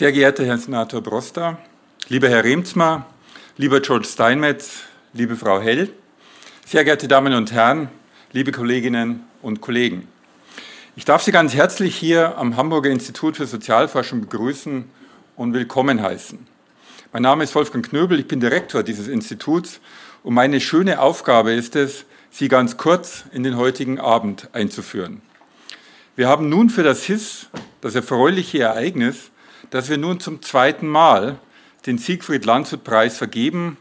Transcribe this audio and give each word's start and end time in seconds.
Sehr 0.00 0.12
geehrter 0.12 0.46
Herr 0.46 0.56
Senator 0.56 1.02
Broster, 1.02 1.58
lieber 2.08 2.30
Herr 2.30 2.42
Remsmar, 2.42 3.04
lieber 3.58 3.80
George 3.80 4.06
Steinmetz, 4.06 4.84
liebe 5.12 5.36
Frau 5.36 5.60
Hell, 5.60 5.90
sehr 6.64 6.84
geehrte 6.84 7.06
Damen 7.06 7.34
und 7.34 7.52
Herren, 7.52 7.90
liebe 8.32 8.50
Kolleginnen 8.50 9.24
und 9.42 9.60
Kollegen. 9.60 10.08
Ich 10.96 11.04
darf 11.04 11.20
Sie 11.20 11.32
ganz 11.32 11.52
herzlich 11.52 11.96
hier 11.96 12.38
am 12.38 12.56
Hamburger 12.56 12.88
Institut 12.88 13.36
für 13.36 13.44
Sozialforschung 13.44 14.22
begrüßen 14.22 14.86
und 15.36 15.52
willkommen 15.52 16.00
heißen. 16.00 16.46
Mein 17.12 17.22
Name 17.22 17.44
ist 17.44 17.54
Wolfgang 17.54 17.86
Knöbel, 17.86 18.20
ich 18.20 18.26
bin 18.26 18.40
Direktor 18.40 18.82
dieses 18.82 19.06
Instituts 19.06 19.80
und 20.22 20.32
meine 20.32 20.62
schöne 20.62 21.02
Aufgabe 21.02 21.52
ist 21.52 21.76
es, 21.76 22.06
Sie 22.30 22.48
ganz 22.48 22.78
kurz 22.78 23.24
in 23.32 23.42
den 23.42 23.58
heutigen 23.58 24.00
Abend 24.00 24.48
einzuführen. 24.54 25.20
Wir 26.16 26.26
haben 26.26 26.48
nun 26.48 26.70
für 26.70 26.84
das 26.84 27.02
HIS 27.02 27.48
das 27.82 27.94
erfreuliche 27.94 28.60
Ereignis, 28.60 29.29
dass 29.70 29.88
wir 29.88 29.98
nun 29.98 30.20
zum 30.20 30.42
zweiten 30.42 30.88
Mal 30.88 31.38
den 31.86 31.98
Siegfried 31.98 32.44
Landshut 32.44 32.84
Preis 32.84 33.16
vergeben, 33.16 33.78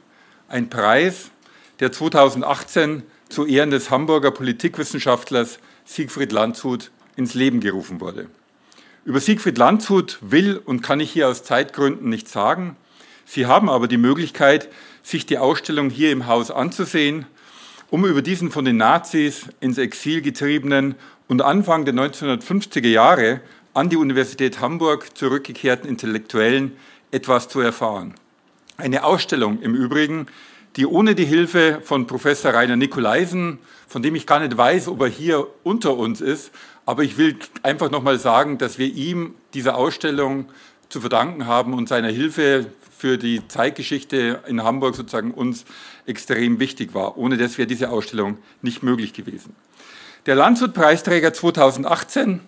ein 0.48 0.70
Preis, 0.70 1.32
der 1.80 1.92
2018 1.92 3.04
zu 3.28 3.46
Ehren 3.46 3.72
des 3.72 3.90
Hamburger 3.90 4.32
Politikwissenschaftlers 4.32 5.60
Siegfried 5.86 6.32
Landshut 6.32 6.92
ins 7.16 7.34
Leben 7.34 7.60
gerufen 7.60 8.00
wurde. 8.00 8.28
Über 9.06 9.20
Siegfried 9.20 9.58
Landshut 9.58 10.20
will 10.22 10.58
und 10.64 10.82
kann 10.82 11.00
ich 11.00 11.12
hier 11.12 11.28
aus 11.28 11.44
Zeitgründen 11.44 12.10
nichts 12.10 12.32
sagen. 12.32 12.76
Sie 13.26 13.46
haben 13.46 13.70
aber 13.70 13.88
die 13.88 13.98
Möglichkeit, 13.98 14.70
sich 15.04 15.26
die 15.26 15.38
Ausstellung 15.38 15.90
hier 15.90 16.12
im 16.12 16.28
Haus 16.28 16.52
anzusehen, 16.52 17.26
um 17.90 18.06
über 18.06 18.22
diesen 18.22 18.52
von 18.52 18.66
den 18.66 18.78
Nazis 18.78 19.48
ins 19.60 19.78
Exil 19.78 20.22
getriebenen 20.22 20.96
und 21.28 21.42
Anfang 21.42 21.86
der 21.86 21.94
1950er 21.94 22.88
Jahre 22.88 23.42
an 23.74 23.90
die 23.90 23.98
Universität 23.98 24.60
Hamburg 24.60 25.18
zurückgekehrten 25.18 25.90
Intellektuellen 25.90 26.76
etwas 27.12 27.48
zu 27.48 27.60
erfahren. 27.60 28.16
Eine 28.78 29.04
Ausstellung 29.04 29.62
im 29.62 29.76
Übrigen, 29.76 30.28
die 30.76 30.86
ohne 30.86 31.16
die 31.16 31.26
Hilfe 31.26 31.82
von 31.84 32.08
Professor 32.08 32.54
Rainer 32.54 32.76
Nikolaisen, 32.76 33.60
von 33.88 34.02
dem 34.02 34.16
ich 34.16 34.26
gar 34.26 34.40
nicht 34.40 34.56
weiß, 34.56 34.88
ob 34.88 35.02
er 35.02 35.08
hier 35.08 35.48
unter 35.64 35.98
uns 35.98 36.22
ist, 36.22 36.52
aber 36.86 37.04
ich 37.04 37.18
will 37.18 37.38
einfach 37.64 37.92
nochmal 37.92 38.20
sagen, 38.20 38.58
dass 38.58 38.78
wir 38.78 38.88
ihm 38.88 39.36
diese 39.54 39.76
Ausstellung 39.76 40.46
zu 40.90 41.02
verdanken 41.02 41.46
haben 41.46 41.74
und 41.74 41.88
seiner 41.88 42.10
Hilfe 42.10 42.68
für 42.98 43.18
die 43.18 43.48
Zeitgeschichte 43.48 44.44
in 44.48 44.64
Hamburg 44.64 44.96
sozusagen 44.96 45.32
uns 45.32 45.66
extrem 46.06 46.60
wichtig 46.60 46.94
war. 46.94 47.18
Ohne 47.18 47.38
das 47.38 47.58
wäre 47.58 47.68
diese 47.68 47.90
Ausstellung 47.90 48.38
nicht 48.62 48.84
möglich 48.84 49.14
gewesen. 49.14 49.56
Der 50.26 50.36
Landshut-Preisträger 50.36 51.32
2018 51.32 52.42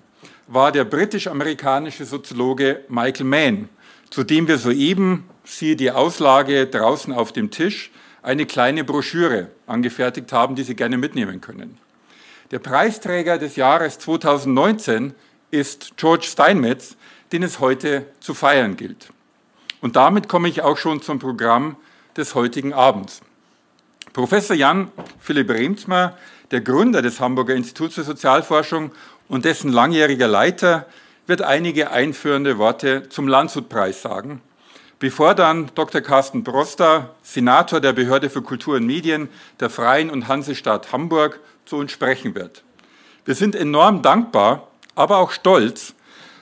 war 0.53 0.73
der 0.73 0.83
britisch-amerikanische 0.83 2.03
Soziologe 2.03 2.83
Michael 2.89 3.25
Mann, 3.25 3.69
zu 4.09 4.23
dem 4.23 4.49
wir 4.49 4.57
soeben, 4.57 5.23
siehe 5.45 5.77
die 5.77 5.91
Auslage 5.91 6.67
draußen 6.67 7.13
auf 7.13 7.31
dem 7.31 7.51
Tisch, 7.51 7.89
eine 8.21 8.45
kleine 8.45 8.83
Broschüre 8.83 9.47
angefertigt 9.65 10.33
haben, 10.33 10.55
die 10.55 10.63
Sie 10.63 10.75
gerne 10.75 10.97
mitnehmen 10.97 11.39
können. 11.39 11.77
Der 12.51 12.59
Preisträger 12.59 13.37
des 13.37 13.55
Jahres 13.55 13.97
2019 13.99 15.13
ist 15.51 15.93
George 15.95 16.25
Steinmetz, 16.25 16.97
den 17.31 17.43
es 17.43 17.61
heute 17.61 18.05
zu 18.19 18.33
feiern 18.33 18.75
gilt. 18.75 19.07
Und 19.79 19.95
damit 19.95 20.27
komme 20.27 20.49
ich 20.49 20.61
auch 20.61 20.77
schon 20.77 21.01
zum 21.01 21.17
Programm 21.17 21.77
des 22.17 22.35
heutigen 22.35 22.73
Abends. 22.73 23.21
Professor 24.11 24.55
Jan 24.55 24.91
Philipp 25.19 25.49
Remsmar, 25.49 26.17
der 26.51 26.59
Gründer 26.59 27.01
des 27.01 27.21
Hamburger 27.21 27.55
Instituts 27.55 27.95
für 27.95 28.03
Sozialforschung 28.03 28.91
und 29.31 29.45
dessen 29.45 29.71
langjähriger 29.71 30.27
Leiter, 30.27 30.85
wird 31.25 31.41
einige 31.41 31.91
einführende 31.91 32.57
Worte 32.57 33.07
zum 33.07 33.29
Landshut-Preis 33.29 34.01
sagen, 34.01 34.41
bevor 34.99 35.35
dann 35.35 35.71
Dr. 35.73 36.01
Carsten 36.01 36.43
Broster, 36.43 37.15
Senator 37.23 37.79
der 37.79 37.93
Behörde 37.93 38.29
für 38.29 38.41
Kultur 38.41 38.75
und 38.75 38.85
Medien 38.85 39.29
der 39.61 39.69
Freien 39.69 40.09
und 40.09 40.27
Hansestadt 40.27 40.91
Hamburg, 40.91 41.39
zu 41.65 41.77
uns 41.77 41.93
sprechen 41.93 42.35
wird. 42.35 42.63
Wir 43.23 43.35
sind 43.35 43.55
enorm 43.55 44.01
dankbar, 44.01 44.67
aber 44.95 45.19
auch 45.19 45.31
stolz, 45.31 45.93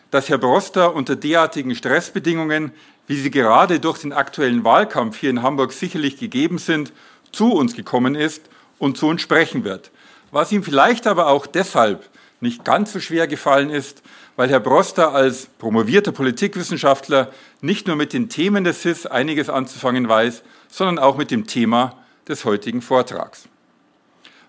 dass 0.09 0.28
Herr 0.28 0.40
Broster 0.40 0.96
unter 0.96 1.16
derartigen 1.16 1.75
Stressbedingungen, 1.75 2.72
wie 3.06 3.18
sie 3.18 3.30
gerade 3.30 3.80
durch 3.80 4.00
den 4.00 4.13
aktuellen 4.13 4.63
Wahlkampf 4.63 5.19
hier 5.19 5.30
in 5.30 5.44
Hamburg 5.44 5.74
sicherlich 5.74 6.18
gegeben 6.18 6.58
sind, 6.58 6.92
zu 7.31 7.53
uns 7.53 7.75
gekommen 7.75 8.16
ist 8.16 8.50
und 8.80 8.97
zu 8.97 9.06
uns 9.06 9.22
sprechen 9.22 9.63
wird. 9.63 9.92
Was 10.31 10.52
ihm 10.52 10.63
vielleicht 10.63 11.06
aber 11.06 11.28
auch 11.28 11.46
deshalb 11.46 12.09
nicht 12.41 12.63
ganz 12.63 12.94
so 12.94 13.00
schwer 13.00 13.27
gefallen 13.27 13.69
ist, 13.69 14.01
weil 14.35 14.50
Herr 14.50 14.59
Broster 14.59 15.13
als 15.13 15.47
promovierter 15.57 16.11
Politikwissenschaftler 16.11 17.31
nicht 17.61 17.88
nur 17.88 17.95
mit 17.95 18.13
den 18.13 18.29
Themen 18.29 18.63
des 18.63 18.83
SIS 18.83 19.05
einiges 19.05 19.50
anzufangen 19.50 20.07
weiß, 20.07 20.44
sondern 20.69 21.00
auch 21.00 21.17
mit 21.17 21.31
dem 21.31 21.47
Thema 21.47 21.97
des 22.27 22.45
heutigen 22.45 22.81
Vortrags. 22.81 23.50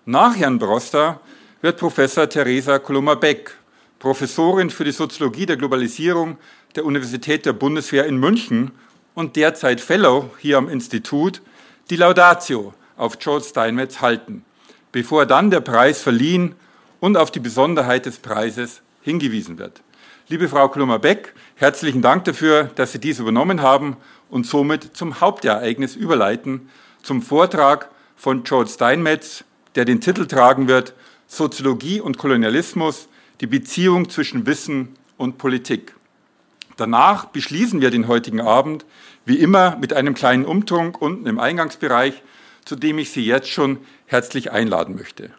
Nach 0.05 0.35
Herrn 0.35 0.59
Broster 0.59 1.19
wird 1.61 1.77
Professor 1.77 2.27
Theresa 2.27 2.79
Koloma-Beck, 2.79 3.55
Professorin 3.99 4.69
für 4.69 4.83
die 4.83 4.91
Soziologie 4.91 5.45
der 5.45 5.57
Globalisierung 5.57 6.37
der 6.75 6.85
Universität 6.85 7.45
der 7.45 7.53
Bundeswehr 7.53 8.05
in 8.05 8.17
München 8.17 8.71
und 9.13 9.35
derzeit 9.35 9.81
Fellow 9.81 10.31
hier 10.39 10.57
am 10.57 10.69
Institut, 10.69 11.41
die 11.89 11.97
Laudatio 11.97 12.73
auf 12.97 13.19
George 13.19 13.45
Steinmetz 13.45 14.01
halten, 14.01 14.45
bevor 14.91 15.25
dann 15.25 15.51
der 15.51 15.59
Preis 15.59 16.01
verliehen 16.01 16.55
und 17.01 17.17
auf 17.17 17.31
die 17.31 17.41
Besonderheit 17.41 18.05
des 18.05 18.19
Preises 18.19 18.81
hingewiesen 19.01 19.57
wird. 19.57 19.81
Liebe 20.29 20.47
Frau 20.47 20.69
Klummer-Beck, 20.69 21.33
herzlichen 21.55 22.01
Dank 22.01 22.23
dafür, 22.23 22.69
dass 22.75 22.93
Sie 22.93 22.99
dies 22.99 23.19
übernommen 23.19 23.61
haben 23.61 23.97
und 24.29 24.47
somit 24.47 24.95
zum 24.95 25.19
Hauptereignis 25.19 25.97
überleiten, 25.97 26.69
zum 27.03 27.21
Vortrag 27.21 27.89
von 28.15 28.43
George 28.43 28.69
Steinmetz, 28.69 29.43
der 29.75 29.83
den 29.83 29.99
Titel 29.99 30.25
tragen 30.27 30.69
wird 30.69 30.93
Soziologie 31.27 31.99
und 31.99 32.17
Kolonialismus, 32.17 33.09
die 33.41 33.47
Beziehung 33.47 34.09
zwischen 34.09 34.45
Wissen 34.45 34.89
und 35.17 35.37
Politik. 35.37 35.95
Danach 36.77 37.25
beschließen 37.25 37.81
wir 37.81 37.89
den 37.89 38.07
heutigen 38.07 38.41
Abend, 38.41 38.85
wie 39.25 39.37
immer, 39.37 39.75
mit 39.77 39.93
einem 39.93 40.13
kleinen 40.13 40.45
Umtrunk 40.45 41.01
unten 41.01 41.25
im 41.25 41.39
Eingangsbereich, 41.39 42.21
zu 42.63 42.75
dem 42.75 42.99
ich 42.99 43.11
Sie 43.11 43.25
jetzt 43.25 43.49
schon 43.49 43.79
herzlich 44.05 44.51
einladen 44.51 44.95
möchte. 44.95 45.31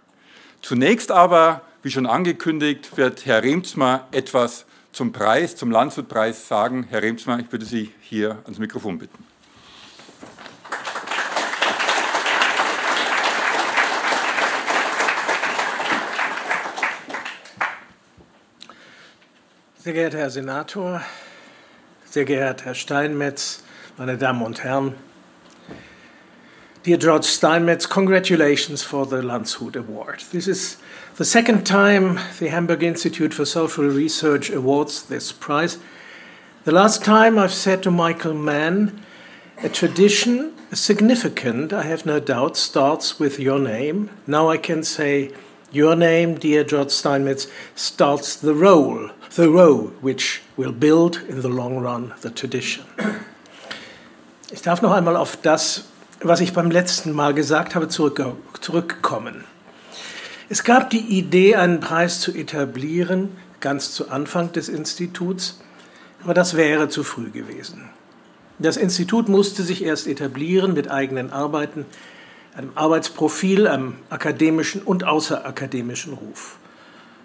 Zunächst 0.62 1.10
aber, 1.10 1.62
wie 1.82 1.90
schon 1.90 2.06
angekündigt, 2.06 2.96
wird 2.96 3.26
Herr 3.26 3.42
Remsmar 3.42 4.06
etwas 4.12 4.64
zum 4.92 5.10
Preis, 5.10 5.56
zum 5.56 5.72
Landshut-Preis 5.72 6.46
sagen. 6.46 6.86
Herr 6.88 7.02
Remsmar, 7.02 7.40
ich 7.40 7.50
würde 7.50 7.64
Sie 7.64 7.92
hier 8.00 8.38
ans 8.44 8.60
Mikrofon 8.60 8.98
bitten. 8.98 9.26
Sehr 19.78 19.94
geehrter 19.94 20.18
Herr 20.18 20.30
Senator, 20.30 21.02
sehr 22.04 22.24
geehrter 22.24 22.66
Herr 22.66 22.74
Steinmetz, 22.76 23.64
meine 23.96 24.16
Damen 24.16 24.42
und 24.42 24.62
Herren, 24.62 24.94
Dear 26.82 26.96
George 26.96 27.24
Steinmetz, 27.26 27.86
congratulations 27.86 28.82
for 28.82 29.06
the 29.06 29.22
Landshut 29.22 29.76
Award. 29.76 30.24
This 30.32 30.48
is 30.48 30.78
the 31.14 31.24
second 31.24 31.64
time 31.64 32.18
the 32.40 32.48
Hamburg 32.48 32.82
Institute 32.82 33.32
for 33.32 33.44
Social 33.44 33.84
Research 33.84 34.50
awards 34.50 35.04
this 35.04 35.30
prize. 35.30 35.78
The 36.64 36.72
last 36.72 37.04
time 37.04 37.38
I've 37.38 37.52
said 37.52 37.84
to 37.84 37.92
Michael 37.92 38.34
Mann, 38.34 39.00
a 39.62 39.68
tradition, 39.68 40.54
significant, 40.72 41.72
I 41.72 41.84
have 41.84 42.04
no 42.04 42.18
doubt, 42.18 42.56
starts 42.56 43.20
with 43.20 43.38
your 43.38 43.60
name. 43.60 44.10
Now 44.26 44.50
I 44.50 44.56
can 44.56 44.82
say, 44.82 45.30
your 45.70 45.94
name, 45.94 46.34
dear 46.34 46.64
George 46.64 46.90
Steinmetz, 46.90 47.46
starts 47.76 48.34
the 48.34 48.54
role, 48.54 49.10
the 49.36 49.48
row 49.48 49.92
which 50.00 50.42
will 50.56 50.72
build 50.72 51.18
in 51.28 51.42
the 51.42 51.48
long 51.48 51.78
run 51.78 52.12
the 52.22 52.30
tradition. 52.30 52.86
Ich 54.50 54.62
darf 54.62 54.82
noch 54.82 54.90
einmal 54.90 55.16
auf 55.16 55.40
das 55.40 55.91
was 56.24 56.40
ich 56.40 56.52
beim 56.52 56.70
letzten 56.70 57.12
Mal 57.12 57.34
gesagt 57.34 57.74
habe, 57.74 57.88
zurück, 57.88 58.22
zurückkommen. 58.60 59.44
Es 60.48 60.64
gab 60.64 60.90
die 60.90 61.18
Idee, 61.18 61.56
einen 61.56 61.80
Preis 61.80 62.20
zu 62.20 62.32
etablieren, 62.32 63.30
ganz 63.60 63.92
zu 63.92 64.10
Anfang 64.10 64.52
des 64.52 64.68
Instituts, 64.68 65.60
aber 66.22 66.34
das 66.34 66.56
wäre 66.56 66.88
zu 66.88 67.04
früh 67.04 67.30
gewesen. 67.30 67.88
Das 68.58 68.76
Institut 68.76 69.28
musste 69.28 69.62
sich 69.62 69.84
erst 69.84 70.06
etablieren 70.06 70.74
mit 70.74 70.90
eigenen 70.90 71.32
Arbeiten, 71.32 71.86
einem 72.54 72.70
Arbeitsprofil, 72.74 73.66
einem 73.66 73.96
akademischen 74.10 74.82
und 74.82 75.04
außerakademischen 75.04 76.12
Ruf. 76.12 76.58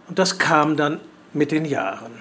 Und 0.08 0.20
das 0.20 0.40
kam 0.40 0.78
dann 0.78 1.00
mit 1.34 1.52
den 1.52 1.66
Jahren. 1.66 2.14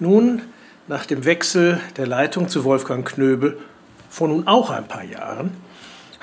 Nun, 0.00 0.42
nach 0.88 1.04
dem 1.04 1.24
Wechsel 1.24 1.80
der 1.96 2.06
Leitung 2.06 2.48
zu 2.48 2.64
Wolfgang 2.64 3.06
Knöbel 3.06 3.58
vor 4.08 4.28
nun 4.28 4.46
auch 4.46 4.70
ein 4.70 4.88
paar 4.88 5.04
Jahren, 5.04 5.52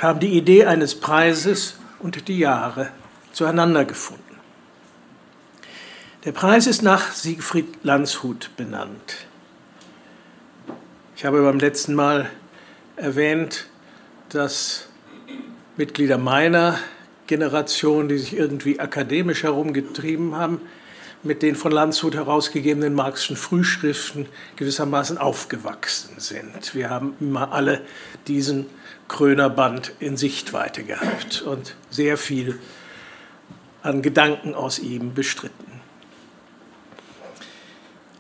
haben 0.06 0.20
die 0.20 0.38
Idee 0.38 0.66
eines 0.66 0.96
Preises 0.96 1.76
und 2.00 2.28
die 2.28 2.38
Jahre 2.38 2.90
zueinander 3.32 3.86
gefunden. 3.86 4.22
Der 6.26 6.32
Preis 6.32 6.68
ist 6.68 6.82
nach 6.82 7.12
Siegfried 7.12 7.84
Landshut 7.84 8.50
benannt. 8.58 9.28
Ich 11.16 11.26
habe 11.26 11.42
beim 11.44 11.60
letzten 11.60 11.94
Mal 11.94 12.30
erwähnt, 12.96 13.68
dass 14.30 14.88
Mitglieder 15.78 16.18
meiner 16.18 16.80
Generation, 17.28 18.08
die 18.08 18.18
sich 18.18 18.36
irgendwie 18.36 18.80
akademisch 18.80 19.44
herumgetrieben 19.44 20.36
haben, 20.36 20.62
mit 21.24 21.42
den 21.42 21.56
von 21.56 21.72
Landshut 21.72 22.16
herausgegebenen 22.16 22.94
Marxischen 22.94 23.36
Frühschriften 23.36 24.28
gewissermaßen 24.56 25.18
aufgewachsen 25.18 26.20
sind. 26.20 26.76
Wir 26.76 26.90
haben 26.90 27.16
immer 27.20 27.52
alle 27.52 27.82
diesen 28.28 28.68
Krönerband 29.08 29.94
in 30.00 30.18
Sichtweite 30.18 30.84
gehabt 30.84 31.42
und 31.42 31.76
sehr 31.90 32.18
viel 32.18 32.60
an 33.84 34.02
Gedanken 34.02 34.56
aus 34.56 34.80
ihm 34.80 35.14
bestritten. 35.14 35.82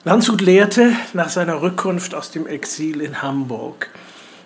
Landshut 0.03 0.41
lehrte 0.41 0.91
nach 1.13 1.29
seiner 1.29 1.63
Rückkunft 1.63 2.13
aus 2.13 2.29
dem 2.29 2.45
Exil 2.45 3.01
in 3.01 3.23
Hamburg. 3.23 3.89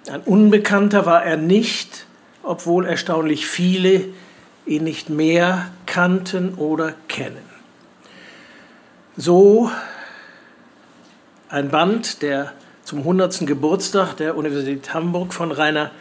Ein 0.09 0.21
Unbekannter 0.21 1.05
war 1.05 1.23
er 1.23 1.35
nicht, 1.35 2.05
obwohl 2.43 2.85
erstaunlich 2.85 3.45
viele 3.45 4.05
ihn 4.65 4.85
nicht 4.85 5.09
mehr 5.09 5.69
kannten 5.85 6.53
oder 6.53 6.93
kennen. 7.09 7.43
So 9.17 9.69
ein 11.49 11.69
Band, 11.69 12.21
der 12.21 12.53
zum 12.85 12.99
100. 12.99 13.45
Geburtstag 13.45 14.15
der 14.15 14.37
Universität 14.37 14.93
Hamburg 14.93 15.33
von 15.33 15.51
Rainer 15.51 15.91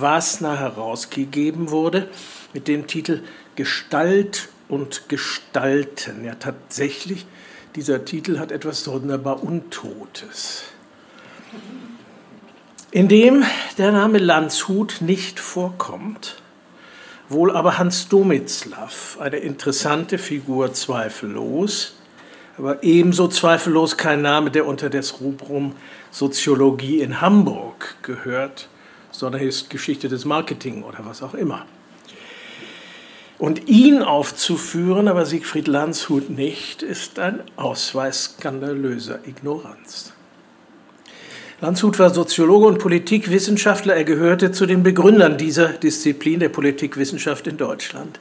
Wasner 0.00 0.58
herausgegeben 0.58 1.70
wurde, 1.70 2.08
mit 2.52 2.68
dem 2.68 2.86
Titel 2.86 3.22
Gestalt 3.56 4.48
und 4.68 5.08
Gestalten. 5.08 6.24
Ja, 6.24 6.34
tatsächlich, 6.34 7.26
dieser 7.74 8.04
Titel 8.04 8.38
hat 8.38 8.52
etwas 8.52 8.86
wunderbar 8.86 9.42
Untotes. 9.42 10.64
In 12.90 13.08
dem 13.08 13.44
der 13.76 13.92
Name 13.92 14.18
Landshut 14.18 14.98
nicht 15.00 15.40
vorkommt, 15.40 16.36
wohl 17.28 17.54
aber 17.54 17.78
Hans 17.78 18.08
Domitzlaff, 18.08 19.18
eine 19.20 19.36
interessante 19.36 20.16
Figur 20.16 20.72
zweifellos, 20.72 21.96
aber 22.56 22.82
ebenso 22.82 23.28
zweifellos 23.28 23.96
kein 23.96 24.22
Name, 24.22 24.50
der 24.50 24.66
unter 24.66 24.88
das 24.88 25.20
Rubrum 25.20 25.76
Soziologie 26.10 27.00
in 27.00 27.20
Hamburg 27.20 27.96
gehört, 28.02 28.68
sondern 29.18 29.42
ist 29.42 29.68
Geschichte 29.68 30.08
des 30.08 30.24
Marketing 30.24 30.84
oder 30.84 31.00
was 31.00 31.22
auch 31.22 31.34
immer. 31.34 31.66
Und 33.38 33.68
ihn 33.68 34.02
aufzuführen, 34.02 35.08
aber 35.08 35.26
Siegfried 35.26 35.68
Landshut 35.68 36.30
nicht, 36.30 36.82
ist 36.82 37.18
ein 37.18 37.40
Ausweis 37.56 38.36
skandalöser 38.36 39.20
Ignoranz. 39.26 40.12
Landshut 41.60 41.98
war 41.98 42.10
Soziologe 42.10 42.66
und 42.66 42.78
Politikwissenschaftler. 42.78 43.96
Er 43.96 44.04
gehörte 44.04 44.52
zu 44.52 44.66
den 44.66 44.84
Begründern 44.84 45.36
dieser 45.36 45.68
Disziplin 45.68 46.38
der 46.38 46.50
Politikwissenschaft 46.50 47.48
in 47.48 47.56
Deutschland. 47.56 48.20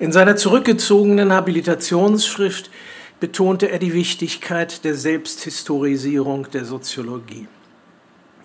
In 0.00 0.10
seiner 0.10 0.36
zurückgezogenen 0.36 1.32
Habilitationsschrift 1.32 2.70
betonte 3.20 3.70
er 3.70 3.78
die 3.78 3.94
Wichtigkeit 3.94 4.84
der 4.84 4.94
Selbsthistorisierung 4.94 6.48
der 6.52 6.64
Soziologie. 6.64 7.46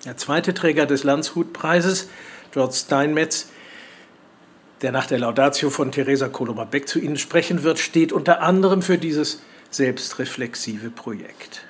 Der 0.05 0.17
zweite 0.17 0.53
Träger 0.53 0.85
des 0.85 1.03
Landshut-Preises, 1.03 2.09
George 2.51 2.75
Steinmetz, 2.75 3.47
der 4.81 4.91
nach 4.91 5.05
der 5.05 5.19
Laudatio 5.19 5.69
von 5.69 5.93
Theresa 5.93 6.27
Kolomar-Beck 6.27 6.89
zu 6.89 6.99
Ihnen 6.99 7.17
sprechen 7.17 7.63
wird, 7.63 7.79
steht 7.79 8.11
unter 8.11 8.41
anderem 8.41 8.81
für 8.81 8.97
dieses 8.97 9.41
selbstreflexive 9.71 10.89
Projekt. 10.89 11.63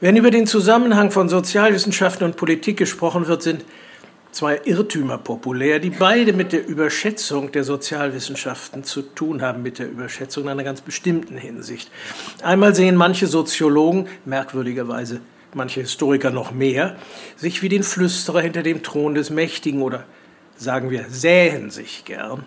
Wenn 0.00 0.16
über 0.16 0.30
den 0.30 0.46
Zusammenhang 0.46 1.10
von 1.10 1.30
Sozialwissenschaften 1.30 2.26
und 2.26 2.36
Politik 2.36 2.76
gesprochen 2.76 3.26
wird, 3.26 3.42
sind 3.42 3.64
zwei 4.30 4.60
Irrtümer 4.66 5.16
populär, 5.16 5.78
die 5.78 5.88
beide 5.88 6.34
mit 6.34 6.52
der 6.52 6.66
Überschätzung 6.68 7.52
der 7.52 7.64
Sozialwissenschaften 7.64 8.84
zu 8.84 9.00
tun 9.00 9.40
haben, 9.40 9.62
mit 9.62 9.78
der 9.78 9.88
Überschätzung 9.88 10.44
in 10.44 10.50
einer 10.50 10.64
ganz 10.64 10.82
bestimmten 10.82 11.38
Hinsicht. 11.38 11.90
Einmal 12.42 12.74
sehen 12.74 12.96
manche 12.96 13.26
Soziologen, 13.26 14.08
merkwürdigerweise 14.26 15.22
manche 15.56 15.80
Historiker 15.80 16.30
noch 16.30 16.52
mehr, 16.52 16.96
sich 17.36 17.62
wie 17.62 17.68
den 17.68 17.82
Flüsterer 17.82 18.40
hinter 18.40 18.62
dem 18.62 18.82
Thron 18.82 19.14
des 19.14 19.30
Mächtigen 19.30 19.82
oder 19.82 20.04
sagen 20.56 20.90
wir, 20.90 21.06
sähen 21.08 21.70
sich 21.70 22.04
gern. 22.04 22.44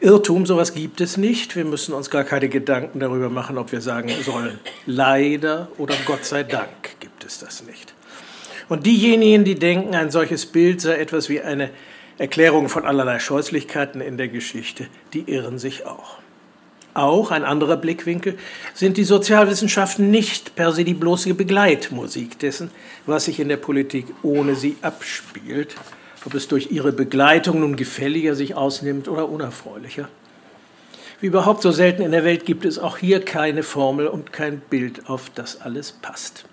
Irrtum, 0.00 0.44
sowas 0.44 0.74
gibt 0.74 1.00
es 1.00 1.16
nicht. 1.16 1.56
Wir 1.56 1.64
müssen 1.64 1.94
uns 1.94 2.10
gar 2.10 2.24
keine 2.24 2.48
Gedanken 2.48 3.00
darüber 3.00 3.30
machen, 3.30 3.56
ob 3.56 3.72
wir 3.72 3.80
sagen 3.80 4.10
sollen, 4.22 4.58
leider 4.84 5.68
oder 5.78 5.94
Gott 6.04 6.24
sei 6.24 6.42
Dank 6.42 7.00
gibt 7.00 7.24
es 7.24 7.38
das 7.38 7.64
nicht. 7.64 7.94
Und 8.68 8.86
diejenigen, 8.86 9.44
die 9.44 9.54
denken, 9.54 9.94
ein 9.94 10.10
solches 10.10 10.46
Bild 10.46 10.80
sei 10.80 10.96
etwas 10.96 11.28
wie 11.28 11.40
eine 11.40 11.70
Erklärung 12.18 12.68
von 12.68 12.84
allerlei 12.84 13.18
Scheußlichkeiten 13.18 14.00
in 14.00 14.16
der 14.16 14.28
Geschichte, 14.28 14.88
die 15.12 15.30
irren 15.30 15.58
sich 15.58 15.86
auch. 15.86 16.18
Auch 16.94 17.32
ein 17.32 17.42
anderer 17.42 17.76
Blickwinkel 17.76 18.38
sind 18.72 18.96
die 18.96 19.04
Sozialwissenschaften 19.04 20.12
nicht 20.12 20.54
per 20.54 20.72
se 20.72 20.84
die 20.84 20.94
bloße 20.94 21.34
Begleitmusik 21.34 22.38
dessen, 22.38 22.70
was 23.04 23.24
sich 23.24 23.40
in 23.40 23.48
der 23.48 23.56
Politik 23.56 24.06
ohne 24.22 24.54
sie 24.54 24.76
abspielt, 24.80 25.74
ob 26.24 26.34
es 26.34 26.46
durch 26.46 26.70
ihre 26.70 26.92
Begleitung 26.92 27.60
nun 27.60 27.74
gefälliger 27.74 28.36
sich 28.36 28.54
ausnimmt 28.54 29.08
oder 29.08 29.28
unerfreulicher. 29.28 30.08
Wie 31.20 31.26
überhaupt 31.26 31.62
so 31.62 31.72
selten 31.72 32.02
in 32.02 32.12
der 32.12 32.22
Welt 32.22 32.46
gibt 32.46 32.64
es 32.64 32.78
auch 32.78 32.98
hier 32.98 33.20
keine 33.20 33.64
Formel 33.64 34.06
und 34.06 34.32
kein 34.32 34.60
Bild, 34.60 35.08
auf 35.08 35.30
das 35.34 35.60
alles 35.60 35.90
passt. 35.90 36.44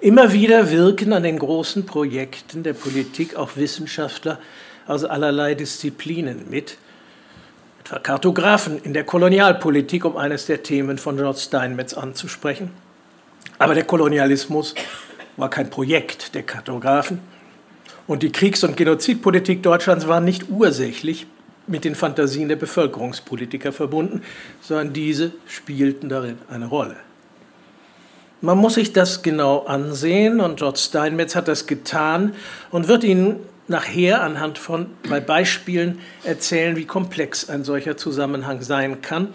Immer 0.00 0.32
wieder 0.32 0.70
wirken 0.70 1.12
an 1.12 1.22
den 1.22 1.38
großen 1.38 1.86
Projekten 1.86 2.62
der 2.62 2.74
Politik 2.74 3.36
auch 3.36 3.56
Wissenschaftler 3.56 4.38
aus 4.86 5.04
allerlei 5.04 5.54
Disziplinen 5.54 6.50
mit, 6.50 6.76
etwa 7.84 7.98
Kartografen 7.98 8.78
in 8.82 8.92
der 8.92 9.04
Kolonialpolitik, 9.04 10.04
um 10.04 10.16
eines 10.16 10.46
der 10.46 10.62
Themen 10.62 10.98
von 10.98 11.16
George 11.16 11.40
Steinmetz 11.40 11.94
anzusprechen. 11.94 12.70
Aber 13.58 13.74
der 13.74 13.84
Kolonialismus 13.84 14.74
war 15.36 15.50
kein 15.50 15.70
Projekt 15.70 16.34
der 16.34 16.42
Kartografen 16.42 17.20
und 18.06 18.22
die 18.22 18.30
Kriegs- 18.30 18.64
und 18.64 18.76
Genozidpolitik 18.76 19.62
Deutschlands 19.62 20.06
war 20.06 20.20
nicht 20.20 20.48
ursächlich 20.50 21.26
mit 21.66 21.84
den 21.84 21.94
Fantasien 21.94 22.48
der 22.48 22.56
Bevölkerungspolitiker 22.56 23.72
verbunden, 23.72 24.22
sondern 24.60 24.92
diese 24.92 25.32
spielten 25.46 26.08
darin 26.08 26.38
eine 26.50 26.66
Rolle. 26.66 26.96
Man 28.40 28.58
muss 28.58 28.74
sich 28.74 28.92
das 28.92 29.22
genau 29.22 29.64
ansehen 29.66 30.40
und 30.40 30.56
George 30.56 30.78
Steinmetz 30.78 31.36
hat 31.36 31.46
das 31.46 31.66
getan 31.66 32.34
und 32.70 32.88
wird 32.88 33.04
Ihnen 33.04 33.36
nachher 33.68 34.22
anhand 34.22 34.58
von 34.58 34.86
drei 35.02 35.20
Beispielen 35.20 36.00
erzählen, 36.24 36.76
wie 36.76 36.84
komplex 36.84 37.48
ein 37.48 37.64
solcher 37.64 37.96
Zusammenhang 37.96 38.62
sein 38.62 39.02
kann 39.02 39.28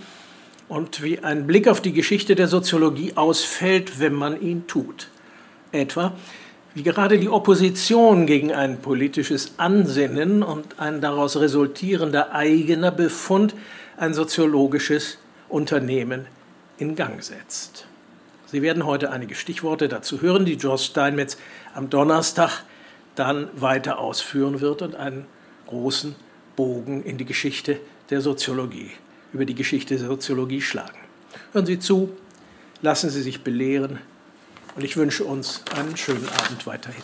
und 0.67 1.01
wie 1.01 1.19
ein 1.19 1.48
Blick 1.48 1.67
auf 1.67 1.81
die 1.81 1.93
Geschichte 1.93 2.36
der 2.36 2.48
Soziologie 2.48 3.13
ausfällt, 3.15 4.00
wenn 4.00 4.13
man 4.13 4.41
ihn 4.41 4.67
tut. 4.67 5.07
Etwa, 5.72 6.13
wie 6.75 6.84
gerade 6.84 7.17
die 7.17 7.29
Opposition 7.29 8.25
gegen 8.25 8.51
ein 8.51 8.79
politisches 8.79 9.53
Ansinnen 9.57 10.43
und 10.43 10.79
ein 10.79 11.01
daraus 11.01 11.38
resultierender 11.38 12.34
eigener 12.34 12.91
Befund 12.91 13.55
ein 13.98 14.13
soziologisches 14.13 15.17
Unternehmen 15.50 16.27
in 16.77 16.96
Gang 16.96 17.24
setzt. 17.24 17.88
Sie 18.46 18.62
werden 18.62 18.86
heute 18.86 19.12
einige 19.12 19.36
Stichworte 19.36 19.88
dazu 19.88 20.22
hören, 20.22 20.46
die 20.46 20.57
George 20.57 20.84
Steinmetz 20.84 21.38
am 21.74 21.89
Donnerstag 21.89 22.63
dann 23.17 23.50
weiter 23.59 23.97
ausführen 23.97 24.62
wird 24.62 24.83
und 24.83 24.95
einen 24.95 25.25
großen 25.65 26.15
Bogen 26.55 27.03
in 27.03 27.17
die 27.17 27.25
Geschichte 27.25 27.79
der 28.12 28.21
Soziologie, 28.21 28.91
über 29.33 29.43
die 29.43 29.55
Geschichte 29.55 29.97
der 29.97 30.07
Soziologie 30.07 30.62
schlagen. 30.62 31.00
Hören 31.51 31.65
Sie 31.65 31.79
zu, 31.79 32.15
lassen 32.81 33.09
Sie 33.09 33.24
sich 33.24 33.43
belehren 33.43 33.97
und 34.75 34.83
ich 34.83 34.97
wünsche 34.97 35.24
uns 35.24 35.63
einen 35.75 35.97
schönen 35.97 36.29
Abend 36.29 36.67
weiterhin. 36.67 37.01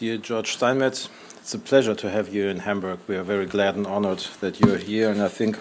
Dear 0.00 0.18
George 0.18 0.48
Steinmetz, 0.48 1.08
it's 1.46 1.54
a 1.54 1.58
pleasure 1.60 1.94
to 1.94 2.10
have 2.10 2.34
you 2.34 2.48
in 2.48 2.58
Hamburg. 2.58 2.98
We 3.06 3.14
are 3.14 3.22
very 3.22 3.46
glad 3.46 3.76
and 3.76 3.86
honored 3.86 4.18
that 4.40 4.58
you're 4.58 4.78
here, 4.78 5.10
and 5.10 5.22
I 5.22 5.28
think 5.28 5.56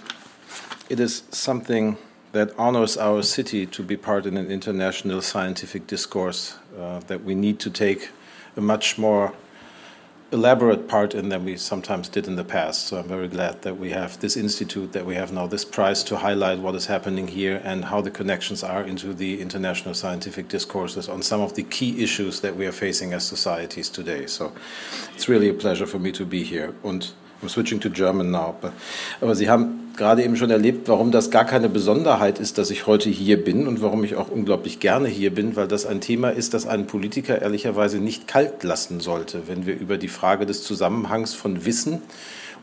it 0.89 0.99
is 0.99 1.21
something 1.29 1.97
that 2.31 2.51
honors 2.57 2.97
our 2.97 3.21
city 3.21 3.67
to 3.67 3.83
be 3.83 3.95
part 3.95 4.25
in 4.25 4.35
an 4.35 4.49
international 4.49 5.21
scientific 5.21 5.85
discourse, 5.85 6.57
uh, 6.75 7.01
that 7.01 7.23
we 7.23 7.35
need 7.35 7.59
to 7.59 7.69
take 7.69 8.09
a 8.57 8.61
much 8.61 8.97
more 8.97 9.33
elaborate 10.31 10.87
part 10.87 11.13
in 11.13 11.29
than 11.29 11.45
we 11.45 11.55
sometimes 11.57 12.09
did 12.09 12.27
in 12.27 12.35
the 12.35 12.43
past. 12.43 12.87
So 12.87 12.97
I'm 12.97 13.07
very 13.07 13.27
glad 13.27 13.61
that 13.61 13.77
we 13.77 13.91
have 13.91 14.19
this 14.19 14.35
institute, 14.35 14.91
that 14.93 15.05
we 15.05 15.15
have 15.15 15.31
now 15.31 15.47
this 15.47 15.63
prize 15.63 16.03
to 16.05 16.17
highlight 16.17 16.59
what 16.59 16.75
is 16.75 16.87
happening 16.87 17.27
here 17.27 17.61
and 17.63 17.85
how 17.85 18.01
the 18.01 18.11
connections 18.11 18.63
are 18.63 18.83
into 18.83 19.13
the 19.13 19.41
international 19.41 19.93
scientific 19.93 20.47
discourses 20.47 21.07
on 21.07 21.21
some 21.21 21.41
of 21.41 21.53
the 21.53 21.63
key 21.63 22.03
issues 22.03 22.41
that 22.41 22.55
we 22.55 22.65
are 22.65 22.71
facing 22.71 23.13
as 23.13 23.25
societies 23.25 23.89
today. 23.89 24.25
So 24.25 24.51
it's 25.13 25.29
really 25.29 25.49
a 25.49 25.53
pleasure 25.53 25.85
for 25.85 25.99
me 25.99 26.11
to 26.13 26.25
be 26.25 26.43
here. 26.43 26.73
Und 26.83 27.13
I'm 27.41 27.49
switching 27.49 27.79
to 27.81 27.89
German 27.89 28.31
now. 28.31 28.55
Aber 29.21 29.35
Sie 29.35 29.49
haben 29.49 29.85
gerade 29.95 30.23
eben 30.23 30.35
schon 30.35 30.49
erlebt, 30.49 30.87
warum 30.87 31.11
das 31.11 31.31
gar 31.31 31.45
keine 31.45 31.69
Besonderheit 31.69 32.39
ist, 32.39 32.57
dass 32.57 32.69
ich 32.69 32.87
heute 32.87 33.09
hier 33.09 33.43
bin 33.43 33.67
und 33.67 33.81
warum 33.81 34.03
ich 34.03 34.15
auch 34.15 34.29
unglaublich 34.29 34.79
gerne 34.79 35.07
hier 35.07 35.33
bin, 35.33 35.55
weil 35.55 35.67
das 35.67 35.85
ein 35.85 36.01
Thema 36.01 36.29
ist, 36.29 36.53
das 36.53 36.67
einen 36.67 36.87
Politiker 36.87 37.41
ehrlicherweise 37.41 37.99
nicht 37.99 38.27
kalt 38.27 38.63
lassen 38.63 38.99
sollte, 38.99 39.43
wenn 39.47 39.65
wir 39.65 39.77
über 39.77 39.97
die 39.97 40.07
Frage 40.07 40.45
des 40.45 40.63
Zusammenhangs 40.63 41.33
von 41.33 41.65
Wissen 41.65 42.01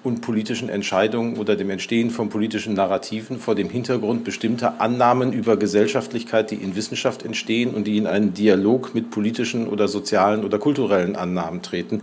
und 0.02 0.20
politischen 0.20 0.68
Entscheidungen 0.68 1.36
oder 1.36 1.54
dem 1.54 1.70
Entstehen 1.70 2.10
von 2.10 2.28
politischen 2.28 2.74
Narrativen 2.74 3.38
vor 3.38 3.54
dem 3.54 3.70
Hintergrund 3.70 4.24
bestimmter 4.24 4.80
Annahmen 4.80 5.32
über 5.32 5.56
Gesellschaftlichkeit, 5.56 6.50
die 6.50 6.56
in 6.56 6.74
Wissenschaft 6.74 7.24
entstehen 7.24 7.72
und 7.72 7.86
die 7.86 7.98
in 7.98 8.06
einen 8.06 8.34
Dialog 8.34 8.94
mit 8.94 9.10
politischen 9.10 9.68
oder 9.68 9.86
sozialen 9.86 10.44
oder 10.44 10.58
kulturellen 10.58 11.14
Annahmen 11.14 11.62
treten, 11.62 12.02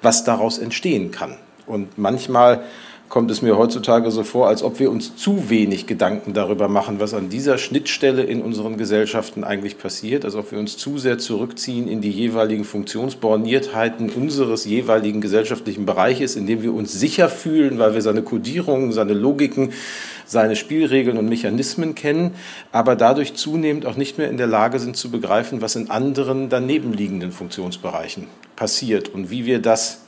was 0.00 0.24
daraus 0.24 0.58
entstehen 0.58 1.10
kann. 1.10 1.36
Und 1.66 1.98
manchmal 1.98 2.62
kommt 3.08 3.30
es 3.30 3.40
mir 3.40 3.56
heutzutage 3.56 4.10
so 4.10 4.24
vor, 4.24 4.48
als 4.48 4.62
ob 4.62 4.80
wir 4.80 4.90
uns 4.90 5.16
zu 5.16 5.48
wenig 5.48 5.86
Gedanken 5.86 6.32
darüber 6.32 6.68
machen, 6.68 6.98
was 6.98 7.14
an 7.14 7.28
dieser 7.28 7.56
Schnittstelle 7.56 8.22
in 8.22 8.42
unseren 8.42 8.76
Gesellschaften 8.76 9.44
eigentlich 9.44 9.78
passiert, 9.78 10.24
als 10.24 10.34
ob 10.34 10.50
wir 10.50 10.58
uns 10.58 10.76
zu 10.76 10.98
sehr 10.98 11.18
zurückziehen 11.18 11.86
in 11.86 12.00
die 12.00 12.10
jeweiligen 12.10 12.64
Funktionsborniertheiten 12.64 14.10
unseres 14.10 14.64
jeweiligen 14.64 15.20
gesellschaftlichen 15.20 15.86
Bereiches, 15.86 16.36
in 16.36 16.46
dem 16.46 16.62
wir 16.62 16.74
uns 16.74 16.92
sicher 16.92 17.28
fühlen, 17.28 17.78
weil 17.78 17.94
wir 17.94 18.02
seine 18.02 18.22
Kodierungen, 18.22 18.92
seine 18.92 19.14
Logiken, 19.14 19.72
seine 20.24 20.56
Spielregeln 20.56 21.16
und 21.16 21.28
Mechanismen 21.28 21.94
kennen, 21.94 22.32
aber 22.72 22.96
dadurch 22.96 23.34
zunehmend 23.34 23.86
auch 23.86 23.96
nicht 23.96 24.18
mehr 24.18 24.28
in 24.28 24.36
der 24.36 24.48
Lage 24.48 24.80
sind 24.80 24.96
zu 24.96 25.12
begreifen, 25.12 25.62
was 25.62 25.76
in 25.76 25.90
anderen 25.90 26.48
daneben 26.48 26.92
liegenden 26.92 27.30
Funktionsbereichen 27.30 28.26
passiert 28.56 29.08
und 29.08 29.30
wie 29.30 29.46
wir 29.46 29.60
das 29.60 30.05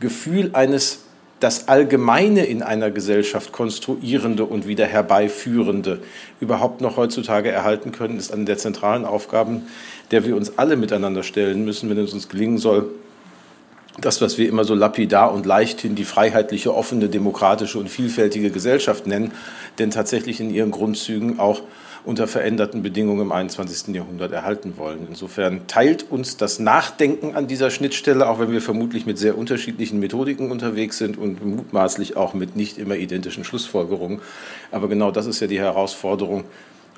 Gefühl 0.00 0.50
eines 0.52 1.00
das 1.40 1.68
Allgemeine 1.68 2.46
in 2.46 2.62
einer 2.62 2.90
Gesellschaft 2.90 3.52
konstruierende 3.52 4.44
und 4.44 4.66
wieder 4.66 4.86
herbeiführende 4.86 6.00
überhaupt 6.40 6.80
noch 6.80 6.96
heutzutage 6.96 7.50
erhalten 7.50 7.92
können, 7.92 8.18
ist 8.18 8.32
eine 8.32 8.44
der 8.44 8.56
zentralen 8.56 9.04
Aufgaben, 9.04 9.62
der 10.10 10.24
wir 10.24 10.36
uns 10.36 10.58
alle 10.58 10.76
miteinander 10.76 11.22
stellen 11.22 11.64
müssen, 11.64 11.90
wenn 11.90 11.98
es 11.98 12.14
uns 12.14 12.28
gelingen 12.28 12.58
soll, 12.58 12.88
das, 14.00 14.20
was 14.20 14.38
wir 14.38 14.48
immer 14.48 14.64
so 14.64 14.74
lapidar 14.74 15.32
und 15.32 15.46
leichthin 15.46 15.94
die 15.94 16.04
freiheitliche, 16.04 16.74
offene, 16.74 17.08
demokratische 17.08 17.78
und 17.78 17.88
vielfältige 17.88 18.50
Gesellschaft 18.50 19.06
nennen, 19.06 19.32
denn 19.78 19.90
tatsächlich 19.90 20.40
in 20.40 20.50
ihren 20.50 20.70
Grundzügen 20.70 21.38
auch 21.38 21.60
unter 22.04 22.26
veränderten 22.26 22.82
Bedingungen 22.82 23.22
im 23.22 23.32
21. 23.32 23.94
Jahrhundert 23.94 24.32
erhalten 24.32 24.74
wollen. 24.76 25.06
Insofern 25.08 25.66
teilt 25.66 26.10
uns 26.10 26.36
das 26.36 26.58
Nachdenken 26.58 27.34
an 27.34 27.46
dieser 27.46 27.70
Schnittstelle, 27.70 28.28
auch 28.28 28.38
wenn 28.38 28.52
wir 28.52 28.60
vermutlich 28.60 29.06
mit 29.06 29.18
sehr 29.18 29.38
unterschiedlichen 29.38 30.00
Methodiken 30.00 30.50
unterwegs 30.50 30.98
sind 30.98 31.16
und 31.16 31.44
mutmaßlich 31.44 32.16
auch 32.16 32.34
mit 32.34 32.56
nicht 32.56 32.76
immer 32.76 32.96
identischen 32.96 33.44
Schlussfolgerungen. 33.44 34.20
Aber 34.70 34.88
genau 34.88 35.10
das 35.10 35.26
ist 35.26 35.40
ja 35.40 35.46
die 35.46 35.58
Herausforderung 35.58 36.44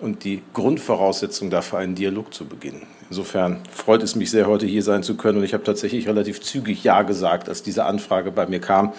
und 0.01 0.25
die 0.25 0.43
Grundvoraussetzung 0.53 1.51
dafür, 1.51 1.79
einen 1.79 1.95
Dialog 1.95 2.35
zu 2.35 2.45
beginnen. 2.45 2.83
Insofern 3.09 3.61
freut 3.73 4.03
es 4.03 4.17
mich 4.17 4.31
sehr, 4.31 4.47
heute 4.47 4.67
hier 4.67 4.83
sein 4.83 5.05
zu 5.05 5.17
können. 5.17 5.39
Und 5.39 5.45
ich 5.45 5.55
habe 5.55 5.63
tatsächlich 5.63 6.09
relativ 6.09 6.41
zügig 6.41 6.83
Ja 6.83 7.03
gesagt, 7.03 7.49
als 7.49 7.63
diese 7.63 7.85
Anfrage 7.85 8.33
bei 8.33 8.47
mir 8.47 8.61
kam 8.61 8.93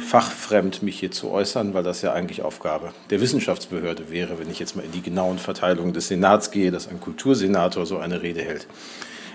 fachfremd 0.00 0.82
mich 0.82 0.98
hier 0.98 1.10
zu 1.10 1.30
äußern, 1.30 1.74
weil 1.74 1.82
das 1.82 2.02
ja 2.02 2.12
eigentlich 2.12 2.42
Aufgabe 2.42 2.92
der 3.10 3.20
Wissenschaftsbehörde 3.20 4.10
wäre, 4.10 4.38
wenn 4.38 4.50
ich 4.50 4.58
jetzt 4.58 4.76
mal 4.76 4.84
in 4.84 4.92
die 4.92 5.02
genauen 5.02 5.38
Verteilungen 5.38 5.92
des 5.92 6.08
Senats 6.08 6.50
gehe, 6.50 6.70
dass 6.70 6.88
ein 6.88 7.00
Kultursenator 7.00 7.86
so 7.86 7.98
eine 7.98 8.22
Rede 8.22 8.42
hält, 8.42 8.66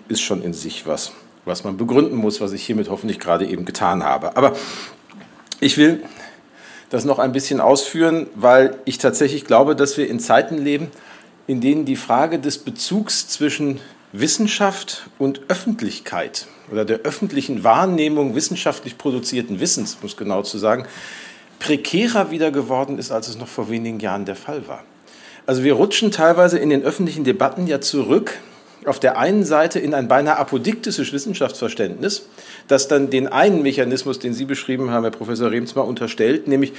ist 0.08 0.22
schon 0.22 0.42
in 0.42 0.54
sich 0.54 0.86
was, 0.86 1.14
was 1.46 1.64
man 1.64 1.78
begründen 1.78 2.18
muss, 2.18 2.42
was 2.42 2.52
ich 2.52 2.66
hiermit 2.66 2.90
hoffentlich 2.90 3.20
gerade 3.20 3.46
eben 3.46 3.66
getan 3.66 4.04
habe. 4.04 4.36
Aber 4.36 4.54
ich 5.60 5.78
will 5.78 6.04
das 6.90 7.06
noch 7.06 7.20
ein 7.20 7.32
bisschen 7.32 7.62
ausführen, 7.62 8.28
weil 8.36 8.78
ich 8.86 8.98
tatsächlich 8.98 9.46
glaube, 9.46 9.76
dass 9.76 9.98
wir 9.98 10.10
in 10.10 10.20
Zeiten 10.20 10.58
leben, 10.58 10.92
in 11.48 11.62
denen 11.62 11.86
die 11.86 11.96
Frage 11.96 12.40
des 12.40 12.58
Bezugs 12.58 13.28
zwischen 13.28 13.80
Wissenschaft 14.12 15.10
und 15.18 15.42
Öffentlichkeit 15.48 16.48
oder 16.72 16.86
der 16.86 17.00
öffentlichen 17.00 17.64
Wahrnehmung 17.64 18.36
wissenschaftlich 18.36 18.98
produzierten 18.98 19.60
Wissens, 19.60 19.98
muss 20.02 20.18
genau 20.18 20.42
zu 20.42 20.58
sagen, 20.58 20.86
prekärer 21.60 22.32
wieder 22.32 22.52
geworden 22.52 22.98
ist, 22.98 23.12
als 23.12 23.28
es 23.28 23.38
noch 23.38 23.48
vor 23.48 23.70
wenigen 23.70 24.00
Jahren 24.00 24.26
der 24.26 24.36
Fall 24.36 24.68
war. 24.68 24.84
Also 25.46 25.64
wir 25.64 25.74
rutschen 25.74 26.12
teilweise 26.12 26.58
in 26.58 26.70
den 26.70 26.84
öffentlichen 26.84 27.24
Debatten 27.24 27.68
ja 27.68 27.82
zurück 27.82 28.40
auf 28.86 29.00
der 29.00 29.18
einen 29.18 29.44
Seite 29.44 29.80
in 29.80 29.94
ein 29.94 30.08
beinahe 30.08 30.38
apodiktisches 30.38 31.12
Wissenschaftsverständnis, 31.12 32.28
das 32.68 32.88
dann 32.88 33.10
den 33.10 33.28
einen 33.28 33.62
Mechanismus, 33.64 34.20
den 34.20 34.34
Sie 34.34 34.46
beschrieben 34.46 34.92
haben, 34.92 35.04
Herr 35.04 35.12
Professor 35.12 35.52
Remsmar, 35.52 35.88
unterstellt, 35.88 36.48
nämlich 36.48 36.74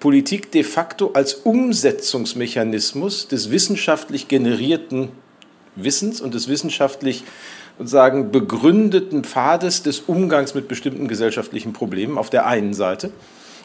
Politik 0.00 0.52
de 0.52 0.62
facto 0.62 1.10
als 1.14 1.34
Umsetzungsmechanismus 1.34 3.28
des 3.28 3.50
wissenschaftlich 3.50 4.28
generierten 4.28 5.08
Wissens 5.74 6.20
und 6.20 6.34
des 6.34 6.48
wissenschaftlich 6.48 7.24
sozusagen 7.78 8.32
begründeten 8.32 9.24
Pfades 9.24 9.82
des 9.82 10.00
Umgangs 10.00 10.54
mit 10.54 10.68
bestimmten 10.68 11.08
gesellschaftlichen 11.08 11.72
Problemen 11.72 12.18
auf 12.18 12.30
der 12.30 12.46
einen 12.46 12.74
Seite 12.74 13.12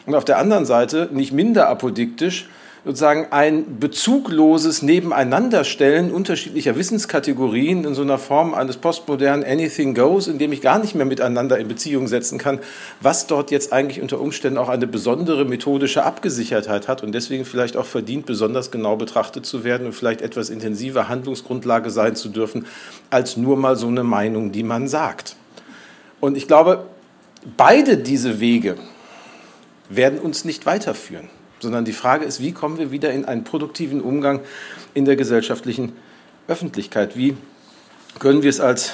und 0.06 0.14
auf 0.14 0.24
der 0.24 0.38
anderen 0.38 0.66
Seite 0.66 1.08
nicht 1.12 1.32
minder 1.32 1.68
apodiktisch 1.68 2.48
sozusagen 2.84 3.28
ein 3.30 3.78
bezugloses 3.80 4.82
Nebeneinanderstellen 4.82 6.12
unterschiedlicher 6.12 6.76
Wissenskategorien 6.76 7.84
in 7.84 7.94
so 7.94 8.02
einer 8.02 8.18
Form 8.18 8.52
eines 8.52 8.76
postmodernen 8.76 9.44
Anything 9.44 9.94
Goes, 9.94 10.28
in 10.28 10.38
dem 10.38 10.52
ich 10.52 10.60
gar 10.60 10.78
nicht 10.78 10.94
mehr 10.94 11.06
miteinander 11.06 11.58
in 11.58 11.66
Beziehung 11.66 12.08
setzen 12.08 12.38
kann, 12.38 12.58
was 13.00 13.26
dort 13.26 13.50
jetzt 13.50 13.72
eigentlich 13.72 14.02
unter 14.02 14.20
Umständen 14.20 14.58
auch 14.58 14.68
eine 14.68 14.86
besondere 14.86 15.46
methodische 15.46 16.04
Abgesichertheit 16.04 16.86
hat 16.86 17.02
und 17.02 17.12
deswegen 17.12 17.46
vielleicht 17.46 17.78
auch 17.78 17.86
verdient, 17.86 18.26
besonders 18.26 18.70
genau 18.70 18.96
betrachtet 18.96 19.46
zu 19.46 19.64
werden 19.64 19.86
und 19.86 19.94
vielleicht 19.94 20.20
etwas 20.20 20.50
intensiver 20.50 21.08
Handlungsgrundlage 21.08 21.88
sein 21.88 22.16
zu 22.16 22.28
dürfen, 22.28 22.66
als 23.08 23.38
nur 23.38 23.56
mal 23.56 23.76
so 23.76 23.88
eine 23.88 24.04
Meinung, 24.04 24.52
die 24.52 24.62
man 24.62 24.88
sagt. 24.88 25.36
Und 26.20 26.36
ich 26.36 26.46
glaube, 26.46 26.84
beide 27.56 27.96
diese 27.96 28.40
Wege 28.40 28.76
werden 29.88 30.18
uns 30.18 30.44
nicht 30.44 30.66
weiterführen 30.66 31.30
sondern 31.64 31.84
die 31.84 31.92
Frage 31.92 32.24
ist, 32.24 32.40
wie 32.40 32.52
kommen 32.52 32.78
wir 32.78 32.92
wieder 32.92 33.10
in 33.10 33.24
einen 33.24 33.42
produktiven 33.42 34.00
Umgang 34.00 34.40
in 34.94 35.04
der 35.04 35.16
gesellschaftlichen 35.16 35.92
Öffentlichkeit? 36.46 37.16
Wie 37.16 37.36
können 38.20 38.42
wir 38.42 38.50
es 38.50 38.60
als 38.60 38.92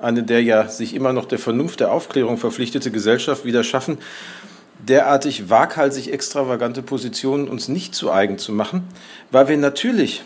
eine 0.00 0.22
der 0.22 0.42
ja 0.42 0.68
sich 0.68 0.94
immer 0.94 1.12
noch 1.12 1.26
der 1.26 1.38
Vernunft 1.38 1.80
der 1.80 1.92
Aufklärung 1.92 2.38
verpflichtete 2.38 2.90
Gesellschaft 2.90 3.44
wieder 3.44 3.64
schaffen, 3.64 3.98
derartig 4.78 5.50
waghalsig 5.50 6.12
extravagante 6.12 6.82
Positionen 6.82 7.48
uns 7.48 7.68
nicht 7.68 7.94
zu 7.94 8.12
eigen 8.12 8.38
zu 8.38 8.52
machen, 8.52 8.84
weil 9.30 9.48
wir 9.48 9.56
natürlich 9.56 10.22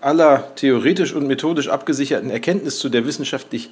aller 0.00 0.54
theoretisch 0.56 1.12
und 1.12 1.26
methodisch 1.26 1.68
abgesicherten 1.68 2.30
Erkenntnis, 2.30 2.78
zu 2.78 2.88
der 2.88 3.06
wissenschaftlich 3.06 3.70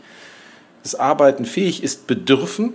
das 0.82 0.94
Arbeiten 0.94 1.44
fähig 1.46 1.82
ist, 1.82 2.06
bedürfen 2.06 2.74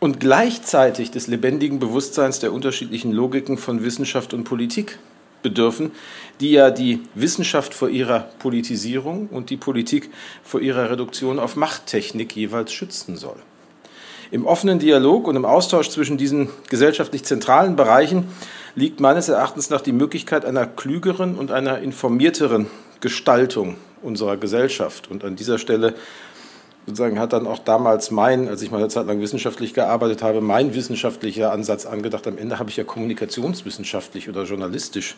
und 0.00 0.18
gleichzeitig 0.18 1.10
des 1.10 1.26
lebendigen 1.26 1.78
Bewusstseins 1.78 2.40
der 2.40 2.52
unterschiedlichen 2.52 3.12
Logiken 3.12 3.58
von 3.58 3.84
Wissenschaft 3.84 4.34
und 4.34 4.44
Politik 4.44 4.98
bedürfen, 5.42 5.92
die 6.40 6.52
ja 6.52 6.70
die 6.70 7.00
Wissenschaft 7.14 7.74
vor 7.74 7.88
ihrer 7.88 8.20
Politisierung 8.38 9.28
und 9.28 9.50
die 9.50 9.56
Politik 9.56 10.10
vor 10.42 10.60
ihrer 10.60 10.90
Reduktion 10.90 11.38
auf 11.38 11.56
Machttechnik 11.56 12.34
jeweils 12.34 12.72
schützen 12.72 13.16
soll. 13.16 13.36
Im 14.30 14.46
offenen 14.46 14.78
Dialog 14.78 15.26
und 15.26 15.36
im 15.36 15.44
Austausch 15.44 15.90
zwischen 15.90 16.16
diesen 16.16 16.48
gesellschaftlich 16.68 17.24
zentralen 17.24 17.76
Bereichen 17.76 18.28
liegt 18.76 19.00
meines 19.00 19.28
Erachtens 19.28 19.70
nach 19.70 19.80
die 19.80 19.92
Möglichkeit 19.92 20.44
einer 20.44 20.66
klügeren 20.66 21.34
und 21.36 21.50
einer 21.50 21.80
informierteren 21.80 22.68
Gestaltung 23.00 23.76
unserer 24.02 24.36
Gesellschaft. 24.36 25.10
Und 25.10 25.24
an 25.24 25.36
dieser 25.36 25.58
Stelle 25.58 25.94
sozusagen 26.86 27.18
hat 27.18 27.32
dann 27.32 27.46
auch 27.46 27.58
damals 27.58 28.10
mein, 28.10 28.48
als 28.48 28.62
ich 28.62 28.70
mal 28.70 28.78
eine 28.78 28.88
Zeit 28.88 29.06
lang 29.06 29.20
wissenschaftlich 29.20 29.74
gearbeitet 29.74 30.22
habe, 30.22 30.40
mein 30.40 30.74
wissenschaftlicher 30.74 31.52
Ansatz 31.52 31.86
angedacht. 31.86 32.26
Am 32.26 32.38
Ende 32.38 32.58
habe 32.58 32.70
ich 32.70 32.76
ja 32.76 32.84
kommunikationswissenschaftlich 32.84 34.28
oder 34.28 34.44
journalistisch 34.44 35.16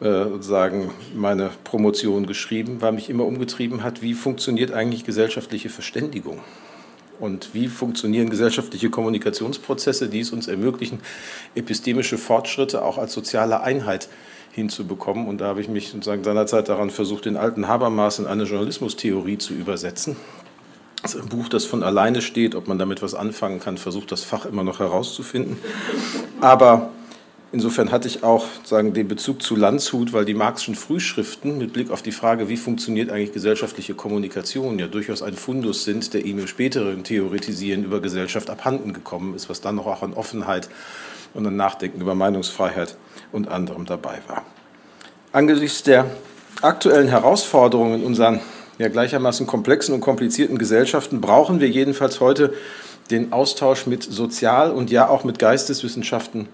äh, 0.00 0.24
sozusagen 0.24 0.90
meine 1.14 1.50
Promotion 1.64 2.26
geschrieben, 2.26 2.80
weil 2.80 2.92
mich 2.92 3.10
immer 3.10 3.24
umgetrieben 3.24 3.82
hat, 3.82 4.02
wie 4.02 4.14
funktioniert 4.14 4.72
eigentlich 4.72 5.04
gesellschaftliche 5.04 5.68
Verständigung 5.68 6.40
und 7.18 7.54
wie 7.54 7.68
funktionieren 7.68 8.28
gesellschaftliche 8.28 8.90
Kommunikationsprozesse, 8.90 10.08
die 10.08 10.20
es 10.20 10.32
uns 10.32 10.48
ermöglichen, 10.48 11.00
epistemische 11.54 12.18
Fortschritte 12.18 12.84
auch 12.84 12.98
als 12.98 13.12
soziale 13.12 13.62
Einheit 13.62 14.08
hinzubekommen. 14.52 15.26
Und 15.26 15.40
da 15.40 15.46
habe 15.46 15.60
ich 15.60 15.68
mich 15.68 15.88
sozusagen 15.88 16.24
seinerzeit 16.24 16.68
daran 16.68 16.90
versucht, 16.90 17.24
den 17.24 17.36
alten 17.36 17.68
Habermas 17.68 18.18
in 18.18 18.26
eine 18.26 18.44
Journalismustheorie 18.44 19.38
zu 19.38 19.54
übersetzen 19.54 20.16
Das 21.02 21.14
ist 21.14 21.22
ein 21.22 21.28
Buch, 21.28 21.48
das 21.48 21.64
von 21.64 21.82
alleine 21.82 22.22
steht. 22.22 22.54
Ob 22.54 22.68
man 22.68 22.78
damit 22.78 23.02
was 23.02 23.14
anfangen 23.14 23.60
kann, 23.60 23.78
versucht 23.78 24.10
das 24.12 24.24
Fach 24.24 24.46
immer 24.46 24.64
noch 24.64 24.80
herauszufinden. 24.80 25.58
Aber 26.40 26.90
insofern 27.52 27.92
hatte 27.92 28.08
ich 28.08 28.24
auch 28.24 28.46
sagen, 28.64 28.92
den 28.92 29.06
Bezug 29.06 29.42
zu 29.42 29.56
Landshut, 29.56 30.12
weil 30.12 30.24
die 30.24 30.34
Marxischen 30.34 30.74
Frühschriften 30.74 31.58
mit 31.58 31.72
Blick 31.72 31.90
auf 31.90 32.02
die 32.02 32.12
Frage, 32.12 32.48
wie 32.48 32.56
funktioniert 32.56 33.10
eigentlich 33.10 33.32
gesellschaftliche 33.32 33.94
Kommunikation, 33.94 34.78
ja 34.78 34.86
durchaus 34.88 35.22
ein 35.22 35.34
Fundus 35.34 35.84
sind, 35.84 36.12
der 36.12 36.24
ihm 36.24 36.38
im 36.38 36.46
späteren 36.48 37.04
Theoretisieren 37.04 37.84
über 37.84 38.00
Gesellschaft 38.00 38.50
abhanden 38.50 38.92
gekommen 38.92 39.34
ist, 39.34 39.48
was 39.48 39.60
dann 39.60 39.76
noch 39.76 39.86
auch 39.86 40.02
an 40.02 40.14
Offenheit 40.14 40.68
und 41.34 41.46
an 41.46 41.56
Nachdenken 41.56 42.00
über 42.00 42.14
Meinungsfreiheit 42.14 42.96
und 43.32 43.48
anderem 43.48 43.84
dabei 43.84 44.18
war. 44.26 44.42
Angesichts 45.32 45.82
der 45.82 46.06
aktuellen 46.62 47.08
Herausforderungen 47.08 48.00
in 48.00 48.06
unseren 48.06 48.40
ja, 48.78 48.88
gleichermaßen 48.88 49.46
komplexen 49.46 49.94
und 49.94 50.00
komplizierten 50.00 50.58
Gesellschaften 50.58 51.20
brauchen 51.20 51.60
wir 51.60 51.68
jedenfalls 51.68 52.20
heute 52.20 52.52
den 53.10 53.32
Austausch 53.32 53.86
mit 53.86 54.02
Sozial- 54.02 54.70
und 54.70 54.90
ja 54.90 55.08
auch 55.08 55.24
mit 55.24 55.38
Geisteswissenschaften 55.38 56.48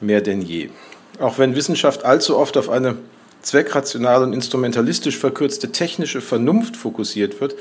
mehr 0.00 0.20
denn 0.20 0.42
je. 0.42 0.70
Auch 1.18 1.38
wenn 1.38 1.56
Wissenschaft 1.56 2.04
allzu 2.04 2.36
oft 2.36 2.56
auf 2.56 2.68
eine 2.68 2.96
zweckrational 3.42 4.22
und 4.22 4.32
instrumentalistisch 4.32 5.18
verkürzte 5.18 5.72
technische 5.72 6.20
Vernunft 6.20 6.76
fokussiert 6.76 7.40
wird, 7.40 7.54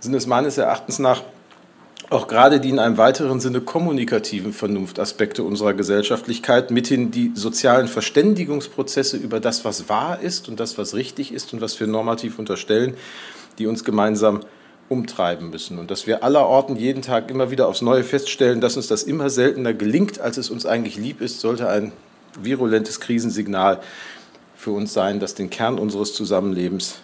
sind 0.00 0.14
es 0.14 0.26
meines 0.26 0.58
Erachtens 0.58 0.98
nach 0.98 1.22
auch 2.08 2.28
gerade 2.28 2.60
die 2.60 2.70
in 2.70 2.78
einem 2.78 2.98
weiteren 2.98 3.40
Sinne 3.40 3.60
kommunikativen 3.60 4.52
Vernunftaspekte 4.52 5.42
unserer 5.42 5.74
Gesellschaftlichkeit, 5.74 6.70
mithin 6.70 7.10
die 7.10 7.32
sozialen 7.34 7.88
Verständigungsprozesse 7.88 9.16
über 9.16 9.40
das, 9.40 9.64
was 9.64 9.88
wahr 9.88 10.20
ist 10.20 10.48
und 10.48 10.60
das, 10.60 10.78
was 10.78 10.94
richtig 10.94 11.32
ist 11.32 11.52
und 11.52 11.60
was 11.60 11.78
wir 11.80 11.86
normativ 11.86 12.38
unterstellen, 12.38 12.94
die 13.58 13.66
uns 13.66 13.82
gemeinsam 13.82 14.40
umtreiben 14.88 15.50
müssen. 15.50 15.78
Und 15.78 15.90
dass 15.90 16.06
wir 16.06 16.22
allerorten 16.22 16.76
jeden 16.76 17.02
Tag 17.02 17.28
immer 17.30 17.50
wieder 17.50 17.66
aufs 17.66 17.82
Neue 17.82 18.04
feststellen, 18.04 18.60
dass 18.60 18.76
uns 18.76 18.86
das 18.86 19.02
immer 19.02 19.30
seltener 19.30 19.74
gelingt, 19.74 20.20
als 20.20 20.36
es 20.36 20.48
uns 20.48 20.64
eigentlich 20.64 20.96
lieb 20.96 21.20
ist, 21.20 21.40
sollte 21.40 21.68
ein 21.68 21.92
virulentes 22.40 23.00
Krisensignal 23.00 23.80
für 24.54 24.70
uns 24.70 24.92
sein, 24.92 25.18
das 25.18 25.34
den 25.34 25.50
Kern 25.50 25.78
unseres 25.78 26.14
Zusammenlebens 26.14 27.00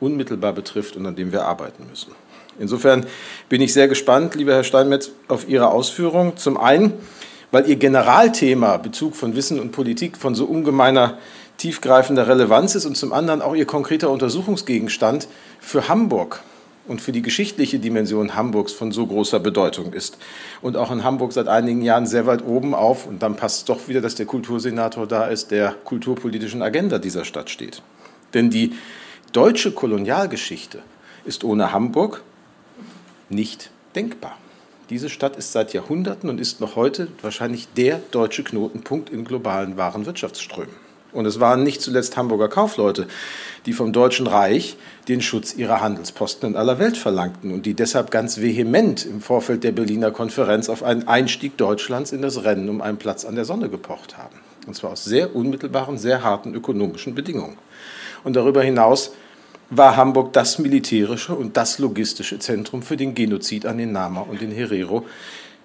unmittelbar 0.00 0.52
betrifft 0.52 0.96
und 0.96 1.06
an 1.06 1.16
dem 1.16 1.32
wir 1.32 1.46
arbeiten 1.46 1.86
müssen. 1.88 2.12
Insofern 2.58 3.06
bin 3.48 3.60
ich 3.60 3.72
sehr 3.72 3.88
gespannt, 3.88 4.34
lieber 4.34 4.54
Herr 4.54 4.64
Steinmetz, 4.64 5.10
auf 5.28 5.48
Ihre 5.48 5.68
Ausführungen. 5.68 6.36
Zum 6.36 6.56
einen, 6.56 6.94
weil 7.50 7.68
Ihr 7.68 7.76
Generalthema 7.76 8.76
Bezug 8.76 9.16
von 9.16 9.36
Wissen 9.36 9.60
und 9.60 9.72
Politik 9.72 10.16
von 10.16 10.34
so 10.34 10.44
ungemeiner 10.44 11.18
tiefgreifender 11.56 12.28
Relevanz 12.28 12.74
ist 12.74 12.86
und 12.86 12.96
zum 12.96 13.12
anderen 13.12 13.42
auch 13.42 13.54
Ihr 13.54 13.66
konkreter 13.66 14.10
Untersuchungsgegenstand 14.10 15.28
für 15.60 15.88
Hamburg 15.88 16.42
und 16.86 17.00
für 17.00 17.12
die 17.12 17.22
geschichtliche 17.22 17.78
Dimension 17.78 18.34
Hamburgs 18.34 18.72
von 18.72 18.92
so 18.92 19.06
großer 19.06 19.40
Bedeutung 19.40 19.92
ist. 19.92 20.18
Und 20.60 20.76
auch 20.76 20.90
in 20.90 21.02
Hamburg 21.02 21.32
seit 21.32 21.48
einigen 21.48 21.82
Jahren 21.82 22.06
sehr 22.06 22.26
weit 22.26 22.44
oben 22.44 22.74
auf, 22.74 23.06
und 23.06 23.22
dann 23.22 23.36
passt 23.36 23.58
es 23.58 23.64
doch 23.64 23.88
wieder, 23.88 24.00
dass 24.00 24.14
der 24.16 24.26
Kultursenator 24.26 25.06
da 25.06 25.26
ist, 25.26 25.50
der 25.50 25.74
kulturpolitischen 25.84 26.62
Agenda 26.62 26.98
dieser 26.98 27.24
Stadt 27.24 27.48
steht. 27.50 27.82
Denn 28.34 28.50
die 28.50 28.72
deutsche 29.32 29.72
Kolonialgeschichte 29.72 30.80
ist 31.24 31.44
ohne 31.44 31.72
Hamburg 31.72 32.22
nicht 33.34 33.70
denkbar. 33.94 34.38
Diese 34.90 35.08
Stadt 35.08 35.36
ist 35.36 35.52
seit 35.52 35.72
Jahrhunderten 35.72 36.28
und 36.28 36.40
ist 36.40 36.60
noch 36.60 36.76
heute 36.76 37.08
wahrscheinlich 37.22 37.68
der 37.76 38.00
deutsche 38.10 38.44
Knotenpunkt 38.44 39.10
in 39.10 39.24
globalen 39.24 39.76
Warenwirtschaftsströmen. 39.76 40.84
Und 41.14 41.26
es 41.26 41.38
waren 41.38 41.62
nicht 41.62 41.80
zuletzt 41.80 42.16
Hamburger 42.16 42.48
Kaufleute, 42.48 43.06
die 43.66 43.72
vom 43.72 43.92
Deutschen 43.92 44.26
Reich 44.26 44.76
den 45.08 45.22
Schutz 45.22 45.54
ihrer 45.54 45.80
Handelsposten 45.80 46.50
in 46.50 46.56
aller 46.56 46.80
Welt 46.80 46.96
verlangten 46.96 47.52
und 47.52 47.66
die 47.66 47.74
deshalb 47.74 48.10
ganz 48.10 48.40
vehement 48.40 49.06
im 49.06 49.20
Vorfeld 49.20 49.62
der 49.62 49.72
Berliner 49.72 50.10
Konferenz 50.10 50.68
auf 50.68 50.82
einen 50.82 51.06
Einstieg 51.06 51.56
Deutschlands 51.56 52.10
in 52.10 52.20
das 52.20 52.42
Rennen 52.42 52.68
um 52.68 52.82
einen 52.82 52.98
Platz 52.98 53.24
an 53.24 53.36
der 53.36 53.44
Sonne 53.44 53.68
gepocht 53.68 54.18
haben. 54.18 54.34
Und 54.66 54.74
zwar 54.74 54.90
aus 54.90 55.04
sehr 55.04 55.36
unmittelbaren, 55.36 55.98
sehr 55.98 56.24
harten 56.24 56.52
ökonomischen 56.52 57.14
Bedingungen. 57.14 57.58
Und 58.24 58.34
darüber 58.34 58.62
hinaus 58.62 59.12
war 59.76 59.96
Hamburg 59.96 60.32
das 60.32 60.58
militärische 60.58 61.34
und 61.34 61.56
das 61.56 61.78
logistische 61.78 62.38
Zentrum 62.38 62.82
für 62.82 62.96
den 62.96 63.14
Genozid 63.14 63.66
an 63.66 63.78
den 63.78 63.92
Nama 63.92 64.20
und 64.20 64.40
den 64.40 64.50
Herero. 64.52 65.04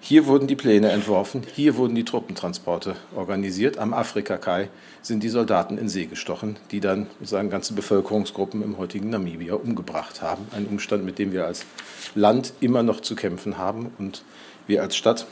Hier 0.02 0.26
wurden 0.26 0.48
die 0.48 0.56
Pläne 0.56 0.90
entworfen, 0.90 1.42
hier 1.54 1.76
wurden 1.76 1.94
die 1.94 2.04
Truppentransporte 2.04 2.96
organisiert. 3.14 3.78
Am 3.78 3.92
Afrika-Kai 3.92 4.70
sind 5.02 5.22
die 5.22 5.28
Soldaten 5.28 5.76
in 5.76 5.90
See 5.90 6.06
gestochen, 6.06 6.56
die 6.70 6.80
dann 6.80 7.06
sozusagen 7.18 7.50
ganze 7.50 7.74
Bevölkerungsgruppen 7.74 8.62
im 8.62 8.78
heutigen 8.78 9.10
Namibia 9.10 9.54
umgebracht 9.54 10.22
haben. 10.22 10.46
Ein 10.52 10.66
Umstand, 10.66 11.04
mit 11.04 11.18
dem 11.18 11.32
wir 11.32 11.44
als 11.44 11.66
Land 12.14 12.54
immer 12.60 12.82
noch 12.82 13.00
zu 13.00 13.14
kämpfen 13.14 13.58
haben 13.58 13.92
und 13.98 14.24
wir 14.66 14.82
als 14.82 14.96
Stadt 14.96 15.26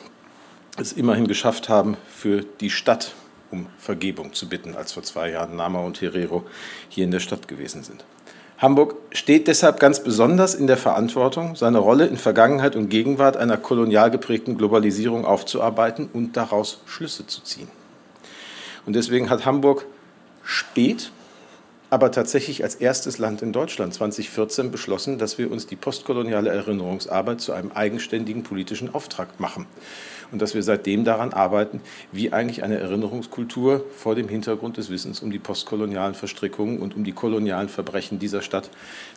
es 0.76 0.92
immerhin 0.92 1.26
geschafft 1.26 1.68
haben, 1.68 1.96
für 2.08 2.44
die 2.60 2.70
Stadt 2.70 3.14
um 3.50 3.66
Vergebung 3.78 4.34
zu 4.34 4.48
bitten, 4.48 4.76
als 4.76 4.92
vor 4.92 5.02
zwei 5.02 5.30
Jahren 5.30 5.56
Nama 5.56 5.80
und 5.80 6.02
Herero 6.02 6.44
hier 6.90 7.04
in 7.04 7.10
der 7.10 7.20
Stadt 7.20 7.48
gewesen 7.48 7.82
sind. 7.82 8.04
Hamburg 8.58 8.96
steht 9.12 9.46
deshalb 9.46 9.78
ganz 9.78 10.02
besonders 10.02 10.56
in 10.56 10.66
der 10.66 10.76
Verantwortung, 10.76 11.54
seine 11.54 11.78
Rolle 11.78 12.06
in 12.06 12.16
Vergangenheit 12.16 12.74
und 12.74 12.88
Gegenwart 12.88 13.36
einer 13.36 13.56
kolonial 13.56 14.10
geprägten 14.10 14.58
Globalisierung 14.58 15.24
aufzuarbeiten 15.24 16.08
und 16.12 16.36
daraus 16.36 16.80
Schlüsse 16.84 17.24
zu 17.28 17.40
ziehen. 17.42 17.68
Und 18.84 18.96
deswegen 18.96 19.30
hat 19.30 19.46
Hamburg 19.46 19.86
spät, 20.42 21.12
aber 21.88 22.10
tatsächlich 22.10 22.64
als 22.64 22.74
erstes 22.74 23.18
Land 23.18 23.42
in 23.42 23.52
Deutschland 23.52 23.94
2014 23.94 24.72
beschlossen, 24.72 25.18
dass 25.18 25.38
wir 25.38 25.52
uns 25.52 25.68
die 25.68 25.76
postkoloniale 25.76 26.50
Erinnerungsarbeit 26.50 27.40
zu 27.40 27.52
einem 27.52 27.70
eigenständigen 27.70 28.42
politischen 28.42 28.92
Auftrag 28.92 29.38
machen 29.38 29.66
und 30.32 30.42
dass 30.42 30.54
wir 30.54 30.62
seitdem 30.62 31.04
daran 31.04 31.32
arbeiten, 31.32 31.80
wie 32.12 32.32
eigentlich 32.32 32.62
eine 32.62 32.78
Erinnerungskultur 32.78 33.84
vor 33.96 34.14
dem 34.14 34.28
Hintergrund 34.28 34.76
des 34.76 34.90
Wissens 34.90 35.20
um 35.20 35.30
die 35.30 35.38
postkolonialen 35.38 36.14
Verstrickungen 36.14 36.78
und 36.78 36.96
um 36.96 37.04
die 37.04 37.12
kolonialen 37.12 37.68
Verbrechen 37.68 38.18
dieser 38.18 38.42
Stadt 38.42 38.70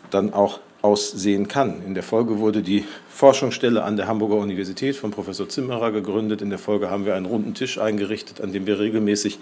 dann 0.10 0.34
auch 0.34 0.60
aussehen 0.82 1.48
kann. 1.48 1.84
In 1.86 1.94
der 1.94 2.04
Folge 2.04 2.40
wurde 2.40 2.64
die 2.64 2.86
Forschungsstelle 3.10 3.84
an 3.84 3.98
der 3.98 4.08
Hamburger 4.08 4.38
Universität 4.38 4.96
von 4.96 5.12
Professor 5.12 5.48
Zimmerer 5.48 5.92
gegründet. 5.92 6.42
In 6.42 6.50
der 6.50 6.60
Folge 6.60 6.90
haben 6.90 7.06
wir 7.06 7.16
einen 7.16 7.28
runden 7.28 7.54
Tisch 7.54 7.78
eingerichtet, 7.78 8.42
an 8.42 8.52
dem 8.52 8.66
wir 8.66 8.80
regelmäßig 8.80 9.40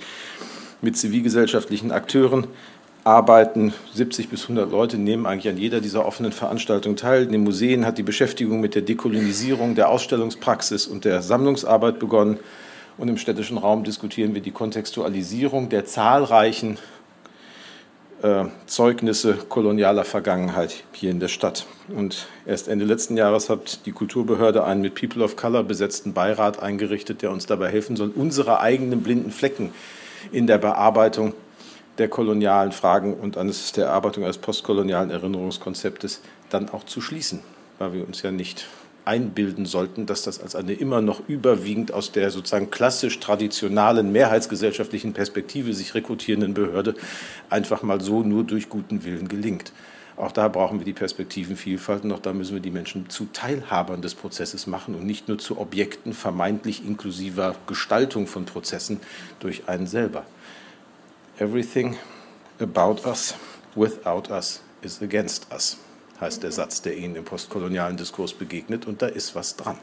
mit 0.81 0.97
zivilgesellschaftlichen 0.97 1.91
Akteuren 1.91 2.47
arbeiten 3.09 3.73
70 3.95 4.29
bis 4.29 4.43
100 4.43 4.71
Leute, 4.71 4.97
nehmen 4.97 5.25
eigentlich 5.25 5.51
an 5.51 5.57
jeder 5.57 5.81
dieser 5.81 6.05
offenen 6.05 6.31
Veranstaltungen 6.31 6.95
teil. 6.95 7.23
In 7.23 7.31
den 7.31 7.43
Museen 7.43 7.83
hat 7.83 7.97
die 7.97 8.03
Beschäftigung 8.03 8.59
mit 8.59 8.75
der 8.75 8.83
Dekolonisierung, 8.83 9.73
der 9.73 9.89
Ausstellungspraxis 9.89 10.85
und 10.85 11.05
der 11.05 11.23
Sammlungsarbeit 11.23 11.97
begonnen. 11.97 12.37
Und 12.99 13.07
im 13.07 13.17
städtischen 13.17 13.57
Raum 13.57 13.83
diskutieren 13.83 14.35
wir 14.35 14.41
die 14.41 14.51
Kontextualisierung 14.51 15.69
der 15.69 15.85
zahlreichen 15.85 16.77
äh, 18.21 18.45
Zeugnisse 18.67 19.33
kolonialer 19.33 20.03
Vergangenheit 20.03 20.83
hier 20.91 21.09
in 21.09 21.19
der 21.19 21.29
Stadt. 21.29 21.65
Und 21.87 22.27
erst 22.45 22.67
Ende 22.67 22.85
letzten 22.85 23.17
Jahres 23.17 23.49
hat 23.49 23.87
die 23.87 23.91
Kulturbehörde 23.91 24.63
einen 24.65 24.81
mit 24.81 24.93
People 24.93 25.23
of 25.23 25.35
Color 25.35 25.63
besetzten 25.63 26.13
Beirat 26.13 26.61
eingerichtet, 26.61 27.23
der 27.23 27.31
uns 27.31 27.47
dabei 27.47 27.69
helfen 27.71 27.95
soll, 27.95 28.11
unsere 28.13 28.59
eigenen 28.59 29.01
blinden 29.01 29.31
Flecken 29.31 29.71
in 30.31 30.45
der 30.45 30.59
Bearbeitung 30.59 31.33
der 31.99 32.07
kolonialen 32.07 32.71
Fragen 32.71 33.13
und 33.13 33.37
eines 33.37 33.71
der 33.73 33.87
Erarbeitung 33.87 34.23
eines 34.23 34.37
postkolonialen 34.37 35.11
Erinnerungskonzeptes 35.11 36.21
dann 36.49 36.69
auch 36.69 36.85
zu 36.85 37.01
schließen, 37.01 37.41
weil 37.77 37.93
wir 37.93 38.07
uns 38.07 38.21
ja 38.21 38.31
nicht 38.31 38.67
einbilden 39.05 39.65
sollten, 39.65 40.05
dass 40.05 40.23
das 40.23 40.39
als 40.39 40.55
eine 40.55 40.73
immer 40.73 41.01
noch 41.01 41.27
überwiegend 41.27 41.91
aus 41.91 42.11
der 42.11 42.31
sozusagen 42.31 42.69
klassisch 42.69 43.19
traditionalen 43.19 44.11
mehrheitsgesellschaftlichen 44.11 45.13
Perspektive 45.13 45.73
sich 45.73 45.95
rekrutierenden 45.95 46.53
Behörde 46.53 46.95
einfach 47.49 47.81
mal 47.81 48.01
so 48.01 48.21
nur 48.21 48.43
durch 48.43 48.69
guten 48.69 49.03
Willen 49.03 49.27
gelingt. 49.27 49.73
Auch 50.15 50.33
da 50.33 50.49
brauchen 50.49 50.79
wir 50.79 50.85
die 50.85 50.93
Perspektivenvielfalt 50.93 52.03
und 52.03 52.11
auch 52.11 52.19
da 52.19 52.33
müssen 52.33 52.53
wir 52.53 52.61
die 52.61 52.71
Menschen 52.71 53.09
zu 53.09 53.29
Teilhabern 53.31 54.01
des 54.01 54.15
Prozesses 54.15 54.67
machen 54.67 54.93
und 54.93 55.05
nicht 55.05 55.29
nur 55.29 55.37
zu 55.37 55.57
Objekten 55.57 56.13
vermeintlich 56.13 56.85
inklusiver 56.85 57.55
Gestaltung 57.67 58.27
von 58.27 58.45
Prozessen 58.45 58.99
durch 59.39 59.69
einen 59.69 59.87
selber. 59.87 60.25
Everything 61.39 61.95
about 62.59 63.05
us 63.05 63.33
without 63.73 64.29
us 64.29 64.61
is 64.81 65.01
against 65.01 65.47
us, 65.53 65.77
heißt 66.19 66.43
der 66.43 66.51
Satz, 66.51 66.81
der 66.81 66.97
Ihnen 66.97 67.15
im 67.15 67.23
postkolonialen 67.23 67.95
Diskurs 67.95 68.33
begegnet, 68.33 68.85
und 68.85 69.01
da 69.01 69.07
ist 69.07 69.35
was 69.35 69.55
dran. 69.55 69.77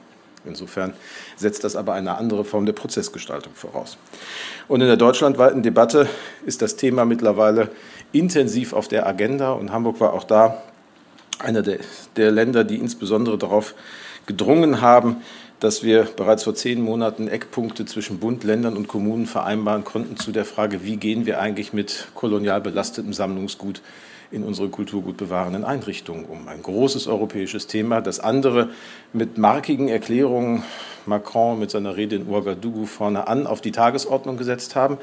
Insofern 0.45 0.93
setzt 1.35 1.65
das 1.65 1.75
aber 1.75 1.95
eine 1.95 2.19
andere 2.19 2.45
Form 2.45 2.67
der 2.67 2.75
Prozessgestaltung 2.75 3.55
voraus. 3.55 3.97
Und 4.69 4.83
in 4.83 4.87
der 4.87 4.99
deutschlandweiten 4.99 5.63
Debatte 5.63 6.11
ist 6.45 6.61
das 6.61 6.77
Thema 6.77 7.07
mittlerweile 7.07 7.71
intensiv 8.13 8.75
auf 8.75 8.87
der 8.87 9.07
Agenda 9.07 9.53
und 9.53 9.73
Hamburg 9.73 9.99
war 9.99 10.13
auch 10.13 10.25
da 10.25 10.63
einer 11.39 11.63
der, 11.63 11.79
der 12.17 12.33
Länder, 12.33 12.65
die 12.65 12.77
insbesondere 12.77 13.39
darauf 13.39 13.75
gedrungen 14.27 14.83
haben, 14.83 15.23
dass 15.61 15.83
wir 15.83 16.05
bereits 16.05 16.45
vor 16.45 16.55
zehn 16.55 16.81
Monaten 16.81 17.29
Eckpunkte 17.29 17.87
zwischen 17.87 18.19
Bund, 18.19 18.45
Ländern 18.45 18.77
und 18.77 18.89
Kommunen 18.89 19.27
vereinbaren 19.27 19.85
konnten 19.85 20.17
zu 20.17 20.33
der 20.33 20.45
Frage, 20.45 20.85
wie 20.85 20.97
gehen 20.97 21.27
wir 21.27 21.41
eigentlich 21.41 21.73
mit 21.73 22.09
kolonial 22.15 22.61
belastetem 22.61 23.13
Sammlungsgut 23.13 23.81
in 24.31 24.43
unsere 24.43 24.69
kulturgutbewahrenden 24.69 25.65
Einrichtungen 25.65 26.25
um. 26.25 26.49
Ein 26.49 26.63
großes 26.63 27.07
europäisches 27.07 27.69
Thema, 27.69 28.01
das 28.01 28.21
andere 28.21 28.71
mit 29.13 29.39
markigen 29.39 29.89
Erklärungen 29.89 30.63
Macron 31.07 31.59
mit 31.59 31.71
seiner 31.71 31.97
Rede 31.97 32.17
in 32.17 32.29
Ouagadougou 32.29 32.87
vorne 32.87 33.29
an 33.29 33.47
auf 33.47 33.61
die 33.61 33.73
Tagesordnung 33.73 34.37
gesetzt 34.37 34.75
haben. 34.75 34.99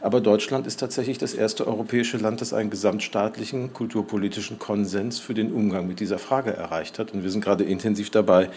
Aber 0.00 0.20
Deutschland 0.20 0.66
ist 0.68 0.78
tatsächlich 0.78 1.18
das 1.18 1.34
erste 1.34 1.66
europäische 1.66 2.18
Land, 2.18 2.40
das 2.40 2.52
einen 2.52 2.70
gesamtstaatlichen 2.70 3.72
kulturpolitischen 3.72 4.58
Konsens 4.58 5.18
für 5.18 5.34
den 5.34 5.52
Umgang 5.52 5.88
mit 5.88 5.98
dieser 5.98 6.18
Frage 6.18 6.52
erreicht 6.52 7.00
hat. 7.00 7.12
Und 7.12 7.24
wir 7.24 7.30
sind 7.30 7.44
gerade 7.44 7.64
intensiv 7.64 8.10
dabei, 8.10 8.48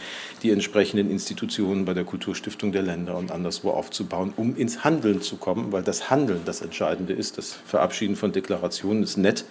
die 0.44 0.52
entsprechenden 0.52 1.10
Institutionen 1.10 1.86
bei 1.86 1.96
der 1.96 2.04
Kulturstiftung 2.04 2.72
der 2.72 2.84
Länder 2.84 3.18
und 3.18 3.32
anderswo 3.32 3.72
aufzubauen, 3.72 4.34
um 4.38 4.56
ins 4.56 4.84
Handeln 4.84 5.22
zu 5.22 5.38
kommen, 5.38 5.72
weil 5.72 5.82
das 5.82 6.12
Handeln 6.12 6.42
das 6.46 6.62
Entscheidende 6.62 7.14
ist. 7.14 7.40
Das 7.40 7.54
Verabschieden 7.54 8.16
von 8.16 8.32
Deklarationen 8.32 9.02
ist 9.02 9.18
nett, 9.18 9.46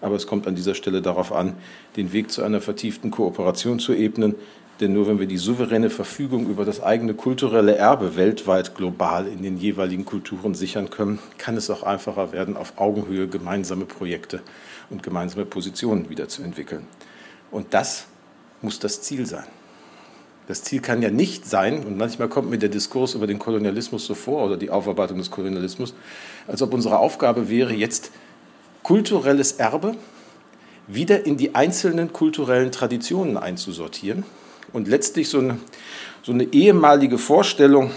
aber 0.00 0.16
es 0.16 0.26
kommt 0.26 0.46
an 0.46 0.54
dieser 0.54 0.74
Stelle 0.74 1.02
darauf 1.02 1.32
an, 1.32 1.54
den 1.96 2.14
Weg 2.14 2.30
zu 2.30 2.42
einer 2.42 2.62
vertieften 2.62 3.10
Kooperation 3.10 3.78
zu 3.78 3.92
ebnen, 3.92 4.36
denn 4.80 4.92
nur 4.92 5.06
wenn 5.06 5.18
wir 5.18 5.26
die 5.26 5.38
souveräne 5.38 5.88
Verfügung 5.88 6.48
über 6.48 6.64
das 6.64 6.82
eigene 6.82 7.14
kulturelle 7.14 7.76
Erbe 7.76 8.16
weltweit 8.16 8.74
global 8.74 9.26
in 9.26 9.42
den 9.42 9.56
jeweiligen 9.56 10.04
Kulturen 10.04 10.54
sichern 10.54 10.90
können, 10.90 11.18
kann 11.38 11.56
es 11.56 11.70
auch 11.70 11.82
einfacher 11.82 12.32
werden, 12.32 12.56
auf 12.56 12.74
Augenhöhe 12.76 13.26
gemeinsame 13.26 13.86
Projekte 13.86 14.40
und 14.90 15.02
gemeinsame 15.02 15.46
Positionen 15.46 16.10
wiederzuentwickeln. 16.10 16.86
Und 17.50 17.72
das 17.72 18.06
muss 18.60 18.78
das 18.78 19.00
Ziel 19.00 19.24
sein. 19.26 19.46
Das 20.46 20.62
Ziel 20.62 20.80
kann 20.80 21.02
ja 21.02 21.10
nicht 21.10 21.46
sein, 21.46 21.84
und 21.84 21.96
manchmal 21.96 22.28
kommt 22.28 22.50
mir 22.50 22.58
der 22.58 22.68
Diskurs 22.68 23.14
über 23.14 23.26
den 23.26 23.38
Kolonialismus 23.38 24.06
so 24.06 24.14
vor 24.14 24.44
oder 24.44 24.56
die 24.56 24.70
Aufarbeitung 24.70 25.18
des 25.18 25.30
Kolonialismus, 25.30 25.94
als 26.46 26.62
ob 26.62 26.72
unsere 26.72 26.98
Aufgabe 26.98 27.48
wäre, 27.48 27.72
jetzt 27.72 28.12
kulturelles 28.82 29.52
Erbe 29.52 29.96
wieder 30.86 31.26
in 31.26 31.36
die 31.36 31.56
einzelnen 31.56 32.12
kulturellen 32.12 32.70
Traditionen 32.70 33.36
einzusortieren 33.36 34.24
und 34.72 34.88
letztlich 34.88 35.28
so 35.28 35.38
eine, 35.38 35.58
so 36.22 36.32
eine 36.32 36.44
ehemalige 36.52 37.18
Vorstellung, 37.18 37.90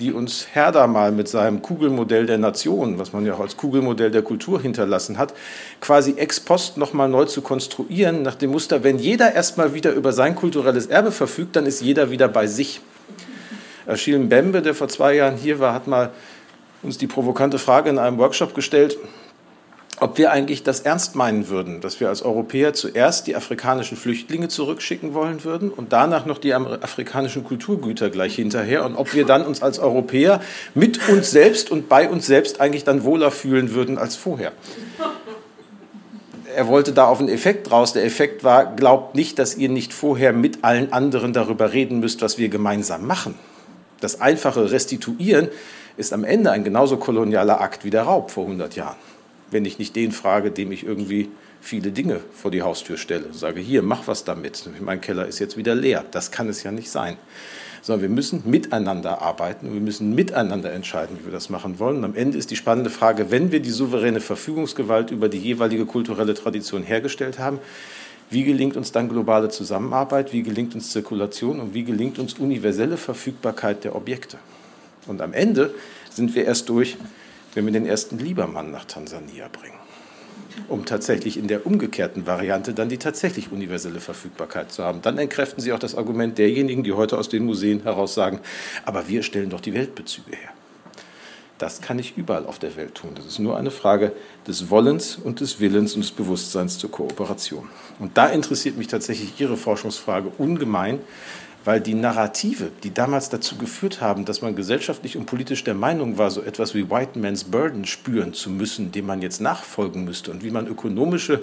die 0.00 0.12
uns 0.12 0.46
Herder 0.52 0.86
mal 0.86 1.10
mit 1.10 1.28
seinem 1.28 1.62
Kugelmodell 1.62 2.26
der 2.26 2.38
Nation, 2.38 2.98
was 2.98 3.12
man 3.12 3.24
ja 3.24 3.34
auch 3.34 3.40
als 3.40 3.56
Kugelmodell 3.56 4.10
der 4.10 4.22
Kultur 4.22 4.60
hinterlassen 4.60 5.16
hat, 5.16 5.32
quasi 5.80 6.14
ex 6.16 6.40
post 6.40 6.76
nochmal 6.76 7.08
neu 7.08 7.24
zu 7.24 7.40
konstruieren, 7.40 8.22
nach 8.22 8.34
dem 8.34 8.50
Muster, 8.50 8.84
wenn 8.84 8.98
jeder 8.98 9.32
erstmal 9.32 9.72
wieder 9.74 9.92
über 9.92 10.12
sein 10.12 10.34
kulturelles 10.34 10.86
Erbe 10.86 11.12
verfügt, 11.12 11.56
dann 11.56 11.64
ist 11.64 11.80
jeder 11.80 12.10
wieder 12.10 12.28
bei 12.28 12.46
sich. 12.46 12.80
Achille 13.86 14.18
Mbembe, 14.18 14.62
der 14.62 14.74
vor 14.74 14.88
zwei 14.88 15.14
Jahren 15.14 15.36
hier 15.36 15.60
war, 15.60 15.72
hat 15.72 15.86
mal 15.86 16.10
uns 16.82 16.98
die 16.98 17.06
provokante 17.06 17.58
Frage 17.58 17.88
in 17.88 17.98
einem 17.98 18.18
Workshop 18.18 18.54
gestellt, 18.54 18.98
ob 19.98 20.18
wir 20.18 20.30
eigentlich 20.30 20.62
das 20.62 20.80
ernst 20.80 21.14
meinen 21.14 21.48
würden, 21.48 21.80
dass 21.80 22.00
wir 22.00 22.08
als 22.08 22.22
Europäer 22.22 22.74
zuerst 22.74 23.26
die 23.26 23.34
afrikanischen 23.34 23.96
Flüchtlinge 23.96 24.48
zurückschicken 24.48 25.14
wollen 25.14 25.42
würden 25.42 25.70
und 25.70 25.92
danach 25.92 26.26
noch 26.26 26.38
die 26.38 26.52
afrikanischen 26.52 27.44
Kulturgüter 27.44 28.10
gleich 28.10 28.34
hinterher 28.34 28.84
und 28.84 28.96
ob 28.96 29.14
wir 29.14 29.24
dann 29.24 29.46
uns 29.46 29.62
als 29.62 29.78
Europäer 29.78 30.42
mit 30.74 31.08
uns 31.08 31.30
selbst 31.30 31.70
und 31.70 31.88
bei 31.88 32.10
uns 32.10 32.26
selbst 32.26 32.60
eigentlich 32.60 32.84
dann 32.84 33.04
wohler 33.04 33.30
fühlen 33.30 33.74
würden 33.74 33.96
als 33.96 34.16
vorher. 34.16 34.52
Er 36.54 36.68
wollte 36.68 36.92
da 36.92 37.06
auf 37.06 37.20
einen 37.20 37.28
Effekt 37.28 37.70
raus. 37.70 37.92
Der 37.92 38.04
Effekt 38.04 38.42
war, 38.42 38.76
glaubt 38.76 39.14
nicht, 39.14 39.38
dass 39.38 39.56
ihr 39.56 39.68
nicht 39.68 39.92
vorher 39.92 40.32
mit 40.32 40.64
allen 40.64 40.92
anderen 40.92 41.34
darüber 41.34 41.72
reden 41.72 42.00
müsst, 42.00 42.22
was 42.22 42.38
wir 42.38 42.48
gemeinsam 42.48 43.06
machen. 43.06 43.34
Das 44.00 44.20
einfache 44.20 44.70
Restituieren 44.70 45.48
ist 45.98 46.12
am 46.12 46.24
Ende 46.24 46.50
ein 46.50 46.64
genauso 46.64 46.96
kolonialer 46.96 47.60
Akt 47.60 47.84
wie 47.84 47.90
der 47.90 48.02
Raub 48.02 48.30
vor 48.30 48.44
100 48.44 48.74
Jahren 48.76 48.96
wenn 49.50 49.64
ich 49.64 49.78
nicht 49.78 49.96
den 49.96 50.12
frage, 50.12 50.50
dem 50.50 50.72
ich 50.72 50.84
irgendwie 50.84 51.28
viele 51.60 51.90
Dinge 51.90 52.20
vor 52.32 52.50
die 52.50 52.62
Haustür 52.62 52.96
stelle. 52.96 53.32
Sage, 53.32 53.60
hier, 53.60 53.82
mach 53.82 54.06
was 54.06 54.24
damit. 54.24 54.68
Mein 54.80 55.00
Keller 55.00 55.26
ist 55.26 55.38
jetzt 55.38 55.56
wieder 55.56 55.74
leer. 55.74 56.04
Das 56.10 56.30
kann 56.30 56.48
es 56.48 56.62
ja 56.62 56.72
nicht 56.72 56.90
sein. 56.90 57.16
Sondern 57.82 58.02
wir 58.02 58.08
müssen 58.08 58.42
miteinander 58.44 59.22
arbeiten 59.22 59.68
und 59.68 59.74
wir 59.74 59.80
müssen 59.80 60.14
miteinander 60.14 60.72
entscheiden, 60.72 61.18
wie 61.20 61.26
wir 61.26 61.32
das 61.32 61.50
machen 61.50 61.78
wollen. 61.78 61.98
Und 61.98 62.04
am 62.04 62.14
Ende 62.14 62.38
ist 62.38 62.50
die 62.50 62.56
spannende 62.56 62.90
Frage, 62.90 63.30
wenn 63.30 63.52
wir 63.52 63.60
die 63.60 63.70
souveräne 63.70 64.20
Verfügungsgewalt 64.20 65.10
über 65.10 65.28
die 65.28 65.38
jeweilige 65.38 65.86
kulturelle 65.86 66.34
Tradition 66.34 66.82
hergestellt 66.82 67.38
haben, 67.38 67.60
wie 68.28 68.42
gelingt 68.42 68.76
uns 68.76 68.90
dann 68.90 69.08
globale 69.08 69.50
Zusammenarbeit, 69.50 70.32
wie 70.32 70.42
gelingt 70.42 70.74
uns 70.74 70.90
Zirkulation 70.90 71.60
und 71.60 71.74
wie 71.74 71.84
gelingt 71.84 72.18
uns 72.18 72.34
universelle 72.34 72.96
Verfügbarkeit 72.96 73.84
der 73.84 73.94
Objekte? 73.94 74.38
Und 75.06 75.20
am 75.20 75.32
Ende 75.32 75.72
sind 76.10 76.34
wir 76.34 76.44
erst 76.44 76.68
durch, 76.68 76.96
wenn 77.56 77.64
wir 77.64 77.72
den 77.72 77.86
ersten 77.86 78.18
Liebermann 78.18 78.70
nach 78.70 78.84
Tansania 78.84 79.48
bringen, 79.48 79.78
um 80.68 80.84
tatsächlich 80.84 81.38
in 81.38 81.48
der 81.48 81.66
umgekehrten 81.66 82.26
Variante 82.26 82.74
dann 82.74 82.90
die 82.90 82.98
tatsächlich 82.98 83.50
universelle 83.50 83.98
Verfügbarkeit 83.98 84.70
zu 84.70 84.84
haben. 84.84 85.00
Dann 85.00 85.16
entkräften 85.16 85.62
Sie 85.62 85.72
auch 85.72 85.78
das 85.78 85.94
Argument 85.94 86.36
derjenigen, 86.36 86.84
die 86.84 86.92
heute 86.92 87.16
aus 87.16 87.30
den 87.30 87.46
Museen 87.46 87.82
heraus 87.82 88.14
sagen, 88.14 88.40
aber 88.84 89.08
wir 89.08 89.22
stellen 89.22 89.48
doch 89.48 89.62
die 89.62 89.72
Weltbezüge 89.72 90.36
her. 90.36 90.50
Das 91.56 91.80
kann 91.80 91.98
ich 91.98 92.18
überall 92.18 92.44
auf 92.44 92.58
der 92.58 92.76
Welt 92.76 92.94
tun. 92.94 93.12
Das 93.14 93.24
ist 93.24 93.38
nur 93.38 93.56
eine 93.56 93.70
Frage 93.70 94.12
des 94.46 94.68
Wollens 94.68 95.16
und 95.16 95.40
des 95.40 95.58
Willens 95.58 95.94
und 95.94 96.02
des 96.02 96.10
Bewusstseins 96.10 96.76
zur 96.76 96.90
Kooperation. 96.90 97.70
Und 97.98 98.18
da 98.18 98.26
interessiert 98.26 98.76
mich 98.76 98.88
tatsächlich 98.88 99.40
Ihre 99.40 99.56
Forschungsfrage 99.56 100.30
ungemein, 100.36 101.00
weil 101.66 101.80
die 101.80 101.94
Narrative, 101.94 102.70
die 102.84 102.94
damals 102.94 103.28
dazu 103.28 103.58
geführt 103.58 104.00
haben, 104.00 104.24
dass 104.24 104.40
man 104.40 104.54
gesellschaftlich 104.54 105.16
und 105.16 105.26
politisch 105.26 105.64
der 105.64 105.74
Meinung 105.74 106.16
war, 106.16 106.30
so 106.30 106.40
etwas 106.40 106.76
wie 106.76 106.88
White 106.88 107.18
Man's 107.18 107.42
Burden 107.42 107.86
spüren 107.86 108.34
zu 108.34 108.50
müssen, 108.50 108.92
dem 108.92 109.06
man 109.06 109.20
jetzt 109.20 109.40
nachfolgen 109.40 110.04
müsste 110.04 110.30
und 110.30 110.44
wie 110.44 110.52
man 110.52 110.68
ökonomische 110.68 111.42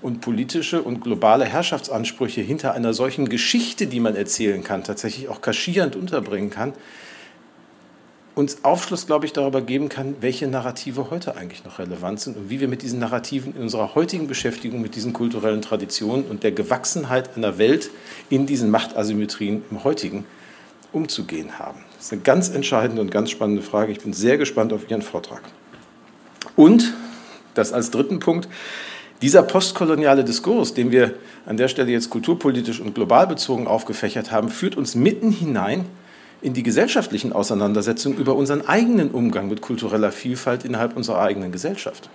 und 0.00 0.22
politische 0.22 0.80
und 0.80 1.02
globale 1.02 1.44
Herrschaftsansprüche 1.44 2.40
hinter 2.40 2.72
einer 2.72 2.94
solchen 2.94 3.28
Geschichte, 3.28 3.86
die 3.86 4.00
man 4.00 4.16
erzählen 4.16 4.64
kann, 4.64 4.82
tatsächlich 4.82 5.28
auch 5.28 5.42
kaschierend 5.42 5.94
unterbringen 5.94 6.48
kann, 6.48 6.72
uns 8.34 8.64
Aufschluss, 8.64 9.06
glaube 9.06 9.26
ich, 9.26 9.32
darüber 9.32 9.60
geben 9.60 9.88
kann, 9.88 10.14
welche 10.20 10.46
Narrative 10.46 11.10
heute 11.10 11.36
eigentlich 11.36 11.64
noch 11.64 11.78
relevant 11.78 12.20
sind 12.20 12.36
und 12.36 12.50
wie 12.50 12.60
wir 12.60 12.68
mit 12.68 12.82
diesen 12.82 13.00
Narrativen 13.00 13.54
in 13.56 13.62
unserer 13.62 13.94
heutigen 13.94 14.28
Beschäftigung 14.28 14.80
mit 14.80 14.94
diesen 14.94 15.12
kulturellen 15.12 15.62
Traditionen 15.62 16.24
und 16.24 16.42
der 16.42 16.52
Gewachsenheit 16.52 17.36
einer 17.36 17.58
Welt 17.58 17.90
in 18.28 18.46
diesen 18.46 18.70
Machtasymmetrien 18.70 19.62
im 19.70 19.84
heutigen 19.84 20.24
umzugehen 20.92 21.58
haben. 21.58 21.80
Das 21.96 22.06
ist 22.06 22.12
eine 22.12 22.22
ganz 22.22 22.48
entscheidende 22.48 23.02
und 23.02 23.10
ganz 23.10 23.30
spannende 23.30 23.62
Frage. 23.62 23.92
Ich 23.92 24.00
bin 24.00 24.12
sehr 24.12 24.38
gespannt 24.38 24.72
auf 24.72 24.90
Ihren 24.90 25.02
Vortrag. 25.02 25.42
Und, 26.56 26.94
das 27.54 27.72
als 27.72 27.90
dritten 27.90 28.20
Punkt, 28.20 28.48
dieser 29.22 29.42
postkoloniale 29.42 30.24
Diskurs, 30.24 30.72
den 30.72 30.90
wir 30.90 31.14
an 31.46 31.56
der 31.56 31.68
Stelle 31.68 31.92
jetzt 31.92 32.10
kulturpolitisch 32.10 32.80
und 32.80 32.94
global 32.94 33.26
bezogen 33.26 33.66
aufgefächert 33.66 34.30
haben, 34.30 34.48
führt 34.48 34.76
uns 34.76 34.94
mitten 34.94 35.30
hinein 35.30 35.84
in 36.42 36.54
die 36.54 36.62
gesellschaftlichen 36.62 37.32
Auseinandersetzungen 37.32 38.18
über 38.18 38.34
unseren 38.34 38.66
eigenen 38.66 39.10
Umgang 39.10 39.48
mit 39.48 39.60
kultureller 39.60 40.12
Vielfalt 40.12 40.64
innerhalb 40.64 40.96
unserer 40.96 41.20
eigenen 41.20 41.52
Gesellschaft. 41.52 42.08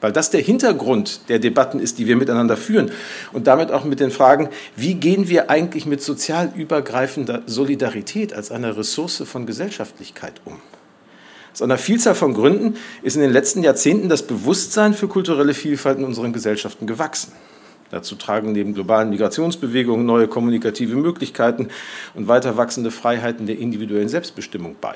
Weil 0.00 0.12
das 0.12 0.30
der 0.30 0.42
Hintergrund 0.42 1.28
der 1.30 1.38
Debatten 1.38 1.80
ist, 1.80 1.98
die 1.98 2.06
wir 2.06 2.16
miteinander 2.16 2.58
führen. 2.58 2.90
Und 3.32 3.46
damit 3.46 3.70
auch 3.70 3.84
mit 3.84 4.00
den 4.00 4.10
Fragen, 4.10 4.50
wie 4.76 4.94
gehen 4.94 5.28
wir 5.28 5.48
eigentlich 5.48 5.86
mit 5.86 6.02
sozial 6.02 6.52
übergreifender 6.54 7.42
Solidarität 7.46 8.34
als 8.34 8.50
einer 8.50 8.76
Ressource 8.76 9.22
von 9.24 9.46
Gesellschaftlichkeit 9.46 10.42
um? 10.44 10.60
Aus 11.54 11.62
einer 11.62 11.78
Vielzahl 11.78 12.16
von 12.16 12.34
Gründen 12.34 12.76
ist 13.02 13.14
in 13.14 13.22
den 13.22 13.30
letzten 13.30 13.62
Jahrzehnten 13.62 14.08
das 14.08 14.26
Bewusstsein 14.26 14.92
für 14.92 15.08
kulturelle 15.08 15.54
Vielfalt 15.54 15.98
in 15.98 16.04
unseren 16.04 16.32
Gesellschaften 16.32 16.86
gewachsen. 16.86 17.32
Dazu 17.90 18.16
tragen 18.16 18.52
neben 18.52 18.74
globalen 18.74 19.10
Migrationsbewegungen 19.10 20.04
neue 20.04 20.28
kommunikative 20.28 20.96
Möglichkeiten 20.96 21.68
und 22.14 22.28
weiter 22.28 22.56
wachsende 22.56 22.90
Freiheiten 22.90 23.46
der 23.46 23.58
individuellen 23.58 24.08
Selbstbestimmung 24.08 24.76
bei. 24.80 24.94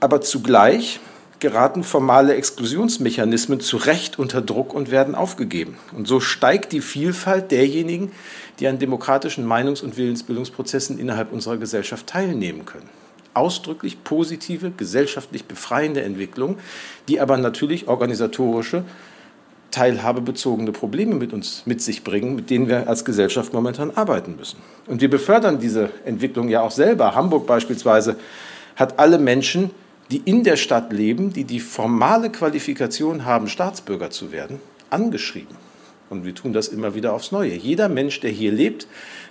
Aber 0.00 0.20
zugleich 0.20 1.00
geraten 1.42 1.82
formale 1.82 2.34
Exklusionsmechanismen 2.36 3.60
zu 3.60 3.76
Recht 3.76 4.16
unter 4.18 4.40
Druck 4.40 4.72
und 4.72 4.92
werden 4.92 5.16
aufgegeben. 5.16 5.76
Und 5.94 6.06
so 6.06 6.20
steigt 6.20 6.72
die 6.72 6.80
Vielfalt 6.80 7.50
derjenigen, 7.50 8.12
die 8.60 8.68
an 8.68 8.78
demokratischen 8.78 9.46
Meinungs- 9.46 9.82
und 9.82 9.96
Willensbildungsprozessen 9.96 10.98
innerhalb 11.00 11.32
unserer 11.32 11.56
Gesellschaft 11.56 12.06
teilnehmen 12.06 12.64
können. 12.64 12.88
Ausdrücklich 13.34 14.04
positive, 14.04 14.70
gesellschaftlich 14.70 15.44
befreiende 15.46 16.02
Entwicklungen, 16.02 16.58
die 17.08 17.18
aber 17.20 17.36
natürlich 17.36 17.88
organisatorische 17.88 18.84
teilhabebezogene 19.72 20.70
Probleme 20.70 21.16
mit 21.16 21.32
uns 21.32 21.62
mit 21.66 21.82
sich 21.82 22.04
bringen, 22.04 22.36
mit 22.36 22.50
denen 22.50 22.68
wir 22.68 22.88
als 22.88 23.04
Gesellschaft 23.04 23.52
momentan 23.52 23.90
arbeiten 23.90 24.36
müssen. 24.36 24.58
Und 24.86 25.00
wir 25.00 25.10
befördern 25.10 25.58
diese 25.58 25.90
Entwicklung 26.04 26.48
ja 26.48 26.62
auch 26.62 26.70
selber. 26.70 27.16
Hamburg 27.16 27.46
beispielsweise 27.46 28.16
hat 28.76 28.98
alle 28.98 29.18
Menschen, 29.18 29.70
die 30.10 30.22
in 30.24 30.44
der 30.44 30.56
Stadt 30.56 30.92
leben, 30.92 31.32
die 31.32 31.44
die 31.44 31.60
formale 31.60 32.30
Qualifikation 32.30 33.24
haben, 33.24 33.48
Staatsbürger 33.48 34.10
zu 34.10 34.30
werden, 34.30 34.60
angeschrieben 34.90 35.56
Und 36.10 36.26
wir 36.26 36.34
tun 36.34 36.52
das 36.52 36.68
immer 36.68 36.94
wieder 36.94 37.14
aufs 37.14 37.32
Neue. 37.32 37.54
Jeder 37.54 37.88
Mensch, 37.88 38.20
der 38.20 38.30
hier 38.30 38.52
lebt, 38.52 38.86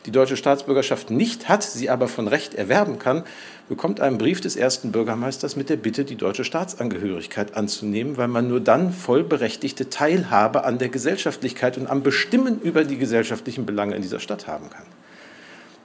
die 0.07 0.11
deutsche 0.11 0.37
Staatsbürgerschaft 0.37 1.11
nicht 1.11 1.47
hat, 1.49 1.61
sie 1.61 1.91
aber 1.91 2.07
von 2.07 2.27
Recht 2.27 2.55
erwerben 2.55 2.97
kann, 2.97 3.23
bekommt 3.71 4.01
einen 4.01 4.17
Brief 4.17 4.41
des 4.41 4.57
ersten 4.57 4.91
Bürgermeisters 4.91 5.55
mit 5.55 5.69
der 5.69 5.77
Bitte, 5.77 6.03
die 6.03 6.17
deutsche 6.17 6.43
Staatsangehörigkeit 6.43 7.55
anzunehmen, 7.55 8.17
weil 8.17 8.27
man 8.27 8.49
nur 8.49 8.59
dann 8.59 8.91
vollberechtigte 8.91 9.89
Teilhabe 9.89 10.65
an 10.65 10.77
der 10.77 10.89
Gesellschaftlichkeit 10.89 11.77
und 11.77 11.87
am 11.87 12.03
Bestimmen 12.03 12.59
über 12.59 12.83
die 12.83 12.97
gesellschaftlichen 12.97 13.65
Belange 13.65 13.95
in 13.95 14.01
dieser 14.01 14.19
Stadt 14.19 14.45
haben 14.45 14.69
kann. 14.69 14.83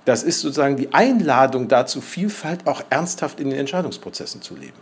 Das 0.04 0.24
ist 0.24 0.40
sozusagen 0.40 0.76
die 0.76 0.92
Einladung 0.94 1.68
dazu, 1.68 2.00
Vielfalt 2.00 2.66
auch 2.66 2.82
ernsthaft 2.90 3.38
in 3.38 3.50
den 3.50 3.58
Entscheidungsprozessen 3.60 4.42
zu 4.42 4.56
leben. 4.56 4.80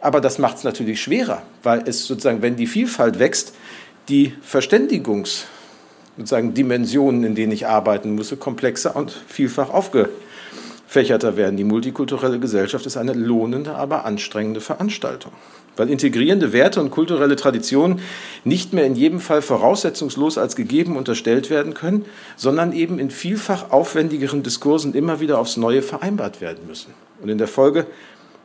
Aber 0.00 0.20
das 0.20 0.38
macht 0.38 0.56
es 0.56 0.64
natürlich 0.64 1.00
schwerer, 1.00 1.44
weil 1.62 1.84
es 1.86 2.06
sozusagen, 2.06 2.42
wenn 2.42 2.56
die 2.56 2.66
Vielfalt 2.66 3.20
wächst, 3.20 3.54
die 4.08 4.34
Verständigungs- 4.44 5.44
sozusagen 6.16 6.54
Dimensionen, 6.54 7.22
in 7.22 7.34
denen 7.36 7.52
ich 7.52 7.68
arbeiten 7.68 8.16
muss, 8.16 8.34
komplexer 8.40 8.96
und 8.96 9.12
vielfach 9.28 9.70
aufgefächerter 10.90 11.36
werden. 11.36 11.56
Die 11.56 11.62
multikulturelle 11.62 12.40
Gesellschaft 12.40 12.84
ist 12.84 12.96
eine 12.96 13.12
lohnende, 13.12 13.76
aber 13.76 14.04
anstrengende 14.04 14.60
Veranstaltung, 14.60 15.30
weil 15.76 15.88
integrierende 15.88 16.52
Werte 16.52 16.80
und 16.80 16.90
kulturelle 16.90 17.36
Traditionen 17.36 18.00
nicht 18.42 18.72
mehr 18.72 18.86
in 18.86 18.96
jedem 18.96 19.20
Fall 19.20 19.40
voraussetzungslos 19.40 20.36
als 20.36 20.56
gegeben 20.56 20.96
unterstellt 20.96 21.48
werden 21.48 21.74
können, 21.74 22.06
sondern 22.36 22.72
eben 22.72 22.98
in 22.98 23.12
vielfach 23.12 23.70
aufwendigeren 23.70 24.42
Diskursen 24.42 24.92
immer 24.94 25.20
wieder 25.20 25.38
aufs 25.38 25.56
Neue 25.56 25.82
vereinbart 25.82 26.40
werden 26.40 26.66
müssen. 26.66 26.92
Und 27.22 27.28
in 27.28 27.38
der 27.38 27.46
Folge 27.46 27.86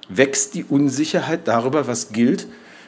wächst 0.08 0.54
die 0.54 0.66
Unsicherheit 0.66 1.48
darüber, 1.48 1.88
was 1.88 2.10
gilt 2.10 2.46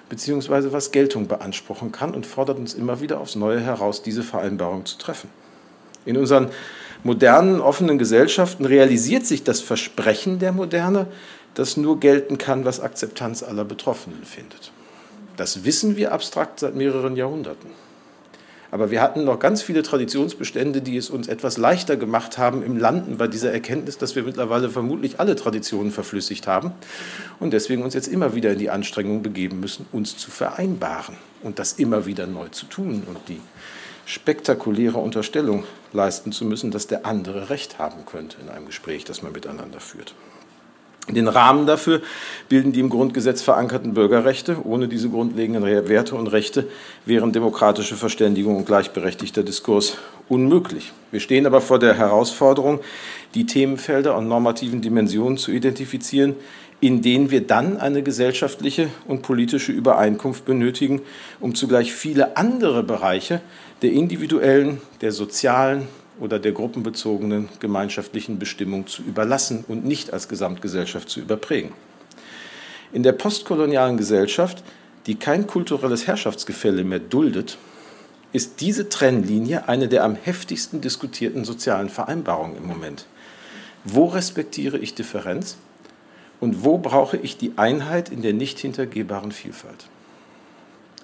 beziehungsweise 0.07 0.71
was 0.71 0.91
Geltung 0.91 1.27
beanspruchen 1.27 1.91
kann 1.91 2.13
und 2.13 2.27
fordert 2.27 2.59
uns 2.59 2.75
immer 2.75 3.01
wieder 3.01 3.19
aufs 3.19 3.35
Neue 3.35 3.59
heraus, 3.59 4.03
diese 4.03 4.21
Vereinbarung 4.21 4.85
zu 4.85 4.99
treffen. 4.99 5.29
In 6.05 6.15
unseren 6.15 6.49
modernen, 7.03 7.61
offenen 7.61 7.97
Gesellschaften 7.97 8.65
realisiert 8.65 9.25
sich 9.25 9.43
das 9.43 9.61
Versprechen 9.61 10.39
der 10.39 10.51
Moderne, 10.51 11.07
das 11.53 11.77
nur 11.77 11.99
gelten 11.99 12.37
kann, 12.37 12.65
was 12.65 12.79
Akzeptanz 12.79 13.43
aller 13.43 13.65
Betroffenen 13.65 14.23
findet. 14.23 14.71
Das 15.37 15.65
wissen 15.65 15.97
wir 15.97 16.11
abstrakt 16.11 16.59
seit 16.59 16.75
mehreren 16.75 17.15
Jahrhunderten. 17.15 17.69
Aber 18.69 18.91
wir 18.91 19.01
hatten 19.01 19.23
noch 19.23 19.39
ganz 19.39 19.61
viele 19.61 19.81
Traditionsbestände, 19.81 20.81
die 20.81 20.97
es 20.97 21.09
uns 21.09 21.27
etwas 21.27 21.57
leichter 21.57 21.95
gemacht 21.95 22.37
haben 22.37 22.63
im 22.63 22.77
Landen 22.77 23.17
bei 23.17 23.27
dieser 23.27 23.51
Erkenntnis, 23.51 23.97
dass 23.97 24.15
wir 24.15 24.23
mittlerweile 24.23 24.69
vermutlich 24.69 25.19
alle 25.19 25.35
Traditionen 25.35 25.91
verflüssigt 25.91 26.47
haben 26.47 26.73
und 27.39 27.53
deswegen 27.53 27.83
uns 27.83 27.93
jetzt 27.93 28.09
immer 28.09 28.35
wieder 28.35 28.51
in 28.51 28.59
die 28.59 28.69
Anstrengung 28.69 29.23
begeben 29.23 29.61
müssen, 29.61 29.85
uns 29.91 30.17
zu 30.17 30.31
vereinbaren 30.31 31.15
und 31.43 31.59
das 31.59 31.73
immer 31.73 32.05
wieder 32.05 32.27
neu 32.27 32.49
zu 32.49 32.65
tun 32.65 33.03
und 33.07 33.17
die 33.29 33.39
spektakuläre 34.07 34.97
Unterstellung 34.99 35.65
leisten 35.91 36.31
zu 36.31 36.45
müssen, 36.45 36.71
dass 36.71 36.87
der 36.87 37.05
andere 37.05 37.49
Recht 37.49 37.77
haben 37.77 38.05
könnte 38.05 38.37
in 38.41 38.49
einem 38.49 38.65
Gespräch, 38.65 39.03
das 39.03 39.21
man 39.21 39.33
miteinander 39.33 39.81
führt. 39.81 40.15
Den 41.09 41.27
Rahmen 41.27 41.65
dafür 41.65 42.01
bilden 42.49 42.73
die 42.73 42.81
im 42.81 42.89
Grundgesetz 42.89 43.41
verankerten 43.41 43.93
Bürgerrechte. 43.93 44.57
Ohne 44.65 44.87
diese 44.89 45.09
grundlegenden 45.09 45.63
Werte 45.87 46.15
und 46.15 46.27
Rechte 46.27 46.67
wären 47.05 47.31
demokratische 47.31 47.95
Verständigung 47.95 48.57
und 48.57 48.65
gleichberechtigter 48.65 49.43
Diskurs 49.43 49.97
unmöglich. 50.27 50.91
Wir 51.11 51.21
stehen 51.21 51.45
aber 51.45 51.61
vor 51.61 51.79
der 51.79 51.93
Herausforderung, 51.93 52.81
die 53.35 53.45
Themenfelder 53.45 54.17
und 54.17 54.27
normativen 54.27 54.81
Dimensionen 54.81 55.37
zu 55.37 55.51
identifizieren, 55.51 56.35
in 56.79 57.01
denen 57.01 57.31
wir 57.31 57.41
dann 57.41 57.77
eine 57.77 58.03
gesellschaftliche 58.03 58.89
und 59.07 59.21
politische 59.21 59.71
Übereinkunft 59.71 60.45
benötigen, 60.45 61.01
um 61.39 61.55
zugleich 61.55 61.93
viele 61.93 62.37
andere 62.37 62.83
Bereiche 62.83 63.41
der 63.81 63.91
individuellen, 63.91 64.81
der 65.01 65.11
sozialen, 65.11 65.87
oder 66.19 66.39
der 66.39 66.51
gruppenbezogenen 66.51 67.49
gemeinschaftlichen 67.59 68.39
Bestimmung 68.39 68.87
zu 68.87 69.01
überlassen 69.03 69.63
und 69.67 69.85
nicht 69.85 70.13
als 70.13 70.27
Gesamtgesellschaft 70.27 71.09
zu 71.09 71.19
überprägen. 71.19 71.71
In 72.91 73.03
der 73.03 73.11
postkolonialen 73.11 73.97
Gesellschaft, 73.97 74.63
die 75.05 75.15
kein 75.15 75.47
kulturelles 75.47 76.07
Herrschaftsgefälle 76.07 76.83
mehr 76.83 76.99
duldet, 76.99 77.57
ist 78.33 78.61
diese 78.61 78.89
Trennlinie 78.89 79.69
eine 79.69 79.87
der 79.87 80.03
am 80.03 80.15
heftigsten 80.15 80.81
diskutierten 80.81 81.45
sozialen 81.45 81.89
Vereinbarungen 81.89 82.57
im 82.57 82.67
Moment. 82.67 83.05
Wo 83.83 84.05
respektiere 84.05 84.77
ich 84.77 84.95
Differenz 84.95 85.57
und 86.39 86.63
wo 86.63 86.77
brauche 86.77 87.17
ich 87.17 87.37
die 87.37 87.53
Einheit 87.55 88.09
in 88.09 88.21
der 88.21 88.33
nicht 88.33 88.59
hintergehbaren 88.59 89.31
Vielfalt? 89.31 89.87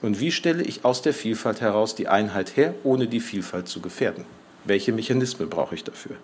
Und 0.03 0.19
wie 0.19 0.31
stelle 0.31 0.63
ich 0.63 0.83
aus 0.83 1.01
der 1.01 1.13
Vielfalt 1.13 1.61
heraus 1.61 1.95
die 1.95 2.09
Einheit 2.09 2.57
her, 2.57 2.75
ohne 2.83 3.07
die 3.07 3.21
Vielfalt 3.21 3.69
zu 3.69 3.79
gefährden? 3.79 4.25
Welche 4.65 4.91
Mechanismen 4.91 5.49
brauche 5.49 5.75
ich 5.75 5.85
dafür? 5.85 6.17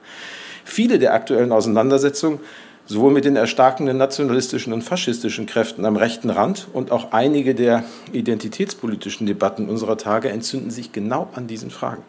Viele 0.66 1.00
der 1.00 1.14
aktuellen 1.14 1.54
Auseinandersetzungen, 1.54 2.42
sowohl 2.88 3.14
mit 3.14 3.24
den 3.24 3.38
erstarkenden 3.38 3.96
nationalistischen 3.96 4.74
und 4.74 4.82
faschistischen 4.82 5.46
Kräften 5.46 5.86
am 5.86 5.96
rechten 5.96 6.30
Rand 6.30 6.68
und 6.74 6.92
auch 6.92 7.14
einige 7.14 7.56
der 7.56 7.86
identitätspolitischen 8.12 9.26
Debatten 9.26 9.70
unserer 9.70 9.98
Tage 9.98 10.28
entzünden 10.28 10.72
sich 10.72 10.92
genau 10.92 11.30
an 11.34 11.48
diesen 11.48 11.72
Fragen. 11.72 12.04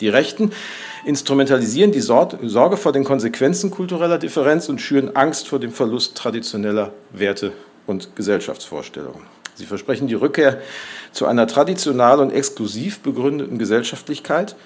Die 0.00 0.08
Rechten 0.08 0.52
instrumentalisieren 1.04 1.92
die 1.92 2.00
Sorge 2.00 2.76
vor 2.78 2.92
den 2.92 3.04
Konsequenzen 3.04 3.70
kultureller 3.70 4.16
Differenz 4.16 4.70
und 4.70 4.80
schüren 4.80 5.14
Angst 5.14 5.48
vor 5.48 5.58
dem 5.58 5.72
Verlust 5.72 6.16
traditioneller 6.16 6.94
Werte 7.12 7.52
und 7.86 8.16
Gesellschaftsvorstellungen. 8.16 9.33
Sie 9.54 9.66
versprechen 9.66 10.08
die 10.08 10.14
Rückkehr 10.14 10.60
zu 11.12 11.26
einer 11.26 11.46
traditional 11.46 12.20
und 12.20 12.30
exklusiv 12.30 13.00
begründeten 13.00 13.58
Gesellschaftlichkeit, 13.58 14.56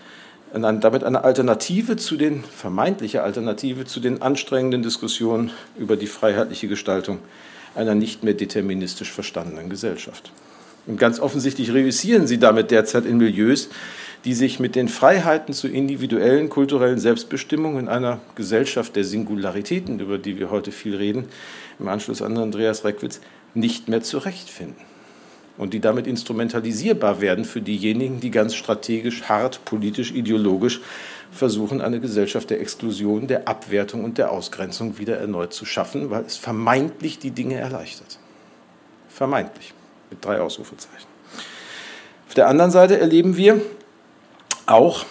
damit 0.52 1.04
eine 1.04 1.24
Alternative 1.24 1.96
zu 1.96 2.16
den, 2.16 2.42
vermeintliche 2.42 3.22
Alternative 3.22 3.84
zu 3.84 4.00
den 4.00 4.22
anstrengenden 4.22 4.82
Diskussionen 4.82 5.50
über 5.76 5.96
die 5.96 6.06
freiheitliche 6.06 6.68
Gestaltung 6.68 7.18
einer 7.74 7.94
nicht 7.94 8.24
mehr 8.24 8.34
deterministisch 8.34 9.12
verstandenen 9.12 9.68
Gesellschaft. 9.68 10.32
Und 10.86 10.98
ganz 10.98 11.20
offensichtlich 11.20 11.72
reüssieren 11.72 12.26
sie 12.26 12.38
damit 12.38 12.70
derzeit 12.70 13.04
in 13.04 13.18
Milieus, 13.18 13.68
die 14.24 14.34
sich 14.34 14.58
mit 14.58 14.74
den 14.74 14.88
Freiheiten 14.88 15.54
zur 15.54 15.70
individuellen 15.70 16.48
kulturellen 16.48 16.98
Selbstbestimmung 16.98 17.78
in 17.78 17.88
einer 17.88 18.20
Gesellschaft 18.34 18.96
der 18.96 19.04
Singularitäten, 19.04 20.00
über 20.00 20.18
die 20.18 20.38
wir 20.38 20.50
heute 20.50 20.72
viel 20.72 20.96
reden, 20.96 21.26
im 21.78 21.88
Anschluss 21.88 22.22
an 22.22 22.36
Andreas 22.36 22.84
Reckwitz, 22.84 23.20
nicht 23.54 23.88
mehr 23.88 24.02
zurechtfinden 24.02 24.88
und 25.58 25.74
die 25.74 25.80
damit 25.80 26.06
instrumentalisierbar 26.06 27.20
werden 27.20 27.44
für 27.44 27.60
diejenigen, 27.60 28.20
die 28.20 28.30
ganz 28.30 28.54
strategisch, 28.54 29.24
hart, 29.24 29.64
politisch, 29.64 30.12
ideologisch 30.12 30.80
versuchen, 31.30 31.80
eine 31.80 32.00
Gesellschaft 32.00 32.48
der 32.50 32.60
Exklusion, 32.60 33.26
der 33.26 33.48
Abwertung 33.48 34.04
und 34.04 34.16
der 34.16 34.30
Ausgrenzung 34.30 34.98
wieder 34.98 35.18
erneut 35.18 35.52
zu 35.52 35.64
schaffen, 35.64 36.10
weil 36.10 36.24
es 36.24 36.36
vermeintlich 36.36 37.18
die 37.18 37.32
Dinge 37.32 37.56
erleichtert. 37.56 38.18
Vermeintlich, 39.08 39.74
mit 40.10 40.24
drei 40.24 40.40
Ausrufezeichen. 40.40 41.08
Auf 42.28 42.34
der 42.34 42.48
anderen 42.48 42.70
Seite 42.70 42.98
erleben 42.98 43.36
wir 43.36 43.60
auch 44.66 45.04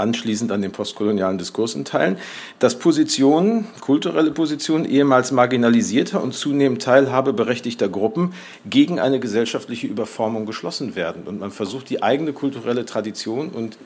anschließend 0.00 0.50
an 0.50 0.62
den 0.62 0.72
postkolonialen 0.72 1.38
Diskurs 1.38 1.74
in 1.74 1.84
Teilen, 1.84 2.16
dass 2.58 2.78
Positionen, 2.78 3.66
kulturelle 3.80 4.30
Positionen 4.30 4.84
ehemals 4.84 5.30
marginalisierter 5.30 6.22
und 6.22 6.34
zunehmend 6.34 6.82
teilhabeberechtigter 6.82 7.88
Gruppen 7.88 8.34
gegen 8.68 8.98
eine 8.98 9.20
gesellschaftliche 9.20 9.86
Überformung 9.86 10.46
geschlossen 10.46 10.96
werden. 10.96 11.24
Und 11.26 11.40
man 11.40 11.50
versucht, 11.50 11.90
die 11.90 12.02
eigene 12.02 12.32
kulturelle 12.32 12.84
Tradition 12.84 13.50
und 13.50 13.78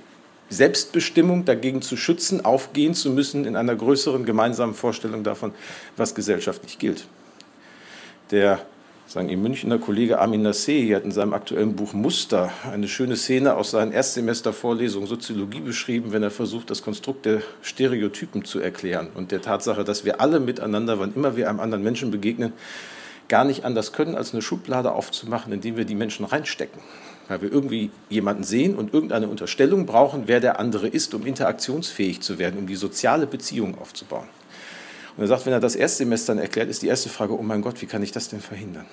Selbstbestimmung 0.51 1.45
dagegen 1.45 1.83
zu 1.83 1.97
schützen, 1.97 2.45
aufgehen 2.45 2.95
zu 2.95 3.11
müssen 3.11 3.45
in 3.45 3.57
einer 3.57 3.75
größeren 3.75 4.25
gemeinsamen 4.25 4.75
Vorstellung 4.75 5.25
davon, 5.25 5.53
was 5.97 6.15
gesellschaftlich 6.15 6.79
gilt. 6.79 7.07
Der 8.31 8.61
sagen 9.07 9.29
Ihr 9.29 9.37
Münchner 9.37 9.79
Kollege 9.79 10.19
Armin 10.19 10.47
Nassé 10.47 10.95
hat 10.95 11.05
in 11.05 11.13
seinem 11.13 11.35
aktuellen 11.35 11.77
Buch 11.77 11.93
Muster 11.93 12.51
eine 12.71 12.89
schöne 12.89 13.17
Szene 13.17 13.55
aus 13.55 13.71
seinen 13.71 13.93
Erstsemestervorlesungen 13.93 15.07
Soziologie 15.07 15.61
beschrieben, 15.61 16.13
wenn 16.13 16.23
er 16.23 16.31
versucht, 16.31 16.71
das 16.71 16.83
Konstrukt 16.83 17.27
der 17.27 17.43
Stereotypen 17.63 18.45
zu 18.45 18.61
erklären 18.61 19.09
und 19.15 19.31
der 19.31 19.43
Tatsache, 19.43 19.85
dass 19.85 20.05
wir 20.05 20.21
alle 20.21 20.41
miteinander, 20.41 20.99
wann 20.99 21.15
immer 21.15 21.37
wir 21.37 21.51
einem 21.51 21.61
anderen 21.61 21.85
Menschen 21.85 22.11
begegnen, 22.11 22.55
gar 23.29 23.45
nicht 23.45 23.65
anders 23.65 23.93
können, 23.93 24.15
als 24.15 24.33
eine 24.33 24.43
Schublade 24.43 24.93
aufzumachen, 24.93 25.53
in 25.53 25.61
die 25.61 25.77
wir 25.77 25.85
die 25.85 25.95
Menschen 25.95 26.25
reinstecken. 26.25 26.81
Weil 27.29 27.41
wir 27.41 27.53
irgendwie 27.53 27.91
jemanden 28.11 28.45
sehen 28.45 28.75
und 28.75 28.93
irgendeine 28.93 29.29
Unterstellung 29.29 29.87
brauchen, 29.87 30.25
wer 30.27 30.41
der 30.41 30.59
andere 30.61 30.89
ist, 30.89 31.15
um 31.15 31.25
interaktionsfähig 31.25 32.21
zu 32.21 32.39
werden, 32.39 32.59
um 32.59 32.67
die 32.67 32.75
soziale 32.75 33.27
Beziehung 33.27 33.79
aufzubauen. 33.79 34.29
Und 35.17 35.25
er 35.25 35.29
sagt, 35.29 35.47
wenn 35.47 35.53
er 35.53 35.61
das 35.61 35.77
Erstsemester 35.77 36.35
dann 36.35 36.43
erklärt, 36.43 36.69
ist 36.69 36.83
die 36.83 36.89
erste 36.89 37.09
Frage, 37.09 37.39
oh 37.39 37.43
mein 37.43 37.63
Gott, 37.63 37.81
wie 37.83 37.87
kann 37.87 38.03
ich 38.03 38.13
das 38.13 38.29
denn 38.29 38.41
verhindern? 38.41 38.87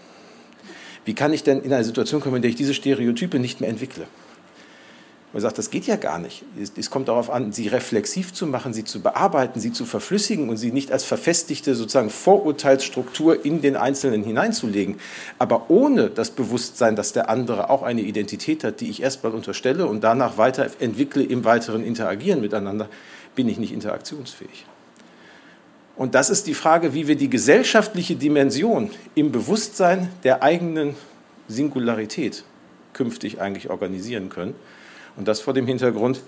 Wie 1.04 1.16
kann 1.16 1.34
ich 1.34 1.44
denn 1.44 1.62
in 1.62 1.74
eine 1.74 1.84
Situation 1.84 2.22
kommen, 2.22 2.36
in 2.38 2.42
der 2.44 2.50
ich 2.50 2.56
diese 2.56 2.76
Stereotype 2.76 3.40
nicht 3.40 3.60
mehr 3.60 3.70
entwickle? 3.70 4.06
Man 5.34 5.42
sagt, 5.42 5.58
das 5.58 5.70
geht 5.70 5.88
ja 5.88 5.96
gar 5.96 6.20
nicht. 6.20 6.44
Es, 6.78 6.90
kommt 6.90 7.08
darauf 7.08 7.30
an, 7.30 7.54
sie 7.54 7.70
reflexiv 7.70 8.34
zu 8.34 8.46
machen, 8.46 8.74
sie 8.74 8.84
zu 8.84 9.02
bearbeiten, 9.02 9.62
sie 9.62 9.72
zu 9.72 9.86
verflüssigen 9.86 10.50
und 10.50 10.58
sie 10.58 10.74
nicht 10.74 10.92
als 10.92 11.06
verfestigte 11.06 11.74
sozusagen 11.74 12.10
Vorurteilsstruktur 12.10 13.46
in 13.46 13.62
den 13.62 13.78
Einzelnen 13.78 14.24
hineinzulegen. 14.24 14.98
Aber 15.40 15.70
ohne 15.70 16.10
das 16.10 16.32
Bewusstsein, 16.32 16.98
dass 16.98 17.14
der 17.14 17.30
andere 17.30 17.70
auch 17.70 17.82
eine 17.82 18.02
Identität 18.02 18.66
hat, 18.66 18.82
die 18.82 18.90
ich 18.90 19.02
erstmal 19.02 19.32
unterstelle 19.32 19.88
und 19.88 20.04
danach 20.04 20.38
weiterentwickle 20.38 21.24
im 21.24 21.46
weiteren 21.46 21.82
Interagieren 21.82 22.42
miteinander, 22.42 22.90
bin 23.34 23.48
ich 23.48 23.58
nicht 23.58 23.72
interaktionsfähig. 23.72 24.66
Und 25.96 26.16
das 26.16 26.30
ist 26.30 26.48
die 26.48 26.54
Frage, 26.54 26.94
wie 26.94 27.08
wir 27.08 27.16
die 27.16 27.30
gesellschaftliche 27.30 28.16
Dimension 28.16 28.90
im 29.16 29.32
Bewusstsein 29.32 30.10
der 30.24 30.42
eigenen 30.42 30.96
Singularität 31.48 32.44
künftig 32.94 33.42
eigentlich 33.42 33.70
organisieren 33.70 34.30
können. 34.30 34.56
Und 35.18 35.28
das 35.28 35.42
vor 35.42 35.54
dem 35.54 35.68
Hintergrund 35.68 36.22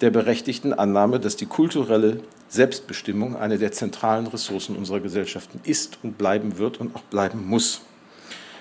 der 0.00 0.10
berechtigten 0.10 0.72
Annahme, 0.72 1.20
dass 1.20 1.36
die 1.36 1.46
kulturelle 1.46 2.20
Selbstbestimmung 2.48 3.36
eine 3.36 3.58
der 3.58 3.72
zentralen 3.72 4.26
Ressourcen 4.26 4.76
unserer 4.76 5.00
Gesellschaften 5.00 5.60
ist 5.64 5.98
und 6.02 6.18
bleiben 6.18 6.58
wird 6.58 6.80
und 6.80 6.94
auch 6.94 7.02
bleiben 7.02 7.46
muss. 7.46 7.80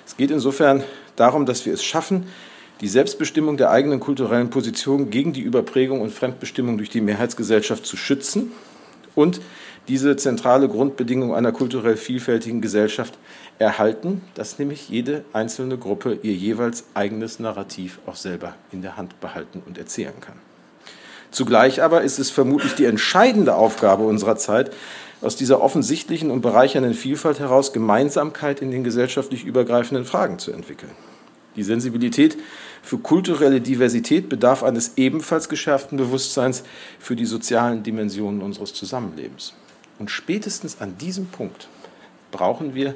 Es 0.05 0.17
geht 0.17 0.31
insofern 0.31 0.83
darum, 1.15 1.45
dass 1.45 1.65
wir 1.65 1.73
es 1.73 1.83
schaffen, 1.83 2.27
die 2.81 2.87
Selbstbestimmung 2.87 3.57
der 3.57 3.71
eigenen 3.71 3.99
kulturellen 3.99 4.49
Position 4.49 5.09
gegen 5.09 5.33
die 5.33 5.41
Überprägung 5.41 6.01
und 6.01 6.11
Fremdbestimmung 6.11 6.77
durch 6.77 6.89
die 6.89 7.01
Mehrheitsgesellschaft 7.01 7.85
zu 7.85 7.95
schützen 7.97 8.51
und 9.13 9.39
diese 9.87 10.15
zentrale 10.15 10.67
Grundbedingung 10.67 11.35
einer 11.35 11.51
kulturell 11.51 11.97
vielfältigen 11.97 12.61
Gesellschaft 12.61 13.17
erhalten, 13.59 14.21
dass 14.33 14.59
nämlich 14.59 14.89
jede 14.89 15.23
einzelne 15.33 15.77
Gruppe 15.77 16.19
ihr 16.23 16.33
jeweils 16.33 16.85
eigenes 16.93 17.39
Narrativ 17.39 17.99
auch 18.05 18.15
selber 18.15 18.55
in 18.71 18.81
der 18.81 18.97
Hand 18.97 19.19
behalten 19.19 19.61
und 19.65 19.77
erzählen 19.77 20.19
kann. 20.21 20.35
Zugleich 21.31 21.81
aber 21.81 22.01
ist 22.01 22.19
es 22.19 22.31
vermutlich 22.31 22.75
die 22.75 22.85
entscheidende 22.85 23.55
Aufgabe 23.55 24.03
unserer 24.03 24.37
Zeit, 24.37 24.71
aus 25.21 25.35
dieser 25.35 25.61
offensichtlichen 25.61 26.29
und 26.29 26.41
bereichernden 26.41 26.93
Vielfalt 26.93 27.39
heraus 27.39 27.73
Gemeinsamkeit 27.73 28.61
in 28.61 28.71
den 28.71 28.83
gesellschaftlich 28.83 29.43
übergreifenden 29.43 30.05
Fragen 30.05 30.39
zu 30.39 30.51
entwickeln. 30.51 30.91
Die 31.55 31.63
Sensibilität 31.63 32.37
für 32.83 32.97
kulturelle 32.97 33.61
Diversität 33.61 34.29
bedarf 34.29 34.61
eines 34.61 34.93
ebenfalls 34.97 35.49
geschärften 35.49 35.97
Bewusstseins 35.97 36.63
für 36.99 37.15
die 37.15 37.25
sozialen 37.25 37.81
Dimensionen 37.81 38.41
unseres 38.41 38.73
Zusammenlebens. 38.73 39.53
Und 39.99 40.11
spätestens 40.11 40.81
an 40.81 40.97
diesem 40.97 41.27
Punkt 41.27 41.67
brauchen 42.31 42.75
wir, 42.75 42.95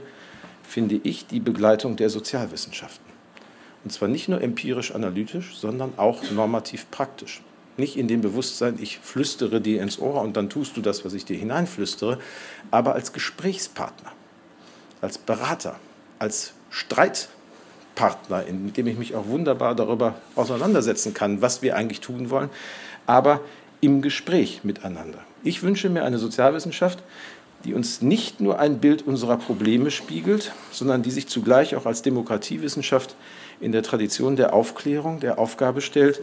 finde 0.64 1.00
ich, 1.04 1.28
die 1.28 1.40
Begleitung 1.40 1.96
der 1.96 2.10
Sozialwissenschaften. 2.10 3.10
Und 3.84 3.92
zwar 3.92 4.10
nicht 4.10 4.28
nur 4.28 4.42
empirisch-analytisch, 4.42 5.56
sondern 5.58 5.94
auch 5.98 6.30
normativ-praktisch. 6.32 7.42
Nicht 7.78 7.98
in 7.98 8.10
dem 8.10 8.20
Bewusstsein, 8.20 8.78
ich 8.82 9.00
flüstere 9.00 9.62
dir 9.62 9.82
ins 9.82 10.00
Ohr 10.00 10.22
und 10.22 10.36
dann 10.36 10.50
tust 10.50 10.76
du 10.76 10.82
das, 10.82 11.06
was 11.06 11.14
ich 11.14 11.24
dir 11.24 11.38
hineinflüstere, 11.38 12.20
aber 12.72 12.94
als 12.94 13.14
Gesprächspartner, 13.14 14.12
als 15.00 15.18
Berater, 15.18 15.80
als 16.20 16.54
Streitpartner, 16.70 18.46
in 18.46 18.74
dem 18.74 18.88
ich 18.88 18.98
mich 18.98 19.16
auch 19.16 19.28
wunderbar 19.28 19.76
darüber 19.76 20.16
auseinandersetzen 20.36 21.14
kann, 21.14 21.42
was 21.42 21.62
wir 21.62 21.78
eigentlich 21.78 22.02
tun 22.02 22.30
wollen, 22.30 22.50
aber 23.06 23.40
im 23.80 24.02
Gespräch 24.02 24.66
miteinander. 24.66 25.24
Ich 25.44 25.64
wünsche 25.64 25.90
mir 25.90 26.04
eine 26.04 26.18
Sozialwissenschaft, 26.18 27.00
die 27.64 27.74
uns 27.74 28.02
nicht 28.02 28.40
nur 28.40 28.60
ein 28.60 28.80
Bild 28.80 29.06
unserer 29.06 29.38
Probleme 29.38 29.92
spiegelt, 29.92 30.54
sondern 30.72 31.04
die 31.04 31.12
sich 31.12 31.28
zugleich 31.28 31.76
auch 31.76 31.86
als 31.86 32.02
Demokratiewissenschaft 32.02 33.16
in 33.60 33.72
der 33.72 33.84
Tradition 33.84 34.36
der 34.36 34.54
Aufklärung 34.54 35.20
der 35.20 35.40
Aufgabe 35.40 35.82
stellt, 35.82 36.22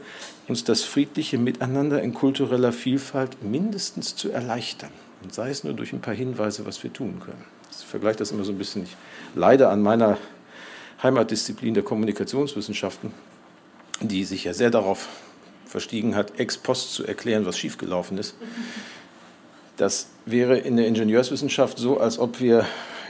uns 0.49 0.65
das 0.65 0.83
friedliche 0.83 1.39
Miteinander 1.39 2.03
in 2.03 2.15
kultureller 2.15 2.73
Vielfalt 2.73 3.43
mindestens 3.43 4.17
zu 4.17 4.31
erleichtern. 4.31 4.91
Und 5.23 5.35
sei 5.35 5.51
es 5.51 5.65
nur 5.65 5.75
durch 5.75 5.93
ein 5.93 6.01
paar 6.01 6.15
Hinweise, 6.15 6.65
was 6.67 6.83
wir 6.83 6.93
tun 6.93 7.21
können. 7.21 7.45
Ich 7.71 7.87
vergleiche 7.87 8.19
das 8.19 8.31
immer 8.31 8.45
so 8.45 8.53
ein 8.53 8.59
bisschen. 8.59 8.85
Ich 8.85 8.97
leide 9.35 9.69
an 9.69 9.83
meiner 9.83 10.17
Heimatdisziplin 11.03 11.75
der 11.75 11.83
Kommunikationswissenschaften, 11.83 13.13
die 14.01 14.25
sich 14.25 14.45
ja 14.45 14.55
sehr 14.55 14.71
darauf 14.71 15.09
verstiegen 15.67 16.15
hat, 16.15 16.39
ex 16.39 16.57
post 16.57 16.95
zu 16.95 17.05
erklären, 17.05 17.45
was 17.45 17.59
schiefgelaufen 17.59 18.17
ist. 18.19 18.35
Das 19.77 20.07
wäre 20.25 20.57
in 20.57 20.77
der 20.77 20.87
Ingenieurswissenschaft 20.87 21.79
so, 21.79 22.01
als 22.01 22.19
ob 22.19 22.41
wir 22.41 22.65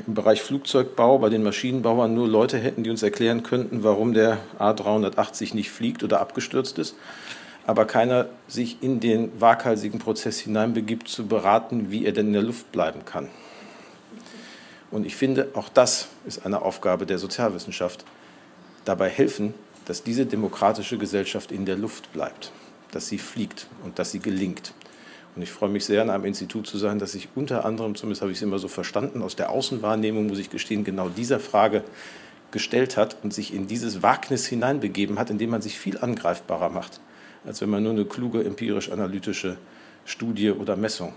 im 0.04 0.14
Bereich 0.14 0.42
Flugzeugbau 0.42 1.18
bei 1.18 1.28
den 1.28 1.44
Maschinenbauern 1.44 2.12
nur 2.12 2.26
Leute 2.26 2.58
hätten, 2.58 2.82
die 2.82 2.90
uns 2.90 3.04
erklären 3.04 3.44
könnten, 3.44 3.84
warum 3.84 4.14
der 4.14 4.38
A380 4.58 5.54
nicht 5.54 5.70
fliegt 5.70 6.02
oder 6.02 6.20
abgestürzt 6.20 6.78
ist, 6.78 6.96
aber 7.66 7.84
keiner 7.84 8.28
sich 8.48 8.82
in 8.82 8.98
den 8.98 9.40
waghalsigen 9.40 10.00
Prozess 10.00 10.40
hineinbegibt, 10.40 11.08
zu 11.08 11.26
beraten, 11.26 11.90
wie 11.90 12.04
er 12.04 12.12
denn 12.12 12.28
in 12.28 12.32
der 12.32 12.42
Luft 12.42 12.72
bleiben 12.72 13.04
kann. 13.04 13.28
Und 14.90 15.06
ich 15.06 15.14
finde, 15.14 15.50
auch 15.54 15.68
das 15.68 16.08
ist 16.26 16.44
eine 16.44 16.62
Aufgabe 16.62 17.06
der 17.06 17.18
Sozialwissenschaft, 17.18 18.04
dabei 18.84 19.08
helfen, 19.08 19.54
dass 19.84 20.02
diese 20.02 20.26
demokratische 20.26 20.98
Gesellschaft 20.98 21.52
in 21.52 21.64
der 21.64 21.76
Luft 21.76 22.12
bleibt, 22.12 22.50
dass 22.90 23.06
sie 23.06 23.18
fliegt 23.18 23.68
und 23.84 24.00
dass 24.00 24.10
sie 24.10 24.20
gelingt. 24.20 24.74
Und 25.36 25.42
ich 25.42 25.52
freue 25.52 25.68
mich 25.68 25.84
sehr, 25.84 26.00
an 26.00 26.08
einem 26.08 26.24
Institut 26.24 26.66
zu 26.66 26.78
sein, 26.78 26.98
das 26.98 27.12
sich 27.12 27.28
unter 27.34 27.66
anderem, 27.66 27.94
zumindest 27.94 28.22
habe 28.22 28.32
ich 28.32 28.38
es 28.38 28.42
immer 28.42 28.58
so 28.58 28.68
verstanden, 28.68 29.22
aus 29.22 29.36
der 29.36 29.50
Außenwahrnehmung, 29.50 30.26
muss 30.26 30.38
ich 30.38 30.48
gestehen, 30.48 30.82
genau 30.82 31.10
dieser 31.10 31.38
Frage 31.38 31.84
gestellt 32.52 32.96
hat 32.96 33.18
und 33.22 33.34
sich 33.34 33.52
in 33.52 33.66
dieses 33.66 34.02
Wagnis 34.02 34.46
hineinbegeben 34.46 35.18
hat, 35.18 35.28
indem 35.28 35.50
man 35.50 35.60
sich 35.60 35.78
viel 35.78 35.98
angreifbarer 35.98 36.70
macht, 36.70 37.00
als 37.44 37.60
wenn 37.60 37.68
man 37.68 37.82
nur 37.82 37.92
eine 37.92 38.06
kluge 38.06 38.42
empirisch-analytische 38.42 39.58
Studie 40.06 40.52
oder 40.52 40.74
Messung 40.74 41.12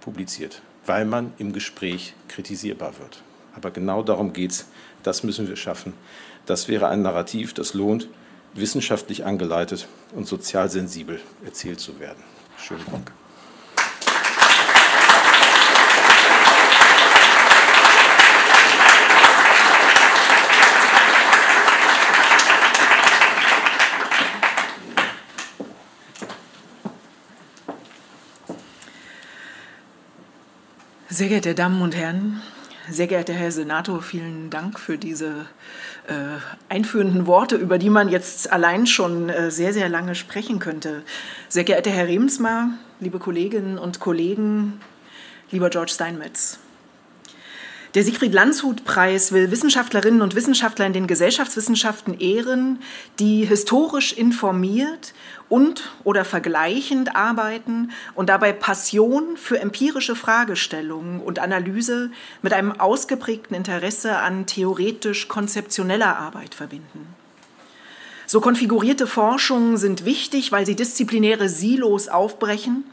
publiziert, 0.00 0.60
weil 0.84 1.06
man 1.06 1.32
im 1.38 1.54
Gespräch 1.54 2.14
kritisierbar 2.28 2.98
wird. 2.98 3.22
Aber 3.54 3.70
genau 3.70 4.02
darum 4.02 4.34
geht 4.34 4.50
es, 4.50 4.66
das 5.02 5.22
müssen 5.22 5.48
wir 5.48 5.56
schaffen. 5.56 5.94
Das 6.44 6.68
wäre 6.68 6.88
ein 6.88 7.00
Narrativ, 7.00 7.54
das 7.54 7.72
lohnt, 7.72 8.08
wissenschaftlich 8.52 9.24
angeleitet 9.24 9.88
und 10.14 10.26
sozial 10.26 10.68
sensibel 10.68 11.20
erzählt 11.42 11.80
zu 11.80 12.00
werden. 12.00 12.22
Schönen 12.58 12.84
Dank. 12.90 13.12
Sehr 31.12 31.28
geehrte 31.28 31.54
Damen 31.54 31.82
und 31.82 31.94
Herren, 31.94 32.40
sehr 32.88 33.06
geehrter 33.06 33.34
Herr 33.34 33.52
Senator, 33.52 34.00
vielen 34.00 34.48
Dank 34.48 34.80
für 34.80 34.96
diese 34.96 35.44
äh, 36.06 36.14
einführenden 36.70 37.26
Worte, 37.26 37.56
über 37.56 37.76
die 37.76 37.90
man 37.90 38.08
jetzt 38.08 38.50
allein 38.50 38.86
schon 38.86 39.28
äh, 39.28 39.50
sehr, 39.50 39.74
sehr 39.74 39.90
lange 39.90 40.14
sprechen 40.14 40.58
könnte. 40.58 41.02
Sehr 41.50 41.64
geehrter 41.64 41.90
Herr 41.90 42.08
Remsmar, 42.08 42.70
liebe 42.98 43.18
Kolleginnen 43.18 43.76
und 43.76 44.00
Kollegen, 44.00 44.80
lieber 45.50 45.68
George 45.68 45.92
Steinmetz. 45.92 46.58
Der 47.94 48.04
Siegfried-Landshut-Preis 48.04 49.32
will 49.32 49.50
Wissenschaftlerinnen 49.50 50.22
und 50.22 50.34
Wissenschaftler 50.34 50.86
in 50.86 50.94
den 50.94 51.06
Gesellschaftswissenschaften 51.06 52.18
ehren, 52.18 52.78
die 53.18 53.44
historisch 53.44 54.14
informiert 54.14 55.12
und 55.50 55.92
oder 56.02 56.24
vergleichend 56.24 57.14
arbeiten 57.14 57.90
und 58.14 58.30
dabei 58.30 58.54
Passion 58.54 59.36
für 59.36 59.60
empirische 59.60 60.16
Fragestellungen 60.16 61.20
und 61.20 61.38
Analyse 61.38 62.10
mit 62.40 62.54
einem 62.54 62.72
ausgeprägten 62.72 63.54
Interesse 63.54 64.16
an 64.16 64.46
theoretisch-konzeptioneller 64.46 66.16
Arbeit 66.16 66.54
verbinden. 66.54 67.14
So 68.24 68.40
konfigurierte 68.40 69.06
Forschungen 69.06 69.76
sind 69.76 70.06
wichtig, 70.06 70.50
weil 70.50 70.64
sie 70.64 70.76
disziplinäre 70.76 71.50
Silos 71.50 72.08
aufbrechen 72.08 72.84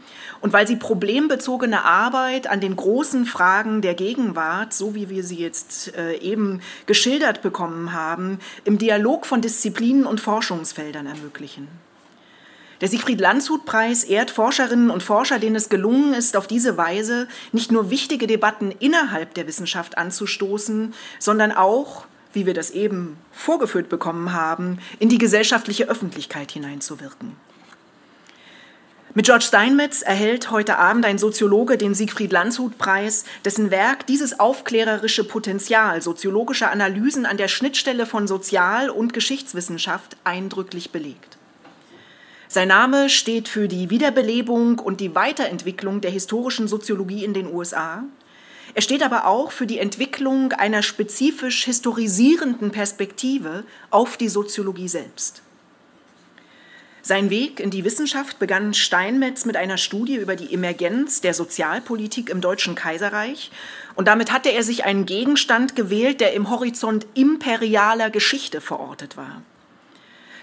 und 0.41 0.53
weil 0.53 0.67
sie 0.67 0.75
problembezogene 0.75 1.83
Arbeit 1.83 2.47
an 2.47 2.61
den 2.61 2.75
großen 2.75 3.25
Fragen 3.25 3.81
der 3.81 3.93
Gegenwart, 3.93 4.73
so 4.73 4.95
wie 4.95 5.09
wir 5.09 5.23
sie 5.23 5.37
jetzt 5.37 5.95
äh, 5.95 6.15
eben 6.17 6.61
geschildert 6.85 7.41
bekommen 7.41 7.93
haben, 7.93 8.39
im 8.63 8.77
Dialog 8.77 9.25
von 9.25 9.41
Disziplinen 9.41 10.05
und 10.05 10.19
Forschungsfeldern 10.19 11.05
ermöglichen. 11.05 11.67
Der 12.81 12.87
Siegfried-Landshut-Preis 12.87 14.05
ehrt 14.05 14.31
Forscherinnen 14.31 14.89
und 14.89 15.03
Forscher, 15.03 15.37
denen 15.37 15.57
es 15.57 15.67
gelungen 15.67 16.13
ist, 16.13 16.37
auf 16.37 16.47
diese 16.47 16.77
Weise 16.77 17.27
nicht 17.51 17.71
nur 17.71 17.89
wichtige 17.89 18.25
Debatten 18.25 18.71
innerhalb 18.79 19.33
der 19.33 19.47
Wissenschaft 19.47 19.97
anzustoßen, 19.97 20.93
sondern 21.19 21.51
auch, 21.51 22.05
wie 22.31 22.45
wir 22.45 22.53
das 22.53 22.71
eben 22.71 23.17
vorgeführt 23.33 23.89
bekommen 23.89 24.31
haben, 24.31 24.79
in 24.99 25.09
die 25.09 25.17
gesellschaftliche 25.17 25.89
Öffentlichkeit 25.89 26.51
hineinzuwirken. 26.51 27.35
Mit 29.15 29.25
George 29.25 29.45
Steinmetz 29.45 30.03
erhält 30.03 30.51
heute 30.51 30.77
Abend 30.77 31.03
ein 31.03 31.17
Soziologe 31.17 31.79
den 31.79 31.95
Siegfried-Landshut-Preis, 31.95 33.25
dessen 33.43 33.71
Werk 33.71 34.05
dieses 34.05 34.39
aufklärerische 34.39 35.23
Potenzial 35.23 36.03
soziologischer 36.03 36.69
Analysen 36.69 37.25
an 37.25 37.37
der 37.37 37.47
Schnittstelle 37.47 38.05
von 38.05 38.27
Sozial- 38.27 38.91
und 38.91 39.11
Geschichtswissenschaft 39.11 40.15
eindrücklich 40.25 40.91
belegt. 40.91 41.39
Sein 42.47 42.67
Name 42.67 43.09
steht 43.09 43.47
für 43.47 43.67
die 43.67 43.89
Wiederbelebung 43.89 44.77
und 44.77 45.01
die 45.01 45.15
Weiterentwicklung 45.15 46.01
der 46.01 46.11
historischen 46.11 46.67
Soziologie 46.67 47.25
in 47.25 47.33
den 47.33 47.51
USA. 47.51 48.03
Er 48.75 48.81
steht 48.83 49.01
aber 49.01 49.25
auch 49.25 49.51
für 49.51 49.65
die 49.65 49.79
Entwicklung 49.79 50.53
einer 50.53 50.83
spezifisch 50.83 51.63
historisierenden 51.65 52.69
Perspektive 52.69 53.63
auf 53.89 54.17
die 54.17 54.29
Soziologie 54.29 54.87
selbst. 54.87 55.41
Sein 57.09 57.31
Weg 57.31 57.59
in 57.59 57.71
die 57.71 57.85
Wissenschaft 57.85 58.37
begann 58.37 58.75
Steinmetz 58.75 59.43
mit 59.43 59.57
einer 59.57 59.79
Studie 59.79 60.17
über 60.17 60.35
die 60.35 60.53
Emergenz 60.53 61.21
der 61.21 61.33
Sozialpolitik 61.33 62.29
im 62.29 62.39
Deutschen 62.39 62.75
Kaiserreich. 62.75 63.49
Und 63.95 64.07
damit 64.07 64.31
hatte 64.31 64.49
er 64.49 64.61
sich 64.61 64.85
einen 64.85 65.07
Gegenstand 65.07 65.75
gewählt, 65.75 66.21
der 66.21 66.33
im 66.33 66.51
Horizont 66.51 67.07
imperialer 67.15 68.11
Geschichte 68.11 68.61
verortet 68.61 69.17
war. 69.17 69.41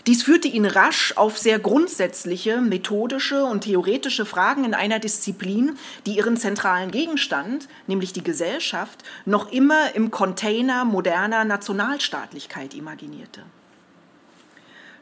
Dies 0.08 0.24
führte 0.24 0.48
ihn 0.48 0.66
rasch 0.66 1.12
auf 1.16 1.38
sehr 1.38 1.60
grundsätzliche, 1.60 2.60
methodische 2.60 3.44
und 3.44 3.60
theoretische 3.60 4.26
Fragen 4.26 4.64
in 4.64 4.74
einer 4.74 4.98
Disziplin, 4.98 5.78
die 6.04 6.16
ihren 6.16 6.36
zentralen 6.36 6.90
Gegenstand, 6.90 7.68
nämlich 7.86 8.12
die 8.12 8.24
Gesellschaft, 8.24 9.04
noch 9.24 9.52
immer 9.52 9.94
im 9.94 10.10
Container 10.10 10.84
moderner 10.84 11.44
Nationalstaatlichkeit 11.44 12.74
imaginierte. 12.74 13.44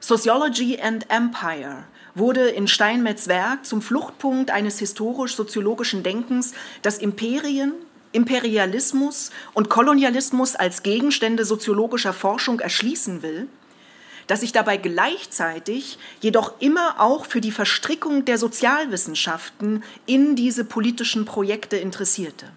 Sociology 0.07 0.79
and 0.79 1.07
Empire 1.09 1.85
wurde 2.15 2.51
in 2.51 2.69
Steinmetz 2.69 3.27
Werk 3.27 3.65
zum 3.65 3.81
Fluchtpunkt 3.81 4.51
eines 4.51 4.79
historisch-soziologischen 4.79 6.03
Denkens, 6.03 6.53
das 6.83 6.99
Imperien, 6.99 7.73
Imperialismus 8.13 9.31
und 9.55 9.71
Kolonialismus 9.71 10.57
als 10.57 10.83
Gegenstände 10.83 11.47
soziologischer 11.47 12.13
Forschung 12.13 12.61
erschließen 12.61 13.23
will, 13.23 13.49
das 14.27 14.41
sich 14.41 14.53
dabei 14.53 14.77
gleichzeitig 14.77 15.99
jedoch 16.21 16.61
immer 16.61 17.01
auch 17.01 17.25
für 17.25 17.41
die 17.41 17.51
Verstrickung 17.51 18.27
der 18.27 18.37
Sozialwissenschaften 18.37 19.83
in 20.05 20.37
diese 20.37 20.67
politischen 20.67 21.25
Projekte 21.25 21.79
interessierte. 21.79 22.51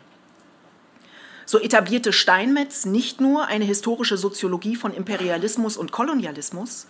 So 1.46 1.62
etablierte 1.62 2.12
Steinmetz 2.12 2.84
nicht 2.86 3.22
nur 3.22 3.46
eine 3.46 3.64
historische 3.64 4.18
Soziologie 4.18 4.76
von 4.76 4.94
Imperialismus 4.94 5.78
und 5.78 5.94
Kolonialismus, 5.94 6.88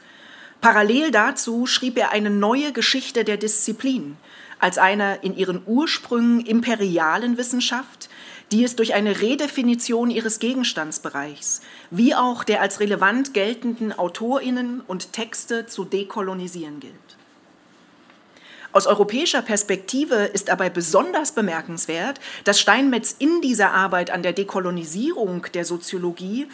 Parallel 0.62 1.12
dazu 1.12 1.66
schrieb 1.66 1.97
er 1.97 2.12
eine 2.12 2.30
neue 2.30 2.74
Geschichte 2.74 3.24
der 3.24 3.38
Disziplin 3.38 4.18
als 4.60 4.78
einer 4.78 5.24
in 5.24 5.38
ihren 5.38 5.62
Ursprüngen 5.66 6.41
imperialen 6.41 7.38
Wissenschaft, 7.38 8.10
die 8.51 8.64
es 8.64 8.76
durch 8.76 8.93
eine 8.93 9.22
Redefinition 9.22 10.10
ihres 10.10 10.39
Gegenstandsbereichs, 10.39 11.62
wie 11.91 12.16
auch 12.16 12.43
der 12.43 12.62
als 12.62 12.80
relevant 12.80 13.34
geltenden 13.34 13.93
Autorinnen 13.93 14.82
und 14.82 15.14
Texte 15.14 15.68
zu 15.68 15.86
dekolonisieren 15.86 16.80
gilt. 16.80 16.93
Aus 18.74 18.86
europäischer 18.86 19.41
Perspektive 19.41 20.16
ist 20.16 20.49
dabei 20.49 20.70
besonders 20.70 21.32
bemerkenswert, 21.32 22.20
dass 22.43 22.60
Steinmetz 22.60 23.16
in 23.18 23.41
dieser 23.41 23.74
Arbeit 23.74 24.12
an 24.12 24.24
der 24.24 24.34
Dekolonisierung 24.34 25.47
der 25.53 25.66
Soziologie 25.66 26.47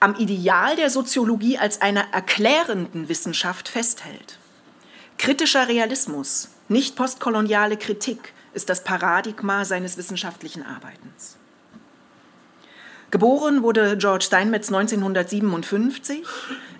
am 0.00 0.14
Ideal 0.16 0.76
der 0.76 0.90
Soziologie 0.90 1.58
als 1.58 1.80
einer 1.80 2.04
erklärenden 2.12 3.08
Wissenschaft 3.08 3.68
festhält. 3.68 4.38
Kritischer 5.18 5.68
Realismus, 5.68 6.50
nicht 6.68 6.96
postkoloniale 6.96 7.76
Kritik, 7.76 8.32
ist 8.52 8.68
das 8.68 8.84
Paradigma 8.84 9.64
seines 9.64 9.96
wissenschaftlichen 9.96 10.62
Arbeitens. 10.62 11.36
Geboren 13.10 13.62
wurde 13.62 13.96
George 13.96 14.24
Steinmetz 14.24 14.68
1957. 14.72 16.24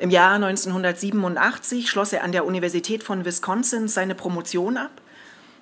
Im 0.00 0.10
Jahr 0.10 0.34
1987 0.34 1.88
schloss 1.88 2.12
er 2.12 2.24
an 2.24 2.32
der 2.32 2.44
Universität 2.44 3.04
von 3.04 3.24
Wisconsin 3.24 3.86
seine 3.86 4.16
Promotion 4.16 4.76
ab 4.76 4.90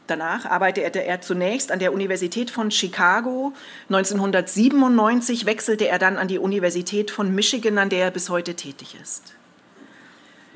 Danach 0.06 0.46
arbeitete 0.46 1.04
er 1.04 1.20
zunächst 1.20 1.70
an 1.70 1.78
der 1.78 1.92
Universität 1.92 2.50
von 2.50 2.70
Chicago. 2.70 3.52
1997 3.88 5.46
wechselte 5.46 5.88
er 5.88 5.98
dann 5.98 6.16
an 6.16 6.28
die 6.28 6.38
Universität 6.38 7.10
von 7.10 7.34
Michigan, 7.34 7.78
an 7.78 7.88
der 7.88 8.04
er 8.06 8.10
bis 8.10 8.28
heute 8.28 8.54
tätig 8.54 8.96
ist. 9.00 9.34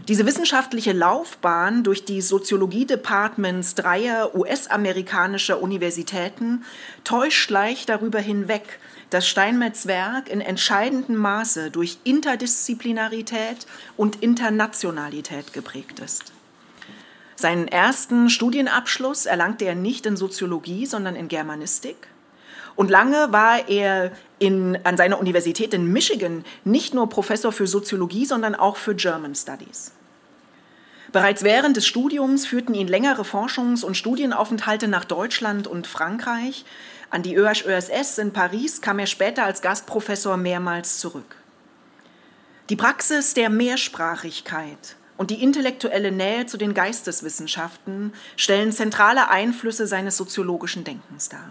Diese 0.09 0.27
wissenschaftliche 0.27 0.93
Laufbahn 0.93 1.83
durch 1.83 2.05
die 2.05 2.21
Soziologie-Departments 2.21 3.75
dreier 3.75 4.37
US-amerikanischer 4.37 5.61
Universitäten 5.61 6.65
täuscht 7.03 7.51
leicht 7.51 7.89
darüber 7.89 8.21
hinweg, 8.21 8.79
dass 9.11 9.27
Steinmetz 9.27 9.87
Werk 9.87 10.29
in 10.29 10.41
entscheidendem 10.41 11.17
Maße 11.17 11.71
durch 11.71 11.99
Interdisziplinarität 12.05 13.67
und 13.97 14.23
Internationalität 14.23 15.53
geprägt 15.53 15.99
ist. 15.99 16.36
Seinen 17.37 17.69
ersten 17.69 18.31
Studienabschluss 18.31 19.27
erlangte 19.27 19.67
er 19.67 19.75
nicht 19.75 20.07
in 20.07 20.17
Soziologie, 20.17 20.87
sondern 20.87 21.15
in 21.15 21.29
Germanistik. 21.29 22.09
Und 22.77 22.91
lange 22.91 23.33
war 23.33 23.69
er 23.69 24.13
in, 24.39 24.79
an 24.85 24.97
seiner 24.97 25.21
Universität 25.21 25.73
in 25.75 25.93
Michigan 25.93 26.45
nicht 26.65 26.95
nur 26.95 27.09
Professor 27.09 27.53
für 27.53 27.67
Soziologie, 27.67 28.25
sondern 28.25 28.55
auch 28.55 28.77
für 28.77 28.95
German 28.95 29.35
Studies. 29.35 29.93
Bereits 31.13 31.45
während 31.45 31.77
des 31.77 31.87
Studiums 31.87 32.47
führten 32.47 32.75
ihn 32.75 32.89
längere 32.89 33.23
Forschungs- 33.23 33.85
und 33.85 33.97
Studienaufenthalte 33.97 34.89
nach 34.89 35.05
Deutschland 35.05 35.67
und 35.67 35.87
Frankreich. 35.87 36.65
An 37.11 37.23
die 37.23 37.37
ÖHS 37.37 38.19
in 38.19 38.33
Paris 38.33 38.81
kam 38.81 38.99
er 38.99 39.07
später 39.07 39.45
als 39.45 39.63
Gastprofessor 39.63 40.37
mehrmals 40.37 40.99
zurück. 40.99 41.37
Die 42.69 42.77
Praxis 42.77 43.33
der 43.33 43.49
Mehrsprachigkeit 43.49 44.97
und 45.17 45.31
die 45.31 45.43
intellektuelle 45.43 46.13
Nähe 46.13 46.47
zu 46.47 46.57
den 46.57 46.75
Geisteswissenschaften 46.75 48.13
stellen 48.37 48.73
zentrale 48.73 49.29
Einflüsse 49.29 49.87
seines 49.87 50.17
soziologischen 50.17 50.85
Denkens 50.85 51.29
dar. 51.29 51.51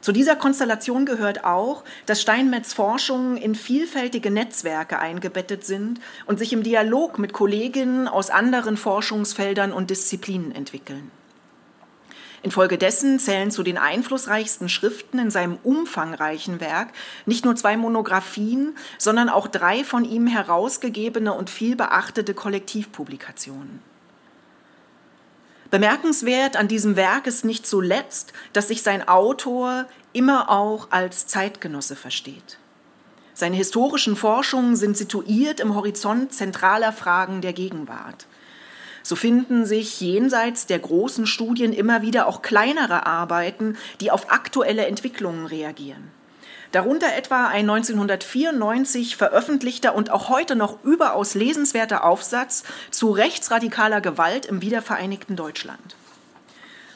Zu 0.00 0.12
dieser 0.12 0.36
Konstellation 0.36 1.06
gehört 1.06 1.44
auch, 1.44 1.82
dass 2.06 2.22
Steinmetz 2.22 2.72
Forschungen 2.72 3.36
in 3.36 3.54
vielfältige 3.54 4.30
Netzwerke 4.30 4.98
eingebettet 4.98 5.64
sind 5.64 6.00
und 6.26 6.38
sich 6.38 6.52
im 6.52 6.62
Dialog 6.62 7.18
mit 7.18 7.32
Kolleginnen 7.32 8.06
aus 8.06 8.30
anderen 8.30 8.76
Forschungsfeldern 8.76 9.72
und 9.72 9.90
Disziplinen 9.90 10.52
entwickeln. 10.52 11.10
Infolgedessen 12.42 13.18
zählen 13.18 13.50
zu 13.50 13.62
den 13.62 13.78
einflussreichsten 13.78 14.68
Schriften 14.68 15.18
in 15.18 15.30
seinem 15.30 15.58
umfangreichen 15.62 16.60
Werk 16.60 16.88
nicht 17.26 17.44
nur 17.44 17.56
zwei 17.56 17.76
Monographien, 17.76 18.76
sondern 18.96 19.28
auch 19.28 19.48
drei 19.48 19.84
von 19.84 20.04
ihm 20.04 20.26
herausgegebene 20.26 21.32
und 21.32 21.50
viel 21.50 21.74
beachtete 21.74 22.34
Kollektivpublikationen. 22.34 23.80
Bemerkenswert 25.70 26.56
an 26.56 26.68
diesem 26.68 26.96
Werk 26.96 27.26
ist 27.26 27.44
nicht 27.44 27.66
zuletzt, 27.66 28.32
dass 28.52 28.68
sich 28.68 28.82
sein 28.82 29.06
Autor 29.06 29.86
immer 30.12 30.48
auch 30.48 30.90
als 30.90 31.26
Zeitgenosse 31.26 31.94
versteht. 31.94 32.58
Seine 33.34 33.56
historischen 33.56 34.16
Forschungen 34.16 34.76
sind 34.76 34.96
situiert 34.96 35.60
im 35.60 35.74
Horizont 35.74 36.32
zentraler 36.32 36.92
Fragen 36.92 37.40
der 37.40 37.52
Gegenwart. 37.52 38.26
So 39.08 39.16
finden 39.16 39.64
sich 39.64 40.02
jenseits 40.02 40.66
der 40.66 40.80
großen 40.80 41.26
Studien 41.26 41.72
immer 41.72 42.02
wieder 42.02 42.26
auch 42.26 42.42
kleinere 42.42 43.06
Arbeiten, 43.06 43.78
die 44.02 44.10
auf 44.10 44.30
aktuelle 44.30 44.84
Entwicklungen 44.84 45.46
reagieren. 45.46 46.10
Darunter 46.72 47.14
etwa 47.16 47.46
ein 47.46 47.70
1994 47.70 49.16
veröffentlichter 49.16 49.94
und 49.94 50.10
auch 50.10 50.28
heute 50.28 50.56
noch 50.56 50.84
überaus 50.84 51.34
lesenswerter 51.34 52.04
Aufsatz 52.04 52.64
zu 52.90 53.10
rechtsradikaler 53.10 54.02
Gewalt 54.02 54.44
im 54.44 54.60
wiedervereinigten 54.60 55.36
Deutschland. 55.36 55.96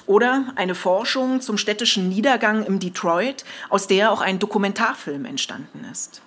Oder 0.04 0.52
eine 0.56 0.74
Forschung 0.74 1.40
zum 1.40 1.56
städtischen 1.56 2.10
Niedergang 2.10 2.62
im 2.66 2.78
Detroit, 2.78 3.46
aus 3.70 3.86
der 3.86 4.12
auch 4.12 4.20
ein 4.20 4.38
Dokumentarfilm 4.38 5.24
entstanden 5.24 5.86
ist. 5.90 6.20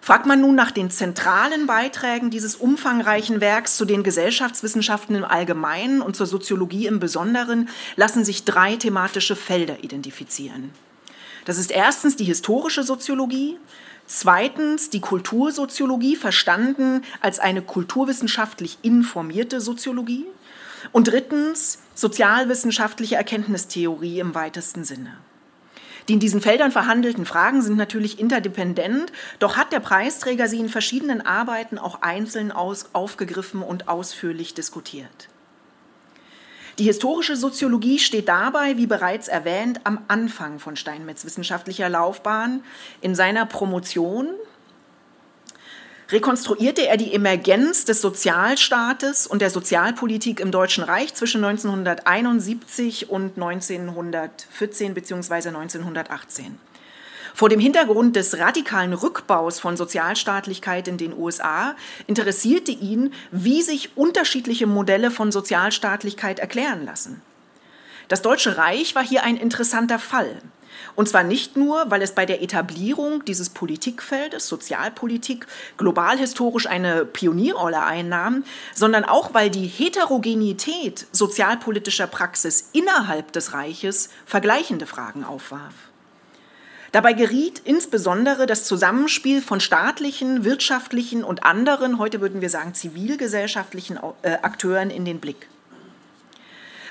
Fragt 0.00 0.24
man 0.26 0.40
nun 0.40 0.54
nach 0.54 0.70
den 0.70 0.90
zentralen 0.90 1.66
Beiträgen 1.66 2.30
dieses 2.30 2.56
umfangreichen 2.56 3.40
Werks 3.40 3.76
zu 3.76 3.84
den 3.84 4.02
Gesellschaftswissenschaften 4.02 5.14
im 5.14 5.24
Allgemeinen 5.24 6.00
und 6.00 6.16
zur 6.16 6.26
Soziologie 6.26 6.86
im 6.86 7.00
Besonderen, 7.00 7.68
lassen 7.96 8.24
sich 8.24 8.44
drei 8.44 8.76
thematische 8.76 9.36
Felder 9.36 9.84
identifizieren. 9.84 10.70
Das 11.44 11.58
ist 11.58 11.70
erstens 11.70 12.16
die 12.16 12.24
historische 12.24 12.82
Soziologie, 12.82 13.58
zweitens 14.06 14.90
die 14.90 15.00
Kultursoziologie, 15.00 16.16
verstanden 16.16 17.02
als 17.20 17.38
eine 17.38 17.62
kulturwissenschaftlich 17.62 18.78
informierte 18.82 19.60
Soziologie, 19.60 20.26
und 20.92 21.08
drittens 21.08 21.78
sozialwissenschaftliche 21.94 23.16
Erkenntnistheorie 23.16 24.18
im 24.18 24.34
weitesten 24.34 24.84
Sinne. 24.84 25.18
Die 26.10 26.14
in 26.14 26.18
diesen 26.18 26.40
Feldern 26.40 26.72
verhandelten 26.72 27.24
Fragen 27.24 27.62
sind 27.62 27.76
natürlich 27.76 28.18
interdependent, 28.18 29.12
doch 29.38 29.56
hat 29.56 29.70
der 29.70 29.78
Preisträger 29.78 30.48
sie 30.48 30.58
in 30.58 30.68
verschiedenen 30.68 31.24
Arbeiten 31.24 31.78
auch 31.78 32.02
einzeln 32.02 32.50
aus, 32.50 32.86
aufgegriffen 32.94 33.62
und 33.62 33.86
ausführlich 33.86 34.52
diskutiert. 34.52 35.28
Die 36.80 36.84
historische 36.84 37.36
Soziologie 37.36 38.00
steht 38.00 38.28
dabei, 38.28 38.76
wie 38.76 38.88
bereits 38.88 39.28
erwähnt, 39.28 39.82
am 39.84 40.00
Anfang 40.08 40.58
von 40.58 40.74
Steinmetz 40.74 41.24
wissenschaftlicher 41.24 41.88
Laufbahn. 41.88 42.64
In 43.00 43.14
seiner 43.14 43.46
Promotion 43.46 44.30
rekonstruierte 46.12 46.86
er 46.86 46.96
die 46.96 47.14
Emergenz 47.14 47.84
des 47.84 48.00
Sozialstaates 48.00 49.26
und 49.26 49.42
der 49.42 49.50
Sozialpolitik 49.50 50.40
im 50.40 50.50
Deutschen 50.50 50.82
Reich 50.84 51.14
zwischen 51.14 51.44
1971 51.44 53.10
und 53.10 53.36
1914 53.36 54.94
bzw. 54.94 55.48
1918. 55.48 56.58
Vor 57.32 57.48
dem 57.48 57.60
Hintergrund 57.60 58.16
des 58.16 58.38
radikalen 58.38 58.92
Rückbaus 58.92 59.60
von 59.60 59.76
Sozialstaatlichkeit 59.76 60.88
in 60.88 60.98
den 60.98 61.16
USA 61.16 61.76
interessierte 62.08 62.72
ihn, 62.72 63.12
wie 63.30 63.62
sich 63.62 63.96
unterschiedliche 63.96 64.66
Modelle 64.66 65.10
von 65.10 65.30
Sozialstaatlichkeit 65.30 66.40
erklären 66.40 66.84
lassen. 66.84 67.22
Das 68.08 68.22
Deutsche 68.22 68.56
Reich 68.56 68.96
war 68.96 69.04
hier 69.04 69.22
ein 69.22 69.36
interessanter 69.36 70.00
Fall. 70.00 70.42
Und 70.96 71.08
zwar 71.08 71.22
nicht 71.22 71.56
nur, 71.56 71.90
weil 71.90 72.02
es 72.02 72.14
bei 72.14 72.26
der 72.26 72.42
Etablierung 72.42 73.24
dieses 73.24 73.50
Politikfeldes, 73.50 74.48
Sozialpolitik, 74.48 75.46
global 75.76 76.18
historisch 76.18 76.66
eine 76.66 77.04
Pionierrolle 77.04 77.82
einnahm, 77.82 78.44
sondern 78.74 79.04
auch, 79.04 79.34
weil 79.34 79.50
die 79.50 79.66
Heterogenität 79.66 81.06
sozialpolitischer 81.12 82.06
Praxis 82.06 82.70
innerhalb 82.72 83.32
des 83.32 83.52
Reiches 83.52 84.10
vergleichende 84.26 84.86
Fragen 84.86 85.24
aufwarf. 85.24 85.74
Dabei 86.92 87.12
geriet 87.12 87.62
insbesondere 87.64 88.46
das 88.46 88.64
Zusammenspiel 88.64 89.42
von 89.42 89.60
staatlichen, 89.60 90.44
wirtschaftlichen 90.44 91.22
und 91.22 91.44
anderen, 91.44 91.98
heute 91.98 92.20
würden 92.20 92.40
wir 92.40 92.50
sagen 92.50 92.74
zivilgesellschaftlichen 92.74 93.98
äh, 94.22 94.38
Akteuren 94.42 94.90
in 94.90 95.04
den 95.04 95.20
Blick. 95.20 95.49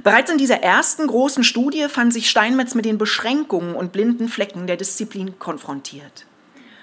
Bereits 0.04 0.32
in 0.32 0.38
dieser 0.38 0.62
ersten 0.62 1.08
großen 1.08 1.43
Studie 1.43 1.88
fand 1.89 2.14
sich 2.14 2.30
Steinmetz 2.30 2.74
mit 2.74 2.86
den 2.86 2.97
Beschränkungen 2.97 3.76
und 3.76 3.91
blinden 3.91 4.30
Flecken 4.30 4.66
der 4.66 4.78
Disziplin 4.78 5.38
konfrontiert. 5.39 6.26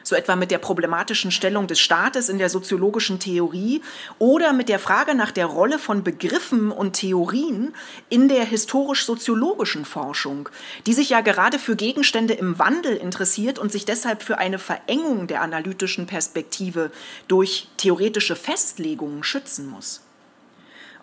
So 0.02 0.14
etwa 0.14 0.36
mit 0.36 0.52
der 0.52 0.58
problematischen 0.58 1.32
Stellung 1.32 1.66
des 1.66 1.80
Staates 1.80 2.28
in 2.28 2.38
der 2.38 2.48
soziologischen 2.48 3.18
Theorie 3.18 3.82
oder 4.20 4.52
mit 4.52 4.68
der 4.68 4.78
Frage 4.78 5.16
nach 5.16 5.32
der 5.32 5.46
Rolle 5.46 5.80
von 5.80 6.04
Begriffen 6.04 6.70
und 6.70 6.92
Theorien 6.92 7.74
in 8.08 8.28
der 8.28 8.44
historisch-soziologischen 8.44 9.84
Forschung, 9.84 10.48
die 10.86 10.92
sich 10.92 11.10
ja 11.10 11.22
gerade 11.22 11.58
für 11.58 11.74
Gegenstände 11.74 12.34
im 12.34 12.58
Wandel 12.60 12.96
interessiert 12.96 13.58
und 13.58 13.72
sich 13.72 13.84
deshalb 13.84 14.22
für 14.22 14.38
eine 14.38 14.60
Verengung 14.60 15.26
der 15.26 15.40
analytischen 15.40 16.06
Perspektive 16.06 16.92
durch 17.26 17.66
theoretische 17.76 18.36
Festlegungen 18.36 19.24
schützen 19.24 19.68
muss. 19.68 20.05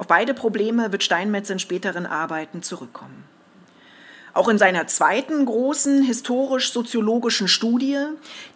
Auf 0.04 0.08
beide 0.08 0.34
Probleme 0.34 0.92
wird 0.92 1.02
Steinmetz 1.02 1.50
in 1.50 1.60
späteren 1.60 2.06
Arbeiten 2.06 2.62
zurückkommen. 2.62 3.24
Auch 4.34 4.50
in 4.50 4.58
seiner 4.58 4.86
zweiten 4.86 5.46
großen 5.46 6.04
historisch-soziologischen 6.04 7.48
Studie, 7.48 8.00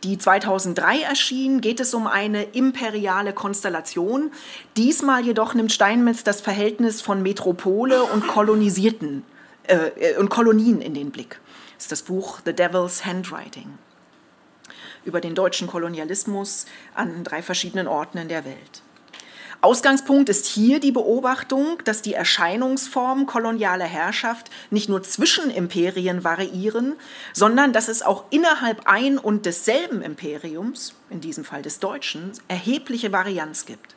die 0.03 0.17
2003 0.17 1.03
erschien, 1.03 1.61
geht 1.61 1.79
es 1.79 1.93
um 1.93 2.05
eine 2.05 2.43
imperiale 2.43 3.31
Konstellation. 3.31 4.33
Diesmal 4.75 5.23
jedoch 5.23 5.53
nimmt 5.53 5.71
Steinmetz 5.71 6.25
das 6.25 6.41
Verhältnis 6.41 7.01
von 7.01 7.23
Metropole 7.23 8.03
und 8.03 8.27
Kolonisierten 8.27 9.23
äh, 9.67 10.17
und 10.17 10.27
Kolonien 10.27 10.81
in 10.81 10.93
den 10.93 11.11
Blick. 11.11 11.39
Das 11.77 11.85
ist 11.85 11.91
das 11.93 12.01
Buch 12.01 12.41
The 12.43 12.51
Devil's 12.51 13.05
Handwriting 13.05 13.77
über 15.05 15.21
den 15.21 15.33
deutschen 15.33 15.67
Kolonialismus 15.67 16.65
an 16.93 17.23
drei 17.23 17.41
verschiedenen 17.41 17.87
Orten 17.87 18.17
in 18.17 18.27
der 18.27 18.43
Welt. 18.43 18.81
Ausgangspunkt 19.61 20.29
ist 20.29 20.45
hier 20.45 20.79
die 20.79 20.91
Beobachtung, 20.91 21.79
dass 21.83 22.03
die 22.03 22.13
Erscheinungsformen 22.13 23.25
kolonialer 23.25 23.85
Herrschaft 23.85 24.51
nicht 24.69 24.87
nur 24.87 25.01
zwischen 25.01 25.49
Imperien 25.49 26.23
variieren, 26.23 26.93
sondern 27.33 27.73
dass 27.73 27.87
es 27.87 28.03
auch 28.03 28.25
innerhalb 28.29 28.85
ein 28.85 29.17
und 29.17 29.47
desselben 29.47 30.03
Imperiums, 30.03 30.93
in 31.09 31.21
diesem 31.21 31.43
Fall 31.43 31.63
des 31.63 31.79
Deutschen, 31.79 32.33
erhebliche 32.47 33.11
Varianz 33.11 33.65
gibt. 33.65 33.95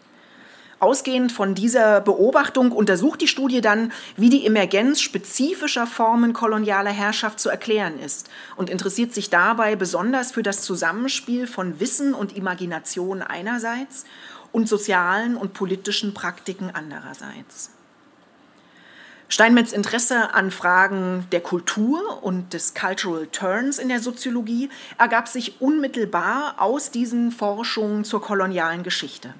Ausgehend 0.79 1.31
von 1.31 1.55
dieser 1.55 2.01
Beobachtung 2.01 2.73
untersucht 2.73 3.21
die 3.21 3.29
Studie 3.29 3.61
dann, 3.61 3.93
wie 4.17 4.31
die 4.31 4.47
Emergenz 4.47 5.03
spezifischer 5.03 5.87
Formen 5.87 6.33
kolonialer 6.33 6.91
Herrschaft 6.91 7.39
zu 7.39 7.51
erklären 7.51 8.01
ist 8.01 8.31
und 8.57 8.71
interessiert 8.71 9.13
sich 9.13 9.29
dabei 9.29 9.77
besonders 9.77 10.33
für 10.33 10.43
das 10.43 10.63
Zusammenspiel 10.63 11.47
von 11.47 11.81
Wissen 11.81 12.15
und 12.15 12.35
Imagination 12.35 13.21
einerseits 13.21 14.07
und 14.53 14.69
sozialen 14.69 15.37
und 15.37 15.53
politischen 15.53 16.15
Praktiken 16.15 16.71
andererseits. 16.73 17.71
Steinmetz 19.29 19.71
Interesse 19.71 20.35
an 20.35 20.51
Fragen 20.51 21.25
der 21.31 21.41
Kultur 21.41 22.25
und 22.25 22.53
des 22.53 22.75
Cultural 22.75 23.29
Turns 23.29 23.79
in 23.79 23.89
der 23.89 24.01
Soziologie 24.01 24.71
ergab 24.99 25.29
sich 25.29 25.61
unmittelbar 25.61 26.57
aus 26.59 26.91
diesen 26.91 27.31
Forschungen 27.31 28.05
zur 28.05 28.21
kolonialen 28.21 28.83
Geschichte. 28.83 29.33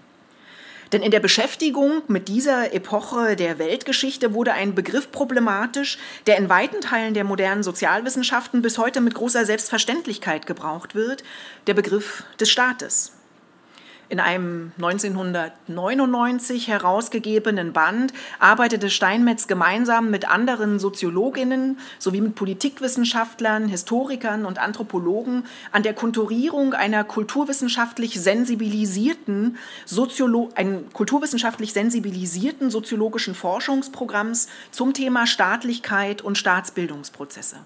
Denn 0.93 1.03
in 1.03 1.11
der 1.11 1.19
Beschäftigung 1.19 2.03
mit 2.07 2.29
dieser 2.29 2.73
Epoche 2.73 3.35
der 3.35 3.59
Weltgeschichte 3.59 4.33
wurde 4.33 4.53
ein 4.53 4.77
Begriff 4.77 5.11
problematisch, 5.11 5.99
der 6.29 6.37
in 6.37 6.49
weiten 6.49 6.81
Teilen 6.81 7.15
der 7.15 7.25
modernen 7.25 7.65
Sozialwissenschaften 7.65 8.63
bis 8.63 8.79
heute 8.79 9.01
mit 9.01 9.15
großer 9.15 9.45
Selbstverständlichkeit 9.45 10.47
gebraucht 10.47 10.95
wird, 10.95 11.25
der 11.67 11.75
Begriff 11.75 12.25
des 12.39 12.49
Staates. 12.49 13.13
In 14.11 14.19
einem 14.19 14.73
1999 14.79 16.67
herausgegebenen 16.67 17.73
Band 17.73 18.13
arbeitete 18.41 18.91
Steinmetz 18.91 19.47
gemeinsam 19.47 20.11
mit 20.11 20.29
anderen 20.29 20.81
Soziologinnen 20.81 21.79
sowie 22.01 22.21
mit 22.21 22.35
Politikwissenschaftlern, 22.35 23.69
Historikern 23.69 24.47
und 24.47 24.59
Anthropologen 24.59 25.45
an 25.71 25.85
der 25.85 25.95
Konturierung 25.95 26.75
einer 26.75 27.05
kulturwissenschaftlich 27.05 28.21
sensibilisierten 28.21 29.57
Soziolo 29.87 30.49
ein 30.57 30.93
kulturwissenschaftlich 30.93 31.73
sensibilisierten 31.73 32.69
soziologischen 32.69 33.37
Forschungsprogramms 33.37 34.49
zum 34.73 34.93
Thema 34.93 35.29
Staatlichkeit 35.29 36.21
und 36.21 36.37
Staatsbildungsprozesse. 36.37 37.59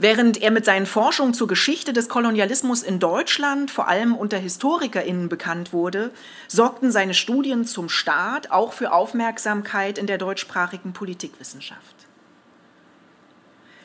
Während 0.00 0.40
er 0.40 0.52
mit 0.52 0.64
seinen 0.64 0.86
Forschungen 0.86 1.34
zur 1.34 1.48
Geschichte 1.48 1.92
des 1.92 2.08
Kolonialismus 2.08 2.84
in 2.84 3.00
Deutschland 3.00 3.70
vor 3.70 3.88
allem 3.88 4.14
unter 4.14 4.38
HistorikerInnen 4.38 5.28
bekannt 5.28 5.72
wurde, 5.72 6.12
sorgten 6.46 6.92
seine 6.92 7.14
Studien 7.14 7.64
zum 7.64 7.88
Staat 7.88 8.52
auch 8.52 8.72
für 8.72 8.92
Aufmerksamkeit 8.92 9.98
in 9.98 10.06
der 10.06 10.18
deutschsprachigen 10.18 10.92
Politikwissenschaft. 10.92 11.96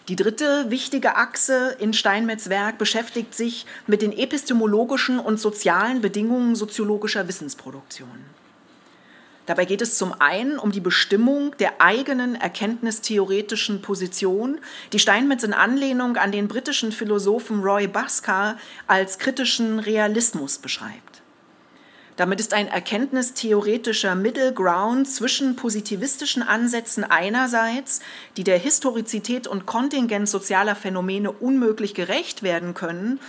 Die 0.08 0.16
dritte 0.16 0.70
wichtige 0.70 1.16
Achse 1.16 1.78
in 1.80 1.94
Steinmetz 1.94 2.50
Werk 2.50 2.78
beschäftigt 2.78 3.34
sich 3.34 3.66
mit 3.88 4.02
den 4.02 4.12
epistemologischen 4.12 5.18
und 5.18 5.40
sozialen 5.40 6.02
Bedingungen 6.02 6.56
soziologischer 6.56 7.28
Wissensproduktion. 7.28 8.26
Dabei 9.46 9.66
geht 9.66 9.82
es 9.82 9.98
zum 9.98 10.14
einen 10.20 10.58
um 10.58 10.72
die 10.72 10.80
Bestimmung 10.80 11.56
der 11.58 11.82
eigenen 11.82 12.36
erkenntnistheoretischen 12.36 13.82
Position, 13.82 14.60
die 14.94 15.00
Steinmetz 15.00 15.44
in 15.44 15.54
Anlehnung 15.54 16.16
an 16.16 16.32
den 16.32 16.48
britischen 16.48 16.92
Philosophen 16.92 17.62
Roy 17.62 17.88
Bhaskar 17.88 18.58
als 18.88 19.20
kritischen 19.20 19.80
Realismus 19.80 20.58
beschreibt. 20.58 21.13
Damit 22.16 22.40
ist 22.40 22.54
ein 22.54 22.68
erkenntnistheoretischer 22.68 24.14
Middle 24.14 24.54
Ground 24.54 25.10
zwischen 25.10 25.56
positivistischen 25.56 26.44
Ansätzen 26.44 27.04
einerseits, 27.04 28.02
die 28.38 28.44
der 28.44 28.60
Historizität 28.60 29.48
und 29.48 29.66
Kontingenz 29.66 30.30
sozialer 30.30 30.76
Phänomene 30.76 31.32
unmöglich 31.32 31.96
gerecht 31.96 32.44
werden 32.44 32.76
können, 32.76 33.20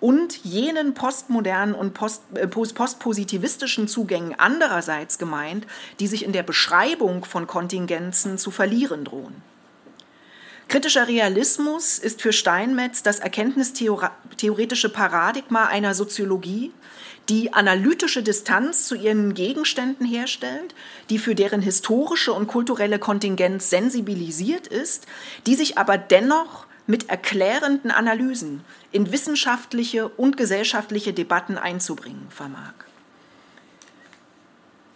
und 0.00 0.44
jenen 0.44 0.92
postmodernen 0.92 1.74
und 1.74 1.98
äh, 2.34 2.46
postpositivistischen 2.46 3.88
Zugängen 3.88 4.34
andererseits 4.38 5.16
gemeint, 5.16 5.66
die 5.98 6.08
sich 6.08 6.26
in 6.26 6.32
der 6.32 6.42
Beschreibung 6.42 7.24
von 7.24 7.46
Kontingenzen 7.46 8.36
zu 8.36 8.50
verlieren 8.50 9.04
drohen. 9.04 9.42
Kritischer 10.68 11.08
Realismus 11.08 11.98
ist 11.98 12.20
für 12.20 12.34
Steinmetz 12.34 13.02
das 13.02 13.20
erkenntnistheoretische 13.20 14.88
Paradigma 14.90 15.66
einer 15.66 15.94
Soziologie, 15.94 16.72
die 17.28 17.52
analytische 17.52 18.22
Distanz 18.22 18.86
zu 18.86 18.94
ihren 18.94 19.34
Gegenständen 19.34 20.06
herstellt, 20.06 20.74
die 21.10 21.18
für 21.18 21.34
deren 21.34 21.62
historische 21.62 22.32
und 22.32 22.46
kulturelle 22.46 22.98
Kontingenz 22.98 23.70
sensibilisiert 23.70 24.66
ist, 24.66 25.06
die 25.46 25.54
sich 25.54 25.78
aber 25.78 25.96
dennoch 25.96 26.66
mit 26.86 27.08
erklärenden 27.08 27.90
Analysen 27.90 28.62
in 28.92 29.10
wissenschaftliche 29.10 30.08
und 30.08 30.36
gesellschaftliche 30.36 31.14
Debatten 31.14 31.56
einzubringen 31.56 32.26
vermag. 32.28 32.74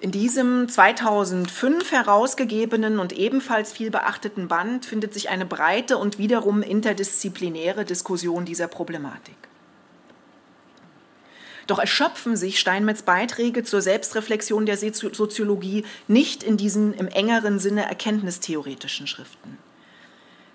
In 0.00 0.12
diesem 0.12 0.68
2005 0.68 1.90
herausgegebenen 1.90 3.00
und 3.00 3.12
ebenfalls 3.12 3.72
viel 3.72 3.90
beachteten 3.90 4.46
Band 4.46 4.84
findet 4.84 5.12
sich 5.12 5.28
eine 5.28 5.44
breite 5.44 5.98
und 5.98 6.18
wiederum 6.18 6.62
interdisziplinäre 6.62 7.84
Diskussion 7.84 8.44
dieser 8.44 8.68
Problematik. 8.68 9.47
Doch 11.68 11.78
erschöpfen 11.78 12.34
sich 12.34 12.58
Steinmetz 12.58 13.02
Beiträge 13.02 13.62
zur 13.62 13.82
Selbstreflexion 13.82 14.66
der 14.66 14.78
Soziologie 14.78 15.84
nicht 16.08 16.42
in 16.42 16.56
diesen 16.56 16.94
im 16.94 17.08
engeren 17.08 17.60
Sinne 17.60 17.82
erkenntnistheoretischen 17.82 19.06
Schriften. 19.06 19.58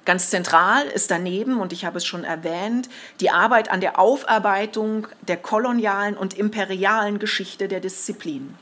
Ganz 0.05 0.32
zentral 0.32 0.86
ist 0.88 1.11
daneben, 1.11 1.61
und 1.61 1.72
ich 1.72 1.86
habe 1.86 1.99
es 1.99 2.05
schon 2.05 2.24
erwähnt, 2.24 2.89
die 3.22 3.30
Arbeit 3.30 3.70
an 3.70 3.80
der 3.80 3.99
Aufarbeitung 3.99 5.07
der 5.22 5.38
kolonialen 5.38 6.18
und 6.18 6.34
imperialen 6.34 7.20
Geschichte 7.20 7.68
der 7.68 7.80
Disziplin. 7.80 8.55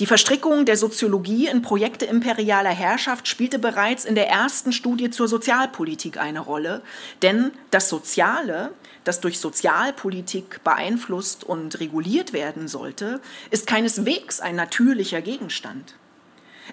Die 0.00 0.06
Verstrickung 0.06 0.64
der 0.64 0.76
Soziologie 0.76 1.46
in 1.46 1.62
Projekte 1.62 2.06
imperialer 2.06 2.70
Herrschaft 2.70 3.28
spielte 3.28 3.60
bereits 3.60 4.04
in 4.04 4.16
der 4.16 4.28
ersten 4.28 4.72
Studie 4.72 5.10
zur 5.10 5.28
Sozialpolitik 5.28 6.18
eine 6.18 6.40
Rolle, 6.40 6.82
denn 7.22 7.52
das 7.70 7.88
Soziale, 7.88 8.72
das 9.04 9.20
durch 9.20 9.38
Sozialpolitik 9.38 10.62
beeinflusst 10.64 11.44
und 11.44 11.80
reguliert 11.80 12.32
werden 12.32 12.68
sollte, 12.68 13.20
ist 13.50 13.66
keineswegs 13.66 14.40
ein 14.40 14.56
natürlicher 14.56 15.20
Gegenstand. 15.20 15.94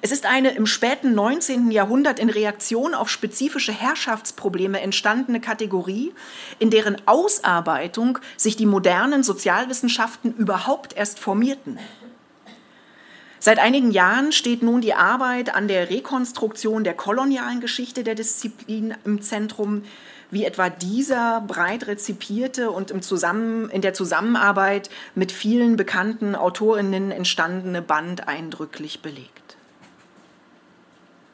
Es 0.02 0.12
ist 0.12 0.26
eine 0.26 0.52
im 0.52 0.66
späten 0.66 1.16
19. 1.16 1.72
Jahrhundert 1.72 2.20
in 2.20 2.30
Reaktion 2.30 2.94
auf 2.94 3.10
spezifische 3.10 3.74
Herrschaftsprobleme 3.74 4.80
entstandene 4.80 5.42
Kategorie, 5.42 6.14
in 6.60 6.70
deren 6.70 7.02
Ausarbeitung 7.08 8.20
sich 8.38 8.56
die 8.56 8.68
modernen 8.68 9.24
Sozialwissenschaften 9.24 10.34
überhaupt 10.36 10.96
erst 10.96 11.20
formierten. 11.20 11.80
Seit 13.42 13.58
einigen 13.58 13.92
Jahren 13.92 14.32
steht 14.32 14.62
nun 14.64 14.82
die 14.82 14.94
Arbeit 14.94 15.56
an 15.56 15.68
der 15.68 15.90
Rekonstruktion 15.90 16.84
der 16.84 16.94
kolonialen 16.94 17.62
Geschichte 17.62 18.04
der 18.04 18.16
Disziplin 18.16 18.96
im 19.06 19.22
Zentrum, 19.22 19.84
wie 20.32 20.46
etwa 20.46 20.70
dieser 20.70 21.42
breit 21.42 21.88
rezipierte 21.88 22.72
und 22.72 22.92
im 22.92 23.02
Zusammen, 23.02 23.70
in 23.70 23.82
der 23.82 23.94
Zusammenarbeit 23.94 24.90
mit 25.16 25.32
vielen 25.32 25.76
bekannten 25.76 26.36
Autorinnen 26.36 27.12
entstandene 27.12 27.82
Band 27.82 28.28
eindrücklich 28.28 29.02
belegt. 29.02 29.58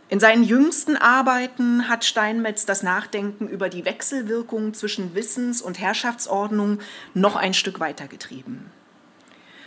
In 0.07 0.19
seinen 0.19 0.43
jüngsten 0.43 0.97
Arbeiten 0.97 1.89
hat 1.89 2.05
Steinmetz 2.05 2.65
das 2.65 2.83
Nachdenken 2.83 3.47
über 3.47 3.69
die 3.69 3.85
Wechselwirkung 3.85 4.73
zwischen 4.73 5.15
Wissens- 5.15 5.61
und 5.61 5.79
Herrschaftsordnung 5.79 6.79
noch 7.15 7.35
ein 7.35 7.55
Stück 7.55 7.79
weitergetrieben. 7.79 8.71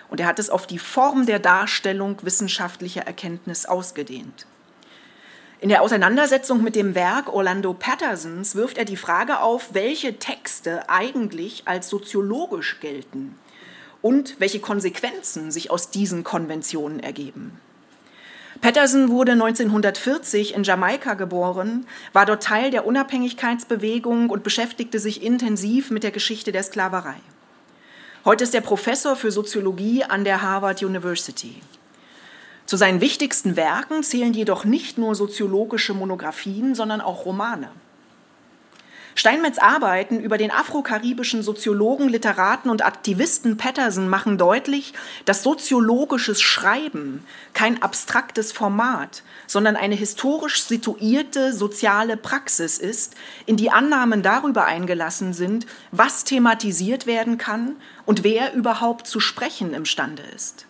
Und 0.08 0.20
er 0.20 0.26
hat 0.26 0.38
es 0.38 0.48
auf 0.48 0.66
die 0.66 0.78
Form 0.78 1.26
der 1.26 1.38
Darstellung 1.38 2.16
wissenschaftlicher 2.22 3.02
Erkenntnis 3.02 3.66
ausgedehnt. 3.66 4.46
In 5.60 5.70
der 5.70 5.82
Auseinandersetzung 5.82 6.62
mit 6.62 6.76
dem 6.76 6.94
Werk 6.94 7.32
Orlando 7.32 7.74
Pattersons 7.74 8.54
wirft 8.54 8.78
er 8.78 8.84
die 8.84 8.96
Frage 8.96 9.40
auf, 9.40 9.74
welche 9.74 10.20
Texte 10.20 10.88
eigentlich 10.88 11.64
als 11.64 11.88
soziologisch 11.88 12.78
gelten 12.78 13.36
und 14.00 14.36
welche 14.38 14.60
Konsequenzen 14.60 15.50
sich 15.50 15.72
aus 15.72 15.90
diesen 15.90 16.22
Konventionen 16.22 17.00
ergeben. 17.00 17.58
Patterson 18.60 19.08
wurde 19.08 19.32
1940 19.32 20.54
in 20.54 20.62
Jamaika 20.62 21.14
geboren, 21.14 21.86
war 22.12 22.24
dort 22.24 22.44
Teil 22.44 22.70
der 22.70 22.86
Unabhängigkeitsbewegung 22.86 24.30
und 24.30 24.44
beschäftigte 24.44 25.00
sich 25.00 25.24
intensiv 25.24 25.90
mit 25.90 26.04
der 26.04 26.12
Geschichte 26.12 26.52
der 26.52 26.62
Sklaverei. 26.62 27.16
Heute 28.24 28.44
ist 28.44 28.54
er 28.54 28.60
Professor 28.60 29.16
für 29.16 29.32
Soziologie 29.32 30.04
an 30.04 30.22
der 30.22 30.40
Harvard 30.40 30.84
University. 30.84 31.60
Zu 32.68 32.76
seinen 32.76 33.00
wichtigsten 33.00 33.56
Werken 33.56 34.02
zählen 34.02 34.34
jedoch 34.34 34.66
nicht 34.66 34.98
nur 34.98 35.14
soziologische 35.14 35.94
Monographien, 35.94 36.74
sondern 36.74 37.00
auch 37.00 37.24
Romane. 37.24 37.70
Steinmetz 39.14 39.56
Arbeiten 39.58 40.20
über 40.20 40.36
den 40.36 40.50
afrokaribischen 40.50 41.42
Soziologen, 41.42 42.10
Literaten 42.10 42.68
und 42.68 42.84
Aktivisten 42.84 43.56
Patterson 43.56 44.10
machen 44.10 44.36
deutlich, 44.36 44.92
dass 45.24 45.42
soziologisches 45.42 46.42
Schreiben 46.42 47.24
kein 47.54 47.82
abstraktes 47.82 48.52
Format, 48.52 49.22
sondern 49.46 49.74
eine 49.74 49.94
historisch 49.94 50.62
situierte 50.62 51.54
soziale 51.54 52.18
Praxis 52.18 52.76
ist, 52.76 53.14
in 53.46 53.56
die 53.56 53.70
Annahmen 53.70 54.22
darüber 54.22 54.66
eingelassen 54.66 55.32
sind, 55.32 55.66
was 55.90 56.24
thematisiert 56.24 57.06
werden 57.06 57.38
kann 57.38 57.76
und 58.04 58.24
wer 58.24 58.52
überhaupt 58.52 59.06
zu 59.06 59.20
sprechen 59.20 59.72
imstande 59.72 60.22
ist. 60.36 60.67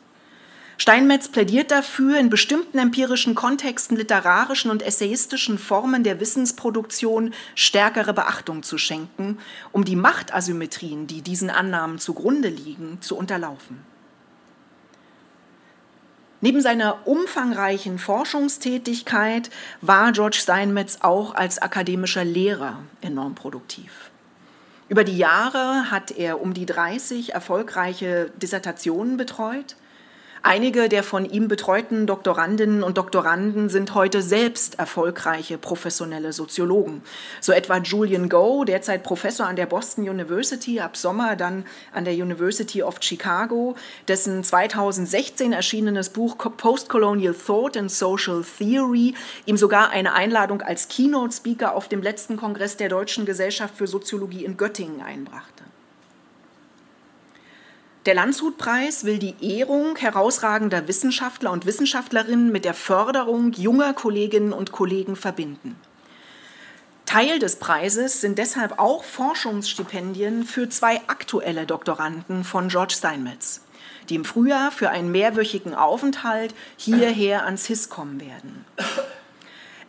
Steinmetz 0.80 1.26
plädiert 1.26 1.72
dafür, 1.72 2.20
in 2.20 2.30
bestimmten 2.30 2.78
empirischen 2.78 3.34
Kontexten 3.34 3.96
literarischen 3.96 4.70
und 4.70 4.80
essayistischen 4.80 5.58
Formen 5.58 6.04
der 6.04 6.20
Wissensproduktion 6.20 7.34
stärkere 7.56 8.14
Beachtung 8.14 8.62
zu 8.62 8.78
schenken, 8.78 9.38
um 9.72 9.84
die 9.84 9.96
Machtasymmetrien, 9.96 11.08
die 11.08 11.20
diesen 11.20 11.50
Annahmen 11.50 11.98
zugrunde 11.98 12.48
liegen, 12.48 12.98
zu 13.00 13.16
unterlaufen. 13.16 13.80
Neben 16.40 16.60
seiner 16.60 17.08
umfangreichen 17.08 17.98
Forschungstätigkeit 17.98 19.50
war 19.80 20.12
George 20.12 20.36
Steinmetz 20.40 20.98
auch 21.00 21.34
als 21.34 21.60
akademischer 21.60 22.24
Lehrer 22.24 22.78
enorm 23.00 23.34
produktiv. 23.34 24.12
Über 24.88 25.02
die 25.02 25.18
Jahre 25.18 25.90
hat 25.90 26.12
er 26.12 26.40
um 26.40 26.54
die 26.54 26.66
30 26.66 27.34
erfolgreiche 27.34 28.30
Dissertationen 28.40 29.16
betreut– 29.16 29.74
Einige 30.48 30.88
der 30.88 31.02
von 31.02 31.28
ihm 31.28 31.46
betreuten 31.46 32.06
Doktorandinnen 32.06 32.82
und 32.82 32.96
Doktoranden 32.96 33.68
sind 33.68 33.92
heute 33.92 34.22
selbst 34.22 34.78
erfolgreiche 34.78 35.58
professionelle 35.58 36.32
Soziologen. 36.32 37.02
So 37.42 37.52
etwa 37.52 37.76
Julian 37.76 38.30
Go, 38.30 38.64
derzeit 38.64 39.02
Professor 39.02 39.46
an 39.46 39.56
der 39.56 39.66
Boston 39.66 40.08
University, 40.08 40.80
ab 40.80 40.96
Sommer 40.96 41.36
dann 41.36 41.66
an 41.92 42.06
der 42.06 42.14
University 42.14 42.82
of 42.82 42.96
Chicago, 43.00 43.76
dessen 44.08 44.42
2016 44.42 45.52
erschienenes 45.52 46.08
Buch 46.08 46.38
Postcolonial 46.38 47.34
Thought 47.34 47.76
and 47.76 47.90
Social 47.90 48.42
Theory 48.42 49.14
ihm 49.44 49.58
sogar 49.58 49.90
eine 49.90 50.14
Einladung 50.14 50.62
als 50.62 50.88
Keynote 50.88 51.36
Speaker 51.36 51.76
auf 51.76 51.88
dem 51.88 52.00
letzten 52.00 52.38
Kongress 52.38 52.78
der 52.78 52.88
Deutschen 52.88 53.26
Gesellschaft 53.26 53.74
für 53.76 53.86
Soziologie 53.86 54.46
in 54.46 54.56
Göttingen 54.56 55.02
einbrachte. 55.02 55.67
Der 58.08 58.14
Landshut-Preis 58.14 59.04
will 59.04 59.18
die 59.18 59.34
Ehrung 59.42 59.94
herausragender 59.96 60.88
Wissenschaftler 60.88 61.52
und 61.52 61.66
Wissenschaftlerinnen 61.66 62.50
mit 62.50 62.64
der 62.64 62.72
Förderung 62.72 63.52
junger 63.52 63.92
Kolleginnen 63.92 64.54
und 64.54 64.72
Kollegen 64.72 65.14
verbinden. 65.14 65.78
Teil 67.04 67.38
des 67.38 67.56
Preises 67.56 68.22
sind 68.22 68.38
deshalb 68.38 68.78
auch 68.78 69.04
Forschungsstipendien 69.04 70.44
für 70.44 70.70
zwei 70.70 71.02
aktuelle 71.06 71.66
Doktoranden 71.66 72.44
von 72.44 72.68
George 72.68 72.94
Steinmetz, 72.96 73.60
die 74.08 74.14
im 74.14 74.24
Frühjahr 74.24 74.70
für 74.70 74.88
einen 74.88 75.12
mehrwöchigen 75.12 75.74
Aufenthalt 75.74 76.54
hierher 76.78 77.44
ans 77.44 77.66
HIS 77.66 77.90
kommen 77.90 78.22
werden. 78.22 78.64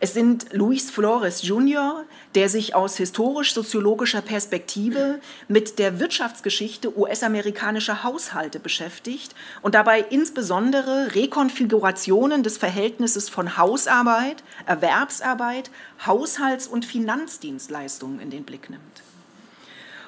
Es 0.02 0.14
sind 0.14 0.46
Luis 0.54 0.90
Flores 0.90 1.42
Jr., 1.42 2.06
der 2.34 2.48
sich 2.48 2.74
aus 2.74 2.96
historisch-soziologischer 2.96 4.22
Perspektive 4.22 5.20
mit 5.46 5.78
der 5.78 6.00
Wirtschaftsgeschichte 6.00 6.98
US-amerikanischer 6.98 8.02
Haushalte 8.02 8.60
beschäftigt 8.60 9.34
und 9.60 9.74
dabei 9.74 10.00
insbesondere 10.00 11.14
Rekonfigurationen 11.14 12.42
des 12.42 12.56
Verhältnisses 12.56 13.28
von 13.28 13.58
Hausarbeit, 13.58 14.42
Erwerbsarbeit, 14.64 15.70
Haushalts- 16.06 16.66
und 16.66 16.86
Finanzdienstleistungen 16.86 18.20
in 18.20 18.30
den 18.30 18.44
Blick 18.44 18.70
nimmt. 18.70 18.89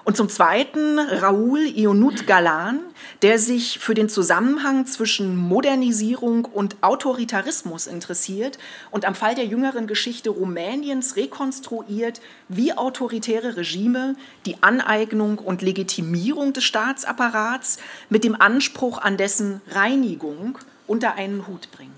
Und 0.05 0.17
zum 0.17 0.29
Zweiten 0.29 0.99
Raoul 0.99 1.61
Ionut 1.77 2.27
Galan, 2.27 2.81
der 3.23 3.39
sich 3.39 3.79
für 3.79 3.95
den 3.95 4.09
Zusammenhang 4.09 4.85
zwischen 4.87 5.37
Modernisierung 5.37 6.45
und 6.45 6.77
Autoritarismus 6.81 7.87
interessiert 7.87 8.59
und 8.91 9.05
am 9.05 9.15
Fall 9.15 9.37
der 9.37 9.47
jüngeren 9.47 9.87
Geschichte 9.87 10.31
Rumäniens 10.31 11.15
rekonstruiert, 11.15 12.21
wie 12.49 12.73
autoritäre 12.73 13.57
Regime 13.57 14.17
die 14.45 14.61
Aneignung 14.61 15.39
und 15.39 15.63
Legitimierung 15.63 16.53
des 16.53 16.65
Staatsapparats 16.65 17.79
mit 18.11 18.25
dem 18.25 18.35
Anspruch 18.35 18.99
an 18.99 19.17
dessen 19.17 19.61
Reinigung 19.71 20.59
unter 20.89 21.15
einen 21.15 21.47
Hut 21.47 21.71
bringen. 21.71 21.92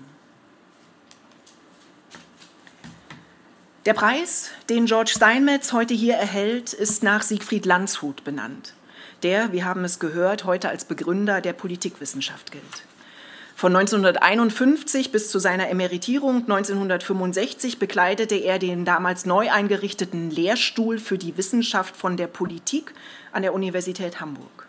Der 3.85 3.93
Preis, 3.93 4.49
den 4.67 4.87
George 4.87 5.11
Steinmetz 5.15 5.71
heute 5.71 5.93
hier 5.93 6.15
erhält, 6.15 6.73
ist 6.73 7.03
nach 7.03 7.21
Siegfried 7.21 7.67
Landshut 7.67 8.23
benannt, 8.23 8.73
der, 9.21 9.51
wir 9.51 9.63
haben 9.63 9.83
es 9.83 9.99
gehört, 9.99 10.43
heute 10.43 10.69
als 10.69 10.85
Begründer 10.85 11.39
der 11.39 11.53
Politikwissenschaft 11.53 12.51
gilt. 12.51 12.63
Von 13.55 13.75
1951 13.75 15.11
bis 15.11 15.29
zu 15.29 15.37
seiner 15.37 15.69
Emeritierung 15.69 16.37
1965 16.37 17.77
bekleidete 17.77 18.33
er 18.33 18.57
den 18.57 18.85
damals 18.85 19.27
neu 19.27 19.51
eingerichteten 19.51 20.31
Lehrstuhl 20.31 20.97
für 20.97 21.19
die 21.19 21.37
Wissenschaft 21.37 21.95
von 21.95 22.17
der 22.17 22.25
Politik 22.25 22.91
an 23.33 23.43
der 23.43 23.53
Universität 23.53 24.19
Hamburg. 24.19 24.64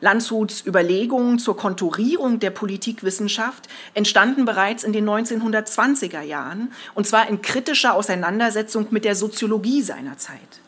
Landshuts 0.00 0.64
Überlegungen 0.66 1.38
zur 1.38 1.56
Konturierung 1.56 2.40
der 2.40 2.50
Politikwissenschaft 2.50 3.68
entstanden 3.94 4.44
bereits 4.44 4.82
in 4.84 4.92
den 4.92 5.08
1920er 5.08 6.22
Jahren, 6.22 6.72
und 6.94 7.06
zwar 7.06 7.28
in 7.28 7.42
kritischer 7.42 7.94
Auseinandersetzung 7.94 8.86
mit 8.90 9.04
der 9.04 9.14
Soziologie 9.14 9.82
seiner 9.82 10.16
Zeit. 10.16 10.60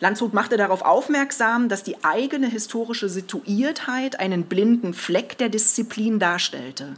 Landshut 0.00 0.32
machte 0.32 0.56
darauf 0.56 0.80
aufmerksam, 0.80 1.68
dass 1.68 1.82
die 1.82 2.02
eigene 2.02 2.48
historische 2.48 3.10
Situiertheit 3.10 4.18
einen 4.18 4.44
blinden 4.44 4.94
Fleck 4.94 5.36
der 5.36 5.50
Disziplin 5.50 6.18
darstellte. 6.18 6.94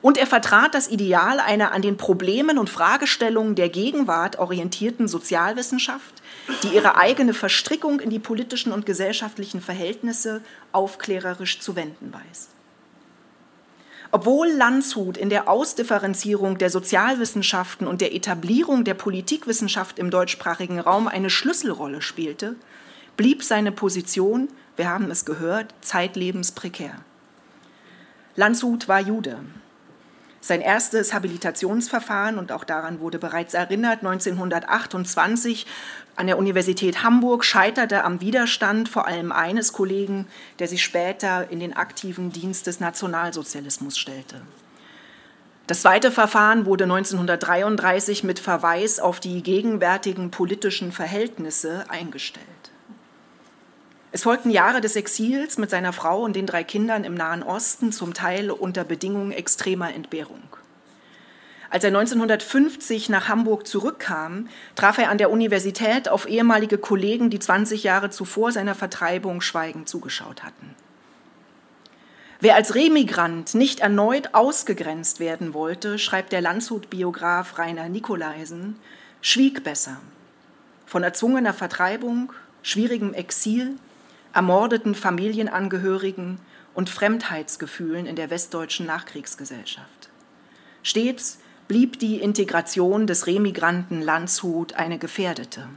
Und 0.00 0.18
er 0.18 0.28
vertrat 0.28 0.72
das 0.72 0.88
Ideal 0.88 1.40
einer 1.40 1.72
an 1.72 1.82
den 1.82 1.96
Problemen 1.96 2.56
und 2.56 2.70
Fragestellungen 2.70 3.56
der 3.56 3.70
Gegenwart 3.70 4.38
orientierten 4.38 5.08
Sozialwissenschaft, 5.08 6.22
die 6.62 6.74
ihre 6.74 6.96
eigene 6.96 7.34
Verstrickung 7.34 8.00
in 8.00 8.10
die 8.10 8.18
politischen 8.18 8.72
und 8.72 8.86
gesellschaftlichen 8.86 9.60
Verhältnisse 9.60 10.42
aufklärerisch 10.72 11.60
zu 11.60 11.76
wenden 11.76 12.12
weiß. 12.12 12.48
Obwohl 14.10 14.48
Landshut 14.48 15.16
in 15.16 15.28
der 15.28 15.48
Ausdifferenzierung 15.48 16.58
der 16.58 16.70
Sozialwissenschaften 16.70 17.88
und 17.88 18.00
der 18.00 18.14
Etablierung 18.14 18.84
der 18.84 18.94
Politikwissenschaft 18.94 19.98
im 19.98 20.10
deutschsprachigen 20.10 20.78
Raum 20.78 21.08
eine 21.08 21.30
Schlüsselrolle 21.30 22.00
spielte, 22.00 22.54
blieb 23.16 23.42
seine 23.42 23.72
Position, 23.72 24.48
wir 24.76 24.88
haben 24.88 25.10
es 25.10 25.24
gehört, 25.24 25.74
zeitlebens 25.80 26.52
prekär. 26.52 26.94
Landshut 28.36 28.86
war 28.86 29.00
Jude. 29.00 29.38
Sein 30.44 30.60
erstes 30.60 31.14
Habilitationsverfahren, 31.14 32.36
und 32.36 32.52
auch 32.52 32.64
daran 32.64 33.00
wurde 33.00 33.18
bereits 33.18 33.54
erinnert, 33.54 34.00
1928 34.00 35.64
an 36.16 36.26
der 36.26 36.36
Universität 36.36 37.02
Hamburg 37.02 37.46
scheiterte 37.46 38.04
am 38.04 38.20
Widerstand 38.20 38.90
vor 38.90 39.06
allem 39.06 39.32
eines 39.32 39.72
Kollegen, 39.72 40.26
der 40.58 40.68
sich 40.68 40.84
später 40.84 41.50
in 41.50 41.60
den 41.60 41.74
aktiven 41.74 42.30
Dienst 42.30 42.66
des 42.66 42.78
Nationalsozialismus 42.78 43.96
stellte. 43.96 44.42
Das 45.66 45.80
zweite 45.80 46.10
Verfahren 46.10 46.66
wurde 46.66 46.84
1933 46.84 48.22
mit 48.22 48.38
Verweis 48.38 49.00
auf 49.00 49.20
die 49.20 49.42
gegenwärtigen 49.42 50.30
politischen 50.30 50.92
Verhältnisse 50.92 51.86
eingestellt. 51.88 52.44
Es 54.14 54.22
folgten 54.22 54.50
Jahre 54.50 54.80
des 54.80 54.94
Exils 54.94 55.58
mit 55.58 55.70
seiner 55.70 55.92
Frau 55.92 56.22
und 56.22 56.36
den 56.36 56.46
drei 56.46 56.62
Kindern 56.62 57.02
im 57.02 57.14
Nahen 57.14 57.42
Osten, 57.42 57.90
zum 57.90 58.14
Teil 58.14 58.52
unter 58.52 58.84
Bedingungen 58.84 59.32
extremer 59.32 59.92
Entbehrung. 59.92 60.56
Als 61.68 61.82
er 61.82 61.88
1950 61.88 63.08
nach 63.08 63.26
Hamburg 63.26 63.66
zurückkam, 63.66 64.46
traf 64.76 64.98
er 64.98 65.10
an 65.10 65.18
der 65.18 65.32
Universität 65.32 66.08
auf 66.08 66.28
ehemalige 66.28 66.78
Kollegen, 66.78 67.28
die 67.28 67.40
20 67.40 67.82
Jahre 67.82 68.08
zuvor 68.08 68.52
seiner 68.52 68.76
Vertreibung 68.76 69.40
schweigend 69.40 69.88
zugeschaut 69.88 70.44
hatten. 70.44 70.76
Wer 72.38 72.54
als 72.54 72.76
Remigrant 72.76 73.56
nicht 73.56 73.80
erneut 73.80 74.32
ausgegrenzt 74.32 75.18
werden 75.18 75.54
wollte, 75.54 75.98
schreibt 75.98 76.30
der 76.30 76.40
Landshut-Biograf 76.40 77.58
Rainer 77.58 77.88
Nikolaisen, 77.88 78.76
schwieg 79.22 79.64
besser. 79.64 79.96
Von 80.86 81.02
erzwungener 81.02 81.52
Vertreibung, 81.52 82.32
schwierigem 82.62 83.12
Exil, 83.12 83.74
ermordeten 84.34 84.94
Familienangehörigen 84.94 86.40
und 86.74 86.90
Fremdheitsgefühlen 86.90 88.06
in 88.06 88.16
der 88.16 88.30
westdeutschen 88.30 88.84
Nachkriegsgesellschaft. 88.84 90.10
Stets 90.82 91.38
blieb 91.68 91.98
die 91.98 92.20
Integration 92.20 93.06
des 93.06 93.26
Remigranten 93.26 94.02
Landshut 94.02 94.74
eine 94.74 94.98
gefährdete. 94.98 95.68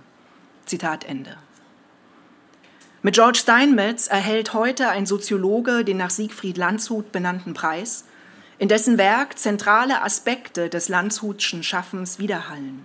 Zitat 0.66 1.06
Ende. 1.06 1.38
Mit 3.04 3.14
George 3.14 3.38
Steinmetz 3.38 4.08
erhält 4.08 4.54
heute 4.54 4.90
ein 4.90 5.06
Soziologe 5.06 5.86
den 5.86 5.98
nach 5.98 6.10
Siegfried 6.10 6.58
Landshut 6.58 7.12
benannten 7.12 7.54
Preis, 7.54 8.06
in 8.58 8.68
dessen 8.68 8.98
Werk 8.98 9.38
zentrale 9.38 10.02
Aspekte 10.02 10.68
des 10.68 10.90
Landshutschen 10.90 11.62
Schaffens 11.62 12.18
widerhallen. 12.18 12.84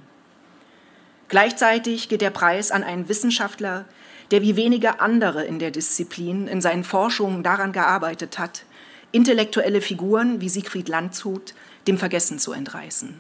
Gleichzeitig 1.29 2.11
geht 2.11 2.21
der 2.21 2.31
Preis 2.31 2.71
an 2.71 2.85
einen 2.85 3.09
Wissenschaftler, 3.09 3.87
der 4.33 4.43
wie 4.43 4.57
wenige 4.57 5.01
andere 5.01 5.45
in 5.45 5.59
der 5.59 5.71
Disziplin 5.71 6.49
in 6.49 6.61
seinen 6.63 6.85
Forschungen 6.85 7.43
daran 7.43 7.73
gearbeitet 7.73 8.39
hat, 8.39 8.65
intellektuelle 9.13 9.83
Figuren 9.83 10.41
wie 10.41 10.49
Siegfried 10.49 10.89
Landshut 10.89 11.55
dem 11.87 11.99
Vergessen 11.99 12.39
zu 12.39 12.53
entreißen. 12.53 13.15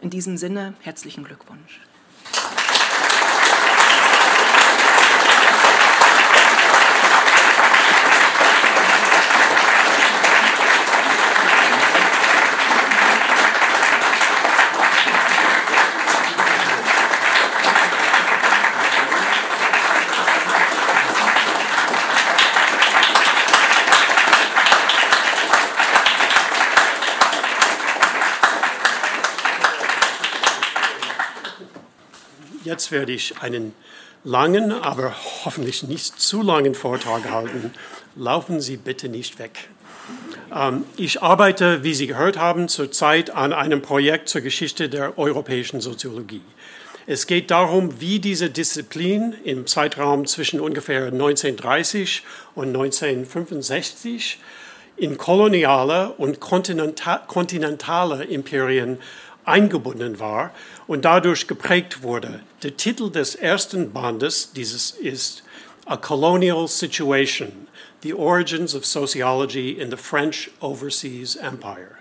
In 0.00 0.10
diesem 0.10 0.36
Sinne 0.36 0.74
herzlichen 0.80 1.22
Glückwunsch. 1.24 1.80
Jetzt 32.68 32.92
werde 32.92 33.12
ich 33.12 33.40
einen 33.40 33.72
langen, 34.24 34.72
aber 34.72 35.14
hoffentlich 35.46 35.84
nicht 35.84 36.20
zu 36.20 36.42
langen 36.42 36.74
Vortrag 36.74 37.30
halten. 37.30 37.72
Laufen 38.14 38.60
Sie 38.60 38.76
bitte 38.76 39.08
nicht 39.08 39.38
weg. 39.38 39.70
Ähm, 40.54 40.84
ich 40.98 41.22
arbeite, 41.22 41.82
wie 41.82 41.94
Sie 41.94 42.06
gehört 42.06 42.36
haben, 42.36 42.68
zurzeit 42.68 43.30
an 43.30 43.54
einem 43.54 43.80
Projekt 43.80 44.28
zur 44.28 44.42
Geschichte 44.42 44.90
der 44.90 45.18
europäischen 45.18 45.80
Soziologie. 45.80 46.42
Es 47.06 47.26
geht 47.26 47.50
darum, 47.50 48.02
wie 48.02 48.18
diese 48.18 48.50
Disziplin 48.50 49.34
im 49.44 49.66
Zeitraum 49.66 50.26
zwischen 50.26 50.60
ungefähr 50.60 51.06
1930 51.06 52.22
und 52.54 52.66
1965 52.66 54.40
in 54.98 55.16
koloniale 55.16 56.10
und 56.18 56.38
kontinentale 56.38 58.24
Imperien 58.24 58.98
eingebunden 59.48 60.20
war 60.20 60.52
und 60.86 61.04
dadurch 61.04 61.46
geprägt 61.46 62.02
wurde. 62.02 62.40
Der 62.62 62.76
Titel 62.76 63.10
des 63.10 63.34
ersten 63.34 63.92
Bandes 63.92 64.52
dieses 64.52 64.90
ist 64.92 65.42
A 65.86 65.96
Colonial 65.96 66.68
Situation, 66.68 67.66
The 68.02 68.14
Origins 68.14 68.74
of 68.74 68.84
Sociology 68.84 69.72
in 69.72 69.90
the 69.90 69.96
French 69.96 70.50
Overseas 70.60 71.36
Empire. 71.36 71.96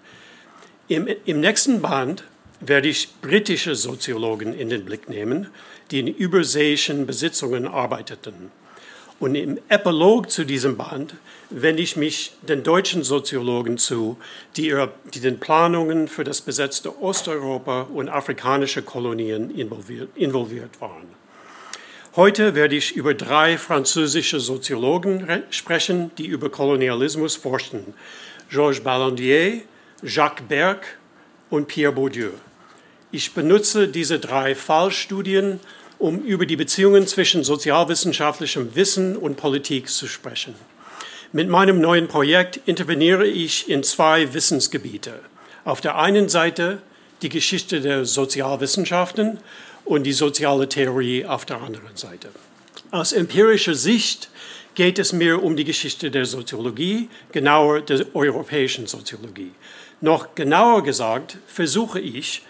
Im, 0.88 1.08
im 1.26 1.40
nächsten 1.40 1.82
Band 1.82 2.24
werde 2.60 2.88
ich 2.88 3.10
britische 3.22 3.76
Soziologen 3.76 4.54
in 4.54 4.70
den 4.70 4.86
Blick 4.86 5.10
nehmen, 5.10 5.48
die 5.92 6.00
in 6.00 6.08
überseeischen 6.08 7.06
Besitzungen 7.06 7.68
arbeiteten. 7.68 8.52
Und 9.20 9.34
im 9.36 9.58
Epilog 9.68 10.30
zu 10.30 10.46
diesem 10.46 10.78
Band 10.78 11.16
wende 11.50 11.82
ich 11.82 11.96
mich 11.96 12.34
den 12.48 12.62
deutschen 12.62 13.04
Soziologen 13.04 13.78
zu, 13.80 14.18
die, 14.58 14.76
die 15.14 15.20
den 15.20 15.40
Planungen 15.40 16.08
für 16.08 16.24
das 16.24 16.42
besetzte 16.42 17.02
Osteuropa 17.02 17.82
und 17.82 18.10
afrikanische 18.10 18.84
Kolonien 18.84 19.50
involviert, 19.50 20.10
involviert 20.16 20.80
waren. 20.82 21.08
Heute 22.16 22.54
werde 22.56 22.76
ich 22.76 22.96
über 22.96 23.14
drei 23.14 23.58
französische 23.58 24.40
Soziologen 24.40 25.44
sprechen, 25.50 26.12
die 26.18 26.26
über 26.26 26.50
Kolonialismus 26.50 27.36
forschten. 27.36 27.94
Georges 28.50 28.84
Ballandier, 28.84 29.62
Jacques 30.04 30.44
Berg 30.48 30.98
und 31.50 31.68
Pierre 31.68 31.94
Bourdieu. 31.94 32.32
Ich 33.12 33.34
benutze 33.34 33.88
diese 33.88 34.20
drei 34.20 34.54
Fallstudien, 34.54 35.60
um 36.00 36.20
über 36.20 36.46
die 36.46 36.56
Beziehungen 36.56 37.08
zwischen 37.08 37.44
sozialwissenschaftlichem 37.44 38.76
Wissen 38.76 39.18
und 39.18 39.38
Politik 39.38 39.90
zu 39.90 40.08
sprechen. 40.08 40.56
Mit 41.32 41.50
meinem 41.50 41.82
neuen 41.82 42.08
Projekt 42.08 42.62
interveniere 42.66 43.28
ich 43.28 43.70
in 43.70 43.84
zwei 43.84 44.34
Wissensgebiete. 44.34 45.20
Auf 45.66 45.82
der 45.82 45.98
einen 45.98 46.30
Seite 46.30 46.82
die 47.22 47.30
Geschichte 47.30 47.82
der 47.82 48.06
Sozialwissenschaften 48.06 49.40
und 49.86 50.04
die 50.04 50.14
soziale 50.14 50.70
Theorie 50.70 51.26
auf 51.26 51.46
der 51.46 51.62
anderen 51.62 51.96
Seite. 51.96 52.30
Aus 52.92 53.12
empirischer 53.12 53.76
Sicht 53.76 54.30
geht 54.76 55.00
es 55.00 55.12
mir 55.12 55.44
um 55.44 55.56
die 55.56 55.64
Geschichte 55.64 56.12
der 56.12 56.26
Soziologie, 56.26 57.10
genauer 57.32 57.82
der 57.82 58.06
europäischen 58.14 58.86
Soziologie. 58.88 59.52
Noch 60.00 60.36
genauer 60.36 60.84
gesagt 60.84 61.38
versuche 61.48 62.00
ich, 62.00 62.44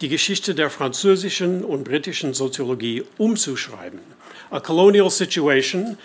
die 0.00 0.08
Geschichte 0.08 0.54
der 0.54 0.70
französischen 0.70 1.64
und 1.64 1.84
britischen 1.84 2.34
Soziologie 2.34 3.04
umzuschreiben. 3.18 4.00
A 4.50 4.60
Colonial 4.60 5.10
Situation 5.10 5.96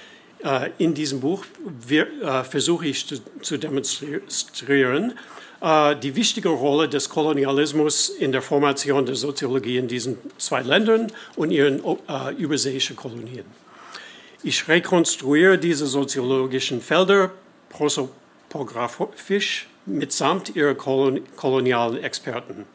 äh, 0.43 0.69
in 0.77 0.93
diesem 0.93 1.19
Buch 1.19 1.45
äh, 1.89 2.43
versuche 2.43 2.87
ich 2.87 3.05
zu, 3.05 3.19
zu 3.41 3.57
demonstrieren 3.57 5.13
äh, 5.61 5.95
die 5.95 6.15
wichtige 6.15 6.49
Rolle 6.49 6.87
des 6.87 7.09
Kolonialismus 7.09 8.09
in 8.09 8.31
der 8.31 8.41
Formation 8.41 9.05
der 9.05 9.15
Soziologie 9.15 9.77
in 9.77 9.87
diesen 9.87 10.17
zwei 10.37 10.61
Ländern 10.61 11.11
und 11.35 11.51
ihren 11.51 11.81
äh, 11.83 12.33
überseeischen 12.37 12.95
Kolonien. 12.95 13.45
Ich 14.41 14.67
rekonstruiere 14.69 15.57
diese 15.57 15.85
soziologischen 15.85 16.79
Felder 16.81 17.31
prosopographisch 17.69 19.67
mitsamt 19.85 20.55
ihrer 20.55 20.75
kolonialen 20.75 22.01
Experten. 22.01 22.65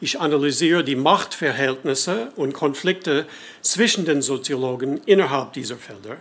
Ich 0.00 0.20
analysiere 0.20 0.84
die 0.84 0.94
Machtverhältnisse 0.94 2.28
und 2.36 2.52
Konflikte 2.52 3.26
zwischen 3.62 4.04
den 4.04 4.22
Soziologen 4.22 5.00
innerhalb 5.06 5.54
dieser 5.54 5.76
Felder. 5.76 6.18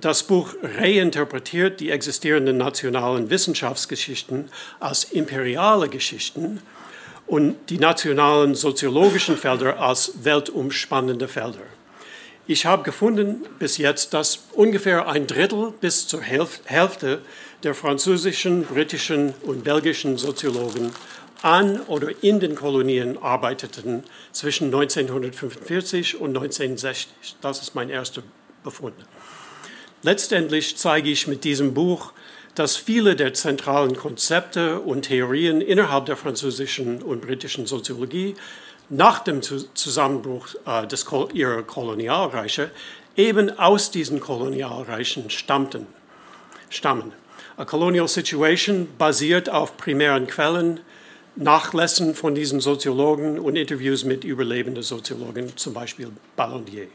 Das 0.00 0.24
Buch 0.24 0.54
reinterpretiert 0.62 1.78
die 1.78 1.90
existierenden 1.90 2.56
nationalen 2.56 3.30
Wissenschaftsgeschichten 3.30 4.50
als 4.80 5.04
imperiale 5.04 5.88
Geschichten 5.88 6.62
und 7.28 7.54
die 7.68 7.78
nationalen 7.78 8.56
soziologischen 8.56 9.36
Felder 9.36 9.78
als 9.78 10.24
weltumspannende 10.24 11.28
Felder. 11.28 11.60
Ich 12.48 12.66
habe 12.66 12.82
gefunden 12.82 13.46
bis 13.60 13.78
jetzt, 13.78 14.14
dass 14.14 14.46
ungefähr 14.54 15.06
ein 15.06 15.28
Drittel 15.28 15.72
bis 15.80 16.08
zur 16.08 16.22
Hälfte 16.22 17.20
der 17.62 17.74
französischen, 17.76 18.64
britischen 18.64 19.34
und 19.42 19.62
belgischen 19.62 20.16
Soziologen 20.16 20.90
an 21.42 21.80
oder 21.82 22.22
in 22.22 22.40
den 22.40 22.54
Kolonien 22.54 23.18
arbeiteten 23.18 24.04
zwischen 24.32 24.66
1945 24.66 26.20
und 26.20 26.36
1960. 26.36 27.36
Das 27.40 27.62
ist 27.62 27.74
mein 27.74 27.90
erster 27.90 28.22
Befund. 28.62 28.94
Letztendlich 30.02 30.76
zeige 30.76 31.10
ich 31.10 31.26
mit 31.26 31.44
diesem 31.44 31.74
Buch, 31.74 32.12
dass 32.54 32.76
viele 32.76 33.16
der 33.16 33.34
zentralen 33.34 33.96
Konzepte 33.96 34.80
und 34.80 35.02
Theorien 35.02 35.60
innerhalb 35.60 36.06
der 36.06 36.16
französischen 36.16 37.02
und 37.02 37.20
britischen 37.20 37.66
Soziologie 37.66 38.34
nach 38.88 39.20
dem 39.20 39.40
Zusammenbruch 39.42 40.48
äh, 40.66 40.86
des, 40.86 41.06
ihrer 41.32 41.62
Kolonialreiche 41.62 42.70
eben 43.16 43.56
aus 43.58 43.90
diesen 43.90 44.20
Kolonialreichen 44.20 45.30
stammten, 45.30 45.86
stammen. 46.70 47.12
A 47.56 47.64
Colonial 47.64 48.08
Situation 48.08 48.88
basiert 48.98 49.50
auf 49.50 49.76
primären 49.76 50.26
Quellen, 50.26 50.80
Nachlässen 51.36 52.14
von 52.14 52.34
diesen 52.34 52.60
Soziologen 52.60 53.38
und 53.38 53.56
Interviews 53.56 54.04
mit 54.04 54.24
überlebenden 54.24 54.82
Soziologen, 54.82 55.56
zum 55.56 55.74
Beispiel 55.74 56.10
Ballondier. 56.36 56.88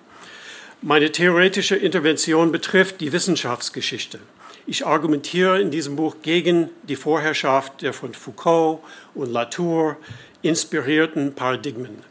Meine 0.82 1.12
theoretische 1.12 1.76
Intervention 1.76 2.52
betrifft 2.52 3.02
die 3.02 3.12
Wissenschaftsgeschichte. 3.12 4.20
Ich 4.68 4.86
argumentiere 4.86 5.62
in 5.62 5.72
diesem 5.72 5.96
Buch 5.96 6.18
gegen 6.22 6.70
die 6.84 6.96
Vorherrschaft 6.96 7.82
der 7.82 7.94
von 7.94 8.14
Foucault 8.14 8.80
und 9.14 9.32
Latour 9.32 9.98
inspirierten 10.42 11.34
Paradigmen. 11.34 12.04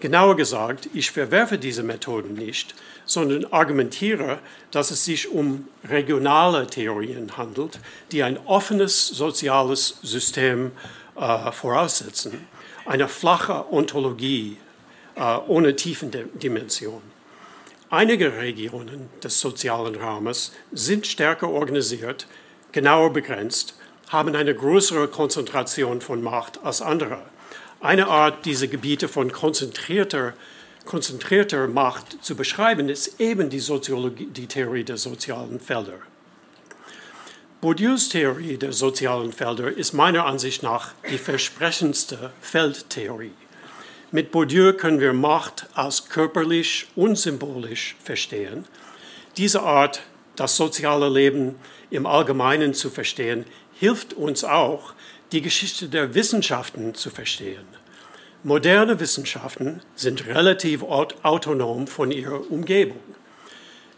Genauer 0.00 0.36
gesagt, 0.36 0.88
ich 0.94 1.10
verwerfe 1.10 1.58
diese 1.58 1.82
Methoden 1.82 2.34
nicht, 2.34 2.74
sondern 3.04 3.44
argumentiere, 3.52 4.38
dass 4.70 4.90
es 4.90 5.04
sich 5.04 5.30
um 5.30 5.68
regionale 5.88 6.66
Theorien 6.66 7.36
handelt, 7.36 7.80
die 8.12 8.22
ein 8.22 8.38
offenes 8.46 9.08
soziales 9.08 9.98
System 10.02 10.72
äh, 11.20 11.52
voraussetzen, 11.52 12.46
eine 12.86 13.06
flache 13.06 13.70
Ontologie 13.70 14.56
äh, 15.14 15.36
ohne 15.46 15.76
Tiefendimension. 15.76 17.02
Einige 17.90 18.38
Regionen 18.38 19.10
des 19.22 19.38
sozialen 19.40 19.96
Raumes 19.96 20.52
sind 20.72 21.06
stärker 21.06 21.48
organisiert, 21.48 22.26
genauer 22.72 23.12
begrenzt, 23.12 23.74
haben 24.08 24.34
eine 24.34 24.54
größere 24.54 25.08
Konzentration 25.08 26.00
von 26.00 26.22
Macht 26.22 26.64
als 26.64 26.80
andere. 26.82 27.22
Eine 27.80 28.08
Art, 28.08 28.44
diese 28.44 28.68
Gebiete 28.68 29.08
von 29.08 29.30
konzentrierter, 29.30 30.34
konzentrierter 30.84 31.68
Macht 31.68 32.24
zu 32.24 32.34
beschreiben, 32.34 32.88
ist 32.88 33.20
eben 33.20 33.50
die, 33.50 33.60
Soziologie, 33.60 34.26
die 34.26 34.46
Theorie 34.46 34.84
der 34.84 34.96
sozialen 34.96 35.60
Felder. 35.60 35.98
Bourdieus 37.60 38.08
Theorie 38.08 38.56
der 38.56 38.72
sozialen 38.72 39.34
Felder 39.34 39.70
ist 39.70 39.92
meiner 39.92 40.24
Ansicht 40.24 40.62
nach 40.62 40.92
die 41.10 41.18
versprechendste 41.18 42.32
Feldtheorie. 42.40 43.34
Mit 44.12 44.30
Bourdieu 44.30 44.72
können 44.72 44.98
wir 44.98 45.12
Macht 45.12 45.66
als 45.74 46.08
körperlich 46.08 46.86
und 46.96 47.18
symbolisch 47.18 47.96
verstehen. 48.02 48.64
Diese 49.36 49.62
Art, 49.62 50.00
das 50.36 50.56
soziale 50.56 51.10
Leben 51.10 51.56
im 51.90 52.06
Allgemeinen 52.06 52.72
zu 52.72 52.88
verstehen, 52.88 53.44
hilft 53.74 54.14
uns 54.14 54.42
auch, 54.42 54.94
die 55.32 55.42
Geschichte 55.42 55.90
der 55.90 56.14
Wissenschaften 56.14 56.94
zu 56.94 57.10
verstehen. 57.10 57.66
Moderne 58.42 59.00
Wissenschaften 59.00 59.82
sind 59.96 60.26
relativ 60.26 60.82
autonom 60.82 61.86
von 61.88 62.10
ihrer 62.10 62.50
Umgebung. 62.50 63.02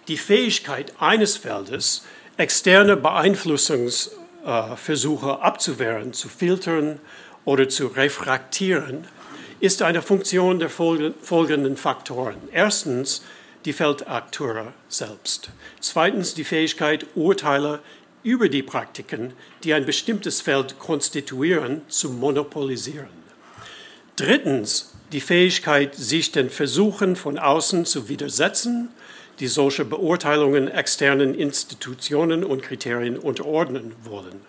Die 0.09 0.17
Fähigkeit 0.17 0.95
eines 0.99 1.37
Feldes, 1.37 2.05
externe 2.37 2.97
Beeinflussungsversuche 2.97 5.41
abzuwehren, 5.41 6.13
zu 6.13 6.29
filtern 6.29 7.01
oder 7.45 7.69
zu 7.69 7.89
refraktieren, 7.89 9.07
ist 9.61 9.83
eine 9.83 10.03
Funktion 10.03 10.59
der 10.59 10.71
folgenden 10.71 11.77
Faktoren. 11.77 12.37
Erstens 12.53 13.23
die 13.65 13.73
Feldakteure 13.73 14.73
selbst. 14.89 15.51
Zweitens 15.81 16.35
die 16.35 16.45
Fähigkeit, 16.45 17.07
Urteile 17.15 17.81
über 18.25 18.49
die 18.49 18.63
Praktiken, 18.63 19.33
die 19.63 19.75
ein 19.75 19.87
bestimmtes 19.87 20.41
Feld 20.41 20.79
konstituieren, 20.79 21.83
zu 21.89 22.11
monopolisieren. 22.11 23.23
Drittens 24.17 24.93
die 25.13 25.21
Fähigkeit, 25.21 25.95
sich 25.95 26.33
den 26.33 26.51
Versuchen 26.51 27.17
von 27.17 27.39
außen 27.39 27.85
zu 27.85 28.09
widersetzen, 28.09 28.91
die 29.43 29.49
solche 29.49 29.85
Beurteilungen 29.85 30.69
externen 30.69 31.35
Institutionen 31.35 32.45
und 32.45 32.63
Kriterien 32.63 33.19
unterordnen 33.19 33.93
wollen. 34.05 34.41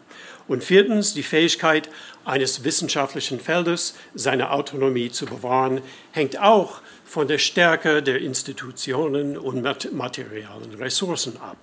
Und 0.47 0.63
viertens 0.63 1.15
die 1.15 1.23
Fähigkeit 1.23 1.89
eines 2.25 2.63
wissenschaftlichen 2.63 3.39
Feldes, 3.39 3.95
seine 4.13 4.51
Autonomie 4.51 5.09
zu 5.09 5.25
bewahren, 5.25 5.81
hängt 6.11 6.39
auch 6.39 6.81
von 7.05 7.27
der 7.27 7.39
Stärke 7.39 8.03
der 8.03 8.21
Institutionen 8.21 9.35
und 9.35 9.63
materialen 9.93 10.75
Ressourcen 10.75 11.37
ab. 11.37 11.57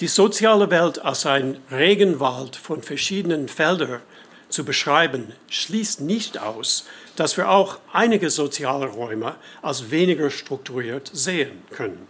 Die 0.00 0.08
soziale 0.08 0.72
Welt 0.72 0.98
als 1.04 1.24
ein 1.24 1.58
Regenwald 1.70 2.56
von 2.56 2.82
verschiedenen 2.82 3.46
Feldern 3.46 4.00
zu 4.48 4.64
beschreiben, 4.64 5.32
schließt 5.48 6.00
nicht 6.00 6.40
aus, 6.40 6.84
dass 7.16 7.36
wir 7.36 7.50
auch 7.50 7.78
einige 7.92 8.30
soziale 8.30 8.86
Räume 8.86 9.36
als 9.60 9.90
weniger 9.90 10.30
strukturiert 10.30 11.10
sehen 11.12 11.62
können. 11.70 12.08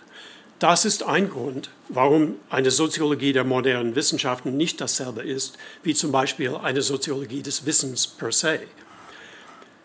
Das 0.59 0.85
ist 0.85 1.03
ein 1.03 1.29
Grund, 1.29 1.71
warum 1.89 2.37
eine 2.49 2.71
Soziologie 2.71 3.33
der 3.33 3.43
modernen 3.43 3.97
Wissenschaften 3.97 4.57
nicht 4.57 4.81
dasselbe 4.81 5.23
ist 5.23 5.59
wie 5.83 5.93
zum 5.93 6.13
Beispiel 6.13 6.55
eine 6.55 6.83
Soziologie 6.83 7.43
des 7.43 7.67
Wissens 7.67 8.07
per 8.07 8.31
se. 8.31 8.61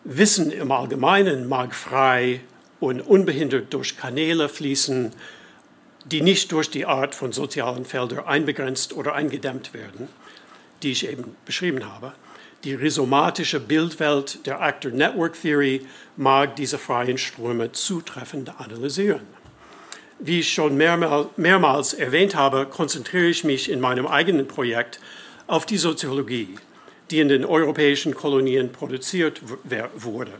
Wissen 0.03 0.51
im 0.51 0.72
Allgemeinen 0.72 1.49
mag 1.49 1.74
frei 1.74 2.41
und 2.80 3.01
unbehindert 3.01 3.74
durch 3.74 3.97
Kanäle 3.97 4.49
fließen, 4.49 5.13
die 6.05 6.22
nicht 6.22 6.51
durch 6.51 6.70
die 6.70 6.86
Art 6.86 7.15
von 7.15 7.32
sozialen 7.32 7.84
Feldern 7.84 8.26
einbegrenzt 8.26 8.93
oder 8.93 9.15
eingedämmt 9.15 9.74
werden, 9.74 10.07
die 10.84 10.91
ich 10.91 11.09
eben 11.09 11.36
beschrieben 11.45 11.91
habe. 11.91 12.13
Die 12.64 12.74
rhizomatische 12.74 13.60
Bildwelt 13.60 14.45
der 14.47 14.62
Actor 14.62 14.91
Network 14.91 15.39
Theory 15.39 15.86
mag 16.16 16.55
diese 16.55 16.80
freien 16.80 17.20
Ströme 17.20 17.72
zutreffend 17.72 18.60
analysieren. 18.60 19.28
Wie 20.18 20.39
ich 20.39 20.51
schon 20.51 20.76
mehrmals 20.76 21.93
erwähnt 21.93 22.36
habe, 22.36 22.66
konzentriere 22.66 23.28
ich 23.28 23.43
mich 23.43 23.70
in 23.70 23.80
meinem 23.80 24.08
eigenen 24.08 24.47
Projekt 24.47 24.99
auf 25.45 25.68
die 25.68 25.78
Soziologie, 25.78 26.55
die 27.12 27.20
in 27.20 27.30
den 27.30 27.45
europäischen 27.45 28.16
Kolonien 28.16 28.72
produziert 28.72 29.41
wurde. 29.95 30.32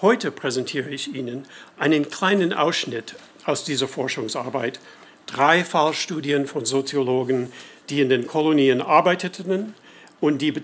Heute 0.00 0.30
präsentiere 0.30 0.88
ich 0.88 1.14
Ihnen 1.14 1.44
einen 1.78 2.08
kleinen 2.08 2.54
Ausschnitt 2.54 3.14
aus 3.44 3.64
dieser 3.64 3.88
Forschungsarbeit 3.88 4.80
drei 5.26 5.62
Fallstudien 5.62 6.46
von 6.46 6.64
Soziologen, 6.64 7.52
die 7.90 8.00
in 8.00 8.08
den 8.08 8.26
Kolonien 8.26 8.80
arbeiteten 8.80 9.74
und 10.20 10.42
die, 10.42 10.54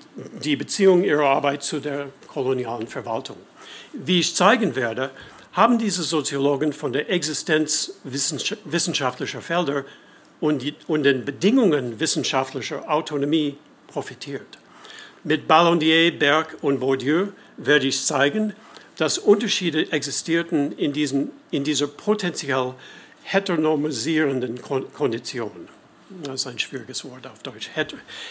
die 0.42 0.56
Beziehung 0.56 1.04
ihrer 1.04 1.26
Arbeit 1.26 1.62
zu 1.62 1.80
der 1.80 2.08
kolonialen 2.28 2.88
Verwaltung. 2.88 3.36
Wie 3.92 4.20
ich 4.20 4.34
zeigen 4.34 4.74
werde, 4.74 5.10
haben 5.52 5.78
diese 5.78 6.02
Soziologen 6.02 6.72
von 6.72 6.92
der 6.92 7.08
Existenz 7.10 7.92
wissenschaftlicher 8.02 9.40
Felder 9.40 9.84
und, 10.40 10.62
die, 10.62 10.74
und 10.88 11.04
den 11.04 11.24
Bedingungen 11.24 12.00
wissenschaftlicher 12.00 12.90
Autonomie 12.90 13.56
profitiert. 13.86 14.58
Mit 15.22 15.46
Ballondier, 15.46 16.18
Berg 16.18 16.56
und 16.60 16.80
Bourdieu 16.80 17.28
werde 17.56 17.86
ich 17.86 18.04
zeigen, 18.04 18.52
dass 18.96 19.16
Unterschiede 19.18 19.90
existierten 19.92 20.72
in, 20.72 20.92
diesen, 20.92 21.30
in 21.50 21.64
dieser 21.64 21.86
potenziell 21.86 22.74
heteronomisierenden 23.22 24.60
Kondition. 24.60 25.68
Das 26.22 26.42
ist 26.42 26.46
ein 26.46 26.58
schwieriges 26.58 27.04
Wort 27.04 27.26
auf 27.26 27.42
Deutsch. 27.42 27.70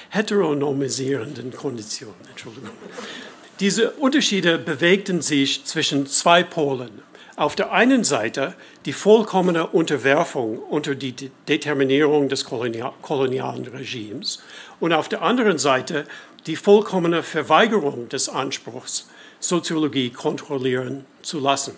heteronomisierenden 0.10 1.52
Kondition, 1.52 2.14
Entschuldigung. 2.30 2.70
Diese 3.60 3.92
Unterschiede 3.92 4.58
bewegten 4.58 5.22
sich 5.22 5.66
zwischen 5.66 6.06
zwei 6.08 6.44
Polen. 6.44 7.02
Auf 7.36 7.56
der 7.56 7.72
einen 7.72 8.04
Seite 8.04 8.54
die 8.86 8.94
vollkommene 8.94 9.68
Unterwerfung 9.68 10.60
unter 10.60 10.94
die 10.94 11.32
Determinierung 11.48 12.30
des 12.30 12.46
kolonialen 12.46 13.66
Regimes 13.66 14.44
und 14.80 14.94
auf 14.94 15.10
der 15.10 15.24
anderen 15.24 15.58
Seite 15.58 16.06
die 16.46 16.56
vollkommene 16.56 17.24
Verweigerung 17.24 18.08
des 18.10 18.30
Anspruchs, 18.30 19.08
Soziologie 19.40 20.12
kontrollieren 20.12 21.06
zu 21.24 21.40
lassen. 21.40 21.74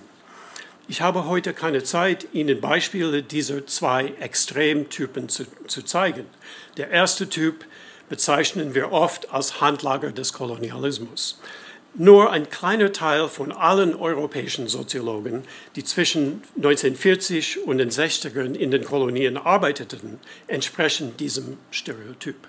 Ich 0.88 1.02
habe 1.02 1.26
heute 1.26 1.54
keine 1.54 1.84
Zeit, 1.84 2.28
Ihnen 2.34 2.62
Beispiele 2.62 3.24
dieser 3.24 3.66
zwei 3.66 4.14
Extremtypen 4.20 5.30
zu, 5.30 5.46
zu 5.66 5.82
zeigen. 5.82 6.26
Der 6.78 6.92
erste 6.92 7.28
Typ 7.28 7.66
bezeichnen 8.08 8.76
wir 8.76 8.92
oft 8.92 9.34
als 9.34 9.62
Handlager 9.62 10.12
des 10.12 10.34
Kolonialismus. 10.34 11.42
Nur 11.96 12.32
ein 12.32 12.52
kleiner 12.52 12.92
Teil 12.92 13.30
von 13.30 13.52
allen 13.52 13.96
europäischen 13.96 14.68
Soziologen, 14.68 15.44
die 15.76 15.84
zwischen 15.84 16.44
1940 16.58 17.66
und 17.66 17.80
den 17.80 17.90
60ern 17.90 18.54
in 18.54 18.70
den 18.70 18.84
Kolonien 18.84 19.38
arbeiteten, 19.38 20.20
entsprechen 20.46 21.18
diesem 21.18 21.58
Stereotyp 21.72 22.48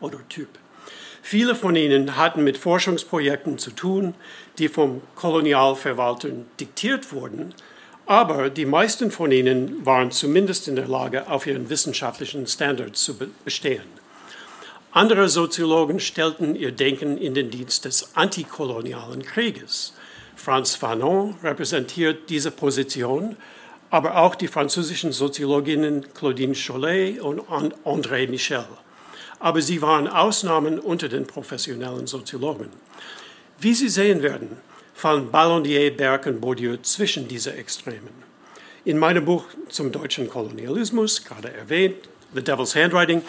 oder 0.00 0.18
Typ. 0.28 0.48
Viele 1.22 1.54
von 1.54 1.74
ihnen 1.74 2.18
hatten 2.18 2.44
mit 2.44 2.58
Forschungsprojekten 2.58 3.56
zu 3.56 3.70
tun, 3.70 4.14
die 4.58 4.68
vom 4.68 5.02
Kolonialverwaltern 5.14 6.46
diktiert 6.60 7.12
wurden, 7.12 7.54
aber 8.06 8.50
die 8.50 8.66
meisten 8.66 9.10
von 9.10 9.32
ihnen 9.32 9.84
waren 9.86 10.10
zumindest 10.10 10.68
in 10.68 10.76
der 10.76 10.86
Lage, 10.86 11.28
auf 11.28 11.46
ihren 11.46 11.70
wissenschaftlichen 11.70 12.46
Standards 12.46 13.02
zu 13.02 13.16
bestehen. 13.44 13.84
Andere 14.92 15.28
Soziologen 15.28 15.98
stellten 15.98 16.54
ihr 16.54 16.70
Denken 16.70 17.18
in 17.18 17.34
den 17.34 17.50
Dienst 17.50 17.84
des 17.84 18.14
antikolonialen 18.14 19.22
Krieges. 19.22 19.94
Franz 20.36 20.74
Fanon 20.74 21.36
repräsentiert 21.42 22.30
diese 22.30 22.50
Position, 22.50 23.36
aber 23.90 24.18
auch 24.18 24.34
die 24.34 24.48
französischen 24.48 25.12
Soziologinnen 25.12 26.12
Claudine 26.14 26.54
Chollet 26.54 27.20
und 27.20 27.40
André 27.40 28.28
Michel 28.28 28.66
aber 29.44 29.60
sie 29.60 29.82
waren 29.82 30.08
Ausnahmen 30.08 30.78
unter 30.78 31.10
den 31.10 31.26
professionellen 31.26 32.06
Soziologen. 32.06 32.70
Wie 33.58 33.74
Sie 33.74 33.88
sehen 33.88 34.22
werden, 34.22 34.58
fallen 34.94 35.30
Ballondier, 35.30 35.96
Berg 35.96 36.26
und 36.26 36.40
Bourdieu 36.40 36.76
zwischen 36.82 37.28
diese 37.28 37.54
Extremen. 37.54 38.24
In 38.84 38.98
meinem 38.98 39.24
Buch 39.24 39.46
zum 39.68 39.90
deutschen 39.92 40.28
Kolonialismus, 40.28 41.24
gerade 41.24 41.52
erwähnt, 41.52 41.96
The 42.34 42.42
Devil's 42.42 42.74
Handwriting, 42.74 43.22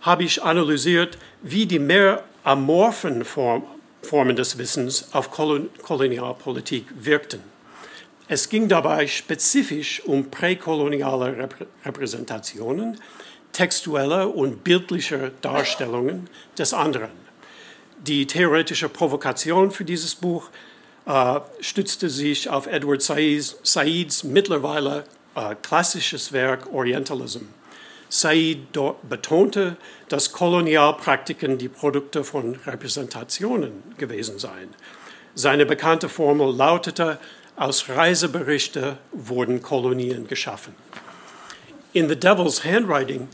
habe 0.00 0.24
ich 0.24 0.42
analysiert, 0.42 1.18
wie 1.42 1.66
die 1.66 1.78
mehr 1.78 2.24
amorphen 2.44 3.24
Formen 3.24 4.36
des 4.36 4.58
Wissens 4.58 5.08
auf 5.12 5.30
Kolonialpolitik 5.30 6.86
wirkten. 7.00 7.40
Es 8.28 8.48
ging 8.48 8.68
dabei 8.68 9.06
spezifisch 9.06 10.02
um 10.04 10.30
präkoloniale 10.30 11.48
Repräsentationen, 11.84 12.98
textueller 13.52 14.34
und 14.34 14.64
bildlicher 14.64 15.30
Darstellungen 15.42 16.30
des 16.56 16.72
anderen. 16.72 17.21
Die 18.06 18.26
theoretische 18.26 18.88
Provokation 18.88 19.70
für 19.70 19.84
dieses 19.84 20.16
Buch 20.16 20.50
äh, 21.06 21.38
stützte 21.60 22.10
sich 22.10 22.50
auf 22.50 22.66
Edward 22.66 23.00
Saids, 23.00 23.58
Saids 23.62 24.24
mittlerweile 24.24 25.04
äh, 25.36 25.54
klassisches 25.62 26.32
Werk 26.32 26.72
Orientalism. 26.72 27.44
Said 28.08 28.58
betonte, 29.08 29.76
dass 30.08 30.32
Kolonialpraktiken 30.32 31.58
die 31.58 31.68
Produkte 31.68 32.24
von 32.24 32.56
Repräsentationen 32.66 33.84
gewesen 33.96 34.40
seien. 34.40 34.68
Seine 35.34 35.64
bekannte 35.64 36.08
Formel 36.08 36.54
lautete, 36.54 37.18
aus 37.54 37.88
Reiseberichte 37.88 38.98
wurden 39.12 39.62
Kolonien 39.62 40.26
geschaffen. 40.26 40.74
In 41.92 42.08
The 42.08 42.16
Devil's 42.16 42.64
Handwriting 42.64 43.28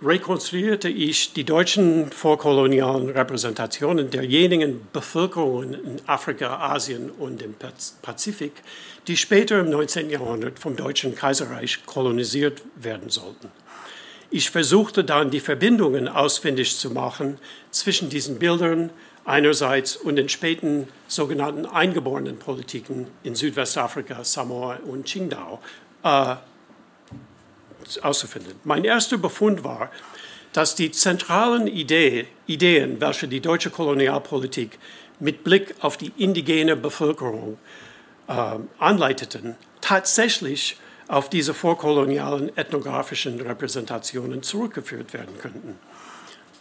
rekonstruierte 0.00 0.88
ich 0.88 1.32
die 1.32 1.44
deutschen 1.44 2.10
vorkolonialen 2.12 3.10
Repräsentationen 3.10 4.10
derjenigen 4.10 4.86
Bevölkerungen 4.92 5.74
in 5.74 6.00
Afrika, 6.06 6.58
Asien 6.72 7.10
und 7.10 7.40
dem 7.40 7.54
Pazifik, 8.02 8.52
die 9.08 9.16
später 9.16 9.58
im 9.60 9.70
19. 9.70 10.10
Jahrhundert 10.10 10.58
vom 10.58 10.76
Deutschen 10.76 11.16
Kaiserreich 11.16 11.84
kolonisiert 11.84 12.62
werden 12.76 13.10
sollten. 13.10 13.50
Ich 14.30 14.50
versuchte 14.50 15.04
dann 15.04 15.30
die 15.30 15.40
Verbindungen 15.40 16.06
ausfindig 16.06 16.76
zu 16.76 16.90
machen 16.90 17.38
zwischen 17.70 18.10
diesen 18.10 18.38
Bildern 18.38 18.90
einerseits 19.24 19.96
und 19.96 20.16
den 20.16 20.28
späten 20.28 20.86
sogenannten 21.08 21.66
eingeborenen 21.66 22.38
Politiken 22.38 23.08
in 23.24 23.34
Südwestafrika, 23.34 24.22
Samoa 24.22 24.78
und 24.86 25.06
Qingdao 25.06 25.60
äh, 26.04 26.36
auszufinden. 28.02 28.54
Mein 28.64 28.84
erster 28.84 29.18
Befund 29.18 29.64
war, 29.64 29.90
dass 30.52 30.74
die 30.74 30.90
zentralen 30.90 31.66
Idee, 31.66 32.26
Ideen, 32.46 33.00
welche 33.00 33.28
die 33.28 33.40
deutsche 33.40 33.70
Kolonialpolitik 33.70 34.78
mit 35.20 35.44
Blick 35.44 35.74
auf 35.80 35.96
die 35.96 36.12
indigene 36.16 36.76
Bevölkerung 36.76 37.58
äh, 38.28 38.56
anleiteten, 38.78 39.56
tatsächlich 39.80 40.78
auf 41.08 41.30
diese 41.30 41.54
vorkolonialen 41.54 42.56
ethnografischen 42.56 43.40
Repräsentationen 43.40 44.42
zurückgeführt 44.42 45.14
werden 45.14 45.38
könnten. 45.38 45.78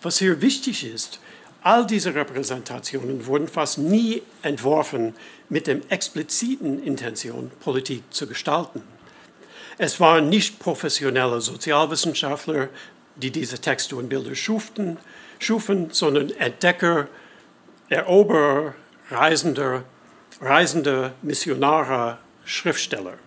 Was 0.01 0.19
hier 0.19 0.41
wichtig 0.41 0.85
ist, 0.85 1.19
all 1.61 1.85
diese 1.85 2.15
Repräsentationen 2.15 3.25
wurden 3.25 3.47
fast 3.47 3.77
nie 3.77 4.21
entworfen 4.41 5.15
mit 5.49 5.67
der 5.67 5.79
expliziten 5.89 6.81
Intention, 6.81 7.51
Politik 7.59 8.03
zu 8.11 8.27
gestalten. 8.27 8.83
Es 9.79 9.99
waren 9.99 10.29
nicht 10.29 10.57
professionelle 10.57 11.39
Sozialwissenschaftler, 11.39 12.69
die 13.15 13.29
diese 13.29 13.59
Texte 13.59 13.95
und 13.95 14.09
Bilder 14.09 14.33
schuften, 14.33 14.97
schufen, 15.37 15.89
sondern 15.91 16.31
Entdecker, 16.31 17.07
Eroberer, 17.87 18.73
Reisender, 19.11 19.83
Reisende, 20.41 21.13
Missionare, 21.21 22.17
Schriftsteller. 22.43 23.19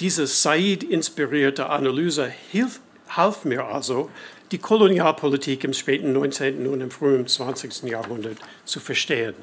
Diese 0.00 0.26
Said-inspirierte 0.26 1.68
Analyse 1.68 2.26
hilf, 2.26 2.80
half 3.08 3.44
mir 3.44 3.64
also, 3.64 4.10
die 4.50 4.58
Kolonialpolitik 4.58 5.62
im 5.62 5.72
späten 5.72 6.12
19. 6.12 6.66
und 6.66 6.80
im 6.80 6.90
frühen 6.90 7.28
20. 7.28 7.84
Jahrhundert 7.84 8.38
zu 8.64 8.80
verstehen. 8.80 9.34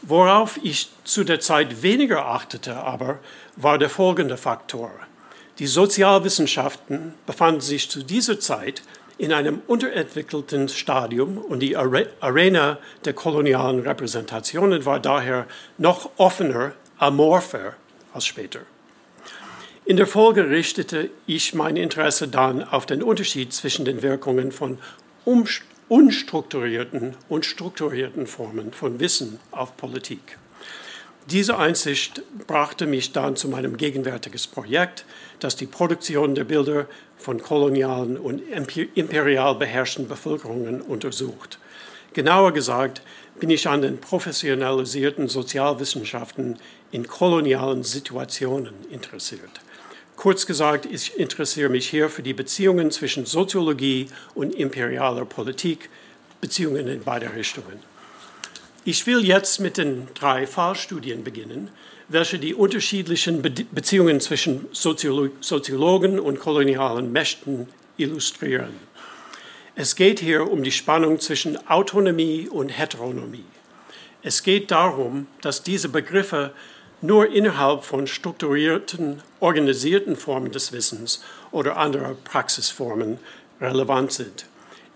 Worauf 0.00 0.58
ich 0.62 0.88
zu 1.04 1.22
der 1.24 1.40
Zeit 1.40 1.82
weniger 1.82 2.24
achtete 2.26 2.76
aber, 2.76 3.18
war 3.56 3.76
der 3.76 3.90
folgende 3.90 4.38
Faktor. 4.38 4.90
Die 5.60 5.68
Sozialwissenschaften 5.68 7.14
befanden 7.26 7.60
sich 7.60 7.88
zu 7.88 8.02
dieser 8.02 8.40
Zeit 8.40 8.82
in 9.18 9.32
einem 9.32 9.62
unterentwickelten 9.68 10.68
Stadium 10.68 11.38
und 11.38 11.60
die 11.60 11.76
Arena 11.76 12.78
der 13.04 13.12
kolonialen 13.12 13.80
Repräsentationen 13.80 14.84
war 14.84 14.98
daher 14.98 15.46
noch 15.78 16.10
offener, 16.16 16.72
amorpher 16.98 17.74
als 18.12 18.26
später. 18.26 18.60
In 19.84 19.96
der 19.96 20.08
Folge 20.08 20.50
richtete 20.50 21.10
ich 21.26 21.54
mein 21.54 21.76
Interesse 21.76 22.26
dann 22.26 22.64
auf 22.64 22.86
den 22.86 23.02
Unterschied 23.02 23.52
zwischen 23.52 23.84
den 23.84 24.02
Wirkungen 24.02 24.50
von 24.50 24.78
unstrukturierten 25.88 27.14
und 27.28 27.46
strukturierten 27.46 28.26
Formen 28.26 28.72
von 28.72 28.98
Wissen 28.98 29.38
auf 29.52 29.76
Politik. 29.76 30.38
Diese 31.30 31.56
Einsicht 31.56 32.22
brachte 32.46 32.86
mich 32.86 33.12
dann 33.12 33.34
zu 33.34 33.48
meinem 33.48 33.78
gegenwärtigen 33.78 34.40
Projekt, 34.52 35.06
das 35.40 35.56
die 35.56 35.64
Produktion 35.64 36.34
der 36.34 36.44
Bilder 36.44 36.86
von 37.16 37.40
kolonialen 37.40 38.18
und 38.18 38.42
imperial 38.94 39.54
beherrschten 39.54 40.06
Bevölkerungen 40.06 40.82
untersucht. 40.82 41.58
Genauer 42.12 42.52
gesagt 42.52 43.00
bin 43.40 43.48
ich 43.48 43.66
an 43.66 43.80
den 43.80 43.98
professionalisierten 43.98 45.28
Sozialwissenschaften 45.28 46.58
in 46.92 47.06
kolonialen 47.06 47.84
Situationen 47.84 48.74
interessiert. 48.90 49.62
Kurz 50.16 50.44
gesagt, 50.44 50.86
ich 50.86 51.18
interessiere 51.18 51.70
mich 51.70 51.88
hier 51.88 52.10
für 52.10 52.22
die 52.22 52.34
Beziehungen 52.34 52.90
zwischen 52.90 53.24
Soziologie 53.24 54.08
und 54.34 54.54
imperialer 54.54 55.24
Politik, 55.24 55.88
Beziehungen 56.42 56.86
in 56.86 57.02
beide 57.02 57.34
Richtungen. 57.34 57.93
Ich 58.86 59.06
will 59.06 59.24
jetzt 59.24 59.60
mit 59.60 59.78
den 59.78 60.08
drei 60.12 60.46
Fallstudien 60.46 61.24
beginnen, 61.24 61.70
welche 62.08 62.38
die 62.38 62.52
unterschiedlichen 62.52 63.40
Be 63.40 63.50
Beziehungen 63.50 64.20
zwischen 64.20 64.66
Soziolo 64.72 65.30
Soziologen 65.40 66.20
und 66.20 66.38
kolonialen 66.38 67.10
Mächten 67.10 67.66
illustrieren. 67.96 68.74
Es 69.74 69.96
geht 69.96 70.20
hier 70.20 70.50
um 70.50 70.62
die 70.62 70.70
Spannung 70.70 71.18
zwischen 71.18 71.66
Autonomie 71.66 72.46
und 72.46 72.68
Heteronomie. 72.68 73.46
Es 74.22 74.42
geht 74.42 74.70
darum, 74.70 75.28
dass 75.40 75.62
diese 75.62 75.88
Begriffe 75.88 76.52
nur 77.00 77.30
innerhalb 77.30 77.84
von 77.84 78.06
strukturierten, 78.06 79.22
organisierten 79.40 80.14
Formen 80.14 80.52
des 80.52 80.72
Wissens 80.72 81.22
oder 81.52 81.78
anderer 81.78 82.16
Praxisformen 82.22 83.18
relevant 83.62 84.12
sind. 84.12 84.44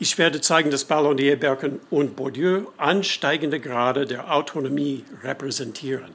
Ich 0.00 0.16
werde 0.16 0.40
zeigen, 0.40 0.70
dass 0.70 0.84
Ballondier, 0.84 1.34
Berken 1.34 1.80
und 1.90 2.14
Bourdieu 2.14 2.66
ansteigende 2.76 3.58
Grade 3.58 4.06
der 4.06 4.32
Autonomie 4.32 5.04
repräsentieren. 5.24 6.14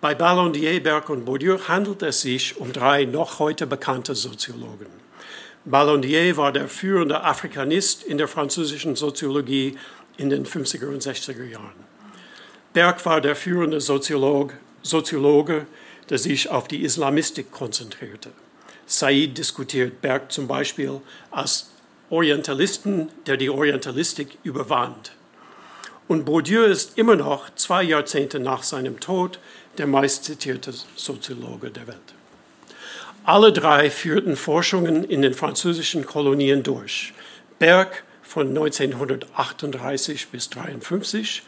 Bei 0.00 0.14
Ballondier, 0.14 0.82
Berken 0.82 1.12
und 1.12 1.24
Bourdieu 1.26 1.58
handelt 1.68 2.02
es 2.02 2.22
sich 2.22 2.56
um 2.56 2.72
drei 2.72 3.04
noch 3.04 3.38
heute 3.38 3.66
bekannte 3.66 4.14
Soziologen. 4.14 4.86
Ballondier 5.66 6.38
war 6.38 6.52
der 6.52 6.68
führende 6.68 7.22
Afrikanist 7.22 8.02
in 8.02 8.16
der 8.16 8.28
französischen 8.28 8.96
Soziologie 8.96 9.76
in 10.16 10.30
den 10.30 10.46
50er 10.46 10.86
und 10.86 11.02
60er 11.02 11.44
Jahren. 11.44 11.84
Berg 12.72 13.04
war 13.04 13.20
der 13.20 13.36
führende 13.36 13.82
Soziolog, 13.82 14.54
Soziologe, 14.82 15.66
der 16.08 16.16
sich 16.16 16.48
auf 16.48 16.66
die 16.66 16.82
Islamistik 16.82 17.50
konzentrierte. 17.50 18.30
Said 18.86 19.36
diskutiert 19.36 20.00
Berg 20.00 20.32
zum 20.32 20.46
Beispiel 20.46 21.00
als 21.30 21.72
Orientalisten, 22.10 23.08
der 23.26 23.36
die 23.36 23.50
Orientalistik 23.50 24.38
überwand. 24.44 25.12
Und 26.08 26.24
Bourdieu 26.24 26.64
ist 26.64 26.96
immer 26.98 27.16
noch, 27.16 27.52
zwei 27.56 27.82
Jahrzehnte 27.82 28.38
nach 28.38 28.62
seinem 28.62 29.00
Tod, 29.00 29.40
der 29.76 29.88
meistzitierte 29.88 30.72
Soziologe 30.94 31.70
der 31.70 31.88
Welt. 31.88 32.14
Alle 33.24 33.52
drei 33.52 33.90
führten 33.90 34.36
Forschungen 34.36 35.02
in 35.02 35.20
den 35.20 35.34
französischen 35.34 36.06
Kolonien 36.06 36.62
durch. 36.62 37.12
Berg 37.58 38.04
von 38.22 38.48
1938 38.48 40.28
bis 40.28 40.46
1953, 40.46 41.42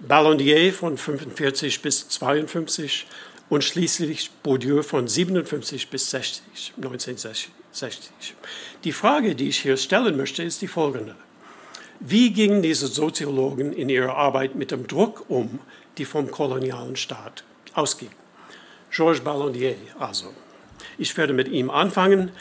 Ballondier 0.00 0.72
von 0.72 0.94
1945 0.94 1.82
bis 1.82 2.02
1952 2.20 3.06
und 3.48 3.62
schließlich 3.62 4.30
Bourdieu 4.42 4.82
von 4.82 5.00
1957 5.00 5.88
bis 5.88 6.10
60, 6.10 6.72
1960. 6.76 7.50
Die 8.84 8.92
Frage, 8.92 9.34
die 9.34 9.48
ich 9.48 9.60
hier 9.60 9.76
stellen 9.76 10.16
möchte, 10.16 10.42
ist 10.42 10.62
die 10.62 10.68
folgende. 10.68 11.14
Wie 12.00 12.32
gingen 12.32 12.62
diese 12.62 12.86
Soziologen 12.86 13.72
in 13.72 13.88
ihrer 13.88 14.16
Arbeit 14.16 14.54
mit 14.54 14.70
dem 14.70 14.86
Druck 14.86 15.24
um, 15.28 15.60
die 15.98 16.04
vom 16.04 16.30
kolonialen 16.30 16.96
Staat 16.96 17.44
ausging? 17.74 18.10
Georges 18.90 19.20
Ballondier 19.20 19.76
also. 19.98 20.32
Ich 20.98 21.16
werde 21.16 21.32
mit 21.32 21.48
ihm 21.48 21.70
anfangen. 21.70 22.32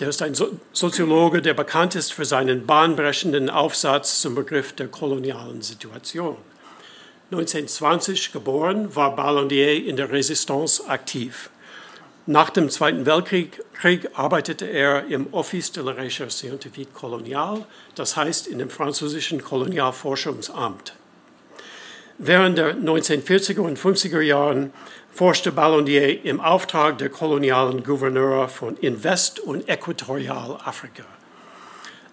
Der 0.00 0.08
ist 0.08 0.20
ein 0.20 0.34
Soziologe, 0.72 1.40
der 1.40 1.54
bekannt 1.54 1.94
ist 1.94 2.12
für 2.12 2.24
seinen 2.24 2.66
bahnbrechenden 2.66 3.48
Aufsatz 3.48 4.20
zum 4.20 4.34
Begriff 4.34 4.72
der 4.72 4.88
kolonialen 4.88 5.62
Situation. 5.62 6.36
1920 7.30 8.32
geboren, 8.32 8.94
war 8.94 9.16
Ballondier 9.16 9.86
in 9.86 9.96
der 9.96 10.10
Resistance 10.10 10.86
aktiv. 10.88 11.50
Nach 12.26 12.48
dem 12.48 12.70
Zweiten 12.70 13.04
Weltkrieg 13.04 13.62
Krieg 13.74 14.08
arbeitete 14.14 14.64
er 14.64 15.08
im 15.08 15.26
Office 15.34 15.72
de 15.72 15.82
la 15.82 15.92
Recherche 15.92 16.30
Scientifique 16.30 16.94
Coloniale, 16.94 17.66
das 17.96 18.16
heißt 18.16 18.46
in 18.46 18.58
dem 18.60 18.70
französischen 18.70 19.44
Kolonialforschungsamt. 19.44 20.94
Während 22.16 22.56
der 22.56 22.76
1940er 22.76 23.60
und 23.60 23.78
50er 23.78 24.22
Jahren 24.22 24.72
forschte 25.12 25.52
Ballondier 25.52 26.24
im 26.24 26.40
Auftrag 26.40 26.96
der 26.96 27.10
kolonialen 27.10 27.84
Gouverneure 27.84 28.48
von 28.48 28.78
Invest- 28.78 29.40
und 29.40 29.68
Äquatorialafrika. 29.68 31.04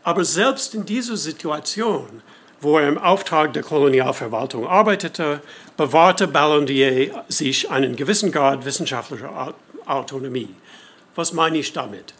Aber 0.04 0.26
selbst 0.26 0.76
in 0.76 0.86
dieser 0.86 1.16
Situation, 1.16 2.22
wo 2.60 2.78
er 2.78 2.90
im 2.90 2.98
Auftrag 2.98 3.54
der 3.54 3.64
Kolonialverwaltung 3.64 4.68
arbeitete, 4.68 5.40
bewahrte 5.78 6.28
Ballondier 6.28 7.24
sich 7.30 7.72
einen 7.72 7.96
gewissen 7.96 8.34
Grad 8.34 8.66
wissenschaftlicher 8.66 9.32
Autonomie. 9.92 10.50
Was 11.16 11.34
meine 11.34 11.58
ich 11.58 11.74
damit? 11.74 12.14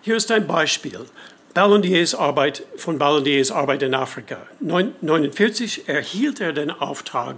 Hier 0.00 0.16
ist 0.16 0.30
ein 0.30 0.46
Beispiel. 0.46 1.06
Ballondiers 1.54 2.14
Arbeit, 2.14 2.62
von 2.76 2.98
Ballondiers 2.98 3.50
Arbeit 3.50 3.82
in 3.82 3.94
Afrika. 3.94 4.38
1949 4.60 5.88
erhielt 5.88 6.40
er 6.40 6.52
den 6.52 6.70
Auftrag, 6.70 7.36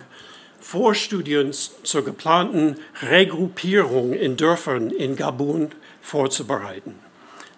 Vorstudien 0.61 1.53
zur 1.53 2.05
geplanten 2.05 2.77
Regruppierung 3.03 4.13
in 4.13 4.37
Dörfern 4.37 4.91
in 4.91 5.17
Gabun 5.17 5.71
vorzubereiten. 6.03 6.97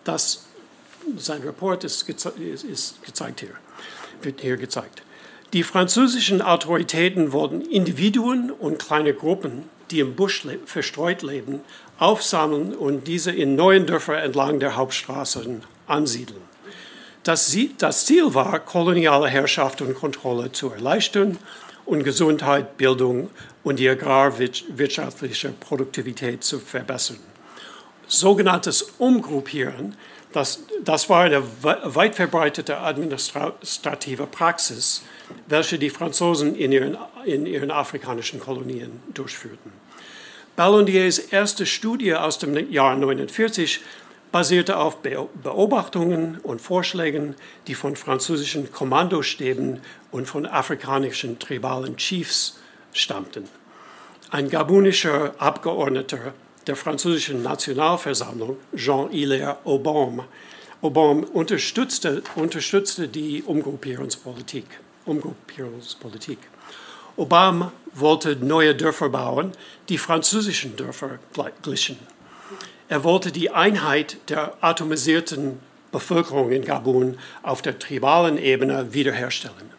Das, 0.04 0.46
sein 1.16 1.42
Report 1.42 1.82
ist, 1.82 2.06
geze 2.06 2.32
ist 2.38 3.02
gezeigt 3.02 3.40
hier, 3.40 3.54
wird 4.22 4.40
hier 4.40 4.56
gezeigt. 4.56 5.02
Die 5.52 5.64
französischen 5.64 6.40
Autoritäten 6.40 7.32
wollten 7.32 7.60
Individuen 7.60 8.50
und 8.50 8.78
kleine 8.78 9.12
Gruppen, 9.12 9.64
die 9.90 10.00
im 10.00 10.14
Busch 10.14 10.44
le 10.44 10.58
verstreut 10.64 11.22
leben, 11.22 11.60
aufsammeln 12.02 12.74
und 12.74 13.06
diese 13.06 13.30
in 13.30 13.54
neuen 13.54 13.86
Dörfer 13.86 14.20
entlang 14.22 14.58
der 14.58 14.76
Hauptstraßen 14.76 15.62
ansiedeln. 15.86 16.42
Das, 17.22 17.46
Ziel 18.04 18.34
war, 18.34 18.58
koloniale 18.58 19.28
Herrschaft 19.28 19.80
und 19.80 19.94
Kontrolle 19.94 20.50
zu 20.50 20.70
erleichtern 20.70 21.38
und 21.86 22.02
Gesundheit, 22.02 22.76
Bildung 22.76 23.30
und 23.62 23.78
die 23.78 23.88
agrarwirtschaftliche 23.88 25.50
Produktivität 25.50 26.42
zu 26.42 26.58
verbessern. 26.58 27.20
Sogenanntes 28.08 28.82
Umgruppieren, 28.98 29.96
das, 30.32 30.64
das 30.82 31.08
war 31.08 31.22
eine 31.22 31.44
weit 31.62 32.16
verbreitete 32.16 32.78
administrative 32.78 34.26
Praxis, 34.26 35.02
welche 35.46 35.78
die 35.78 35.90
Franzosen 35.90 36.56
in 36.56 36.72
ihren, 36.72 36.98
in 37.24 37.46
ihren 37.46 37.70
afrikanischen 37.70 38.40
Kolonien 38.40 39.00
durchführten. 39.14 39.81
Ballondiers 40.54 41.18
erste 41.18 41.64
Studie 41.64 42.14
aus 42.14 42.38
dem 42.38 42.54
Jahr 42.70 42.92
1949 42.92 43.80
basierte 44.32 44.76
auf 44.76 44.98
Beobachtungen 44.98 46.38
und 46.42 46.60
Vorschlägen, 46.60 47.34
die 47.66 47.74
von 47.74 47.96
französischen 47.96 48.70
Kommandostäben 48.70 49.80
und 50.10 50.26
von 50.26 50.46
afrikanischen 50.46 51.38
tribalen 51.38 51.96
Chiefs 51.96 52.58
stammten. 52.92 53.48
Ein 54.30 54.50
gabonischer 54.50 55.34
Abgeordneter 55.38 56.34
der 56.66 56.76
französischen 56.76 57.42
Nationalversammlung, 57.42 58.56
Jean-Hilaire 58.74 59.58
Aubaume, 59.64 60.24
Aubaume 60.82 61.26
unterstützte, 61.26 62.22
unterstützte 62.34 63.08
die 63.08 63.42
Umgruppierungspolitik. 63.42 64.64
Umgruppierungspolitik. 65.04 66.38
Obama 67.16 67.72
wollte 67.94 68.36
neue 68.36 68.74
Dörfer 68.74 69.08
bauen, 69.08 69.52
die 69.88 69.98
französischen 69.98 70.76
Dörfer 70.76 71.18
glichen. 71.62 71.98
Er 72.88 73.04
wollte 73.04 73.32
die 73.32 73.50
Einheit 73.50 74.16
der 74.28 74.56
atomisierten 74.60 75.60
Bevölkerung 75.92 76.50
in 76.50 76.64
Gabun 76.64 77.18
auf 77.42 77.62
der 77.62 77.78
tribalen 77.78 78.38
Ebene 78.38 78.92
wiederherstellen. 78.92 79.70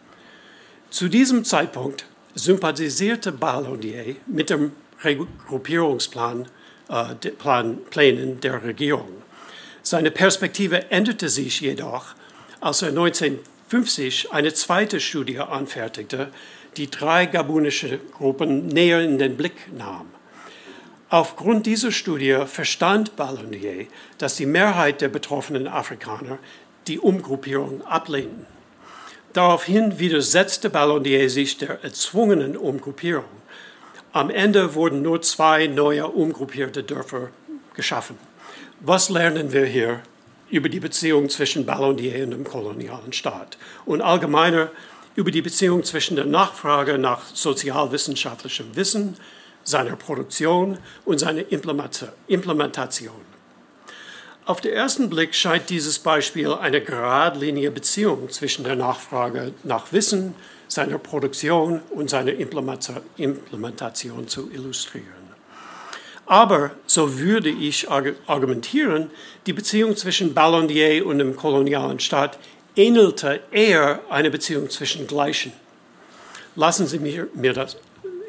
Zu 0.90 1.10
diesem 1.10 1.44
Zeitpunkt 1.44 2.06
sympathisierte 2.36 3.32
Ballondier 3.32 4.16
mit 4.28 4.50
dem 4.50 4.72
Regruppierungsplan 5.04 6.48
äh, 6.90 7.16
Plan, 7.32 7.80
Plänen 7.90 8.40
der 8.42 8.64
Regierung. 8.64 9.10
Seine 9.82 10.12
Perspektive 10.12 10.92
änderte 10.92 11.30
sich 11.30 11.62
jedoch, 11.62 12.16
als 12.62 12.82
er 12.82 12.90
1950 12.90 14.32
eine 14.32 14.54
zweite 14.54 15.00
Studie 15.00 15.40
anfertigte, 15.40 16.32
die 16.78 16.90
drei 16.90 17.26
gabunische 17.26 18.00
Gruppen 18.18 18.68
näher 18.68 19.02
in 19.02 19.18
den 19.18 19.38
Blick 19.38 19.72
nahm. 19.78 20.08
Aufgrund 21.10 21.66
dieser 21.68 21.92
Studie 21.92 22.40
verstand 22.48 23.16
Ballondier, 23.16 23.86
dass 24.18 24.36
die 24.36 24.48
Mehrheit 24.48 25.02
der 25.02 25.10
betroffenen 25.10 25.68
Afrikaner 25.68 26.40
die 26.88 27.00
Umgruppierung 27.00 27.86
ablehnten. 27.86 28.48
Daraufhin 29.34 30.00
widersetzte 30.00 30.70
Ballondier 30.70 31.30
sich 31.30 31.58
der 31.58 31.84
erzwungenen 31.84 32.58
Umgruppierung. 32.58 33.26
Am 34.12 34.30
Ende 34.30 34.76
wurden 34.76 35.02
nur 35.02 35.22
zwei 35.22 35.68
neue 35.68 36.08
umgruppierte 36.08 36.84
Dörfer 36.84 37.30
geschaffen. 37.74 38.18
Was 38.80 39.10
lernen 39.10 39.54
wir 39.54 39.66
hier 39.66 40.02
über 40.50 40.70
die 40.70 40.80
Beziehung 40.80 41.30
zwischen 41.30 41.66
Ballondier 41.66 42.24
und 42.24 42.32
dem 42.32 42.44
kolonialen 42.44 43.12
Staat 43.12 43.58
und 43.86 44.02
allgemeiner 44.02 44.70
über 45.16 45.32
die 45.32 45.42
Beziehung 45.42 45.84
zwischen 45.84 46.16
der 46.16 46.26
Nachfrage 46.26 46.98
nach 46.98 47.22
sozialwissenschaftlichem 47.34 48.76
Wissen, 48.76 49.18
seiner 49.64 49.96
Produktion 49.96 50.78
und 51.06 51.20
seiner 51.20 51.44
Implementation. 51.52 53.34
Auf 54.46 54.60
den 54.60 54.74
ersten 54.74 55.10
Blick 55.10 55.34
scheint 55.36 55.70
dieses 55.70 56.00
Beispiel 56.00 56.52
eine 56.54 56.82
geradlinige 56.82 57.72
Beziehung 57.72 58.30
zwischen 58.30 58.66
der 58.66 58.76
Nachfrage 58.76 59.54
nach 59.64 59.94
Wissen, 59.94 60.36
seiner 60.68 60.98
Produktion 60.98 61.82
und 61.92 62.10
seiner 62.10 62.34
Implementation 62.34 64.28
zu 64.28 64.50
illustrieren. 64.52 65.24
Aber, 66.26 66.72
so 66.88 67.20
würde 67.20 67.50
ich 67.50 67.90
argumentieren, 67.90 69.12
die 69.46 69.54
Beziehung 69.54 69.96
zwischen 69.96 70.34
Ballondier 70.34 71.06
und 71.06 71.20
dem 71.20 71.36
kolonialen 71.36 72.00
Staat 72.00 72.40
ähnelte 72.76 73.42
eher 73.52 74.02
einer 74.10 74.30
Beziehung 74.30 74.70
zwischen 74.70 75.08
Gleichen. 75.08 75.54
Lassen 76.56 76.88
Sie 76.88 77.00
mir, 77.00 77.28
mir 77.34 77.54
das 77.54 77.78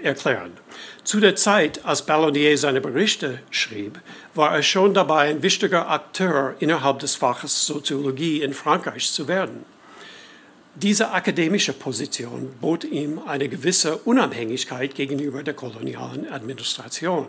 erklären. 0.02 0.52
Zu 1.02 1.20
der 1.20 1.36
Zeit, 1.36 1.84
als 1.84 2.02
Ballondier 2.06 2.56
seine 2.56 2.80
Berichte 2.80 3.40
schrieb, 3.50 4.00
war 4.34 4.54
er 4.54 4.62
schon 4.62 4.94
dabei, 4.94 5.30
ein 5.30 5.42
wichtiger 5.42 5.90
Akteur 5.90 6.54
innerhalb 6.60 6.98
des 6.98 7.16
Faches 7.16 7.66
Soziologie 7.66 8.42
in 8.42 8.54
Frankreich 8.54 9.10
zu 9.12 9.28
werden. 9.28 9.64
Diese 10.76 11.12
akademische 11.12 11.72
Position 11.72 12.52
bot 12.60 12.84
ihm 12.84 13.20
eine 13.26 13.48
gewisse 13.48 13.96
Unabhängigkeit 13.98 14.94
gegenüber 14.94 15.42
der 15.42 15.54
kolonialen 15.54 16.28
Administration. 16.30 17.28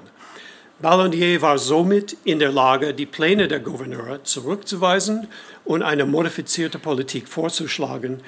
Ballondier 0.80 1.42
war 1.42 1.58
somit 1.58 2.18
in 2.26 2.40
der 2.40 2.52
Lage, 2.52 2.94
die 2.94 3.06
Pläne 3.06 3.48
der 3.48 3.60
Gouverneure 3.60 4.24
zurückzuweisen 4.24 5.28
und 5.66 5.82
eine 5.82 6.06
modifizierte 6.06 6.80
Politik 6.80 7.28
vorzuschlagen, 7.28 8.22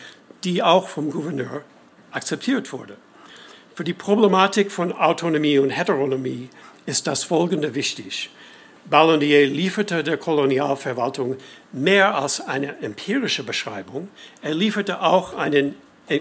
die 0.44 0.62
auch 0.62 0.88
vom 0.88 1.12
Gouverneur 1.12 1.64
akzeptiert 2.12 2.74
wurde. 2.74 2.98
Für 3.76 3.84
die 3.84 3.94
Problematik 3.94 4.72
von 4.72 4.92
Autonomie 4.92 5.60
und 5.60 5.70
Heteronomie 5.70 6.50
ist 6.86 7.06
das 7.06 7.24
Folgende 7.24 7.76
wichtig. 7.76 8.32
Ballandier 8.90 9.46
lieferte 9.46 10.04
der 10.04 10.18
Kolonialverwaltung 10.18 11.36
mehr 11.74 12.16
als 12.16 12.40
eine 12.40 12.80
empirische 12.82 13.44
Beschreibung, 13.44 14.08
er 14.42 14.56
lieferte 14.56 15.02
auch 15.02 15.34
einen 15.34 15.76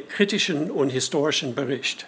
kritischen 0.08 0.70
und 0.70 0.90
historischen 0.90 1.54
Bericht. 1.54 2.06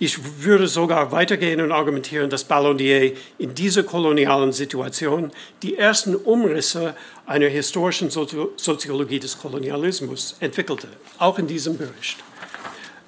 Ich 0.00 0.44
würde 0.44 0.68
sogar 0.68 1.10
weitergehen 1.10 1.60
und 1.60 1.72
argumentieren, 1.72 2.30
dass 2.30 2.44
Ballondier 2.44 3.14
in 3.36 3.54
dieser 3.54 3.82
kolonialen 3.82 4.52
Situation 4.52 5.32
die 5.62 5.76
ersten 5.76 6.14
Umrisse 6.14 6.94
einer 7.26 7.48
historischen 7.48 8.08
Soziologie 8.08 9.18
des 9.18 9.38
Kolonialismus 9.38 10.36
entwickelte, 10.38 10.86
auch 11.18 11.40
in 11.40 11.48
diesem 11.48 11.76
Bericht. 11.76 12.18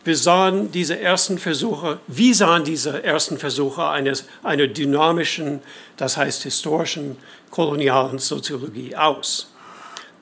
Wir 0.03 0.17
sahen 0.17 0.73
diese 0.73 0.99
ersten 0.99 1.39
Versuche, 1.39 2.01
wie 2.09 2.35
sahen 2.35 2.65
diese 2.65 3.05
ersten 3.05 3.39
Versuche 3.39 3.87
eines, 3.87 4.25
einer 4.43 4.67
dynamischen, 4.67 5.61
das 5.97 6.17
heißt 6.17 6.43
historischen 6.43 7.19
kolonialen 7.51 8.19
Soziologie 8.19 8.97
aus? 8.97 9.53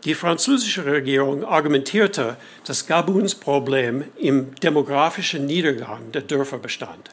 Die 0.05 0.15
französische 0.15 0.87
Regierung 0.87 1.45
argumentierte, 1.45 2.37
dass 2.65 2.87
Gabuns 2.87 3.35
Problem 3.35 4.05
im 4.17 4.55
demografischen 4.57 5.47
Niedergang 5.47 6.13
der 6.13 6.23
Dörfer 6.23 6.59
bestand. 6.59 7.11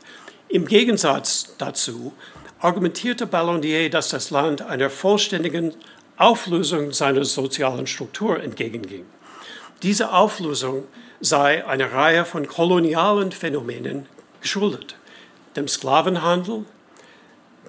Im 0.49 0.68
Gegensatz 0.68 1.56
dazu 1.57 2.14
argumentierte 2.60 3.26
Ballondier, 3.26 3.90
dass 3.90 4.10
das 4.10 4.30
Land 4.30 4.62
einer 4.62 4.91
vollständigen 4.91 5.74
Auflösung 6.18 6.91
seiner 6.94 7.26
sozialen 7.26 7.88
Struktur 7.88 8.41
entgegenging. 8.41 9.06
Diese 9.82 10.14
Auflösung 10.14 10.84
sei 11.20 11.66
einer 11.66 11.91
Reihe 11.91 12.24
von 12.24 12.48
kolonialen 12.48 13.32
Phänomenen 13.32 14.06
geschuldet, 14.41 14.95
dem 15.56 15.68
Sklavenhandel, 15.68 16.66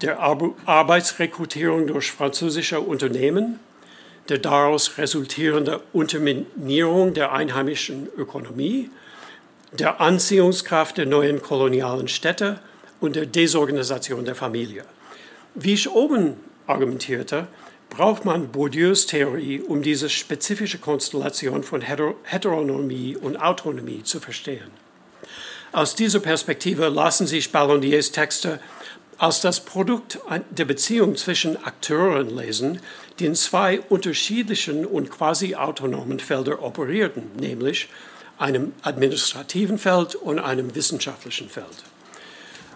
der 0.02 0.20
Arbeitsrekrutierung 0.20 1.86
durch 1.86 2.12
französische 2.12 2.80
Unternehmen, 2.80 3.60
der 4.28 4.38
daraus 4.38 4.98
resultierenden 4.98 5.78
Unterminierung 5.92 7.14
der 7.14 7.32
einheimischen 7.32 8.08
Ökonomie, 8.16 8.90
der 9.72 10.00
Anziehungskraft 10.00 10.98
der 10.98 11.06
neuen 11.06 11.42
kolonialen 11.42 12.08
Städte 12.08 12.60
und 13.00 13.16
der 13.16 13.26
Desorganisation 13.26 14.24
der 14.24 14.34
Familie. 14.34 14.84
Wie 15.54 15.74
ich 15.74 15.90
oben 15.90 16.34
argumentierte, 16.66 17.46
braucht 17.90 18.24
man 18.24 18.48
Bourdieus 18.48 19.06
Theorie, 19.06 19.60
um 19.60 19.82
diese 19.82 20.08
spezifische 20.08 20.78
Konstellation 20.78 21.62
von 21.62 21.80
Heteronomie 21.80 23.16
und 23.16 23.36
Autonomie 23.36 24.02
zu 24.02 24.20
verstehen. 24.20 24.70
Aus 25.72 25.94
dieser 25.94 26.20
Perspektive 26.20 26.88
lassen 26.88 27.26
sich 27.26 27.52
Ballondiers 27.52 28.10
Texte 28.12 28.60
als 29.18 29.40
das 29.40 29.60
Produkt 29.60 30.18
der 30.50 30.64
Beziehung 30.64 31.16
zwischen 31.16 31.62
Akteuren 31.64 32.36
lesen, 32.36 32.80
die 33.18 33.26
in 33.26 33.34
zwei 33.34 33.80
unterschiedlichen 33.80 34.84
und 34.84 35.10
quasi 35.10 35.54
autonomen 35.54 36.20
Feldern 36.20 36.58
operierten, 36.58 37.30
nämlich 37.38 37.88
einem 38.38 38.74
administrativen 38.82 39.78
Feld 39.78 40.14
und 40.14 40.38
einem 40.38 40.74
wissenschaftlichen 40.74 41.48
Feld. 41.48 41.84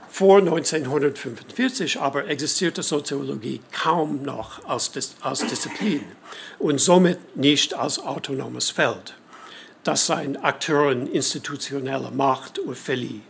Vor 0.09 0.39
1945 0.39 2.01
aber 2.01 2.27
existierte 2.27 2.83
Soziologie 2.83 3.61
kaum 3.71 4.23
noch 4.23 4.67
als, 4.67 4.91
Dis 4.91 5.15
als 5.21 5.47
Disziplin 5.47 6.05
und 6.59 6.81
somit 6.81 7.37
nicht 7.37 7.75
als 7.75 7.99
autonomes 7.99 8.71
Feld, 8.71 9.15
das 9.85 10.07
seinen 10.07 10.37
Akteuren 10.37 11.07
institutionelle 11.07 12.11
Macht 12.11 12.61
verlieh. 12.73 13.23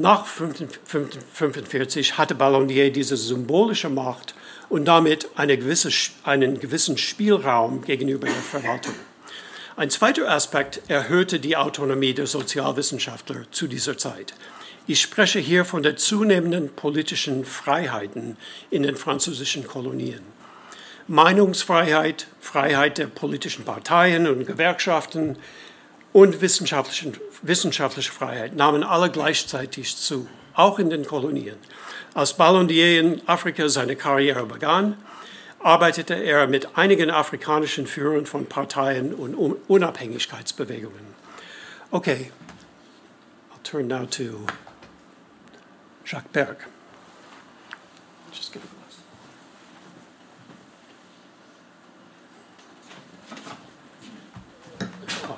Nach 0.00 0.20
1945 0.20 2.16
hatte 2.16 2.34
Ballondier 2.34 2.90
diese 2.90 3.18
symbolische 3.18 3.90
Macht 3.90 4.34
und 4.70 4.86
damit 4.86 5.28
eine 5.34 5.58
gewisse, 5.58 5.90
einen 6.22 6.58
gewissen 6.58 6.96
Spielraum 6.96 7.82
gegenüber 7.82 8.26
der 8.26 8.34
Verwaltung. 8.36 8.94
Ein 9.76 9.90
zweiter 9.90 10.30
Aspekt 10.30 10.80
erhöhte 10.88 11.38
die 11.38 11.54
Autonomie 11.58 12.14
der 12.14 12.26
Sozialwissenschaftler 12.26 13.42
zu 13.50 13.66
dieser 13.66 13.98
Zeit. 13.98 14.32
Ich 14.86 15.02
spreche 15.02 15.38
hier 15.38 15.66
von 15.66 15.82
der 15.82 15.96
zunehmenden 15.96 16.70
politischen 16.70 17.44
Freiheiten 17.44 18.38
in 18.70 18.84
den 18.84 18.96
französischen 18.96 19.66
Kolonien. 19.66 20.22
Meinungsfreiheit, 21.08 22.26
Freiheit 22.40 22.96
der 22.96 23.08
politischen 23.08 23.66
Parteien 23.66 24.26
und 24.26 24.46
Gewerkschaften, 24.46 25.36
und 26.12 26.40
wissenschaftliche 26.40 28.12
Freiheit 28.12 28.56
nahmen 28.56 28.82
alle 28.82 29.10
gleichzeitig 29.10 29.96
zu, 29.96 30.28
auch 30.54 30.78
in 30.78 30.90
den 30.90 31.04
Kolonien. 31.04 31.56
Als 32.14 32.34
Ballondier 32.34 33.00
in 33.00 33.22
Afrika 33.28 33.68
seine 33.68 33.94
Karriere 33.94 34.44
begann, 34.46 34.96
arbeitete 35.60 36.14
er 36.14 36.46
mit 36.46 36.76
einigen 36.76 37.10
afrikanischen 37.10 37.86
Führern 37.86 38.26
von 38.26 38.46
Parteien 38.46 39.14
und 39.14 39.34
Unabhängigkeitsbewegungen. 39.68 41.14
Okay, 41.90 42.32
I'll 43.52 43.62
turn 43.62 43.86
now 43.86 44.06
to 44.06 44.46
Jacques 46.04 46.32
Berg. 46.32 46.66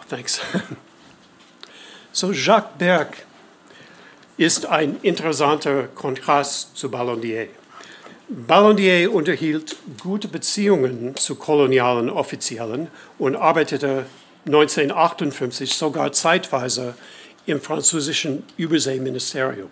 Thanks. 0.09 0.40
So, 2.15 2.31
Jacques 2.31 2.77
Berg 2.77 3.24
ist 4.36 4.66
ein 4.66 4.99
interessanter 5.01 5.85
Kontrast 5.94 6.77
zu 6.77 6.90
Ballondier. 6.90 7.49
Ballondier 8.28 9.11
unterhielt 9.11 9.77
gute 10.03 10.28
Beziehungen 10.28 11.16
zu 11.16 11.36
kolonialen 11.36 12.11
Offiziellen 12.11 12.89
und 13.19 13.35
arbeitete 13.35 14.05
1958 14.44 15.74
sogar 15.74 16.12
zeitweise 16.12 16.94
im 17.47 17.61
französischen 17.61 18.44
Überseeministerium. 18.59 19.70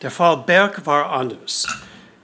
Der 0.00 0.12
Fall 0.12 0.36
Berg 0.38 0.86
war 0.86 1.10
anders. 1.10 1.66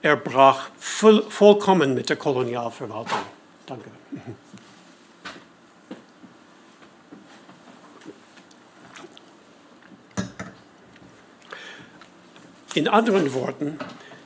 Er 0.02 0.16
brach 0.16 0.70
voll, 0.78 1.24
vollkommen 1.28 1.94
mit 1.94 2.08
der 2.08 2.16
Kolonialverwaltung. 2.16 3.18
Danke. 3.66 3.90
In 12.74 12.86
anderen 12.86 13.34
Worten, 13.34 13.80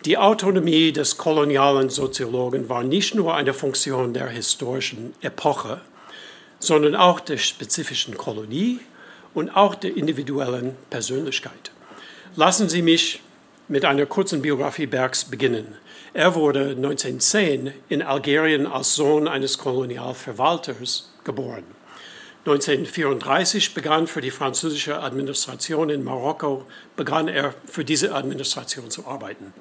die 0.05 0.19
Autonomie 0.19 0.93
des 0.93 1.17
kolonialen 1.17 1.89
Soziologen 1.89 2.69
war 2.69 2.85
nicht 2.85 3.15
nur 3.15 3.35
eine 3.35 3.55
Funktion 3.55 4.13
der 4.13 4.29
historischen 4.29 5.15
Epoche, 5.23 5.81
sondern 6.59 6.95
auch 6.95 7.21
der 7.21 7.39
spezifischen 7.39 8.19
Kolonie 8.19 8.81
und 9.33 9.57
auch 9.57 9.75
der 9.75 9.97
individuellen 9.97 10.77
Persönlichkeit. 10.91 11.71
Lassen 12.37 12.69
Sie 12.69 12.83
mich 12.83 13.23
mit 13.69 13.87
einer 13.87 14.05
kurzen 14.05 14.43
Biografie 14.43 14.87
Bergs 14.87 15.25
beginnen. 15.25 15.77
Er 16.13 16.35
wurde 16.35 16.75
1910 16.77 17.73
in 17.89 18.03
Algerien 18.03 18.67
als 18.67 18.95
Sohn 18.95 19.27
eines 19.27 19.57
Kolonialverwalters 19.57 21.15
geboren. 21.25 21.65
1934 22.47 23.73
begann 23.73 24.07
für 24.07 24.21
die 24.21 24.31
französische 24.31 25.01
Administration 25.01 25.89
in 25.89 26.05
Marokko, 26.05 26.67
begann 26.95 27.27
er 27.27 27.55
für 27.65 27.87
diese 27.87 28.15
Administration 28.15 28.91
zu 28.91 29.07
arbeiten. 29.07 29.55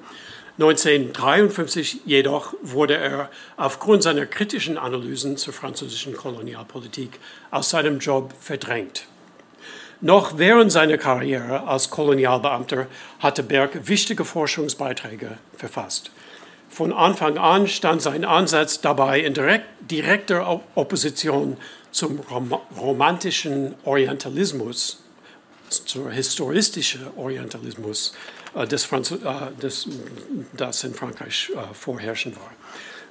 1953 0.58 2.02
jedoch 2.04 2.54
wurde 2.60 2.98
er 2.98 3.30
aufgrund 3.56 4.02
seiner 4.02 4.26
kritischen 4.26 4.76
Analysen 4.76 5.38
zur 5.38 5.54
französischen 5.54 6.14
Kolonialpolitik 6.14 7.18
aus 7.50 7.70
seinem 7.70 8.00
Job 8.00 8.34
verdrängt. 8.38 9.06
Noch 10.02 10.36
während 10.36 10.70
seiner 10.70 10.98
Karriere 10.98 11.66
als 11.66 11.88
Kolonialbeamter 11.88 12.86
hatte 13.18 13.42
Berg 13.42 13.88
wichtige 13.88 14.26
Forschungsbeiträge 14.26 15.38
verfasst. 15.56 16.10
Von 16.74 16.92
Anfang 16.92 17.38
an 17.38 17.68
stand 17.68 18.02
sein 18.02 18.24
Ansatz 18.24 18.80
dabei 18.80 19.20
in 19.20 19.32
direkt, 19.32 19.64
direkter 19.92 20.60
Opposition 20.74 21.56
zum 21.92 22.18
romantischen 22.76 23.76
Orientalismus, 23.84 25.00
zum 25.68 26.10
historistischen 26.10 27.06
Orientalismus, 27.16 28.14
äh, 28.56 28.66
des 28.66 28.84
Franz 28.84 29.12
äh, 29.12 29.16
des, 29.62 29.86
das 30.56 30.82
in 30.82 30.94
Frankreich 30.94 31.52
äh, 31.54 31.72
vorherrschend 31.74 32.34
war. 32.34 32.50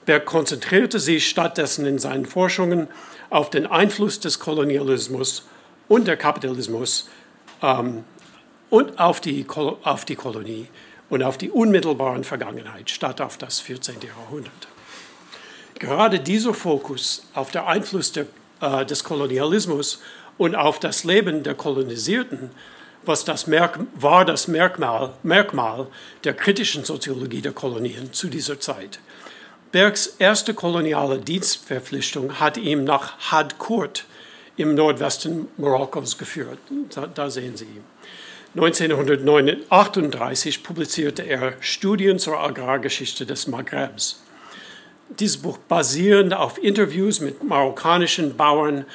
Er 0.08 0.20
konzentrierte 0.20 1.00
sich 1.00 1.30
stattdessen 1.30 1.86
in 1.86 2.00
seinen 2.00 2.26
Forschungen 2.26 2.90
auf 3.30 3.50
den 3.50 3.66
Einfluss 3.66 4.20
des 4.20 4.40
Kolonialismus 4.40 5.48
und 5.88 6.10
der 6.10 6.18
Kapitalismus 6.18 7.10
ähm, 7.62 8.04
und 8.70 9.00
auf 9.00 9.22
die, 9.22 9.46
auf 9.84 10.04
die 10.04 10.16
Kolonie 10.16 10.68
und 11.14 11.22
auf 11.22 11.38
die 11.38 11.52
unmittelbaren 11.52 12.24
Vergangenheit 12.24 12.90
statt 12.90 13.22
auf 13.22 13.38
das 13.38 13.60
14. 13.60 13.98
Jahrhundert. 14.02 14.68
Gerade 15.78 16.20
dieser 16.20 16.56
Fokus 16.56 17.28
auf 17.36 17.52
den 17.52 17.62
Einfluss 17.62 18.12
der 18.12 18.26
äh, 18.62 18.84
des 18.84 19.04
Kolonialismus 19.04 20.02
und 20.40 20.56
auf 20.56 20.80
das 20.80 21.04
Leben 21.04 21.44
der 21.44 21.54
Kolonisierten 21.54 22.50
was 23.06 23.26
das 23.26 23.48
Merk 23.48 23.80
war 23.96 24.24
das 24.24 24.48
Merkmal, 24.48 25.12
Merkmal 25.24 25.88
der 26.24 26.34
kritischen 26.34 26.86
Soziologie 26.86 27.42
der 27.42 27.52
Kolonien 27.52 28.14
zu 28.14 28.30
dieser 28.30 28.62
Zeit. 28.62 29.00
Bergs 29.74 30.16
erste 30.20 30.54
koloniale 30.54 31.20
Dienstverpflichtung 31.20 32.40
hat 32.40 32.56
ihm 32.56 32.86
nach 32.86 33.20
Hadkurt 33.30 34.06
im 34.56 34.74
Nordwesten 34.74 35.50
Marokkos 35.58 36.18
geführt. 36.18 36.60
Da, 36.96 37.08
da 37.08 37.30
sehen 37.30 37.58
Sie 37.58 37.66
ihn. 37.66 37.93
1938 38.56 40.62
publizierte 40.62 41.24
er 41.24 41.54
Studien 41.60 42.20
zur 42.20 42.40
Agrargeschichte 42.40 43.26
des 43.26 43.48
Maghrebs. 43.48 44.22
Dieses 45.10 45.38
Buch 45.38 45.58
basierend 45.58 46.36
auf 46.36 46.62
Interviews 46.62 47.20
mit 47.20 47.44
marokkanischen 47.44 48.38
Bauern. 48.38 48.86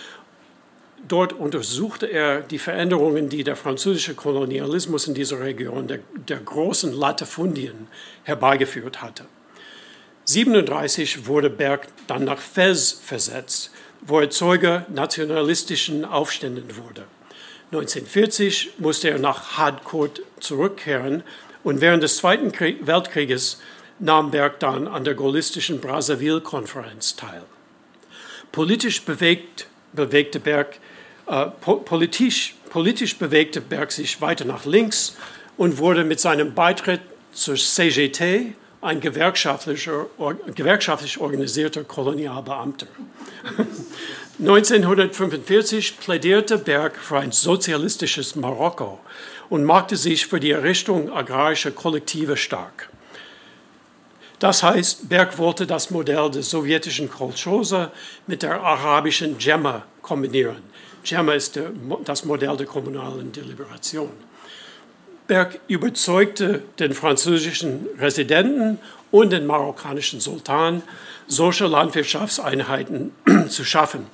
Dort 1.08 1.32
untersuchte 1.32 2.06
er 2.06 2.40
die 2.40 2.60
Veränderungen, 2.60 3.28
die 3.28 3.42
der 3.42 3.56
französische 3.56 4.14
Kolonialismus 4.14 5.08
in 5.08 5.14
dieser 5.14 5.40
Region 5.40 5.88
der, 5.88 5.98
der 6.28 6.38
großen 6.38 6.92
Latifundien 6.92 7.88
herbeigeführt 8.22 9.02
hatte. 9.02 9.24
1937 10.28 11.26
wurde 11.26 11.50
Berg 11.50 11.88
dann 12.06 12.24
nach 12.24 12.38
Fez 12.38 12.92
versetzt, 12.92 13.72
wo 14.02 14.20
er 14.20 14.30
Zeuge 14.30 14.86
nationalistischen 14.88 16.04
Aufständen 16.04 16.76
wurde. 16.76 17.06
1940 17.70 18.78
musste 18.78 19.10
er 19.10 19.18
nach 19.18 19.58
Hadkot 19.58 20.22
zurückkehren 20.40 21.22
und 21.64 21.80
während 21.82 22.02
des 22.02 22.16
Zweiten 22.16 22.50
Krieg 22.50 22.86
Weltkrieges 22.86 23.60
nahm 23.98 24.30
Berg 24.30 24.58
dann 24.60 24.88
an 24.88 25.04
der 25.04 25.14
gaullistischen 25.14 25.80
Brazzaville-Konferenz 25.80 27.16
teil. 27.16 27.42
Politisch 28.52 29.02
bewegt, 29.02 29.66
bewegte 29.92 30.40
Berg, 30.40 30.78
äh, 31.26 31.46
po 31.60 31.76
politisch, 31.76 32.54
politisch 32.70 33.18
bewegte 33.18 33.60
Berg 33.60 33.92
sich 33.92 34.20
weiter 34.22 34.46
nach 34.46 34.64
links 34.64 35.16
und 35.58 35.76
wurde 35.76 36.04
mit 36.04 36.20
seinem 36.20 36.54
Beitritt 36.54 37.00
zur 37.32 37.56
CGT 37.56 38.54
ein 38.80 39.00
gewerkschaftlich, 39.00 39.90
gewerkschaftlich 40.54 41.18
organisierter 41.18 41.84
Kolonialbeamter. 41.84 42.86
1945 44.40 45.98
plädierte 45.98 46.58
Berg 46.58 46.96
für 46.96 47.18
ein 47.18 47.32
sozialistisches 47.32 48.36
Marokko 48.36 49.00
und 49.48 49.64
machte 49.64 49.96
sich 49.96 50.28
für 50.28 50.38
die 50.38 50.52
Errichtung 50.52 51.12
agrarischer 51.12 51.72
Kollektive 51.72 52.36
stark. 52.36 52.88
Das 54.38 54.62
heißt, 54.62 55.08
Berg 55.08 55.38
wollte 55.38 55.66
das 55.66 55.90
Modell 55.90 56.30
des 56.30 56.50
sowjetischen 56.50 57.10
Kolchose 57.10 57.90
mit 58.28 58.44
der 58.44 58.62
arabischen 58.62 59.38
Djemma 59.38 59.82
kombinieren. 60.02 60.62
Djemma 61.04 61.32
ist 61.32 61.56
der, 61.56 61.72
das 62.04 62.24
Modell 62.24 62.56
der 62.56 62.66
kommunalen 62.66 63.32
Deliberation. 63.32 64.12
Berg 65.26 65.58
überzeugte 65.66 66.62
den 66.78 66.94
französischen 66.94 67.88
Residenten 67.98 68.78
und 69.10 69.32
den 69.32 69.46
marokkanischen 69.46 70.20
Sultan, 70.20 70.82
solche 71.26 71.66
Landwirtschaftseinheiten 71.66 73.12
zu 73.48 73.64
schaffen. 73.64 74.06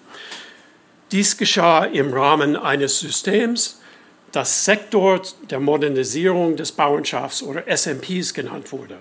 Dies 1.14 1.36
geschah 1.36 1.84
im 1.84 2.12
Rahmen 2.12 2.56
eines 2.56 2.98
Systems, 2.98 3.78
das 4.32 4.64
Sektor 4.64 5.22
der 5.48 5.60
Modernisierung 5.60 6.56
des 6.56 6.72
Bauernschafts 6.72 7.40
oder 7.44 7.68
SMPs 7.68 8.34
genannt 8.34 8.72
wurde. 8.72 8.96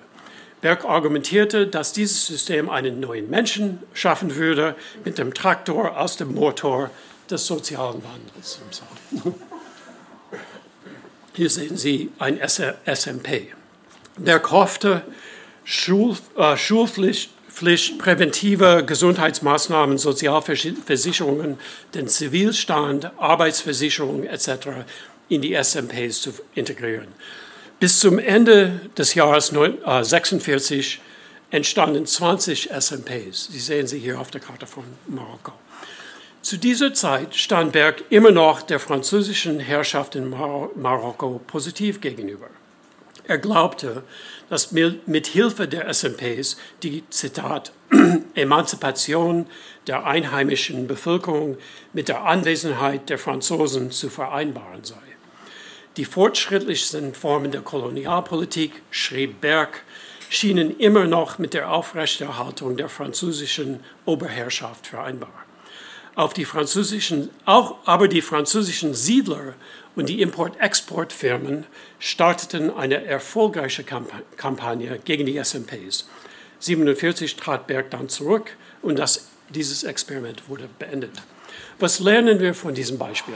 Berg 0.61 0.85
argumentierte, 0.85 1.65
dass 1.65 1.91
dieses 1.91 2.27
System 2.27 2.69
einen 2.69 2.99
neuen 2.99 3.31
Menschen 3.31 3.81
schaffen 3.95 4.35
würde 4.35 4.76
mit 5.03 5.18
dem 5.18 5.34
Traktor 5.34 5.99
aus 5.99 6.15
dem 6.15 6.35
Motor 6.35 6.91
des 7.31 7.48
sozialen 7.48 8.03
Wandels. 8.03 8.60
Hier 11.34 11.49
sehen 11.49 11.77
Sie 11.77 12.11
ein 12.19 12.40
SMP. 12.48 13.48
Der 14.18 14.40
hoffte, 14.52 15.02
Schul, 15.64 16.15
äh, 16.38 16.57
Schulpflicht, 16.57 17.31
präventive 17.98 18.84
Gesundheitsmaßnahmen, 18.86 19.98
Sozialversicherungen, 19.98 21.58
den 21.94 22.08
Zivilstand, 22.08 23.12
Arbeitsversicherung 23.18 24.24
etc. 24.24 24.50
in 25.30 25.42
die 25.42 25.54
SMPs 25.54 26.22
zu 26.22 26.34
integrieren. 26.56 27.08
Bis 27.80 28.00
zum 28.00 28.20
Ende 28.20 28.80
des 28.98 29.14
Jahres 29.14 29.50
1946 29.50 31.02
äh, 31.52 31.56
entstanden 31.58 32.06
20 32.06 32.72
SMPs. 32.72 33.50
Sie 33.52 33.60
sehen 33.60 33.88
sie 33.88 34.00
hier 34.00 34.20
auf 34.20 34.32
der 34.32 34.42
Karte 34.42 34.66
von 34.66 34.86
Marokko. 35.08 35.54
Zu 36.42 36.58
dieser 36.58 36.94
Zeit 36.94 37.36
stand 37.36 37.72
Berg 37.72 38.04
immer 38.10 38.32
noch 38.32 38.64
der 38.64 38.80
französischen 38.80 39.60
Herrschaft 39.60 40.16
in 40.16 40.30
Mar 40.30 40.70
Marokko 40.76 41.40
positiv 41.46 42.02
gegenüber. 42.02 42.50
Er 43.26 43.38
glaubte, 43.38 44.04
dass 44.50 44.72
mit 44.72 45.28
Hilfe 45.28 45.68
der 45.68 45.88
SMPs 45.94 46.58
die, 46.84 47.04
Zitat, 47.10 47.72
Emanzipation 48.36 49.48
der 49.88 50.06
einheimischen 50.06 50.88
Bevölkerung 50.88 51.58
mit 51.94 52.10
der 52.10 52.26
Anwesenheit 52.26 53.10
der 53.10 53.18
Franzosen 53.18 53.91
zu 53.91 54.10
vereinbaren 54.10 54.84
sei. 54.84 54.95
Die 55.95 56.06
fortschrittlichsten 56.06 57.14
Formen 57.14 57.52
der 57.52 57.62
Kolonialpolitik, 57.62 58.82
schrieb 58.91 59.40
Berg, 59.40 59.84
schienen 60.30 60.78
immer 60.78 61.06
noch 61.06 61.38
mit 61.38 61.54
der 61.54 61.72
Aufrechterhaltung 61.72 62.76
der 62.76 62.90
französischen 62.90 63.80
Oberherrschaft 64.06 64.88
vereinbar 64.88 65.44
auf 66.16 66.34
die 66.34 66.45
französischen, 66.45 67.30
auch, 67.45 67.76
aber 67.86 68.08
die 68.08 68.22
französischen 68.22 68.94
Siedler 68.94 69.54
und 69.95 70.10
die 70.10 70.22
Import-Export-Firmen 70.22 71.65
starteten 71.99 72.72
eine 72.72 73.06
erfolgreiche 73.06 73.84
Kampagne 73.84 74.99
gegen 75.06 75.26
die 75.26 75.38
SMPs. 75.38 76.07
1947 76.56 77.36
trat 77.36 77.68
Berg 77.68 77.91
dann 77.91 78.10
zurück 78.10 78.56
und 78.82 78.98
das, 78.98 79.28
dieses 79.49 79.84
Experiment 79.84 80.49
wurde 80.49 80.68
beendet. 80.80 81.11
Was 81.80 81.99
lernen 81.99 82.40
wir 82.40 82.53
von 82.53 82.74
diesem 82.74 82.98
Beispiel? 82.98 83.36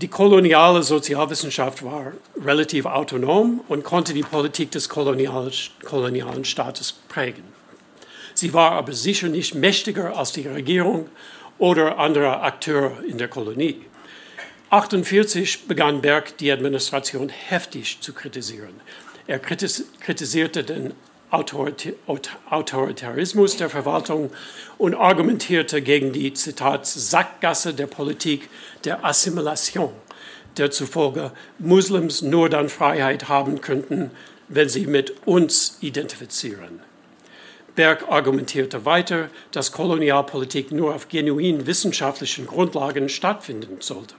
Die 0.00 0.08
koloniale 0.08 0.82
Sozialwissenschaft 0.82 1.84
war 1.84 2.12
relativ 2.44 2.84
autonom 2.84 3.60
und 3.68 3.84
konnte 3.84 4.12
die 4.12 4.22
Politik 4.22 4.72
des 4.72 4.88
kolonialen 4.88 6.44
Staates 6.44 6.92
prägen. 6.92 7.44
Sie 8.34 8.52
war 8.52 8.72
aber 8.72 8.92
sicher 8.92 9.28
nicht 9.28 9.54
mächtiger 9.54 10.16
als 10.16 10.32
die 10.32 10.48
Regierung 10.48 11.08
oder 11.58 11.98
anderer 11.98 12.42
Akteure 12.42 13.04
in 13.08 13.18
der 13.18 13.28
Kolonie. 13.28 13.86
1948 14.74 15.68
begann 15.68 16.02
Berg 16.02 16.36
die 16.38 16.50
Administration 16.50 17.28
heftig 17.28 18.00
zu 18.00 18.12
kritisieren. 18.12 18.80
Er 19.28 19.38
kritisierte 19.38 20.64
den 20.64 20.94
Autoritarismus 21.30 23.56
der 23.56 23.70
Verwaltung 23.70 24.32
und 24.76 24.96
argumentierte 24.96 25.80
gegen 25.80 26.12
die, 26.12 26.34
Zitat, 26.34 26.86
Sackgasse 26.86 27.72
der 27.72 27.86
Politik 27.86 28.48
der 28.82 29.04
Assimilation, 29.04 29.92
der 30.56 30.72
zufolge 30.72 31.30
Muslims 31.60 32.22
nur 32.22 32.48
dann 32.48 32.68
Freiheit 32.68 33.28
haben 33.28 33.60
könnten, 33.60 34.10
wenn 34.48 34.68
sie 34.68 34.88
mit 34.88 35.24
uns 35.24 35.78
identifizieren. 35.82 36.80
Berg 37.76 38.08
argumentierte 38.08 38.84
weiter, 38.84 39.30
dass 39.52 39.70
Kolonialpolitik 39.70 40.72
nur 40.72 40.96
auf 40.96 41.08
genuin 41.08 41.68
wissenschaftlichen 41.68 42.48
Grundlagen 42.48 43.08
stattfinden 43.08 43.76
sollte. 43.78 44.16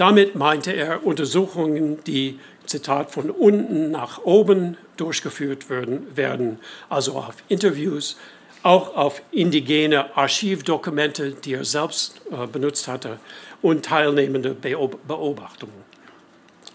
Damit 0.00 0.34
meinte 0.34 0.72
er 0.72 1.04
Untersuchungen, 1.04 2.02
die, 2.04 2.40
Zitat, 2.64 3.10
von 3.10 3.28
unten 3.28 3.90
nach 3.90 4.24
oben 4.24 4.78
durchgeführt 4.96 5.66
werden, 5.68 6.58
also 6.88 7.16
auf 7.18 7.34
Interviews, 7.48 8.16
auch 8.62 8.96
auf 8.96 9.20
indigene 9.30 10.16
Archivdokumente, 10.16 11.32
die 11.32 11.52
er 11.52 11.66
selbst 11.66 12.22
äh, 12.30 12.46
benutzt 12.46 12.88
hatte, 12.88 13.18
und 13.60 13.84
teilnehmende 13.84 14.54
Beobachtungen. 14.54 15.84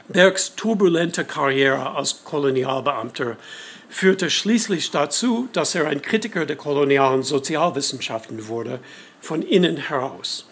Bergs 0.07 0.53
turbulente 0.56 1.26
Karriere 1.26 1.95
als 1.95 2.23
Kolonialbeamter 2.26 3.38
führte 3.89 4.30
schließlich 4.30 4.91
dazu, 4.91 5.49
dass 5.52 5.73
er 5.73 5.88
ein 5.88 6.03
Kritiker 6.03 6.45
der 6.45 6.57
kolonialen 6.57 7.23
Sozialwissenschaften 7.23 8.47
wurde, 8.47 8.81
von 9.19 9.41
innen 9.41 9.77
heraus. 9.77 10.47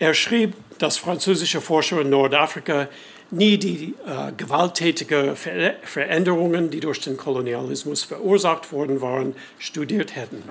Er 0.00 0.14
schrieb, 0.14 0.54
dass 0.78 0.96
französische 0.96 1.60
Forscher 1.60 2.00
in 2.00 2.10
Nordafrika 2.10 2.88
nie 3.30 3.58
die 3.58 3.94
äh, 4.06 4.32
gewalttätigen 4.36 5.36
Ver 5.36 5.74
Veränderungen, 5.82 6.70
die 6.70 6.80
durch 6.80 7.00
den 7.00 7.16
Kolonialismus 7.16 8.04
verursacht 8.04 8.72
worden 8.72 9.00
waren, 9.00 9.34
studiert 9.58 10.16
hätten. 10.16 10.42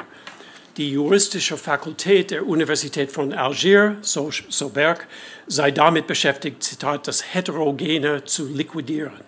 Die 0.77 0.91
juristische 0.91 1.57
Fakultät 1.57 2.29
der 2.29 2.45
Universität 2.45 3.11
von 3.11 3.33
Algier, 3.33 3.97
so, 4.01 4.29
so 4.49 4.69
Berg, 4.69 5.07
sei 5.47 5.71
damit 5.71 6.05
beschäftigt, 6.05 6.61
Zitat, 6.61 7.07
das 7.07 7.33
Heterogene 7.33 8.25
zu 8.25 8.47
liquidieren. 8.47 9.25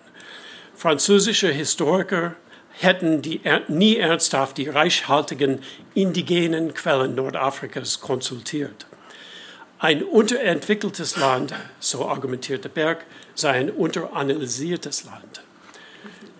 Französische 0.76 1.50
Historiker 1.50 2.36
hätten 2.70 3.20
die, 3.20 3.40
nie 3.66 3.96
ernsthaft 3.96 4.58
die 4.58 4.68
reichhaltigen 4.68 5.60
indigenen 5.94 6.72
Quellen 6.72 7.16
Nordafrikas 7.16 8.00
konsultiert. 8.00 8.86
Ein 9.82 10.02
unterentwickeltes 10.02 11.16
Land, 11.16 11.54
so 11.78 12.06
argumentierte 12.06 12.68
Berg, 12.68 13.06
sei 13.34 13.52
ein 13.52 13.70
unteranalysiertes 13.70 15.06
Land. 15.06 15.40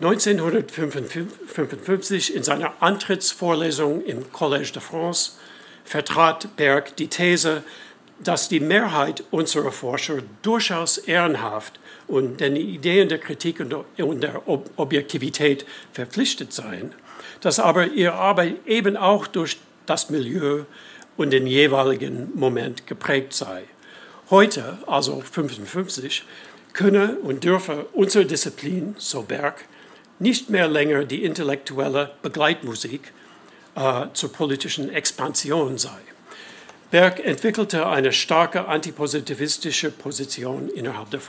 1955 0.02 2.36
in 2.36 2.42
seiner 2.42 2.74
Antrittsvorlesung 2.80 4.04
im 4.04 4.30
Collège 4.30 4.74
de 4.74 4.82
France 4.82 5.38
vertrat 5.86 6.54
Berg 6.56 6.94
die 6.96 7.08
These, 7.08 7.62
dass 8.18 8.50
die 8.50 8.60
Mehrheit 8.60 9.24
unserer 9.30 9.72
Forscher 9.72 10.18
durchaus 10.42 10.98
ehrenhaft 10.98 11.80
und 12.08 12.40
den 12.40 12.56
Ideen 12.56 13.08
der 13.08 13.20
Kritik 13.20 13.60
und 13.60 14.22
der 14.22 14.42
Objektivität 14.76 15.64
verpflichtet 15.94 16.52
seien, 16.52 16.92
dass 17.40 17.58
aber 17.58 17.86
ihre 17.86 18.12
Arbeit 18.12 18.56
eben 18.66 18.98
auch 18.98 19.26
durch 19.26 19.56
das 19.86 20.10
Milieu 20.10 20.64
und 21.20 21.32
den 21.32 21.46
jeweiligen 21.46 22.30
Moment 22.34 22.86
geprägt 22.86 23.34
sei. 23.34 23.64
Heute, 24.30 24.78
also 24.86 25.20
55, 25.20 26.24
könne 26.72 27.18
und 27.22 27.44
dürfe 27.44 27.84
unsere 27.92 28.24
Disziplin, 28.24 28.94
so 28.96 29.20
Berg, 29.20 29.66
nicht 30.18 30.48
mehr 30.48 30.66
länger 30.66 31.04
die 31.04 31.22
intellektuelle 31.22 32.12
Begleitmusik 32.22 33.12
äh, 33.74 34.06
zur 34.14 34.32
politischen 34.32 34.90
Expansion 34.90 35.76
sei. 35.76 35.98
Berg 36.90 37.22
entwickelte 37.22 37.86
eine 37.86 38.14
starke 38.14 38.66
antipositivistische 38.66 39.90
Position 39.90 40.70
innerhalb 40.70 41.10
der 41.10 41.20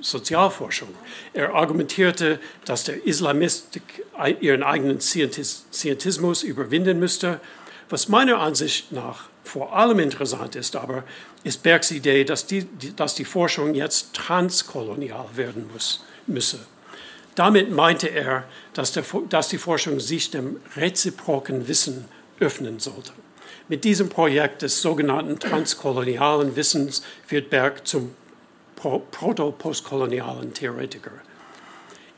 Sozialforschung. 0.00 0.88
Er 1.34 1.54
argumentierte, 1.54 2.40
dass 2.64 2.82
der 2.82 3.06
Islamistik 3.06 4.04
ihren 4.40 4.64
eigenen 4.64 5.00
Scientismus 5.00 6.42
überwinden 6.42 6.98
müsste. 6.98 7.40
Was 7.88 8.08
meiner 8.08 8.40
Ansicht 8.40 8.90
nach 8.90 9.28
vor 9.46 9.76
allem 9.76 10.00
interessant 10.00 10.56
ist 10.56 10.76
aber, 10.76 11.04
ist 11.44 11.62
Bergs 11.62 11.90
Idee, 11.90 12.24
dass 12.24 12.46
die, 12.46 12.66
dass 12.96 13.14
die 13.14 13.24
Forschung 13.24 13.74
jetzt 13.74 14.14
transkolonial 14.14 15.26
werden 15.34 15.70
muss, 15.72 16.04
müsse. 16.26 16.58
Damit 17.36 17.70
meinte 17.70 18.08
er, 18.08 18.44
dass, 18.72 18.92
der, 18.92 19.04
dass 19.28 19.48
die 19.48 19.58
Forschung 19.58 20.00
sich 20.00 20.30
dem 20.30 20.60
reziproken 20.76 21.68
Wissen 21.68 22.06
öffnen 22.40 22.80
sollte. 22.80 23.12
Mit 23.68 23.84
diesem 23.84 24.08
Projekt 24.08 24.62
des 24.62 24.80
sogenannten 24.80 25.38
transkolonialen 25.38 26.56
Wissens 26.56 27.02
wird 27.28 27.50
Berg 27.50 27.86
zum 27.86 28.14
proto-postkolonialen 28.76 30.54
Theoretiker. 30.54 31.10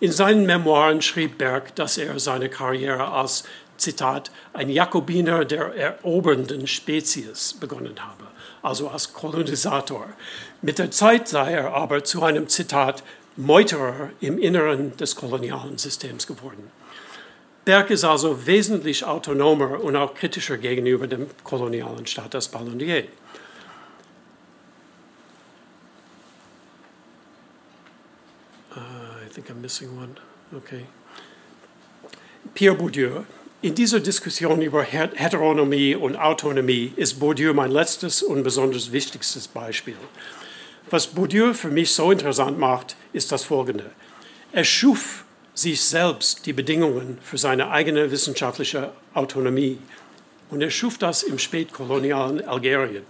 In 0.01 0.13
seinen 0.13 0.47
Memoiren 0.47 1.03
schrieb 1.03 1.39
Berg, 1.39 1.75
dass 1.75 1.99
er 1.99 2.21
seine 2.21 2.49
Karriere 2.49 3.11
als, 3.11 3.45
Zitat, 3.79 4.31
ein 4.53 4.69
Jakobiner 4.69 5.45
der 5.45 5.75
erobernden 5.75 6.67
Spezies 6.67 7.55
begonnen 7.55 8.05
habe, 8.05 8.25
also 8.63 8.89
als 8.89 9.13
Kolonisator. 9.13 10.09
Mit 10.61 10.79
der 10.79 10.91
Zeit 10.91 11.29
sei 11.29 11.53
er 11.53 11.73
aber 11.75 12.05
zu 12.05 12.23
einem, 12.23 12.49
Zitat, 12.49 13.03
Meuterer 13.37 14.11
im 14.21 14.37
Inneren 14.37 14.97
des 14.97 15.15
kolonialen 15.15 15.79
Systems 15.79 16.27
geworden. 16.27 16.71
Berg 17.65 17.91
ist 17.91 18.03
also 18.03 18.47
wesentlich 18.47 19.05
autonomer 19.05 19.81
und 19.81 19.95
auch 19.95 20.15
kritischer 20.15 20.59
gegenüber 20.59 21.07
dem 21.07 21.27
kolonialen 21.45 22.07
Staat 22.07 22.35
als 22.35 22.49
Ballondier. 22.49 23.05
Uh, 28.75 28.81
I 29.25 29.29
think 29.33 29.51
I'm 29.51 29.61
missing 29.61 29.91
one. 29.97 30.17
Okay. 30.57 30.87
Pierre 32.55 32.75
Bourdieu. 32.75 33.25
In 33.61 33.75
dieser 33.75 33.99
Diskussion 33.99 34.63
über 34.63 34.85
Heteronomie 34.85 35.97
und 35.97 36.15
Autonomie 36.15 36.93
ist 36.95 37.19
Bourdieu 37.19 37.53
mein 37.55 37.73
letztes 37.73 38.23
und 38.23 38.45
besonders 38.45 38.93
wichtigstes 38.93 39.49
Beispiel. 39.49 39.97
Was 40.91 41.09
Bourdieu 41.09 41.53
für 41.55 41.69
mich 41.69 41.93
so 41.93 42.13
interessant 42.13 42.57
macht, 42.57 42.95
ist 43.13 43.33
das 43.33 43.43
Folgende. 43.43 43.91
Er 44.53 44.63
schuf 44.63 45.25
sich 45.55 45.81
selbst 45.81 46.47
die 46.47 46.53
Bedingungen 46.53 47.19
für 47.21 47.37
seine 47.37 47.73
eigene 47.73 48.13
wissenschaftliche 48.13 48.93
Autonomie. 49.13 49.79
Und 50.51 50.63
er 50.63 50.71
schuf 50.71 50.97
das 50.97 51.25
im 51.25 51.41
spätkolonialen 51.41 52.47
Algerien. 52.47 53.03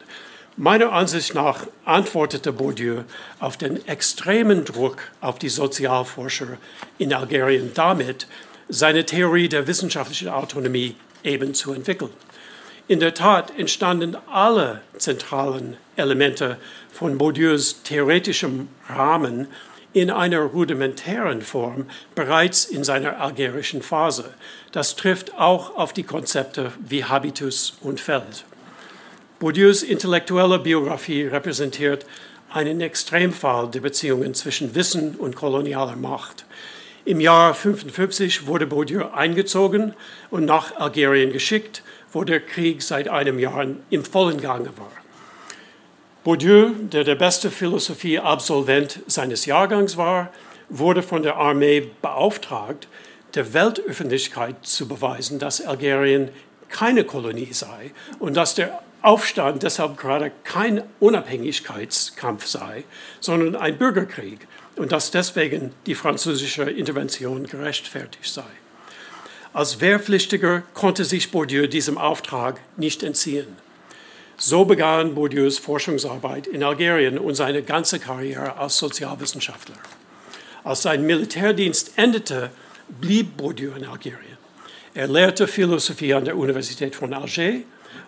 Meiner 0.57 0.93
Ansicht 0.93 1.35
nach 1.35 1.67
antwortete 1.85 2.53
Bourdieu 2.53 3.03
auf 3.39 3.59
den 3.59 3.87
extremen 3.87 4.65
Druck 4.65 5.13
auf 5.21 5.39
die 5.39 5.51
Sozialforscher 5.51 6.57
in 6.97 7.13
Algerien 7.13 7.73
damit, 7.75 8.27
seine 8.69 9.05
Theorie 9.05 9.49
der 9.49 9.67
wissenschaftlichen 9.67 10.29
Autonomie 10.29 10.97
eben 11.25 11.55
zu 11.55 11.73
entwickeln. 11.73 12.11
In 12.87 13.01
der 13.01 13.15
Tat 13.15 13.53
entstanden 13.59 14.17
alle 14.31 14.81
zentralen 14.97 15.77
Elemente 15.97 16.57
von 16.91 17.19
Bourdieus 17.19 17.83
theoretischem 17.83 18.69
Rahmen 18.89 19.49
in 19.93 20.11
einer 20.11 20.41
rudimentären 20.41 21.43
Form 21.43 21.87
bereits 22.15 22.65
in 22.65 22.85
seiner 22.85 23.21
algerischen 23.21 23.83
Phase. 23.83 24.33
Das 24.73 24.97
trifft 24.97 25.35
auch 25.39 25.77
auf 25.77 25.93
die 25.93 26.03
Konzepte 26.03 26.73
wie 26.79 27.05
Habitus 27.05 27.77
und 27.81 28.01
Feld. 28.01 28.45
Bourdieus 29.39 29.83
intellektuelle 29.83 30.59
Biografie 30.59 31.25
repräsentiert 31.25 32.07
einen 32.51 32.81
Extremfall 32.81 33.71
der 33.71 33.81
Beziehungen 33.81 34.35
zwischen 34.35 34.75
Wissen 34.75 35.15
und 35.17 35.37
kolonialer 35.37 35.97
Macht. 35.97 36.45
Im 37.09 37.21
Jahr 37.21 37.55
1955 37.55 38.47
wurde 38.47 38.67
Bourdieu 38.67 39.07
eingezogen 39.15 39.95
und 40.31 40.45
nach 40.45 40.77
Algerien 40.77 41.33
geschickt, 41.33 41.83
wo 42.13 42.23
der 42.23 42.39
Krieg 42.39 42.83
seit 42.83 43.09
einem 43.09 43.39
Jahr 43.39 43.65
im 43.89 44.05
vollen 44.05 44.43
Gange 44.43 44.77
war. 44.77 44.93
Bourdieu, 46.23 46.69
der 46.69 47.05
der 47.05 47.15
beste 47.15 47.51
Philosophie-Absolvent 47.51 49.01
seines 49.07 49.47
Jahrgangs 49.47 49.97
war, 49.97 50.31
wurde 50.69 51.03
von 51.03 51.23
der 51.23 51.37
Armee 51.37 51.91
beauftragt, 52.03 52.89
der 53.35 53.55
Weltöffentlichkeit 53.55 54.57
zu 54.67 54.87
beweisen, 54.87 55.39
dass 55.39 55.65
Algerien 55.65 56.29
keine 56.69 57.05
Kolonie 57.05 57.55
sei 57.55 57.93
und 58.19 58.37
dass 58.37 58.55
der 58.55 58.83
Aufstand 59.01 59.63
deshalb 59.63 59.97
gerade 59.97 60.31
kein 60.45 60.83
Unabhängigkeitskampf 61.01 62.47
sei, 62.47 62.85
sondern 63.21 63.57
ein 63.57 63.79
Bürgerkrieg 63.79 64.47
und 64.79 64.93
dass 64.93 65.11
deswegen 65.11 65.73
die 65.87 65.95
französische 65.95 66.63
Intervention 66.63 67.47
gerechtfertigt 67.47 68.33
sei. 68.33 68.45
Als 69.53 69.81
Wehrpflichtiger 69.81 70.63
konnte 70.73 71.05
sich 71.05 71.31
Bourdieu 71.31 71.67
diesem 71.67 71.99
Auftrag 71.99 72.61
nicht 72.77 73.03
entziehen. 73.03 73.49
So 74.37 74.65
begann 74.65 75.17
Bourdieus 75.17 75.59
Forschungsarbeit 75.59 76.47
in 76.47 76.63
Algerien 76.63 77.19
und 77.19 77.35
seine 77.35 77.63
ganze 77.63 77.99
Karriere 77.99 78.57
als 78.57 78.79
Sozialwissenschaftler. 78.79 79.75
Als 80.63 80.83
sein 80.83 81.03
Militärdienst 81.05 81.93
endete, 81.97 82.51
blieb 83.01 83.37
Bourdieu 83.37 83.73
in 83.75 83.85
Algerien. 83.85 84.39
Er 84.95 85.09
lehrte 85.09 85.49
Philosophie 85.49 86.15
an 86.15 86.25
der 86.25 86.37
Universität 86.37 86.95
von 86.95 87.13
Alger 87.13 87.61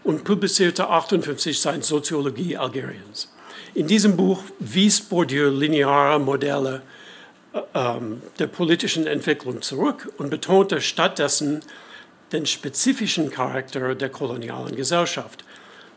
und 0.04 0.22
publizierte 0.24 0.84
1958 0.84 1.60
seine 1.60 1.82
Soziologie 1.82 2.56
Algeriens. 2.56 3.28
In 3.74 3.86
diesem 3.86 4.16
Buch 4.16 4.42
wies 4.58 5.00
Bourdieu 5.00 5.48
lineare 5.48 6.18
Modelle 6.18 6.82
äh, 7.52 7.60
ähm, 7.74 8.22
der 8.38 8.48
politischen 8.48 9.06
Entwicklung 9.06 9.62
zurück 9.62 10.12
und 10.18 10.30
betonte 10.30 10.80
stattdessen 10.80 11.62
den 12.32 12.46
spezifischen 12.46 13.30
Charakter 13.30 13.94
der 13.94 14.08
kolonialen 14.08 14.76
Gesellschaft 14.76 15.44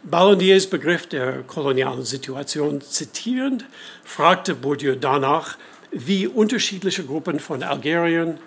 Ballandiers 0.06 0.68
Begriff 0.68 1.08
der 1.08 1.44
kolonialen 1.44 2.04
Situation 2.04 2.82
zitierend, 2.82 3.64
fragte 4.04 4.54
Bourdieu 4.54 4.98
danach, 5.00 5.58
wie 5.92 6.28
unterschiedliche 6.28 7.06
Gruppen 7.06 7.40
von 7.40 7.64
Algerien 7.64 8.38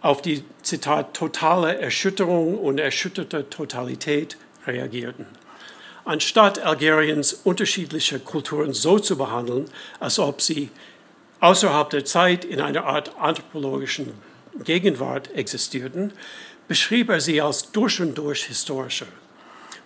auf 0.00 0.22
die, 0.22 0.42
Zitat, 0.62 1.14
totale 1.14 1.78
Erschütterung 1.78 2.58
und 2.58 2.80
erschütterte 2.80 3.48
Totalität 3.48 4.36
reagierten. 4.66 5.26
Anstatt 6.04 6.58
Algeriens 6.58 7.32
unterschiedliche 7.32 8.18
Kulturen 8.18 8.74
so 8.74 8.98
zu 8.98 9.16
behandeln, 9.16 9.66
als 10.00 10.18
ob 10.18 10.42
sie 10.42 10.70
außerhalb 11.40 11.88
der 11.90 12.04
Zeit 12.04 12.44
in 12.44 12.60
einer 12.60 12.84
Art 12.84 13.12
anthropologischen 13.18 14.12
Gegenwart 14.64 15.34
existierten, 15.34 16.12
beschrieb 16.68 17.08
er 17.08 17.20
sie 17.20 17.40
als 17.40 17.72
durch 17.72 18.00
und 18.00 18.16
durch 18.16 18.44
historische. 18.44 19.06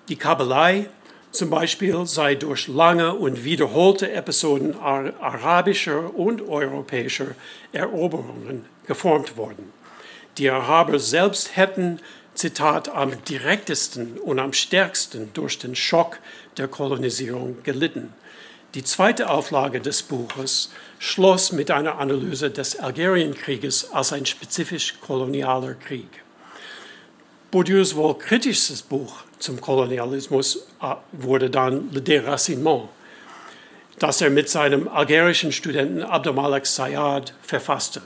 Die 0.09 0.17
Kabelei 0.17 0.89
zum 1.31 1.51
Beispiel 1.51 2.07
sei 2.07 2.35
durch 2.35 2.69
lange 2.69 3.15
und 3.15 3.45
wiederholte 3.45 4.11
Episoden 4.11 4.75
arabischer 4.81 6.15
und 6.15 6.43
europäischer 6.43 7.29
Eroberungen 7.73 8.65
geformt 8.87 9.37
worden. 9.37 9.73
Die 10.39 10.49
Araber 10.49 10.99
selbst 10.99 11.57
hätten, 11.57 12.01
Zitat, 12.39 12.89
am 12.89 13.25
direktesten 13.25 14.17
und 14.17 14.39
am 14.39 14.53
stärksten 14.53 15.31
durch 15.35 15.59
den 15.59 15.75
Schock 15.75 16.21
der 16.57 16.69
Kolonisierung 16.69 17.65
gelitten. 17.65 18.15
Die 18.75 18.85
zweite 18.85 19.29
Auflage 19.29 19.81
des 19.81 20.05
Buches 20.05 20.71
schloss 21.01 21.51
mit 21.51 21.71
einer 21.73 21.99
Analyse 21.99 22.51
des 22.51 22.79
Algerienkrieges 22.79 23.93
als 23.93 24.13
ein 24.13 24.25
spezifisch 24.25 24.95
kolonialer 25.01 25.75
Krieg. 25.75 26.23
Bourdieus 27.51 27.97
wohl 27.97 28.17
kritischstes 28.17 28.83
Buch 28.83 29.25
zum 29.41 29.61
Kolonialismus 29.61 30.69
äh, 30.81 30.95
wurde 31.13 31.51
dann 31.51 31.91
Le 31.93 32.01
Déracinement. 32.01 32.89
das 33.99 34.21
er 34.21 34.31
mit 34.31 34.49
seinem 34.49 34.87
algerischen 34.87 35.51
Studenten 35.51 36.03
Abdelmalek 36.03 36.67
Sayad 36.67 37.35
verfasste. 37.43 38.01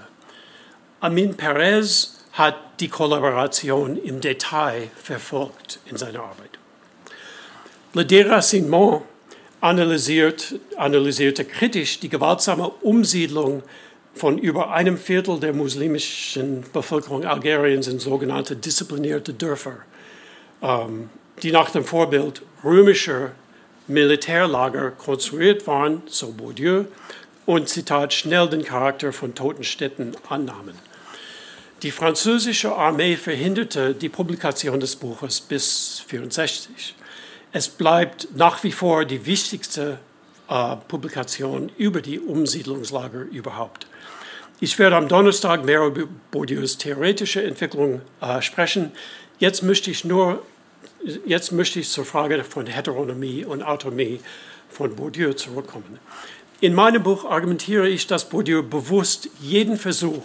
Amin 1.00 1.36
Perez 1.36 2.11
hat 2.32 2.56
die 2.80 2.88
Kollaboration 2.88 3.96
im 3.96 4.20
Detail 4.20 4.90
verfolgt 4.96 5.80
in 5.86 5.96
seiner 5.96 6.20
Arbeit. 6.20 6.58
Le 7.94 8.06
Déracinement 8.06 9.02
analysiert, 9.60 10.54
analysierte 10.76 11.44
kritisch 11.44 12.00
die 12.00 12.08
gewaltsame 12.08 12.68
Umsiedlung 12.80 13.62
von 14.14 14.38
über 14.38 14.72
einem 14.72 14.98
Viertel 14.98 15.40
der 15.40 15.52
muslimischen 15.52 16.64
Bevölkerung 16.72 17.24
Algeriens 17.24 17.86
in 17.86 17.98
sogenannte 17.98 18.56
disziplinierte 18.56 19.34
Dörfer, 19.34 19.76
ähm, 20.62 21.10
die 21.42 21.52
nach 21.52 21.70
dem 21.70 21.84
Vorbild 21.84 22.42
römischer 22.64 23.32
Militärlager 23.88 24.90
konstruiert 24.90 25.66
waren, 25.66 26.02
so 26.06 26.32
Bourdieu, 26.32 26.84
und 27.46 27.68
Zitat 27.68 28.12
schnell 28.12 28.48
den 28.48 28.64
Charakter 28.64 29.12
von 29.12 29.34
toten 29.34 29.64
Städten 29.64 30.12
annahmen. 30.28 30.74
Die 31.82 31.90
französische 31.90 32.76
Armee 32.76 33.16
verhinderte 33.16 33.92
die 33.92 34.08
Publikation 34.08 34.78
des 34.78 34.94
Buches 34.94 35.40
bis 35.40 36.04
1964. 36.04 36.94
Es 37.50 37.68
bleibt 37.68 38.28
nach 38.36 38.62
wie 38.62 38.70
vor 38.70 39.04
die 39.04 39.26
wichtigste 39.26 39.98
äh, 40.48 40.76
Publikation 40.86 41.72
über 41.76 42.00
die 42.00 42.20
Umsiedlungslager 42.20 43.22
überhaupt. 43.22 43.88
Ich 44.60 44.78
werde 44.78 44.94
am 44.94 45.08
Donnerstag 45.08 45.64
mehr 45.64 45.84
über 45.84 46.04
Bourdieus 46.30 46.78
theoretische 46.78 47.42
Entwicklung 47.42 48.00
äh, 48.20 48.40
sprechen. 48.40 48.92
Jetzt 49.40 49.64
möchte 49.64 49.90
ich 49.90 50.04
nur 50.04 50.44
jetzt 51.26 51.50
möchte 51.50 51.80
ich 51.80 51.88
zur 51.88 52.04
Frage 52.04 52.44
von 52.44 52.66
Heteronomie 52.66 53.44
und 53.44 53.64
Autonomie 53.64 54.20
von 54.68 54.94
Bourdieu 54.94 55.32
zurückkommen. 55.32 55.98
In 56.60 56.74
meinem 56.74 57.02
Buch 57.02 57.24
argumentiere 57.24 57.88
ich, 57.88 58.06
dass 58.06 58.28
Bourdieu 58.28 58.62
bewusst 58.62 59.28
jeden 59.40 59.76
Versuch, 59.76 60.22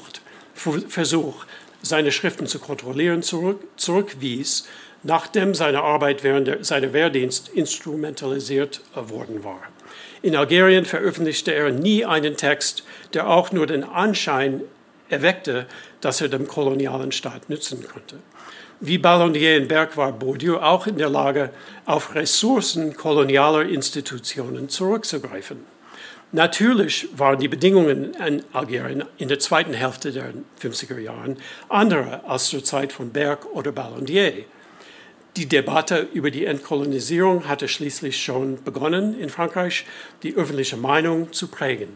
Versuch 0.58 1.46
seine 1.82 2.12
Schriften 2.12 2.48
zu 2.48 2.60
kontrollieren, 2.60 3.22
zurück, 3.22 3.62
zurückwies, 3.78 4.68
nachdem 5.04 5.54
seine 5.54 5.84
Arbeit 5.84 6.24
während 6.24 6.66
seiner 6.66 6.92
Wehrdienst 6.94 7.50
instrumentalisiert 7.50 8.82
worden 8.94 9.44
war. 9.44 9.62
In 10.22 10.36
Algerien 10.36 10.86
veröffentlichte 10.86 11.54
er 11.54 11.72
nie 11.72 12.04
einen 12.04 12.36
Text, 12.36 12.84
der 13.14 13.30
auch 13.30 13.52
nur 13.52 13.68
den 13.68 13.84
Anschein 13.84 14.62
erweckte, 15.10 15.68
dass 16.02 16.20
er 16.22 16.28
dem 16.28 16.48
kolonialen 16.48 17.12
Staat 17.12 17.50
nützen 17.50 17.86
könnte. 17.88 18.18
Wie 18.80 18.98
Ballondier 18.98 19.58
in 19.58 19.68
Berg 19.68 19.98
war 19.98 20.12
Bourdieu 20.12 20.58
auch 20.58 20.86
in 20.86 20.98
der 20.98 21.10
Lage, 21.10 21.52
auf 21.86 22.14
Ressourcen 22.14 22.96
kolonialer 22.96 23.64
Institutionen 23.64 24.70
zurückzugreifen. 24.70 25.77
Natürlich 26.34 27.08
waren 27.16 27.40
die 27.40 27.48
Bedingungen 27.48 28.14
in 28.16 28.44
Algerien 28.52 29.06
in 29.18 29.30
der 29.30 29.40
zweiten 29.40 29.74
Hälfte 29.74 30.12
der 30.12 30.34
50er 30.62 31.00
Jahre 31.00 31.38
andere 31.70 32.26
als 32.26 32.50
zur 32.50 32.64
Zeit 32.66 32.92
von 32.92 33.12
Berg 33.12 33.46
oder 33.54 33.72
Ballondier. 33.72 34.44
Die 35.38 35.46
Debatte 35.48 36.08
über 36.14 36.30
die 36.30 36.46
Entkolonisierung 36.46 37.48
hatte 37.48 37.70
schließlich 37.70 38.22
schon 38.22 38.62
begonnen 38.64 39.18
in 39.18 39.30
Frankreich, 39.30 39.86
die 40.24 40.36
öffentliche 40.36 40.76
Meinung 40.76 41.32
zu 41.32 41.48
prägen. 41.48 41.90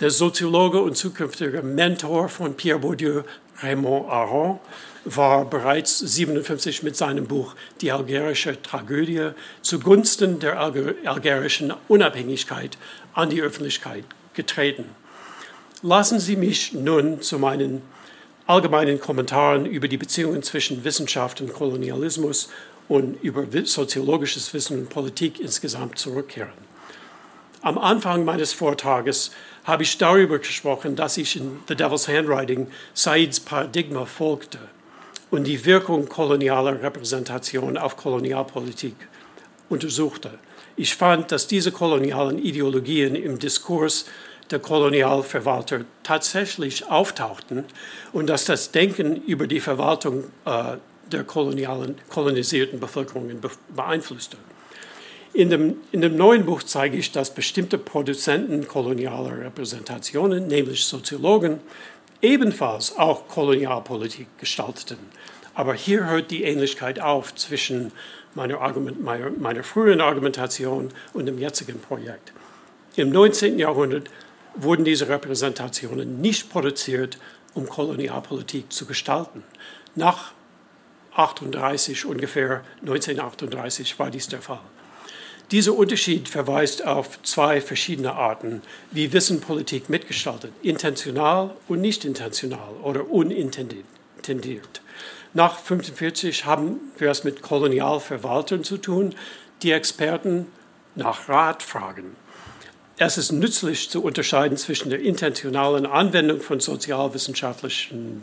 Der 0.00 0.10
Soziologe 0.10 0.80
und 0.80 0.96
zukünftige 0.96 1.62
Mentor 1.62 2.28
von 2.28 2.54
Pierre 2.54 2.78
Bourdieu, 2.78 3.22
Raymond 3.60 4.08
Aron, 4.08 4.58
war 5.04 5.44
bereits 5.44 6.00
1957 6.00 6.82
mit 6.82 6.96
seinem 6.96 7.26
Buch 7.26 7.54
Die 7.80 7.92
algerische 7.92 8.60
Tragödie 8.60 9.30
zugunsten 9.62 10.38
der 10.38 10.58
algerischen 10.58 11.72
Unabhängigkeit 11.88 12.78
an 13.14 13.30
die 13.30 13.40
Öffentlichkeit 13.40 14.04
getreten. 14.34 14.84
Lassen 15.82 16.20
Sie 16.20 16.36
mich 16.36 16.72
nun 16.72 17.20
zu 17.20 17.38
meinen 17.38 17.82
allgemeinen 18.46 19.00
Kommentaren 19.00 19.66
über 19.66 19.88
die 19.88 19.96
Beziehungen 19.96 20.42
zwischen 20.42 20.84
Wissenschaft 20.84 21.40
und 21.40 21.52
Kolonialismus 21.52 22.50
und 22.88 23.22
über 23.22 23.46
soziologisches 23.64 24.52
Wissen 24.52 24.80
und 24.80 24.88
Politik 24.90 25.40
insgesamt 25.40 25.98
zurückkehren. 25.98 26.52
Am 27.62 27.78
Anfang 27.78 28.26
meines 28.26 28.52
Vortrages 28.52 29.30
habe 29.64 29.84
ich 29.84 29.96
darüber 29.96 30.38
gesprochen, 30.38 30.96
dass 30.96 31.16
ich 31.16 31.36
in 31.36 31.60
The 31.66 31.74
Devil's 31.74 32.08
Handwriting 32.08 32.66
Saids 32.92 33.40
Paradigma 33.40 34.04
folgte 34.04 34.58
und 35.30 35.44
die 35.44 35.64
Wirkung 35.64 36.06
kolonialer 36.06 36.82
Repräsentation 36.82 37.78
auf 37.78 37.96
Kolonialpolitik 37.96 38.94
untersuchte. 39.70 40.38
Ich 40.76 40.94
fand, 40.96 41.30
dass 41.30 41.46
diese 41.46 41.70
kolonialen 41.70 42.38
Ideologien 42.38 43.14
im 43.14 43.38
Diskurs 43.38 44.06
der 44.50 44.58
Kolonialverwalter 44.58 45.84
tatsächlich 46.02 46.86
auftauchten 46.86 47.64
und 48.12 48.26
dass 48.26 48.44
das 48.44 48.72
Denken 48.72 49.16
über 49.16 49.46
die 49.46 49.60
Verwaltung 49.60 50.24
äh, 50.44 50.76
der 51.10 51.24
kolonialen, 51.24 51.96
kolonisierten 52.08 52.80
Bevölkerungen 52.80 53.40
beeinflusste. 53.74 54.36
In 55.32 55.50
dem, 55.50 55.76
in 55.92 56.00
dem 56.00 56.16
neuen 56.16 56.44
Buch 56.44 56.62
zeige 56.62 56.96
ich, 56.96 57.10
dass 57.10 57.34
bestimmte 57.34 57.78
Produzenten 57.78 58.68
kolonialer 58.68 59.38
Repräsentationen, 59.40 60.46
nämlich 60.46 60.84
Soziologen, 60.84 61.60
ebenfalls 62.22 62.96
auch 62.96 63.28
Kolonialpolitik 63.28 64.26
gestalteten. 64.38 64.98
Aber 65.54 65.74
hier 65.74 66.06
hört 66.06 66.30
die 66.30 66.44
Ähnlichkeit 66.44 67.00
auf 67.00 67.34
zwischen 67.34 67.92
meiner, 68.34 68.60
Argument, 68.60 69.02
meiner, 69.02 69.30
meiner 69.30 69.62
früheren 69.62 70.00
Argumentation 70.00 70.90
und 71.12 71.26
dem 71.26 71.38
jetzigen 71.38 71.80
Projekt. 71.80 72.32
Im 72.96 73.10
19. 73.10 73.58
Jahrhundert 73.58 74.10
wurden 74.54 74.84
diese 74.84 75.08
Repräsentationen 75.08 76.20
nicht 76.20 76.50
produziert, 76.50 77.18
um 77.54 77.68
Kolonialpolitik 77.68 78.72
zu 78.72 78.86
gestalten. 78.86 79.42
Nach 79.94 80.32
38 81.14 82.04
ungefähr 82.06 82.62
1938 82.80 83.98
war 83.98 84.10
dies 84.10 84.28
der 84.28 84.42
Fall. 84.42 84.60
Dieser 85.50 85.74
Unterschied 85.74 86.28
verweist 86.28 86.86
auf 86.86 87.22
zwei 87.22 87.60
verschiedene 87.60 88.14
Arten, 88.14 88.62
wie 88.90 89.12
Wissen 89.12 89.40
Politik 89.40 89.90
mitgestaltet, 89.90 90.52
intentional 90.62 91.54
und 91.68 91.80
nicht 91.80 92.04
intentional 92.04 92.72
oder 92.82 93.10
unintendiert. 93.10 93.84
Nach 95.36 95.58
1945 95.58 96.46
haben 96.46 96.78
wir 96.96 97.10
es 97.10 97.24
mit 97.24 97.42
Kolonialverwaltern 97.42 98.62
zu 98.62 98.78
tun, 98.78 99.16
die 99.62 99.72
Experten 99.72 100.46
nach 100.94 101.28
Rat 101.28 101.60
fragen. 101.60 102.14
Es 102.98 103.18
ist 103.18 103.32
nützlich 103.32 103.90
zu 103.90 104.04
unterscheiden 104.04 104.56
zwischen 104.56 104.90
der 104.90 105.00
intentionalen 105.00 105.86
Anwendung 105.86 106.40
von 106.40 106.60
sozialwissenschaftlichen 106.60 108.22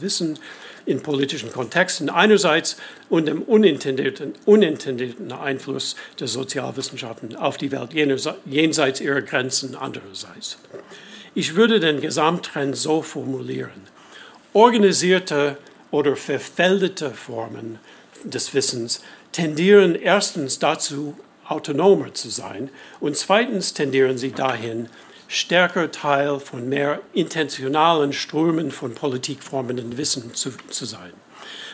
Wissen 0.00 0.38
in 0.84 1.00
politischen 1.00 1.52
Kontexten 1.52 2.10
einerseits 2.10 2.76
und 3.08 3.28
dem 3.28 3.42
unintendierten, 3.42 4.32
unintendierten 4.46 5.30
Einfluss 5.30 5.94
der 6.18 6.26
Sozialwissenschaften 6.26 7.36
auf 7.36 7.56
die 7.56 7.70
Welt 7.70 7.92
jenseits 7.92 9.00
ihrer 9.00 9.22
Grenzen 9.22 9.76
andererseits. 9.76 10.58
Ich 11.36 11.54
würde 11.54 11.78
den 11.78 12.00
Gesamttrend 12.00 12.76
so 12.76 13.02
formulieren. 13.02 13.86
Organisierte 14.52 15.56
oder 15.90 16.16
verfeldete 16.16 17.10
Formen 17.10 17.78
des 18.24 18.54
Wissens 18.54 19.02
tendieren 19.32 19.94
erstens 19.94 20.58
dazu, 20.58 21.16
autonomer 21.46 22.14
zu 22.14 22.30
sein 22.30 22.70
und 23.00 23.16
zweitens 23.16 23.74
tendieren 23.74 24.18
sie 24.18 24.32
dahin, 24.32 24.88
stärker 25.26 25.90
Teil 25.90 26.40
von 26.40 26.68
mehr 26.68 27.00
intentionalen 27.12 28.12
Strömen 28.12 28.70
von 28.70 28.94
politikformenden 28.94 29.96
Wissen 29.96 30.34
zu, 30.34 30.50
zu 30.70 30.84
sein. 30.84 31.12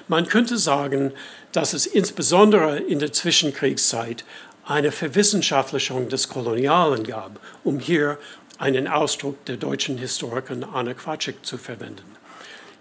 Man 0.09 0.29
könnte 0.29 0.57
sagen, 0.57 1.13
dass 1.53 1.73
es 1.73 1.87
insbesondere 1.87 2.79
in 2.79 2.99
der 2.99 3.13
Zwischenkriegszeit 3.13 4.25
eine 4.65 4.93
Verwissenschaftlichung 4.93 6.09
des 6.09 6.29
Kolonialen 6.29 7.05
gab, 7.05 7.41
um 7.65 7.81
hier 7.81 8.19
einen 8.59 8.89
Ausdruck 8.89 9.45
der 9.47 9.57
deutschen 9.57 9.99
Historikerin 9.99 10.65
Anne 10.65 10.95
Quatschik 10.95 11.45
zu 11.45 11.57
verwenden. 11.57 12.16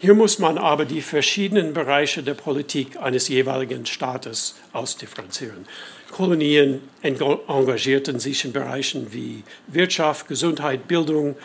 Hier 0.06 0.14
muss 0.14 0.38
man 0.38 0.60
aber 0.60 0.86
die 0.86 1.02
verschiedenen 1.02 1.74
Bereiche 1.74 2.22
der 2.22 2.36
Politik 2.36 2.96
eines 3.02 3.28
jeweiligen 3.28 3.88
Staates 3.88 4.54
ausdifferenzieren. 4.72 5.66
Kolonien 6.12 6.82
engagierten 7.02 8.20
sich 8.20 8.46
in 8.46 8.54
Bereichen 8.54 9.12
wie 9.14 9.42
Wirtschaft, 9.66 10.28
Gesundheit, 10.28 10.88
Bildung 10.88 11.36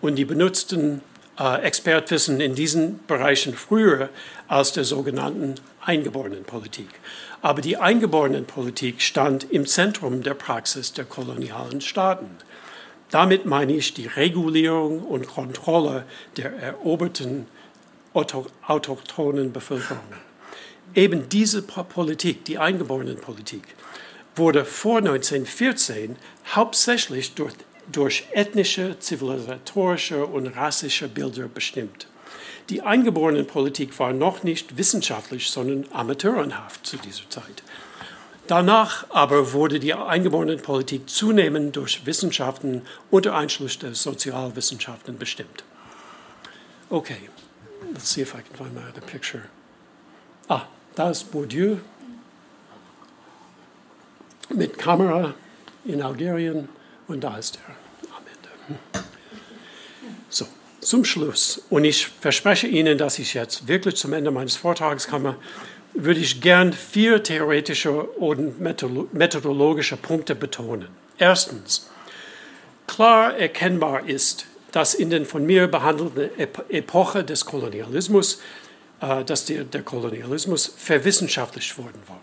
und 0.00 0.16
die 0.16 0.24
benutzten 0.24 1.02
äh, 1.38 1.62
Expertwissen 1.62 2.40
in 2.40 2.56
diesen 2.56 2.98
Bereichen 3.06 3.54
früher 3.54 4.08
als 4.48 4.72
der 4.72 4.82
sogenannten 4.82 5.54
eingeborenen 5.80 6.42
Politik. 6.42 6.88
Aber 7.42 7.60
die 7.60 7.76
eingeborenen 7.76 8.44
Politik 8.44 9.02
stand 9.02 9.52
im 9.52 9.66
Zentrum 9.66 10.24
der 10.24 10.34
Praxis 10.34 10.92
der 10.92 11.04
kolonialen 11.04 11.80
Staaten. 11.80 12.30
Damit 13.12 13.46
meine 13.46 13.74
ich 13.74 13.94
die 13.94 14.08
Regulierung 14.08 14.98
und 14.98 15.28
Kontrolle 15.28 16.06
der 16.36 16.52
eroberten 16.54 17.46
autochthonen 18.12 19.52
Bevölkerung. 19.52 20.00
Eben 20.94 21.28
diese 21.28 21.62
Politik, 21.62 22.44
die 22.44 22.58
eingeborenen 22.58 23.16
Politik, 23.16 23.62
wurde 24.34 24.64
vor 24.64 24.98
1914 24.98 26.16
hauptsächlich 26.54 27.34
durch, 27.34 27.54
durch 27.90 28.26
ethnische, 28.32 28.98
zivilisatorische 28.98 30.26
und 30.26 30.48
rassische 30.48 31.08
Bilder 31.08 31.48
bestimmt. 31.48 32.06
Die 32.68 32.82
Eingeborenenpolitik 32.82 33.98
war 33.98 34.12
noch 34.12 34.42
nicht 34.44 34.76
wissenschaftlich, 34.76 35.50
sondern 35.50 35.86
amateurenhaft 35.92 36.86
zu 36.86 36.96
dieser 36.98 37.28
Zeit. 37.28 37.62
Danach 38.46 39.06
aber 39.10 39.52
wurde 39.52 39.78
die 39.78 39.94
Eingeborenenpolitik 39.94 41.08
zunehmend 41.08 41.76
durch 41.76 42.04
Wissenschaften 42.04 42.82
unter 43.10 43.34
Einschluss 43.36 43.78
der 43.78 43.94
Sozialwissenschaften 43.94 45.18
bestimmt. 45.18 45.64
Okay, 46.88 47.30
let's 47.92 48.08
see 48.08 48.22
if 48.22 48.34
I 48.34 48.42
can 48.42 48.54
find 48.56 48.74
my 48.74 48.82
other 48.82 49.00
picture. 49.00 49.44
Ah, 50.48 50.66
da 50.94 51.10
ist 51.10 51.30
Bourdieu 51.30 51.78
mit 54.54 54.78
Kamera 54.78 55.34
in 55.84 56.02
Algerien 56.02 56.68
und 57.08 57.20
da 57.20 57.36
ist 57.36 57.58
er 57.66 57.74
am 58.16 58.22
Ende. 58.26 59.04
So, 60.28 60.46
zum 60.80 61.04
Schluss, 61.04 61.62
und 61.70 61.84
ich 61.84 62.06
verspreche 62.06 62.66
Ihnen, 62.66 62.98
dass 62.98 63.18
ich 63.18 63.34
jetzt 63.34 63.68
wirklich 63.68 63.96
zum 63.96 64.12
Ende 64.12 64.30
meines 64.30 64.56
Vortrags 64.56 65.08
komme, 65.08 65.36
würde 65.92 66.20
ich 66.20 66.40
gern 66.40 66.72
vier 66.72 67.22
theoretische 67.22 67.92
und 68.02 68.60
methodologische 68.60 69.96
Punkte 69.96 70.34
betonen. 70.34 70.88
Erstens, 71.18 71.90
klar 72.86 73.36
erkennbar 73.36 74.08
ist, 74.08 74.46
dass 74.72 74.94
in 74.94 75.10
den 75.10 75.26
von 75.26 75.44
mir 75.44 75.66
behandelten 75.66 76.30
Epoche 76.68 77.24
des 77.24 77.44
Kolonialismus, 77.44 78.40
äh, 79.00 79.24
dass 79.24 79.44
der, 79.44 79.64
der 79.64 79.82
Kolonialismus 79.82 80.72
verwissenschaftlicht 80.76 81.76
worden 81.78 82.00
war. 82.06 82.20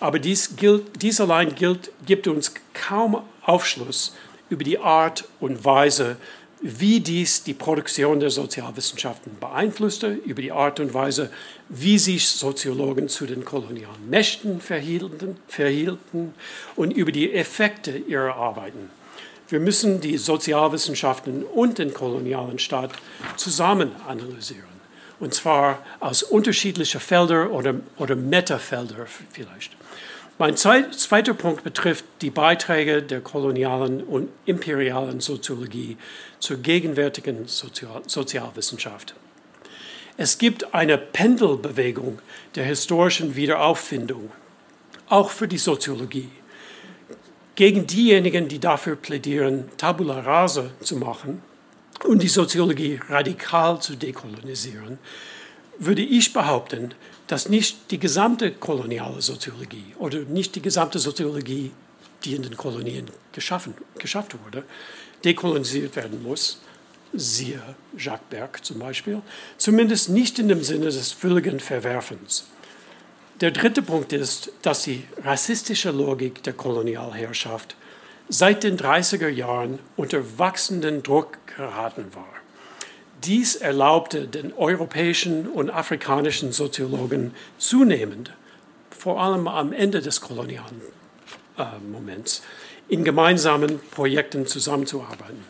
Aber 0.00 0.18
dies, 0.18 0.56
gilt, 0.56 1.02
dies 1.02 1.20
allein 1.20 1.54
gilt, 1.54 1.90
gibt 2.06 2.28
uns 2.28 2.52
kaum 2.72 3.22
Aufschluss 3.42 4.14
über 4.48 4.64
die 4.64 4.78
Art 4.78 5.24
und 5.40 5.64
Weise, 5.64 6.16
wie 6.60 7.00
dies 7.00 7.44
die 7.44 7.54
Produktion 7.54 8.18
der 8.18 8.30
Sozialwissenschaften 8.30 9.38
beeinflusste, 9.38 10.08
über 10.08 10.42
die 10.42 10.52
Art 10.52 10.80
und 10.80 10.92
Weise, 10.92 11.30
wie 11.68 11.98
sich 11.98 12.28
Soziologen 12.28 13.08
zu 13.08 13.26
den 13.26 13.44
kolonialen 13.44 14.10
Mächten 14.10 14.60
verhielten, 14.60 15.36
verhielten 15.46 16.34
und 16.74 16.90
über 16.90 17.12
die 17.12 17.32
Effekte 17.32 17.96
ihrer 17.96 18.34
Arbeiten. 18.34 18.90
Wir 19.48 19.60
müssen 19.60 20.00
die 20.00 20.18
Sozialwissenschaften 20.18 21.42
und 21.42 21.78
den 21.78 21.94
kolonialen 21.94 22.58
Staat 22.58 22.92
zusammen 23.36 23.92
analysieren. 24.06 24.78
Und 25.20 25.34
zwar 25.34 25.84
aus 26.00 26.22
unterschiedlichen 26.22 27.00
Feldern 27.00 27.48
oder, 27.48 27.74
oder 27.96 28.14
Metafelder 28.14 29.06
vielleicht. 29.32 29.72
Mein 30.38 30.56
zweiter 30.56 31.34
Punkt 31.34 31.64
betrifft 31.64 32.04
die 32.20 32.30
Beiträge 32.30 33.02
der 33.02 33.20
kolonialen 33.20 34.04
und 34.04 34.28
imperialen 34.46 35.18
Soziologie 35.18 35.96
zur 36.38 36.58
gegenwärtigen 36.58 37.48
Sozial 37.48 38.02
Sozialwissenschaft. 38.06 39.16
Es 40.16 40.38
gibt 40.38 40.74
eine 40.74 40.98
Pendelbewegung 40.98 42.20
der 42.54 42.64
historischen 42.64 43.34
Wiederauffindung, 43.34 44.30
auch 45.08 45.30
für 45.30 45.48
die 45.48 45.58
Soziologie. 45.58 46.28
Gegen 47.58 47.88
diejenigen, 47.88 48.46
die 48.46 48.60
dafür 48.60 48.94
plädieren, 48.94 49.68
Tabula 49.78 50.20
rasa 50.20 50.70
zu 50.80 50.94
machen 50.94 51.42
und 52.04 52.22
die 52.22 52.28
Soziologie 52.28 53.00
radikal 53.08 53.80
zu 53.80 53.96
dekolonisieren, 53.96 55.00
würde 55.76 56.02
ich 56.02 56.32
behaupten, 56.32 56.94
dass 57.26 57.48
nicht 57.48 57.90
die 57.90 57.98
gesamte 57.98 58.52
koloniale 58.52 59.20
Soziologie 59.20 59.86
oder 59.98 60.20
nicht 60.20 60.54
die 60.54 60.62
gesamte 60.62 61.00
Soziologie, 61.00 61.72
die 62.24 62.36
in 62.36 62.42
den 62.42 62.56
Kolonien 62.56 63.10
geschaffen, 63.32 63.74
geschafft 63.98 64.36
wurde, 64.44 64.62
dekolonisiert 65.24 65.96
werden 65.96 66.22
muss, 66.22 66.60
siehe 67.12 67.60
Jacques 67.96 68.28
Berg 68.30 68.64
zum 68.64 68.78
Beispiel, 68.78 69.20
zumindest 69.56 70.10
nicht 70.10 70.38
in 70.38 70.46
dem 70.46 70.62
Sinne 70.62 70.84
des 70.84 71.10
völligen 71.10 71.58
Verwerfens. 71.58 72.46
Der 73.40 73.52
dritte 73.52 73.82
Punkt 73.82 74.12
ist, 74.12 74.50
dass 74.62 74.82
die 74.82 75.04
rassistische 75.22 75.92
Logik 75.92 76.42
der 76.42 76.54
Kolonialherrschaft 76.54 77.76
seit 78.28 78.64
den 78.64 78.76
30er 78.76 79.28
Jahren 79.28 79.78
unter 79.96 80.38
wachsenden 80.38 81.04
Druck 81.04 81.38
geraten 81.56 82.06
war. 82.14 82.26
Dies 83.22 83.54
erlaubte 83.54 84.26
den 84.26 84.52
europäischen 84.52 85.46
und 85.46 85.70
afrikanischen 85.70 86.50
Soziologen 86.50 87.32
zunehmend, 87.58 88.32
vor 88.90 89.20
allem 89.20 89.46
am 89.46 89.72
Ende 89.72 90.00
des 90.00 90.20
kolonialen 90.20 90.82
äh, 91.58 91.64
Moments, 91.92 92.42
in 92.88 93.04
gemeinsamen 93.04 93.78
Projekten 93.92 94.48
zusammenzuarbeiten. 94.48 95.44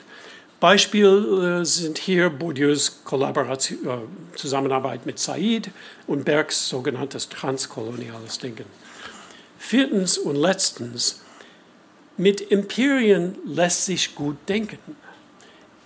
Beispiele 0.61 1.65
sind 1.65 1.99
hier 1.99 2.31
Bourdieus 2.31 3.05
Kollaboration, 3.05 3.79
äh, 3.87 4.37
Zusammenarbeit 4.37 5.07
mit 5.07 5.19
Said 5.19 5.71
und 6.09 6.25
Bergs 6.25 6.69
sogenanntes 6.69 7.29
transkoloniales 7.29 8.39
Denken. 8.39 8.65
Viertens 9.59 10.19
und 10.19 10.35
letztens, 10.35 11.21
mit 12.17 12.41
Imperien 12.41 13.37
lässt 13.45 13.85
sich 13.85 14.17
gut 14.17 14.37
denken. 14.49 14.97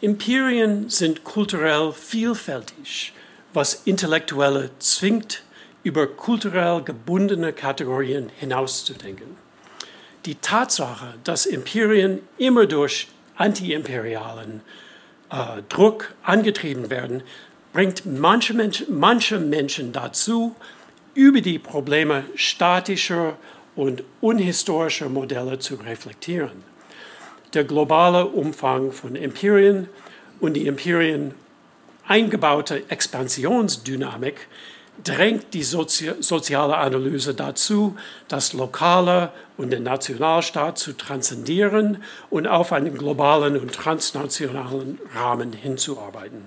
Imperien 0.01 0.89
sind 0.89 1.23
kulturell 1.23 1.93
vielfältig, 1.93 3.13
was 3.53 3.83
Intellektuelle 3.85 4.71
zwingt, 4.79 5.43
über 5.83 6.07
kulturell 6.07 6.83
gebundene 6.83 7.53
Kategorien 7.53 8.31
hinauszudenken. 8.39 9.37
Die 10.25 10.37
Tatsache, 10.37 11.15
dass 11.25 11.45
Imperien 11.45 12.21
immer 12.39 12.67
durch 12.67 13.09
antiimperialen 13.37 14.61
äh, 15.31 15.63
Druck 15.69 16.15
angetrieben 16.23 16.91
werden, 16.91 17.23
bringt 17.73 18.05
manche 18.07 18.55
Menschen, 18.55 18.99
manche 18.99 19.39
Menschen 19.39 19.93
dazu, 19.93 20.55
über 21.15 21.41
die 21.41 21.59
Probleme 21.59 22.25
statischer 22.35 23.37
und 23.77 24.03
unhistorischer 24.21 25.09
Modelle 25.09 25.59
zu 25.59 25.77
reflektieren. 25.77 26.65
Der 27.55 27.65
globale 27.65 28.27
Umfang 28.27 28.93
von 28.93 29.15
Imperien 29.15 29.89
und 30.41 30.55
die 30.55 30.67
Imperien 30.67 31.35
eingebaute 32.07 32.89
Expansionsdynamik 32.91 34.49
drängt 35.03 35.55
die 35.55 35.63
Sozi 35.63 36.13
soziale 36.21 36.77
Analyse 36.77 37.35
dazu, 37.35 37.97
das 38.29 38.53
Lokale 38.53 39.33
und 39.57 39.71
den 39.71 39.83
Nationalstaat 39.83 40.79
zu 40.79 40.93
transzendieren 40.93 42.03
und 42.31 42.47
auf 42.47 42.73
einen 42.73 42.97
globalen 42.97 43.59
und 43.59 43.73
transnationalen 43.73 44.99
Rahmen 45.15 45.53
hinzuarbeiten. 45.53 46.45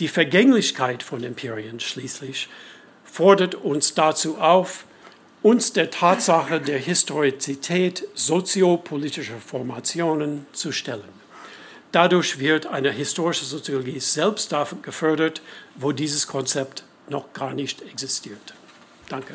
Die 0.00 0.08
Vergänglichkeit 0.08 1.02
von 1.02 1.22
Imperien 1.22 1.78
schließlich 1.78 2.48
fordert 3.04 3.54
uns 3.54 3.94
dazu 3.94 4.38
auf, 4.38 4.84
uns 5.42 5.72
der 5.72 5.90
Tatsache 5.90 6.60
der 6.60 6.78
Historizität 6.78 8.06
soziopolitischer 8.14 9.38
Formationen 9.38 10.46
zu 10.52 10.72
stellen. 10.72 11.20
Dadurch 11.92 12.38
wird 12.38 12.66
eine 12.66 12.90
historische 12.92 13.44
Soziologie 13.44 14.00
selbst 14.00 14.54
gefördert, 14.82 15.42
wo 15.76 15.92
dieses 15.92 16.26
Konzept 16.26 16.84
noch 17.10 17.32
gar 17.32 17.52
nicht 17.54 17.82
existiert. 17.82 18.54
Danke. 19.08 19.34